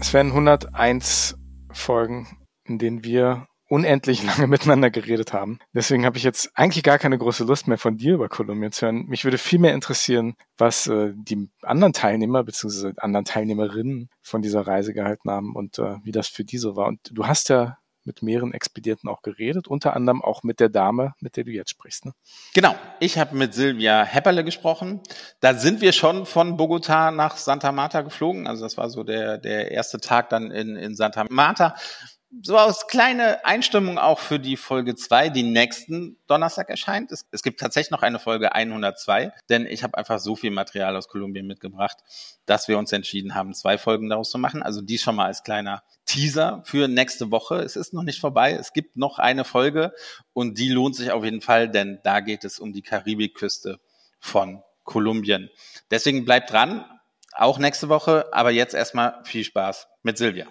Es 0.00 0.12
werden 0.12 0.32
101 0.32 1.38
Folgen, 1.72 2.26
in 2.66 2.78
denen 2.78 3.04
wir 3.04 3.46
unendlich 3.74 4.22
lange 4.22 4.46
miteinander 4.46 4.90
geredet 4.90 5.32
haben. 5.32 5.58
Deswegen 5.72 6.06
habe 6.06 6.16
ich 6.16 6.22
jetzt 6.22 6.52
eigentlich 6.54 6.84
gar 6.84 6.98
keine 6.98 7.18
große 7.18 7.42
Lust 7.42 7.66
mehr 7.66 7.76
von 7.76 7.96
dir 7.96 8.14
über 8.14 8.28
Kolumbien 8.28 8.70
zu 8.70 8.86
hören. 8.86 9.06
Mich 9.06 9.24
würde 9.24 9.36
viel 9.36 9.58
mehr 9.58 9.74
interessieren, 9.74 10.36
was 10.56 10.86
äh, 10.86 11.12
die 11.14 11.50
anderen 11.62 11.92
Teilnehmer 11.92 12.44
bzw. 12.44 12.92
anderen 12.98 13.24
Teilnehmerinnen 13.24 14.10
von 14.22 14.42
dieser 14.42 14.64
Reise 14.64 14.94
gehalten 14.94 15.28
haben 15.28 15.56
und 15.56 15.80
äh, 15.80 15.96
wie 16.04 16.12
das 16.12 16.28
für 16.28 16.44
die 16.44 16.58
so 16.58 16.76
war. 16.76 16.86
Und 16.86 17.00
du 17.10 17.26
hast 17.26 17.48
ja 17.48 17.78
mit 18.04 18.22
mehreren 18.22 18.52
Expedierten 18.52 19.08
auch 19.08 19.22
geredet, 19.22 19.66
unter 19.66 19.96
anderem 19.96 20.22
auch 20.22 20.42
mit 20.42 20.60
der 20.60 20.68
Dame, 20.68 21.14
mit 21.20 21.36
der 21.36 21.44
du 21.44 21.50
jetzt 21.50 21.70
sprichst. 21.70 22.04
Ne? 22.04 22.12
Genau, 22.52 22.74
ich 23.00 23.18
habe 23.18 23.34
mit 23.34 23.54
Silvia 23.54 24.04
Hepperle 24.04 24.44
gesprochen. 24.44 25.00
Da 25.40 25.54
sind 25.54 25.80
wir 25.80 25.92
schon 25.92 26.26
von 26.26 26.56
Bogota 26.56 27.10
nach 27.10 27.36
Santa 27.38 27.72
Marta 27.72 28.02
geflogen. 28.02 28.46
Also 28.46 28.62
das 28.64 28.76
war 28.76 28.90
so 28.90 29.02
der, 29.02 29.38
der 29.38 29.70
erste 29.70 29.98
Tag 30.00 30.28
dann 30.28 30.50
in, 30.50 30.76
in 30.76 30.94
Santa 30.94 31.24
Marta 31.30 31.74
so 32.42 32.58
aus 32.58 32.86
kleine 32.86 33.44
Einstimmung 33.44 33.98
auch 33.98 34.18
für 34.18 34.38
die 34.38 34.56
Folge 34.56 34.94
2, 34.94 35.28
die 35.28 35.42
nächsten 35.42 36.16
Donnerstag 36.26 36.70
erscheint. 36.70 37.12
Es, 37.12 37.26
es 37.30 37.42
gibt 37.42 37.60
tatsächlich 37.60 37.90
noch 37.90 38.02
eine 38.02 38.18
Folge 38.18 38.54
102, 38.54 39.32
denn 39.48 39.66
ich 39.66 39.82
habe 39.82 39.96
einfach 39.96 40.18
so 40.18 40.36
viel 40.36 40.50
Material 40.50 40.96
aus 40.96 41.08
Kolumbien 41.08 41.46
mitgebracht, 41.46 41.98
dass 42.46 42.68
wir 42.68 42.78
uns 42.78 42.92
entschieden 42.92 43.34
haben, 43.34 43.54
zwei 43.54 43.78
Folgen 43.78 44.08
daraus 44.08 44.30
zu 44.30 44.38
machen. 44.38 44.62
Also 44.62 44.80
die 44.80 44.98
schon 44.98 45.16
mal 45.16 45.26
als 45.26 45.42
kleiner 45.42 45.82
Teaser 46.06 46.62
für 46.64 46.88
nächste 46.88 47.30
Woche. 47.30 47.56
Es 47.56 47.76
ist 47.76 47.92
noch 47.92 48.02
nicht 48.02 48.20
vorbei. 48.20 48.52
Es 48.52 48.72
gibt 48.72 48.96
noch 48.96 49.18
eine 49.18 49.44
Folge 49.44 49.92
und 50.32 50.58
die 50.58 50.68
lohnt 50.68 50.96
sich 50.96 51.12
auf 51.12 51.24
jeden 51.24 51.40
Fall, 51.40 51.68
denn 51.68 52.00
da 52.04 52.20
geht 52.20 52.44
es 52.44 52.58
um 52.58 52.72
die 52.72 52.82
Karibikküste 52.82 53.80
von 54.18 54.62
Kolumbien. 54.84 55.50
Deswegen 55.90 56.24
bleibt 56.24 56.52
dran, 56.52 56.84
auch 57.32 57.58
nächste 57.58 57.88
Woche, 57.88 58.26
aber 58.32 58.50
jetzt 58.50 58.74
erstmal 58.74 59.20
viel 59.24 59.44
Spaß 59.44 59.88
mit 60.02 60.18
Silvia. 60.18 60.46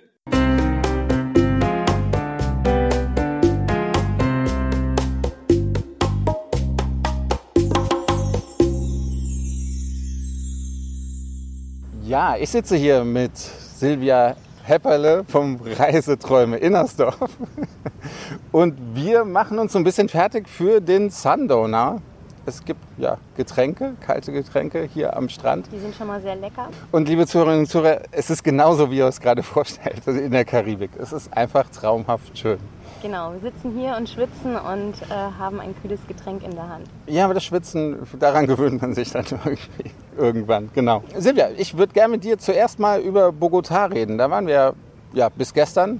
Ja, 12.13 12.35
ich 12.39 12.51
sitze 12.51 12.75
hier 12.75 13.03
mit 13.03 13.35
Silvia 13.35 14.35
Hepperle 14.65 15.23
vom 15.27 15.59
Reiseträume 15.65 16.57
Innersdorf. 16.57 17.17
Und 18.51 18.75
wir 18.93 19.25
machen 19.25 19.57
uns 19.57 19.73
so 19.73 19.79
ein 19.79 19.83
bisschen 19.83 20.09
fertig 20.09 20.47
für 20.47 20.79
den 20.79 21.09
Sundowner. 21.09 22.03
Es 22.45 22.63
gibt 22.63 22.81
ja 22.99 23.17
Getränke, 23.35 23.95
kalte 23.99 24.31
Getränke 24.31 24.87
hier 24.93 25.17
am 25.17 25.27
Strand. 25.27 25.65
Die 25.73 25.79
sind 25.79 25.95
schon 25.95 26.05
mal 26.05 26.21
sehr 26.21 26.35
lecker. 26.35 26.69
Und 26.91 27.09
liebe 27.09 27.25
Zuhörerinnen 27.25 27.61
und 27.61 27.67
Zuhörer, 27.67 28.01
es 28.11 28.29
ist 28.29 28.43
genauso, 28.43 28.91
wie 28.91 28.97
ihr 28.97 29.07
es 29.07 29.19
gerade 29.19 29.41
vorstellt, 29.53 30.03
also 30.05 30.19
in 30.19 30.33
der 30.33 30.45
Karibik. 30.45 30.91
Es 30.99 31.13
ist 31.13 31.35
einfach 31.35 31.67
traumhaft 31.69 32.37
schön. 32.37 32.59
Genau, 33.03 33.33
wir 33.33 33.51
sitzen 33.51 33.77
hier 33.77 33.97
und 33.97 34.07
schwitzen 34.07 34.55
und 34.55 34.93
äh, 35.09 35.13
haben 35.37 35.59
ein 35.59 35.75
kühles 35.81 35.99
Getränk 36.07 36.41
in 36.41 36.55
der 36.55 36.69
Hand. 36.69 36.87
Ja, 37.05 37.25
aber 37.25 37.33
das 37.33 37.43
Schwitzen, 37.43 37.97
daran 38.17 38.47
gewöhnt 38.47 38.81
man 38.81 38.93
sich 38.95 39.11
dann 39.11 39.25
irgendwie 39.45 39.91
irgendwann. 40.17 40.69
Genau. 40.73 41.03
Silvia, 41.17 41.49
ich 41.57 41.77
würde 41.77 41.91
gerne 41.91 42.13
mit 42.13 42.23
dir 42.23 42.39
zuerst 42.39 42.79
mal 42.79 43.01
über 43.01 43.27
Bogotá 43.27 43.91
reden. 43.91 44.17
Da 44.17 44.31
waren 44.31 44.47
wir 44.47 44.73
ja 45.13 45.27
bis 45.27 45.53
gestern 45.53 45.99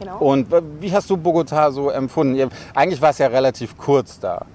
genau. 0.00 0.18
Und 0.20 0.46
wie 0.80 0.90
hast 0.90 1.10
du 1.10 1.18
Bogota 1.18 1.70
so 1.70 1.90
empfunden? 1.90 2.50
Eigentlich 2.74 3.02
war 3.02 3.10
es 3.10 3.18
ja 3.18 3.26
relativ 3.26 3.76
kurz 3.76 4.18
da. 4.18 4.46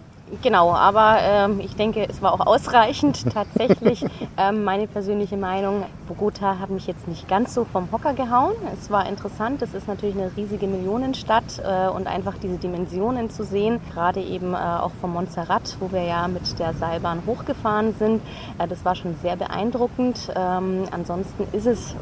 Genau, 0.41 0.73
aber 0.73 1.19
ähm, 1.21 1.61
ich 1.61 1.75
denke, 1.77 2.05
es 2.09 2.21
war 2.21 2.33
auch 2.33 2.45
ausreichend 2.45 3.25
tatsächlich. 3.33 4.03
ähm, 4.37 4.65
meine 4.65 4.87
persönliche 4.87 5.37
Meinung, 5.37 5.85
Bogota 6.07 6.59
hat 6.59 6.69
mich 6.69 6.85
jetzt 6.85 7.07
nicht 7.07 7.29
ganz 7.29 7.53
so 7.53 7.63
vom 7.63 7.89
Hocker 7.93 8.13
gehauen. 8.13 8.53
Es 8.73 8.91
war 8.91 9.07
interessant, 9.07 9.61
es 9.61 9.73
ist 9.73 9.87
natürlich 9.87 10.15
eine 10.15 10.35
riesige 10.35 10.67
Millionenstadt 10.67 11.61
äh, 11.63 11.87
und 11.87 12.07
einfach 12.07 12.35
diese 12.41 12.57
Dimensionen 12.57 13.29
zu 13.29 13.45
sehen, 13.45 13.79
gerade 13.93 14.19
eben 14.19 14.53
äh, 14.53 14.57
auch 14.57 14.91
vom 14.99 15.13
Montserrat, 15.13 15.77
wo 15.79 15.91
wir 15.93 16.03
ja 16.03 16.27
mit 16.27 16.59
der 16.59 16.73
Seilbahn 16.73 17.23
hochgefahren 17.25 17.95
sind, 17.97 18.21
äh, 18.59 18.67
das 18.67 18.83
war 18.83 18.95
schon 18.95 19.15
sehr 19.21 19.37
beeindruckend. 19.37 20.29
Ähm, 20.35 20.83
ansonsten 20.91 21.47
ist 21.55 21.67
es 21.67 21.95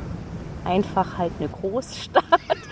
einfach 0.64 1.20
halt 1.20 1.32
eine 1.40 1.48
Großstadt, 1.48 2.24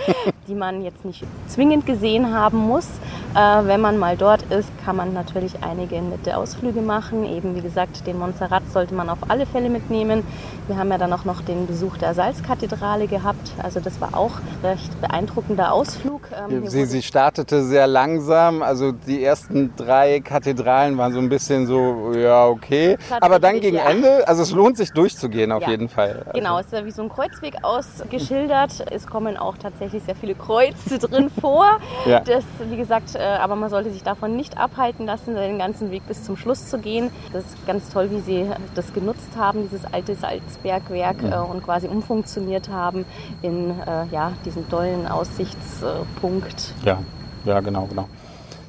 die 0.48 0.56
man 0.56 0.84
jetzt 0.84 1.06
nicht 1.06 1.24
zwingend 1.48 1.86
gesehen 1.86 2.34
haben 2.34 2.58
muss. 2.58 2.88
Äh, 3.36 3.66
wenn 3.66 3.82
man 3.82 3.98
mal 3.98 4.18
dort 4.18 4.44
ist, 4.52 4.70
kann 4.84 4.96
man 4.96 5.14
natürlich 5.14 5.64
einige 5.64 6.02
nette 6.02 6.38
Ausflüge 6.38 6.82
machen. 6.82 7.26
Eben 7.26 7.56
wie 7.56 7.62
gesagt, 7.62 8.06
den 8.06 8.20
Montserrat 8.20 8.64
sollte 8.72 8.94
man 8.94 9.10
auf 9.10 9.20
alle 9.30 9.46
Fälle 9.46 9.70
mitnehmen. 9.70 10.24
Wir 10.68 10.78
haben 10.78 10.90
ja 10.92 10.98
dann 10.98 11.12
auch 11.14 11.26
noch 11.26 11.42
den 11.42 11.66
Besuch 11.66 11.98
der 11.98 12.14
Salzkathedrale 12.14 13.08
gehabt. 13.08 13.52
Also 13.62 13.80
das 13.80 14.00
war 14.02 14.16
auch 14.16 14.34
recht 14.64 15.00
beeindruckender 15.02 15.72
Ausflug. 15.72 16.30
Ähm, 16.50 16.68
sie, 16.68 16.86
sie 16.86 17.02
startete 17.02 17.64
sehr 17.64 17.88
langsam. 17.88 18.62
Also 18.62 18.92
die 18.92 19.24
ersten 19.24 19.76
drei 19.76 20.20
Kathedralen 20.20 20.98
waren 20.98 21.14
so 21.14 21.20
ein 21.20 21.30
bisschen 21.30 21.68
so, 21.68 22.14
ja 22.14 22.48
okay. 22.48 22.98
Aber 23.22 23.40
dann 23.40 23.60
gegen 23.62 23.78
ja. 23.78 23.90
Ende, 23.90 24.28
also 24.28 24.44
es 24.44 24.52
lohnt 24.52 24.78
sich 24.78 24.92
durchzugehen 24.92 25.52
auf 25.52 25.64
ja. 25.64 25.70
jeden 25.70 25.90
Fall. 25.90 26.24
Also 26.26 26.32
genau, 26.34 26.60
es 26.60 26.68
ist 26.68 26.74
ja 26.74 26.86
wie 26.86 26.92
so 26.92 27.02
ein 27.02 27.10
Kreuzweg 27.10 27.64
ausgeschildert. 27.64 28.86
Es 28.92 29.08
kommen 29.08 29.38
auch 29.38 29.58
tatsächlich 29.58 29.93
sehr 30.00 30.16
viele 30.16 30.36
Kreuze 30.36 31.00
drin 31.00 31.30
vor. 31.30 31.66
Ja. 32.06 32.20
Das, 32.20 32.44
wie 32.70 32.76
gesagt, 32.76 33.16
äh, 33.16 33.20
aber 33.20 33.56
man 33.56 33.70
sollte 33.70 33.90
sich 33.92 34.04
davon 34.04 34.36
nicht 34.36 34.58
abhalten 34.58 35.06
lassen, 35.06 35.36
den 35.36 35.58
ganzen 35.58 35.90
Weg 35.90 36.06
bis 36.06 36.24
zum 36.24 36.36
Schluss 36.36 36.68
zu 36.68 36.80
gehen. 36.80 37.12
Das 37.32 37.46
ist 37.46 37.66
ganz 37.66 37.90
toll, 37.90 38.10
wie 38.12 38.20
sie 38.20 38.46
das 38.76 38.94
genutzt 38.94 39.30
haben, 39.38 39.70
dieses 39.70 39.86
alte 39.86 40.16
Salzbergwerk 40.16 41.22
mhm. 41.22 41.34
und 41.52 41.64
quasi 41.64 41.88
umfunktioniert 41.88 42.68
haben 42.70 43.06
in 43.42 43.70
äh, 43.70 44.06
ja, 44.12 44.34
diesen 44.44 44.68
tollen 44.70 45.08
Aussichtspunkt. 45.08 46.74
Ja, 46.84 47.00
ja, 47.46 47.60
genau, 47.62 47.86
genau. 47.86 48.10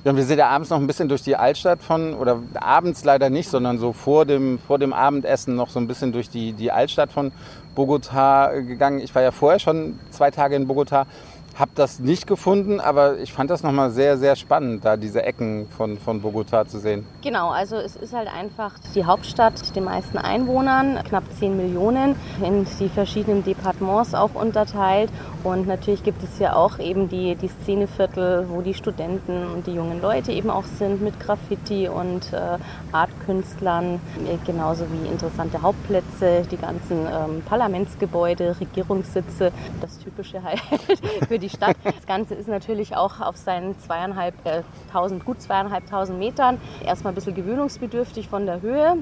Ja, 0.04 0.14
wir 0.14 0.24
sind 0.24 0.38
ja 0.38 0.50
abends 0.50 0.68
noch 0.68 0.78
ein 0.78 0.86
bisschen 0.86 1.08
durch 1.08 1.22
die 1.22 1.34
Altstadt 1.34 1.82
von, 1.82 2.12
oder 2.12 2.38
abends 2.60 3.04
leider 3.04 3.30
nicht, 3.30 3.48
sondern 3.48 3.78
so 3.78 3.94
vor 3.94 4.26
dem, 4.26 4.58
vor 4.58 4.78
dem 4.78 4.92
Abendessen 4.92 5.56
noch 5.56 5.70
so 5.70 5.80
ein 5.80 5.86
bisschen 5.86 6.12
durch 6.12 6.28
die, 6.28 6.52
die 6.52 6.70
Altstadt 6.70 7.10
von 7.10 7.32
Bogota 7.74 8.52
gegangen. 8.60 9.00
Ich 9.00 9.14
war 9.14 9.22
ja 9.22 9.30
vorher 9.30 9.58
schon 9.58 9.98
zwei 10.10 10.30
Tage 10.30 10.56
in 10.56 10.66
Bogota 10.66 11.06
habe 11.54 11.70
das 11.74 12.00
nicht 12.00 12.26
gefunden, 12.26 12.80
aber 12.80 13.18
ich 13.18 13.32
fand 13.32 13.50
das 13.50 13.62
nochmal 13.62 13.90
sehr, 13.90 14.18
sehr 14.18 14.34
spannend, 14.36 14.84
da 14.84 14.96
diese 14.96 15.22
Ecken 15.22 15.68
von, 15.76 15.98
von 15.98 16.20
Bogota 16.20 16.66
zu 16.66 16.78
sehen. 16.78 17.06
Genau, 17.22 17.50
also 17.50 17.76
es 17.76 17.96
ist 17.96 18.12
halt 18.12 18.28
einfach 18.28 18.72
die 18.94 19.04
Hauptstadt 19.04 19.60
mit 19.60 19.76
den 19.76 19.84
meisten 19.84 20.18
Einwohnern, 20.18 20.98
knapp 21.04 21.24
10 21.38 21.56
Millionen, 21.56 22.16
in 22.42 22.66
die 22.80 22.88
verschiedenen 22.88 23.44
Departements 23.44 24.14
auch 24.14 24.34
unterteilt. 24.34 25.10
Und 25.44 25.66
natürlich 25.66 26.02
gibt 26.02 26.22
es 26.22 26.38
ja 26.38 26.56
auch 26.56 26.78
eben 26.78 27.08
die, 27.08 27.36
die 27.36 27.48
Szeneviertel, 27.48 28.46
wo 28.48 28.62
die 28.62 28.74
Studenten 28.74 29.46
und 29.46 29.66
die 29.66 29.74
jungen 29.74 30.00
Leute 30.00 30.32
eben 30.32 30.50
auch 30.50 30.64
sind 30.64 31.02
mit 31.02 31.20
Graffiti 31.20 31.88
und 31.88 32.32
äh, 32.32 32.58
Artkünstlern, 32.92 34.00
genauso 34.46 34.86
wie 34.90 35.06
interessante 35.06 35.62
Hauptplätze, 35.62 36.42
die 36.50 36.56
ganzen 36.56 37.06
ähm, 37.06 37.42
Parlamentsgebäude, 37.44 38.56
Regierungssitze, 38.58 39.52
das 39.80 39.98
Typische 39.98 40.42
halt 40.42 40.60
für 41.28 41.38
die 41.38 41.43
die 41.44 41.50
Stadt. 41.50 41.76
Das 41.84 42.06
Ganze 42.06 42.34
ist 42.34 42.48
natürlich 42.48 42.96
auch 42.96 43.20
auf 43.20 43.36
seinen 43.36 43.78
zweieinhalbtausend, 43.78 45.22
äh, 45.22 45.24
gut 45.24 45.40
zweieinhalbtausend 45.40 46.18
Metern 46.18 46.60
erstmal 46.84 47.12
ein 47.12 47.14
bisschen 47.14 47.34
gewöhnungsbedürftig 47.34 48.28
von 48.28 48.46
der 48.46 48.60
Höhe. 48.62 48.96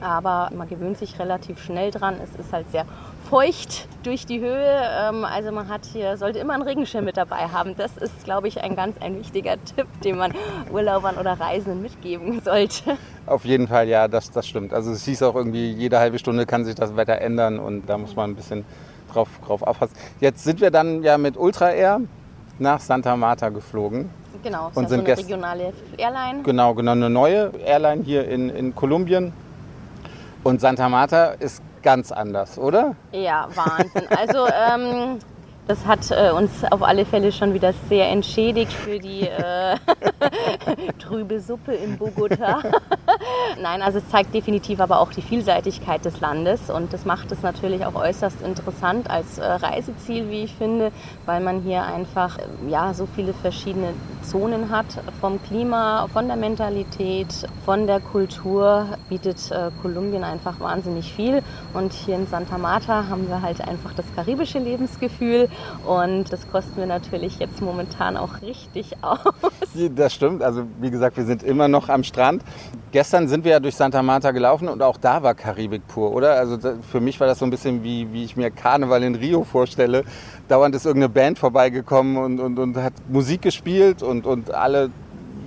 Aber 0.00 0.50
man 0.54 0.68
gewöhnt 0.68 0.98
sich 0.98 1.18
relativ 1.18 1.62
schnell 1.62 1.90
dran. 1.90 2.16
Es 2.22 2.38
ist 2.38 2.52
halt 2.52 2.70
sehr 2.70 2.86
feucht 3.28 3.86
durch 4.02 4.26
die 4.26 4.40
Höhe. 4.40 4.82
Ähm, 5.00 5.24
also 5.24 5.52
man 5.52 5.68
hat 5.68 5.84
hier, 5.84 6.16
sollte 6.16 6.38
immer 6.38 6.54
einen 6.54 6.62
Regenschirm 6.62 7.04
mit 7.04 7.16
dabei 7.16 7.48
haben. 7.48 7.76
Das 7.76 7.96
ist, 7.96 8.24
glaube 8.24 8.48
ich, 8.48 8.62
ein 8.62 8.76
ganz 8.76 8.96
ein 9.00 9.18
wichtiger 9.18 9.56
Tipp, 9.76 9.86
den 10.02 10.16
man 10.16 10.34
Urlaubern 10.72 11.16
oder 11.16 11.38
Reisenden 11.38 11.82
mitgeben 11.82 12.40
sollte. 12.40 12.96
Auf 13.26 13.44
jeden 13.44 13.68
Fall, 13.68 13.88
ja, 13.88 14.08
das, 14.08 14.30
das 14.30 14.48
stimmt. 14.48 14.72
Also 14.72 14.90
es 14.90 15.04
hieß 15.04 15.22
auch 15.22 15.34
irgendwie, 15.34 15.70
jede 15.70 15.98
halbe 15.98 16.18
Stunde 16.18 16.46
kann 16.46 16.64
sich 16.64 16.74
das 16.74 16.96
Wetter 16.96 17.20
ändern 17.20 17.58
und 17.58 17.86
da 17.88 17.98
muss 17.98 18.16
man 18.16 18.30
ein 18.30 18.36
bisschen 18.36 18.64
drauf, 19.12 19.28
drauf 19.46 19.62
aufpassen. 19.62 19.94
Jetzt 20.20 20.44
sind 20.44 20.60
wir 20.60 20.70
dann 20.70 21.02
ja 21.02 21.18
mit 21.18 21.36
Ultra 21.36 21.70
Air 21.70 22.00
nach 22.58 22.80
Santa 22.80 23.16
Marta 23.16 23.48
geflogen. 23.48 24.10
Genau, 24.42 24.70
und 24.74 24.88
sind 24.88 25.00
so 25.00 25.04
eine 25.06 25.18
regionale 25.18 25.72
Airline. 25.98 26.42
Genau, 26.42 26.74
genau, 26.74 26.92
eine 26.92 27.10
neue 27.10 27.52
Airline 27.64 28.02
hier 28.02 28.26
in, 28.28 28.48
in 28.48 28.74
Kolumbien. 28.74 29.32
Und 30.42 30.60
Santa 30.60 30.88
Marta 30.88 31.32
ist 31.32 31.62
ganz 31.82 32.10
anders, 32.12 32.58
oder? 32.58 32.94
Ja, 33.12 33.48
Wahnsinn. 33.54 34.08
Also 34.16 34.46
ähm, 34.46 35.18
das 35.70 35.86
hat 35.86 36.10
äh, 36.10 36.32
uns 36.32 36.64
auf 36.68 36.82
alle 36.82 37.04
Fälle 37.04 37.30
schon 37.30 37.54
wieder 37.54 37.72
sehr 37.88 38.08
entschädigt 38.08 38.72
für 38.72 38.98
die 38.98 39.20
äh, 39.20 39.76
trübe 40.98 41.38
Suppe 41.38 41.74
in 41.74 41.96
Bogota. 41.96 42.60
Nein, 43.62 43.80
also 43.80 43.98
es 43.98 44.08
zeigt 44.08 44.34
definitiv 44.34 44.80
aber 44.80 44.98
auch 44.98 45.12
die 45.12 45.22
Vielseitigkeit 45.22 46.04
des 46.04 46.20
Landes 46.20 46.70
und 46.70 46.92
das 46.92 47.04
macht 47.04 47.30
es 47.30 47.42
natürlich 47.42 47.86
auch 47.86 47.94
äußerst 47.94 48.42
interessant 48.42 49.08
als 49.08 49.38
äh, 49.38 49.44
Reiseziel, 49.44 50.28
wie 50.28 50.42
ich 50.42 50.54
finde, 50.56 50.90
weil 51.24 51.40
man 51.40 51.60
hier 51.60 51.84
einfach 51.84 52.38
ja 52.68 52.92
so 52.92 53.06
viele 53.06 53.32
verschiedene 53.32 53.90
Zonen 54.22 54.70
hat 54.70 54.86
vom 55.20 55.40
Klima, 55.44 56.08
von 56.12 56.26
der 56.26 56.36
Mentalität, 56.36 57.28
von 57.64 57.86
der 57.86 58.00
Kultur 58.00 58.86
bietet 59.08 59.52
äh, 59.52 59.70
Kolumbien 59.82 60.24
einfach 60.24 60.58
wahnsinnig 60.58 61.12
viel 61.12 61.42
und 61.74 61.92
hier 61.92 62.16
in 62.16 62.26
Santa 62.26 62.58
Marta 62.58 63.06
haben 63.08 63.28
wir 63.28 63.40
halt 63.40 63.60
einfach 63.60 63.94
das 63.94 64.06
karibische 64.16 64.58
Lebensgefühl 64.58 65.48
und 65.86 66.32
das 66.32 66.50
kosten 66.50 66.76
wir 66.76 66.86
natürlich 66.86 67.38
jetzt 67.38 67.60
momentan 67.60 68.16
auch 68.16 68.42
richtig 68.42 68.92
aus. 69.02 69.18
Das 69.94 70.14
stimmt. 70.14 70.42
Also 70.42 70.64
wie 70.80 70.90
gesagt, 70.90 71.16
wir 71.16 71.24
sind 71.24 71.42
immer 71.42 71.68
noch 71.68 71.88
am 71.88 72.04
Strand. 72.04 72.42
Gestern 72.92 73.28
sind 73.28 73.44
wir 73.44 73.52
ja 73.52 73.60
durch 73.60 73.76
Santa 73.76 74.02
Marta 74.02 74.30
gelaufen 74.32 74.68
und 74.68 74.82
auch 74.82 74.96
da 74.98 75.22
war 75.22 75.34
Karibik 75.34 75.86
pur, 75.88 76.12
oder? 76.12 76.34
Also 76.34 76.58
für 76.90 77.00
mich 77.00 77.20
war 77.20 77.26
das 77.26 77.38
so 77.38 77.44
ein 77.44 77.50
bisschen 77.50 77.82
wie, 77.84 78.12
wie 78.12 78.24
ich 78.24 78.36
mir 78.36 78.50
Karneval 78.50 79.02
in 79.02 79.14
Rio 79.14 79.44
vorstelle. 79.44 80.04
Dauernd 80.48 80.74
ist 80.74 80.86
irgendeine 80.86 81.12
Band 81.12 81.38
vorbeigekommen 81.38 82.16
und, 82.16 82.40
und, 82.40 82.58
und 82.58 82.76
hat 82.76 82.92
Musik 83.08 83.42
gespielt 83.42 84.02
und, 84.02 84.26
und 84.26 84.52
alle 84.52 84.90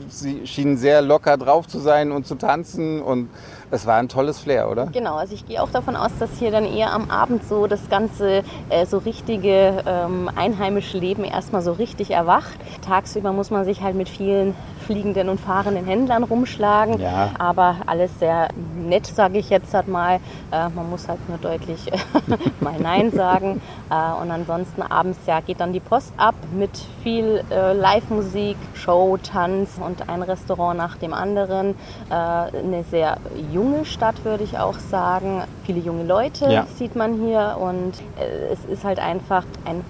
sie 0.09 0.45
schienen 0.45 0.77
sehr 0.77 1.01
locker 1.01 1.37
drauf 1.37 1.67
zu 1.67 1.79
sein 1.79 2.11
und 2.11 2.27
zu 2.27 2.35
tanzen 2.35 3.01
und 3.01 3.29
es 3.73 3.87
war 3.87 3.95
ein 3.95 4.07
tolles 4.07 4.39
Flair, 4.39 4.69
oder? 4.69 4.87
Genau, 4.87 5.15
also 5.15 5.33
ich 5.33 5.47
gehe 5.47 5.61
auch 5.61 5.71
davon 5.71 5.95
aus, 5.95 6.11
dass 6.19 6.29
hier 6.37 6.51
dann 6.51 6.65
eher 6.65 6.93
am 6.93 7.09
Abend 7.09 7.43
so 7.43 7.65
das 7.65 7.89
ganze 7.89 8.43
äh, 8.69 8.85
so 8.85 8.99
richtige 8.99 9.83
ähm, 9.87 10.29
einheimische 10.35 10.99
Leben 10.99 11.23
erstmal 11.23 11.63
so 11.63 11.71
richtig 11.71 12.11
erwacht. 12.11 12.53
Tagsüber 12.85 13.33
muss 13.33 13.49
man 13.49 13.65
sich 13.65 13.81
halt 13.81 13.95
mit 13.95 14.09
vielen 14.09 14.55
fliegenden 14.83 15.29
und 15.29 15.39
fahrenden 15.39 15.85
Händlern 15.85 16.23
rumschlagen, 16.23 16.99
ja. 16.99 17.31
aber 17.37 17.77
alles 17.85 18.19
sehr 18.19 18.49
nett, 18.75 19.07
sage 19.07 19.37
ich 19.37 19.49
jetzt 19.49 19.73
halt 19.73 19.87
mal. 19.87 20.15
Äh, 20.51 20.69
man 20.69 20.89
muss 20.89 21.07
halt 21.07 21.19
nur 21.27 21.37
deutlich 21.37 21.91
mal 22.59 22.79
Nein 22.79 23.11
sagen. 23.11 23.61
Äh, 23.89 24.21
und 24.21 24.31
ansonsten 24.31 24.81
abends 24.81 25.19
ja 25.25 25.39
geht 25.39 25.59
dann 25.59 25.73
die 25.73 25.79
Post 25.79 26.13
ab 26.17 26.35
mit 26.53 26.71
viel 27.01 27.43
äh, 27.49 27.73
Live-Musik, 27.73 28.57
Show, 28.73 29.17
Tanz 29.21 29.79
und 29.85 30.09
ein 30.09 30.21
Restaurant 30.21 30.77
nach 30.77 30.97
dem 30.97 31.13
anderen. 31.13 31.75
Äh, 32.09 32.13
eine 32.13 32.83
sehr 32.89 33.17
junge 33.51 33.85
Stadt, 33.85 34.23
würde 34.23 34.43
ich 34.43 34.57
auch 34.57 34.77
sagen. 34.77 35.43
Viele 35.65 35.79
junge 35.79 36.03
Leute 36.03 36.51
ja. 36.51 36.65
sieht 36.77 36.95
man 36.95 37.13
hier 37.13 37.57
und 37.59 37.93
äh, 38.19 38.53
es 38.53 38.65
ist 38.65 38.83
halt 38.83 38.99
einfach 38.99 39.45
ein 39.65 39.83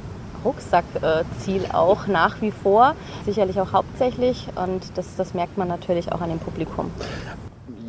Rucksackziel 0.44 1.66
auch 1.72 2.08
nach 2.08 2.41
wie 2.41 2.52
vor, 2.52 2.96
sicherlich 3.26 3.60
auch 3.60 3.74
hauptsächlich 3.74 4.48
und 4.56 4.84
das, 4.96 5.16
das 5.16 5.34
merkt 5.34 5.58
man 5.58 5.68
natürlich 5.68 6.12
auch 6.12 6.22
an 6.22 6.30
dem 6.30 6.39
Publikum. 6.39 6.91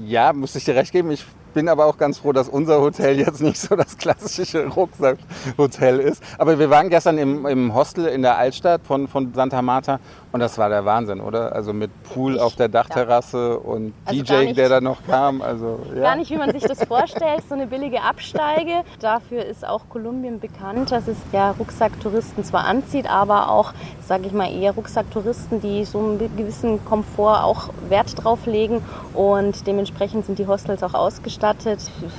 Ja, 0.06 0.32
muss 0.32 0.55
ich 0.55 0.64
dir 0.64 0.74
recht 0.74 0.93
geben. 0.93 1.10
Ich 1.10 1.24
bin 1.55 1.68
aber 1.68 1.86
auch 1.86 1.97
ganz 1.97 2.18
froh, 2.18 2.32
dass 2.32 2.48
unser 2.48 2.81
Hotel 2.81 3.18
jetzt 3.18 3.40
nicht 3.40 3.59
so 3.59 3.74
das 3.76 3.97
klassische 3.97 4.66
Rucksackhotel 4.66 6.01
ist. 6.01 6.22
Aber 6.36 6.59
wir 6.59 6.68
waren 6.68 6.90
gestern 6.90 7.16
im, 7.16 7.47
im 7.47 7.74
Hostel 7.74 8.06
in 8.06 8.22
der 8.22 8.36
Altstadt 8.36 8.82
von, 8.85 9.09
von 9.09 9.32
Santa 9.32 9.62
Marta 9.62 10.01
und 10.35 10.40
das 10.40 10.59
war 10.59 10.69
der 10.69 10.85
Wahnsinn, 10.85 11.20
oder? 11.20 11.52
Also 11.52 11.73
mit 11.73 11.93
Pool 12.12 12.35
ich, 12.35 12.40
auf 12.40 12.56
der 12.56 12.66
Dachterrasse 12.66 13.56
und 13.56 13.94
also 14.05 14.20
DJ, 14.20 14.47
nicht, 14.47 14.56
der 14.59 14.69
da 14.69 14.81
noch 14.81 15.06
kam. 15.06 15.40
Also, 15.40 15.78
ja. 15.94 16.02
Gar 16.02 16.16
nicht, 16.16 16.28
wie 16.32 16.36
man 16.36 16.51
sich 16.51 16.65
das 16.65 16.82
vorstellt, 16.82 17.44
so 17.48 17.55
eine 17.55 17.69
billige 17.69 18.02
Absteige. 18.02 18.82
Dafür 18.98 19.44
ist 19.44 19.65
auch 19.65 19.82
Kolumbien 19.89 20.40
bekannt, 20.40 20.90
dass 20.90 21.06
es 21.06 21.19
ja 21.31 21.52
Rucksacktouristen 21.52 22.43
zwar 22.43 22.65
anzieht, 22.65 23.09
aber 23.09 23.48
auch, 23.48 23.74
sage 24.05 24.27
ich 24.27 24.32
mal, 24.32 24.52
eher 24.52 24.73
Rucksacktouristen, 24.73 25.61
die 25.61 25.85
so 25.85 26.01
einen 26.01 26.36
gewissen 26.36 26.85
Komfort 26.85 27.44
auch 27.44 27.69
Wert 27.89 28.24
drauf 28.24 28.44
legen. 28.47 28.82
Und 29.12 29.69
dementsprechend 29.69 30.27
sind 30.27 30.40
die 30.40 30.48
Hostels 30.48 30.82
auch 30.82 30.94
ausgestattet. 30.94 31.78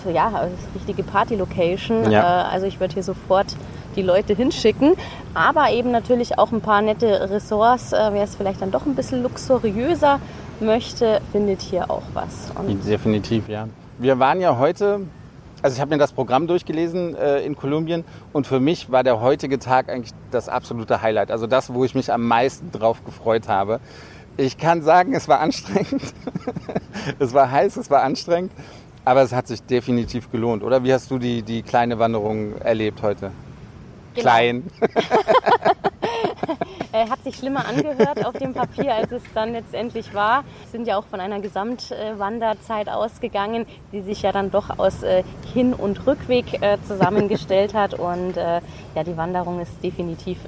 Ja, 0.10 0.48
richtige 0.74 1.04
Party-Location. 1.04 2.10
Ja. 2.10 2.44
Äh, 2.44 2.54
also 2.54 2.66
ich 2.66 2.80
würde 2.80 2.94
hier 2.94 3.04
sofort 3.04 3.58
die 3.96 4.02
Leute 4.02 4.36
hinschicken. 4.36 4.94
Aber 5.34 5.72
eben 5.72 5.92
natürlich 5.92 6.38
auch 6.38 6.52
ein 6.52 6.62
paar 6.62 6.82
nette 6.82 7.30
Ressorts. 7.30 7.94
Äh, 7.94 8.10
wer 8.12 8.24
es 8.24 8.36
vielleicht 8.36 8.62
dann 8.62 8.72
doch 8.72 8.86
ein 8.86 8.96
bisschen 8.96 9.24
luxuriöser 9.24 10.20
möchte, 10.60 11.22
findet 11.32 11.62
hier 11.62 11.90
auch 11.90 12.04
was. 12.14 12.52
Und 12.56 12.88
Definitiv, 12.88 13.50
ja. 13.50 13.68
Wir 13.98 14.20
waren 14.20 14.42
ja 14.42 14.58
heute 14.58 15.02
also 15.66 15.78
ich 15.78 15.82
habe 15.82 15.96
mir 15.96 15.98
das 15.98 16.12
Programm 16.12 16.46
durchgelesen 16.46 17.16
äh, 17.16 17.40
in 17.40 17.56
Kolumbien 17.56 18.04
und 18.34 18.46
für 18.46 18.60
mich 18.60 18.92
war 18.92 19.04
der 19.04 19.20
heutige 19.20 19.58
Tag 19.58 19.90
eigentlich 19.90 20.14
das 20.30 20.48
absolute 20.48 21.02
Highlight. 21.02 21.32
Also 21.32 21.48
das, 21.48 21.74
wo 21.74 21.84
ich 21.84 21.96
mich 21.96 22.14
am 22.14 22.28
meisten 22.28 22.72
drauf 22.72 23.04
gefreut 23.04 23.48
habe. 23.48 23.80
Ich 24.38 24.60
kann 24.60 24.84
sagen, 24.84 25.16
es 25.16 25.28
war 25.28 25.40
anstrengend. 25.40 26.14
es 27.20 27.34
war 27.34 27.50
heiß, 27.50 27.78
es 27.78 27.90
war 27.90 28.04
anstrengend, 28.04 28.52
aber 29.06 29.24
es 29.24 29.34
hat 29.34 29.48
sich 29.48 29.64
definitiv 29.64 30.32
gelohnt. 30.32 30.62
Oder 30.62 30.84
wie 30.84 30.94
hast 30.94 31.10
du 31.10 31.18
die, 31.18 31.42
die 31.42 31.64
kleine 31.64 31.98
Wanderung 31.98 32.58
erlebt 32.58 33.02
heute? 33.02 33.32
Genau. 34.16 34.30
Klein. 34.30 34.64
Äh, 36.94 37.08
hat 37.10 37.22
sich 37.24 37.36
schlimmer 37.36 37.68
angehört 37.68 38.26
auf 38.26 38.34
dem 38.34 38.54
Papier, 38.54 38.96
als 38.96 39.12
es 39.12 39.22
dann 39.34 39.52
letztendlich 39.52 40.14
war. 40.14 40.44
Wir 40.44 40.72
sind 40.72 40.88
ja 40.88 40.98
auch 40.98 41.06
von 41.06 41.20
einer 41.20 41.42
Gesamtwanderzeit 41.42 42.88
ausgegangen, 42.88 43.66
die 43.92 44.02
sich 44.02 44.22
ja 44.22 44.32
dann 44.32 44.52
doch 44.52 44.80
aus 44.80 45.04
äh, 45.04 45.24
Hin- 45.54 45.74
und 45.74 46.08
Rückweg 46.08 46.62
äh, 46.62 46.78
zusammengestellt 46.88 47.74
hat. 47.74 47.94
Und 47.94 48.36
ja, 48.36 49.04
die 49.04 49.18
Wanderung 49.18 49.60
ist 49.60 49.84
definitiv 49.84 50.40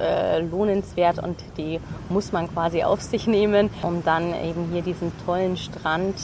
lohnenswert 0.52 1.20
und 1.22 1.38
die 1.58 1.80
muss 2.10 2.32
man 2.32 2.52
quasi 2.52 2.84
auf 2.84 3.02
sich 3.02 3.28
nehmen, 3.28 3.70
um 3.82 4.04
dann 4.04 4.34
eben 4.34 4.70
hier 4.72 4.82
diesen 4.82 5.12
tollen 5.26 5.58
Strand 5.58 6.16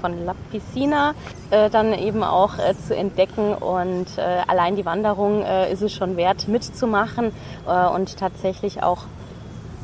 von 0.00 0.24
La 0.24 0.34
Piscina 0.50 1.14
äh, 1.50 1.70
dann 1.70 1.92
eben 1.92 2.22
auch 2.22 2.58
äh, 2.58 2.74
zu 2.86 2.94
entdecken. 2.96 3.54
Und 3.54 4.06
äh, 4.16 4.42
allein 4.46 4.76
die 4.76 4.84
Wanderung 4.84 5.42
äh, 5.42 5.72
ist 5.72 5.82
es 5.82 5.92
schon 5.92 6.16
wert 6.16 6.48
mitzumachen 6.48 7.32
äh, 7.66 7.86
und 7.86 8.16
tatsächlich 8.16 8.82
auch 8.82 9.04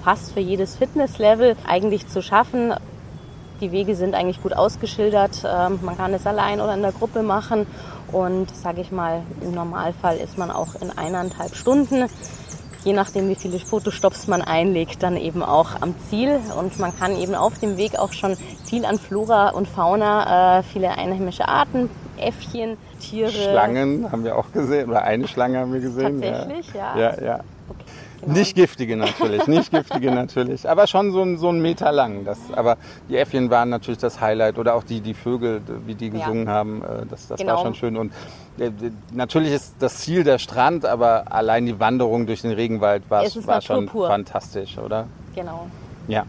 fast 0.04 0.32
für 0.32 0.40
jedes 0.40 0.76
Fitnesslevel 0.76 1.56
eigentlich 1.66 2.08
zu 2.08 2.22
schaffen. 2.22 2.74
Die 3.60 3.70
Wege 3.70 3.94
sind 3.94 4.14
eigentlich 4.14 4.42
gut 4.42 4.54
ausgeschildert. 4.54 5.44
Ähm, 5.44 5.78
man 5.82 5.96
kann 5.96 6.12
es 6.14 6.26
allein 6.26 6.60
oder 6.60 6.74
in 6.74 6.82
der 6.82 6.92
Gruppe 6.92 7.22
machen. 7.22 7.66
Und 8.10 8.54
sage 8.54 8.80
ich 8.80 8.90
mal, 8.92 9.22
im 9.40 9.52
Normalfall 9.52 10.16
ist 10.16 10.36
man 10.36 10.50
auch 10.50 10.74
in 10.80 10.90
eineinhalb 10.96 11.54
Stunden 11.54 12.08
je 12.84 12.92
nachdem, 12.92 13.28
wie 13.28 13.34
viele 13.34 13.58
Fotostops 13.58 14.26
man 14.26 14.42
einlegt, 14.42 15.02
dann 15.02 15.16
eben 15.16 15.42
auch 15.42 15.80
am 15.80 15.94
Ziel. 16.08 16.40
Und 16.58 16.78
man 16.78 16.96
kann 16.96 17.16
eben 17.16 17.34
auf 17.34 17.58
dem 17.58 17.76
Weg 17.76 17.98
auch 17.98 18.12
schon 18.12 18.36
viel 18.64 18.84
an 18.84 18.98
Flora 18.98 19.50
und 19.50 19.68
Fauna, 19.68 20.58
äh, 20.58 20.62
viele 20.62 20.90
einheimische 20.96 21.48
Arten, 21.48 21.88
Äffchen, 22.16 22.76
Tiere. 23.00 23.30
Schlangen 23.30 24.10
haben 24.10 24.24
wir 24.24 24.36
auch 24.36 24.52
gesehen, 24.52 24.90
oder 24.90 25.02
eine 25.02 25.26
Schlange 25.28 25.58
haben 25.58 25.72
wir 25.72 25.80
gesehen. 25.80 26.20
Tatsächlich, 26.20 26.74
ja. 26.74 26.98
Ja, 26.98 27.14
ja. 27.14 27.24
ja. 27.24 27.40
Genau. 28.22 28.34
Nicht 28.34 28.54
giftige 28.54 28.96
natürlich, 28.96 29.48
nicht 29.48 29.72
giftige 29.72 30.12
natürlich, 30.12 30.68
aber 30.68 30.86
schon 30.86 31.10
so 31.10 31.22
ein, 31.22 31.38
so 31.38 31.48
ein 31.48 31.60
Meter 31.60 31.90
lang. 31.90 32.24
Das, 32.24 32.38
aber 32.54 32.76
die 33.08 33.16
Äffchen 33.16 33.50
waren 33.50 33.68
natürlich 33.68 33.98
das 33.98 34.20
Highlight 34.20 34.58
oder 34.58 34.74
auch 34.76 34.84
die, 34.84 35.00
die 35.00 35.14
Vögel, 35.14 35.60
wie 35.86 35.96
die 35.96 36.10
gesungen 36.10 36.46
ja. 36.46 36.52
haben, 36.52 36.82
äh, 36.82 37.06
das, 37.10 37.26
das 37.26 37.40
genau. 37.40 37.54
war 37.54 37.62
schon 37.62 37.74
schön. 37.74 37.96
Und 37.96 38.12
natürlich 39.12 39.52
ist 39.52 39.74
das 39.78 39.98
Ziel 39.98 40.24
der 40.24 40.38
Strand, 40.38 40.84
aber 40.84 41.32
allein 41.32 41.66
die 41.66 41.80
Wanderung 41.80 42.26
durch 42.26 42.42
den 42.42 42.52
Regenwald 42.52 43.10
war, 43.10 43.22
war 43.24 43.60
schon 43.60 43.86
pur. 43.86 44.08
fantastisch, 44.08 44.78
oder? 44.78 45.06
Genau. 45.34 45.66
Ja. 46.08 46.24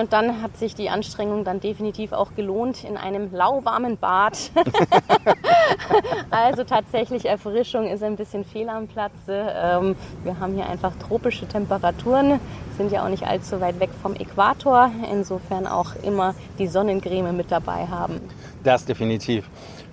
Und 0.00 0.12
dann 0.12 0.40
hat 0.40 0.56
sich 0.56 0.74
die 0.74 0.88
Anstrengung 0.88 1.44
dann 1.44 1.60
definitiv 1.60 2.12
auch 2.12 2.34
gelohnt 2.34 2.82
in 2.84 2.96
einem 2.96 3.34
lauwarmen 3.34 3.98
Bad. 3.98 4.50
also 6.30 6.64
tatsächlich 6.64 7.26
Erfrischung 7.26 7.86
ist 7.86 8.02
ein 8.02 8.16
bisschen 8.16 8.44
fehl 8.44 8.68
am 8.68 8.88
Platze. 8.88 9.52
Ähm, 9.54 9.96
wir 10.24 10.38
haben 10.40 10.54
hier 10.54 10.66
einfach 10.66 10.92
tropische 10.96 11.46
Temperaturen, 11.46 12.40
sind 12.78 12.90
ja 12.90 13.04
auch 13.04 13.10
nicht 13.10 13.26
allzu 13.26 13.60
weit 13.60 13.80
weg 13.80 13.90
vom 14.00 14.14
Äquator. 14.14 14.90
Insofern 15.10 15.66
auch 15.66 15.94
immer 16.02 16.34
die 16.58 16.68
Sonnencreme 16.68 17.36
mit 17.36 17.50
dabei 17.50 17.86
haben. 17.86 18.20
Das 18.64 18.86
definitiv. 18.86 19.44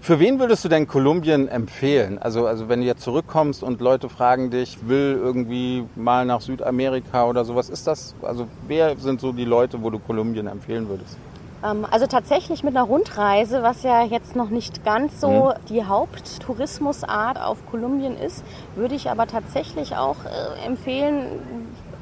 Für 0.01 0.19
wen 0.19 0.39
würdest 0.39 0.63
du 0.63 0.69
denn 0.69 0.87
Kolumbien 0.87 1.49
empfehlen? 1.49 2.19
Also, 2.19 2.47
also 2.47 2.69
wenn 2.69 2.79
du 2.79 2.87
jetzt 2.87 3.03
zurückkommst 3.03 3.63
und 3.63 3.81
Leute 3.81 4.09
fragen 4.09 4.49
dich, 4.49 4.87
will 4.87 5.19
irgendwie 5.21 5.83
mal 5.95 6.25
nach 6.25 6.41
Südamerika 6.41 7.25
oder 7.25 7.43
sowas, 7.43 7.69
ist 7.69 7.85
das, 7.85 8.15
also 8.21 8.47
wer 8.67 8.95
sind 8.97 9.19
so 9.19 9.33
die 9.33 9.45
Leute, 9.45 9.83
wo 9.83 9.89
du 9.89 9.99
Kolumbien 9.99 10.47
empfehlen 10.47 10.87
würdest? 10.87 11.17
Ähm, 11.63 11.85
also 11.91 12.07
tatsächlich 12.07 12.63
mit 12.63 12.75
einer 12.75 12.85
Rundreise, 12.85 13.61
was 13.61 13.83
ja 13.83 14.03
jetzt 14.03 14.35
noch 14.35 14.49
nicht 14.49 14.85
ganz 14.85 15.19
so 15.19 15.49
mhm. 15.49 15.65
die 15.67 15.83
Haupttourismusart 15.83 17.39
auf 17.39 17.57
Kolumbien 17.69 18.17
ist, 18.17 18.43
würde 18.75 18.95
ich 18.95 19.09
aber 19.09 19.27
tatsächlich 19.27 19.97
auch 19.97 20.17
äh, 20.25 20.65
empfehlen, 20.65 21.25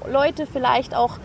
Leute 0.10 0.46
vielleicht 0.46 0.96
auch 0.96 1.18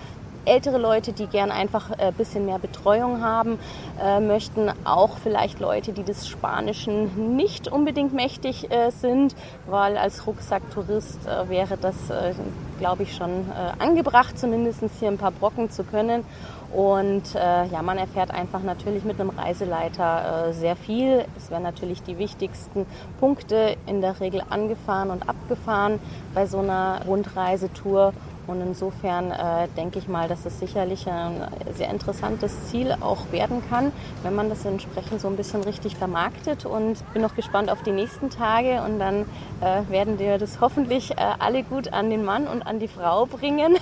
ältere 0.45 0.79
Leute, 0.79 1.13
die 1.13 1.27
gern 1.27 1.51
einfach 1.51 1.91
ein 1.91 2.09
äh, 2.09 2.13
bisschen 2.13 2.47
mehr 2.47 2.59
Betreuung 2.59 3.23
haben 3.23 3.59
äh, 4.01 4.21
möchten, 4.21 4.71
auch 4.85 5.19
vielleicht 5.19 5.61
Leute, 5.61 5.93
die 5.93 6.03
des 6.03 6.29
Spanischen 6.29 7.37
nicht 7.37 7.69
unbedingt 7.69 8.13
mächtig 8.13 8.71
äh, 8.71 8.91
sind, 8.91 9.35
weil 9.67 9.97
als 9.97 10.27
Rucksacktourist 10.27 11.27
äh, 11.27 11.49
wäre 11.49 11.77
das, 11.77 12.11
äh, 12.11 12.35
glaube 12.79 13.05
ich, 13.05 13.15
schon 13.15 13.31
äh, 13.31 13.83
angebracht, 13.83 14.39
zumindest 14.39 14.83
hier 14.99 15.09
ein 15.09 15.19
paar 15.19 15.33
Brocken 15.33 15.71
zu 15.71 15.85
können. 15.85 16.25
Und 16.73 17.35
ja, 17.35 17.83
man 17.83 17.99
erfährt 17.99 18.31
einfach 18.31 18.63
natürlich 18.63 19.05
mit 19.05 19.21
einem 19.21 19.29
Reiseleiter 19.29 20.55
sehr 20.55 20.75
viel. 20.75 21.23
Es 21.37 21.51
werden 21.51 21.65
natürlich 21.65 22.03
die 22.03 22.17
wichtigsten 22.17 22.87
Punkte 23.21 23.77
in 23.87 24.01
der 24.01 24.19
Regel 24.21 24.43
angefahren 24.49 25.11
und 25.11 25.29
abgefahren 25.29 26.01
bei 26.33 26.47
so 26.47 26.61
einer 26.61 27.03
Rundreisetour. 27.07 28.15
Und 28.47 28.61
insofern 28.61 29.31
äh, 29.31 29.69
denke 29.77 29.99
ich 29.99 30.09
mal, 30.09 30.29
dass 30.29 30.45
es 30.45 30.59
sicherlich 30.59 31.09
ein 31.09 31.47
sehr 31.77 31.91
interessantes 31.91 32.69
Ziel 32.69 32.95
auch 33.01 33.31
werden 33.31 33.63
kann, 33.71 33.93
wenn 34.23 34.35
man 34.35 34.49
das 34.49 34.65
entsprechend 34.65 35.21
so 35.21 35.29
ein 35.29 35.37
bisschen 35.37 35.63
richtig 35.63 35.97
vermarktet. 35.97 36.67
Und 36.67 36.97
bin 37.13 37.23
noch 37.23 37.37
gespannt 37.37 37.71
auf 37.71 37.83
die 37.83 37.93
nächsten 37.93 38.31
Tage 38.31 38.83
und 38.83 38.99
dann 38.99 39.27
äh, 39.61 39.91
werden 39.91 40.19
wir 40.19 40.39
das 40.39 40.61
hoffentlich 40.61 41.13
äh, 41.13 41.15
alle 41.39 41.63
gut 41.63 41.93
an 41.93 42.11
den 42.11 42.25
Mann 42.25 42.49
und 42.49 42.63
an 42.63 42.79
die 42.79 42.89
Frau 42.89 43.27
bringen 43.27 43.77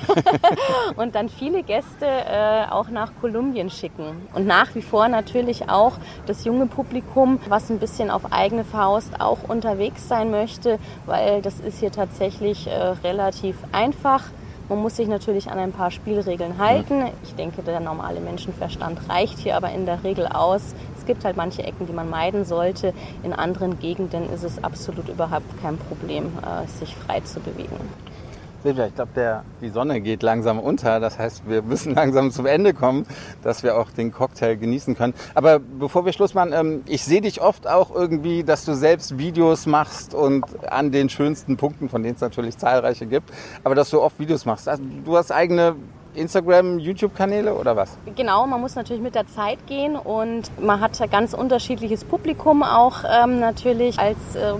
und 0.96 1.14
dann 1.14 1.28
viele 1.28 1.62
Gäste 1.62 2.06
äh, 2.06 2.66
auch 2.70 2.90
nach 2.90 3.12
Kolumbien 3.20 3.70
schicken. 3.70 4.28
Und 4.34 4.46
nach 4.46 4.74
wie 4.74 4.82
vor 4.82 5.08
natürlich 5.08 5.68
auch 5.68 5.92
das 6.26 6.44
junge 6.44 6.66
Publikum, 6.66 7.38
was 7.48 7.70
ein 7.70 7.78
bisschen 7.78 8.10
auf 8.10 8.32
eigene 8.32 8.64
Faust 8.64 9.20
auch 9.20 9.48
unterwegs 9.48 10.06
sein 10.08 10.30
möchte, 10.30 10.78
weil 11.06 11.42
das 11.42 11.60
ist 11.60 11.80
hier 11.80 11.92
tatsächlich 11.92 12.66
äh, 12.66 12.72
relativ 13.02 13.56
einfach 13.72 14.24
man 14.70 14.78
muss 14.78 14.96
sich 14.96 15.08
natürlich 15.08 15.50
an 15.50 15.58
ein 15.58 15.72
paar 15.72 15.90
Spielregeln 15.90 16.58
halten. 16.58 17.02
Ich 17.24 17.34
denke, 17.34 17.62
der 17.62 17.80
normale 17.80 18.20
Menschenverstand 18.20 19.08
reicht 19.08 19.38
hier 19.40 19.56
aber 19.56 19.72
in 19.72 19.84
der 19.84 20.04
Regel 20.04 20.28
aus. 20.28 20.76
Es 20.96 21.04
gibt 21.06 21.24
halt 21.24 21.36
manche 21.36 21.64
Ecken, 21.64 21.88
die 21.88 21.92
man 21.92 22.08
meiden 22.08 22.44
sollte. 22.44 22.94
In 23.24 23.32
anderen 23.32 23.80
Gegenden 23.80 24.32
ist 24.32 24.44
es 24.44 24.62
absolut 24.62 25.08
überhaupt 25.08 25.60
kein 25.60 25.76
Problem, 25.76 26.26
äh, 26.26 26.68
sich 26.68 26.94
frei 26.94 27.18
zu 27.20 27.40
bewegen. 27.40 27.76
Silvia, 28.62 28.86
ich 28.86 28.94
glaube, 28.94 29.42
die 29.62 29.70
Sonne 29.70 30.00
geht 30.00 30.22
langsam 30.22 30.58
unter. 30.58 31.00
Das 31.00 31.18
heißt, 31.18 31.48
wir 31.48 31.62
müssen 31.62 31.94
langsam 31.94 32.30
zum 32.30 32.46
Ende 32.46 32.74
kommen, 32.74 33.06
dass 33.42 33.62
wir 33.62 33.78
auch 33.78 33.90
den 33.90 34.12
Cocktail 34.12 34.56
genießen 34.56 34.96
können. 34.96 35.14
Aber 35.34 35.58
bevor 35.58 36.04
wir 36.04 36.12
Schluss 36.12 36.34
machen, 36.34 36.52
ähm, 36.52 36.82
ich 36.86 37.04
sehe 37.04 37.22
dich 37.22 37.40
oft 37.40 37.66
auch 37.66 37.94
irgendwie, 37.94 38.44
dass 38.44 38.64
du 38.64 38.74
selbst 38.74 39.18
Videos 39.18 39.66
machst 39.66 40.14
und 40.14 40.44
an 40.70 40.92
den 40.92 41.08
schönsten 41.08 41.56
Punkten, 41.56 41.88
von 41.88 42.02
denen 42.02 42.16
es 42.16 42.20
natürlich 42.20 42.58
zahlreiche 42.58 43.06
gibt, 43.06 43.30
aber 43.64 43.74
dass 43.74 43.90
du 43.90 44.00
oft 44.00 44.18
Videos 44.18 44.44
machst. 44.44 44.68
Also, 44.68 44.82
du 45.04 45.16
hast 45.16 45.32
eigene 45.32 45.74
Instagram, 46.14 46.78
YouTube-Kanäle 46.78 47.54
oder 47.54 47.76
was? 47.76 47.96
Genau, 48.16 48.46
man 48.46 48.60
muss 48.60 48.74
natürlich 48.74 49.02
mit 49.02 49.14
der 49.14 49.26
Zeit 49.28 49.58
gehen 49.66 49.96
und 49.96 50.50
man 50.60 50.80
hat 50.80 50.98
ganz 51.10 51.34
unterschiedliches 51.34 52.04
Publikum 52.04 52.62
auch 52.62 53.04
ähm, 53.04 53.40
natürlich 53.40 53.98
als 53.98 54.18
äh, 54.34 54.52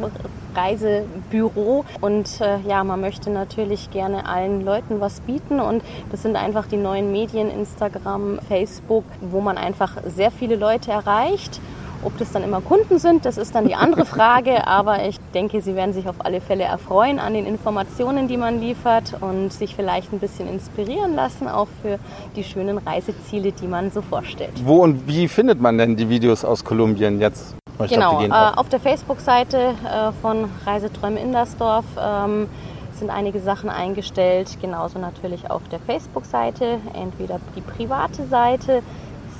Reisebüro 0.55 1.85
und 2.01 2.41
äh, 2.41 2.59
ja, 2.67 2.83
man 2.85 3.01
möchte 3.01 3.31
natürlich 3.31 3.91
gerne 3.91 4.27
allen 4.27 4.65
Leuten 4.65 5.01
was 5.01 5.21
bieten 5.21 5.61
und 5.61 5.83
das 6.11 6.23
sind 6.23 6.37
einfach 6.37 6.67
die 6.67 6.77
neuen 6.77 7.13
Medien, 7.13 7.51
Instagram, 7.51 8.39
Facebook, 8.49 9.05
wo 9.21 9.41
man 9.41 9.59
einfach 9.59 9.97
sehr 10.07 10.31
viele 10.31 10.57
Leute 10.57 10.91
erreicht 10.91 11.61
ob 12.03 12.17
das 12.19 12.33
dann 12.33 12.43
immer 12.43 12.61
Kunden 12.61 12.99
sind, 12.99 13.25
das 13.25 13.37
ist 13.37 13.55
dann 13.55 13.67
die 13.67 13.75
andere 13.75 14.05
Frage. 14.05 14.67
Aber 14.67 15.07
ich 15.07 15.17
denke, 15.35 15.61
sie 15.61 15.75
werden 15.75 15.93
sich 15.93 16.09
auf 16.09 16.17
alle 16.19 16.41
Fälle 16.41 16.65
erfreuen 16.65 17.19
an 17.19 17.35
den 17.35 17.47
Informationen, 17.47 18.29
die 18.29 18.37
man 18.37 18.61
liefert 18.61 19.15
und 19.21 19.53
sich 19.53 19.75
vielleicht 19.75 20.13
ein 20.13 20.19
bisschen 20.19 20.49
inspirieren 20.49 21.15
lassen, 21.15 21.49
auch 21.49 21.69
für 21.83 21.99
die 22.37 22.45
schönen 22.45 22.79
Reiseziele, 22.79 23.53
die 23.53 23.67
man 23.67 23.91
so 23.91 24.03
vorstellt. 24.03 24.53
Wo 24.65 24.83
und 24.83 25.07
wie 25.07 25.29
findet 25.29 25.61
man 25.61 25.79
denn 25.79 25.97
die 25.97 26.09
Videos 26.09 26.45
aus 26.45 26.65
Kolumbien 26.65 27.21
jetzt? 27.21 27.55
Genau, 27.89 28.19
glaub, 28.19 28.31
äh, 28.31 28.59
auf 28.59 28.69
der 28.69 28.81
Facebook-Seite 28.81 29.57
äh, 29.57 30.13
von 30.21 30.51
Reiseträume 30.67 31.19
Indersdorf 31.19 31.87
ähm, 31.99 32.47
sind 32.95 33.11
einige 33.11 33.41
Sachen 33.41 33.71
eingestellt. 33.71 34.59
Genauso 34.61 34.99
natürlich 34.99 35.51
auf 35.51 35.63
der 35.71 35.79
Facebook-Seite, 35.81 36.79
entweder 36.93 37.41
die 37.57 37.63
private 37.63 38.27
Seite 38.27 38.83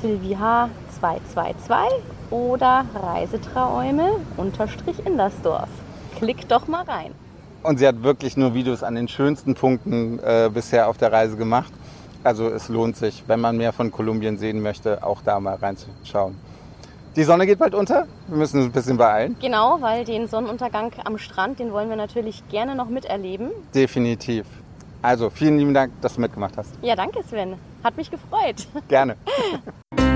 Silvia 0.01 0.71
222 0.99 2.20
oder 2.31 2.87
Reiseträume 2.95 4.17
unterstrich 4.37 5.05
Indersdorf. 5.05 5.69
Klick 6.17 6.49
doch 6.49 6.69
mal 6.69 6.85
rein. 6.85 7.13
Und 7.63 7.79
sie 7.79 7.87
hat 7.87 8.03
wirklich 8.03 8.37
nur 8.37 8.55
Videos 8.55 8.83
an 8.83 8.95
den 8.95 9.09
schönsten 9.09 9.55
Punkten 9.55 10.19
äh, 10.21 10.51
bisher 10.53 10.89
auf 10.89 10.97
der 10.97 11.13
Reise 11.13 11.37
gemacht. 11.37 11.73
Also 12.23 12.49
es 12.49 12.69
lohnt 12.69 12.97
sich, 12.97 13.25
wenn 13.27 13.41
man 13.41 13.57
mehr 13.57 13.73
von 13.73 13.91
Kolumbien 13.91 14.39
sehen 14.39 14.63
möchte, 14.63 15.05
auch 15.05 15.23
da 15.23 15.41
mal 15.41 15.57
reinzuschauen. 15.57 16.37
Die 17.17 17.25
Sonne 17.25 17.47
geht 17.47 17.59
bald 17.59 17.75
unter. 17.75 18.07
Wir 18.29 18.37
müssen 18.37 18.59
uns 18.59 18.67
ein 18.67 18.73
bisschen 18.73 18.97
beeilen. 18.97 19.37
Genau, 19.41 19.79
weil 19.81 20.05
den 20.05 20.29
Sonnenuntergang 20.29 20.93
am 21.05 21.19
Strand, 21.19 21.59
den 21.59 21.73
wollen 21.73 21.89
wir 21.89 21.97
natürlich 21.97 22.49
gerne 22.51 22.75
noch 22.75 22.89
miterleben. 22.89 23.51
Definitiv. 23.75 24.47
Also 25.03 25.31
vielen 25.31 25.59
lieben 25.59 25.75
Dank, 25.75 25.93
dass 26.03 26.15
du 26.15 26.21
mitgemacht 26.21 26.57
hast. 26.57 26.71
Ja, 26.83 26.95
danke 26.95 27.23
Sven. 27.25 27.55
Hat 27.83 27.97
mich 27.97 28.11
gefreut. 28.11 28.69
Gerne. 28.89 29.17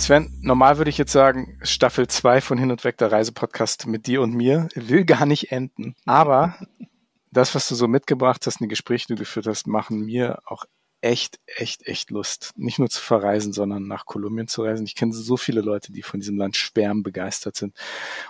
Sven, 0.00 0.38
normal 0.40 0.78
würde 0.78 0.88
ich 0.88 0.98
jetzt 0.98 1.12
sagen, 1.12 1.58
Staffel 1.62 2.08
2 2.08 2.40
von 2.40 2.58
Hin 2.58 2.70
und 2.70 2.84
Weg, 2.84 2.96
der 2.98 3.12
Reisepodcast 3.12 3.86
mit 3.86 4.06
dir 4.06 4.22
und 4.22 4.34
mir, 4.34 4.68
will 4.74 5.04
gar 5.04 5.26
nicht 5.26 5.52
enden. 5.52 5.94
Aber 6.06 6.56
das, 7.30 7.54
was 7.54 7.68
du 7.68 7.74
so 7.74 7.86
mitgebracht 7.86 8.46
hast, 8.46 8.60
die 8.60 8.68
Gespräche, 8.68 9.08
die 9.08 9.14
du 9.14 9.20
geführt 9.20 9.46
hast, 9.46 9.66
machen 9.66 10.00
mir 10.00 10.40
auch 10.46 10.64
echt, 11.02 11.38
echt, 11.46 11.86
echt 11.86 12.10
Lust. 12.10 12.52
Nicht 12.56 12.78
nur 12.78 12.88
zu 12.88 13.00
verreisen, 13.00 13.52
sondern 13.52 13.86
nach 13.86 14.06
Kolumbien 14.06 14.48
zu 14.48 14.62
reisen. 14.62 14.86
Ich 14.86 14.96
kenne 14.96 15.12
so 15.12 15.36
viele 15.36 15.60
Leute, 15.60 15.92
die 15.92 16.02
von 16.02 16.20
diesem 16.20 16.38
Land 16.38 16.56
schwärmen 16.56 17.02
begeistert 17.02 17.56
sind. 17.56 17.76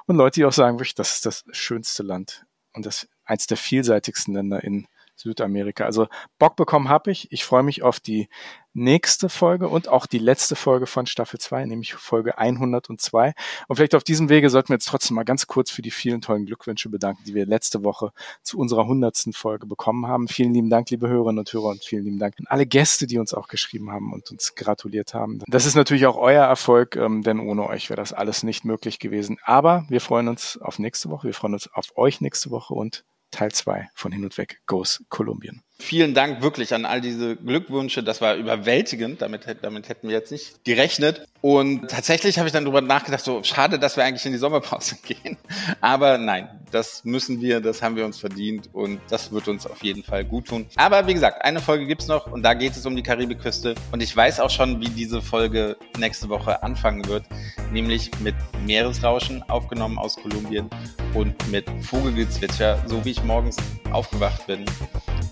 Und 0.07 0.17
Leute, 0.17 0.41
die 0.41 0.45
auch 0.45 0.53
sagen, 0.53 0.79
wirklich, 0.79 0.95
das 0.95 1.15
ist 1.15 1.27
das 1.27 1.45
schönste 1.53 2.03
Land 2.03 2.47
und 2.73 2.85
das 2.85 3.09
eins 3.25 3.47
der 3.47 3.57
vielseitigsten 3.57 4.35
Länder 4.35 4.63
in 4.63 4.87
Südamerika. 5.21 5.85
Also 5.85 6.09
Bock 6.39 6.57
bekommen 6.57 6.89
habe 6.89 7.11
ich. 7.11 7.31
Ich 7.33 7.45
freue 7.45 7.63
mich 7.63 7.83
auf 7.83 8.01
die 8.01 8.29
nächste 8.73 9.29
Folge 9.29 9.69
und 9.69 9.89
auch 9.89 10.07
die 10.07 10.19
letzte 10.19 10.55
Folge 10.55 10.87
von 10.87 11.07
Staffel 11.07 11.41
2, 11.41 11.65
nämlich 11.67 11.95
Folge 11.95 12.39
102. 12.39 13.33
Und 13.69 13.77
vielleicht 13.77 13.95
auf 13.95 14.05
diesem 14.05 14.29
Wege 14.29 14.49
sollten 14.49 14.69
wir 14.69 14.77
jetzt 14.77 14.89
trotzdem 14.89 15.17
mal 15.17 15.25
ganz 15.25 15.47
kurz 15.47 15.71
für 15.71 15.83
die 15.83 15.91
vielen 15.91 16.21
tollen 16.21 16.47
Glückwünsche 16.47 16.89
bedanken, 16.89 17.25
die 17.27 17.35
wir 17.35 17.47
letzte 17.47 17.83
Woche 17.83 18.13
zu 18.43 18.59
unserer 18.59 18.87
hundertsten 18.87 19.33
Folge 19.33 19.67
bekommen 19.67 20.07
haben. 20.07 20.29
Vielen 20.29 20.55
lieben 20.55 20.71
Dank, 20.71 20.91
liebe 20.91 21.09
Hörerinnen 21.09 21.41
und 21.41 21.53
Hörer, 21.53 21.71
und 21.71 21.85
vielen 21.85 22.05
lieben 22.05 22.19
Dank 22.19 22.35
an 22.39 22.47
alle 22.49 22.67
Gäste, 22.67 23.07
die 23.07 23.19
uns 23.19 23.35
auch 23.35 23.49
geschrieben 23.49 23.91
haben 23.91 24.13
und 24.13 24.31
uns 24.31 24.55
gratuliert 24.55 25.15
haben. 25.15 25.41
Das 25.49 25.67
ist 25.67 25.75
natürlich 25.75 26.07
auch 26.07 26.17
euer 26.17 26.45
Erfolg, 26.45 26.97
ähm, 26.97 27.23
denn 27.23 27.41
ohne 27.41 27.67
euch 27.67 27.91
wäre 27.91 28.01
das 28.01 28.13
alles 28.13 28.43
nicht 28.43 28.65
möglich 28.65 28.99
gewesen. 28.99 29.39
Aber 29.45 29.85
wir 29.89 30.01
freuen 30.01 30.29
uns 30.29 30.59
auf 30.59 30.79
nächste 30.79 31.11
Woche. 31.11 31.27
Wir 31.27 31.35
freuen 31.35 31.55
uns 31.55 31.69
auf 31.73 31.97
euch 31.97 32.21
nächste 32.21 32.51
Woche 32.51 32.75
und 32.75 33.05
Teil 33.31 33.53
2 33.53 33.89
von 33.95 34.13
Hin 34.13 34.25
und 34.25 34.37
Weg 34.39 34.63
Goes 34.67 35.05
Kolumbien. 35.09 35.63
Vielen 35.81 36.13
Dank 36.13 36.43
wirklich 36.43 36.75
an 36.75 36.85
all 36.85 37.01
diese 37.01 37.37
Glückwünsche. 37.37 38.03
Das 38.03 38.21
war 38.21 38.35
überwältigend. 38.35 39.23
Damit, 39.23 39.47
damit 39.63 39.89
hätten 39.89 40.09
wir 40.09 40.15
jetzt 40.15 40.31
nicht 40.31 40.63
gerechnet. 40.63 41.27
Und 41.41 41.89
tatsächlich 41.89 42.39
habe 42.39 42.49
ich 42.49 42.53
dann 42.53 42.65
darüber 42.65 42.83
nachgedacht, 42.83 43.25
so 43.25 43.43
schade, 43.43 43.79
dass 43.79 43.97
wir 43.97 44.05
eigentlich 44.05 44.27
in 44.27 44.33
die 44.33 44.39
Sommerpause 44.39 44.97
gehen. 45.03 45.39
Aber 45.81 46.19
nein, 46.19 46.51
das 46.71 47.03
müssen 47.07 47.41
wir, 47.41 47.63
das 47.63 47.81
haben 47.81 47.97
wir 47.97 48.05
uns 48.05 48.19
verdient 48.19 48.69
und 48.75 49.01
das 49.09 49.33
wird 49.33 49.49
uns 49.49 49.67
auf 49.67 49.83
jeden 49.83 50.05
Fall 50.05 50.23
gut 50.23 50.49
tun. 50.49 50.67
Aber 50.77 51.07
wie 51.07 51.15
gesagt, 51.15 51.43
eine 51.43 51.61
Folge 51.61 51.87
gibt's 51.87 52.09
noch 52.09 52.27
und 52.31 52.43
da 52.43 52.53
geht 52.53 52.77
es 52.77 52.85
um 52.85 52.95
die 52.95 53.03
Karibikküste. 53.03 53.75
Und 53.91 54.03
ich 54.03 54.15
weiß 54.15 54.39
auch 54.41 54.51
schon, 54.51 54.81
wie 54.83 54.91
diese 54.91 55.23
Folge 55.23 55.79
nächste 55.97 56.29
Woche 56.29 56.63
anfangen 56.63 57.09
wird, 57.09 57.25
nämlich 57.73 58.11
mit 58.21 58.35
Meeresrauschen 58.67 59.43
aufgenommen 59.49 59.99
aus 59.99 60.17
Kolumbien 60.17 60.69
und 61.15 61.51
mit 61.51 61.65
Vogelgezwitscher, 61.81 62.85
so 62.87 63.03
wie 63.07 63.13
ich 63.13 63.25
morgens 63.25 63.57
aufgewacht 63.93 64.47
bin 64.47 64.67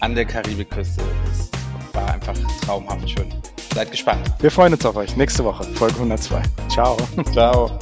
an 0.01 0.15
der 0.15 0.25
Karibikküste. 0.43 1.03
Es 1.33 1.51
war 1.93 2.15
einfach 2.15 2.37
traumhaft 2.65 3.11
schön. 3.11 3.33
Seid 3.75 3.91
gespannt. 3.91 4.21
Wir 4.41 4.51
freuen 4.51 4.73
uns 4.73 4.87
auf 4.87 4.95
euch. 4.95 5.17
Nächste 5.17 5.45
Woche, 5.45 5.65
Folge 5.75 5.97
102. 5.97 6.43
Ciao. 6.69 6.97
Ciao. 7.33 7.79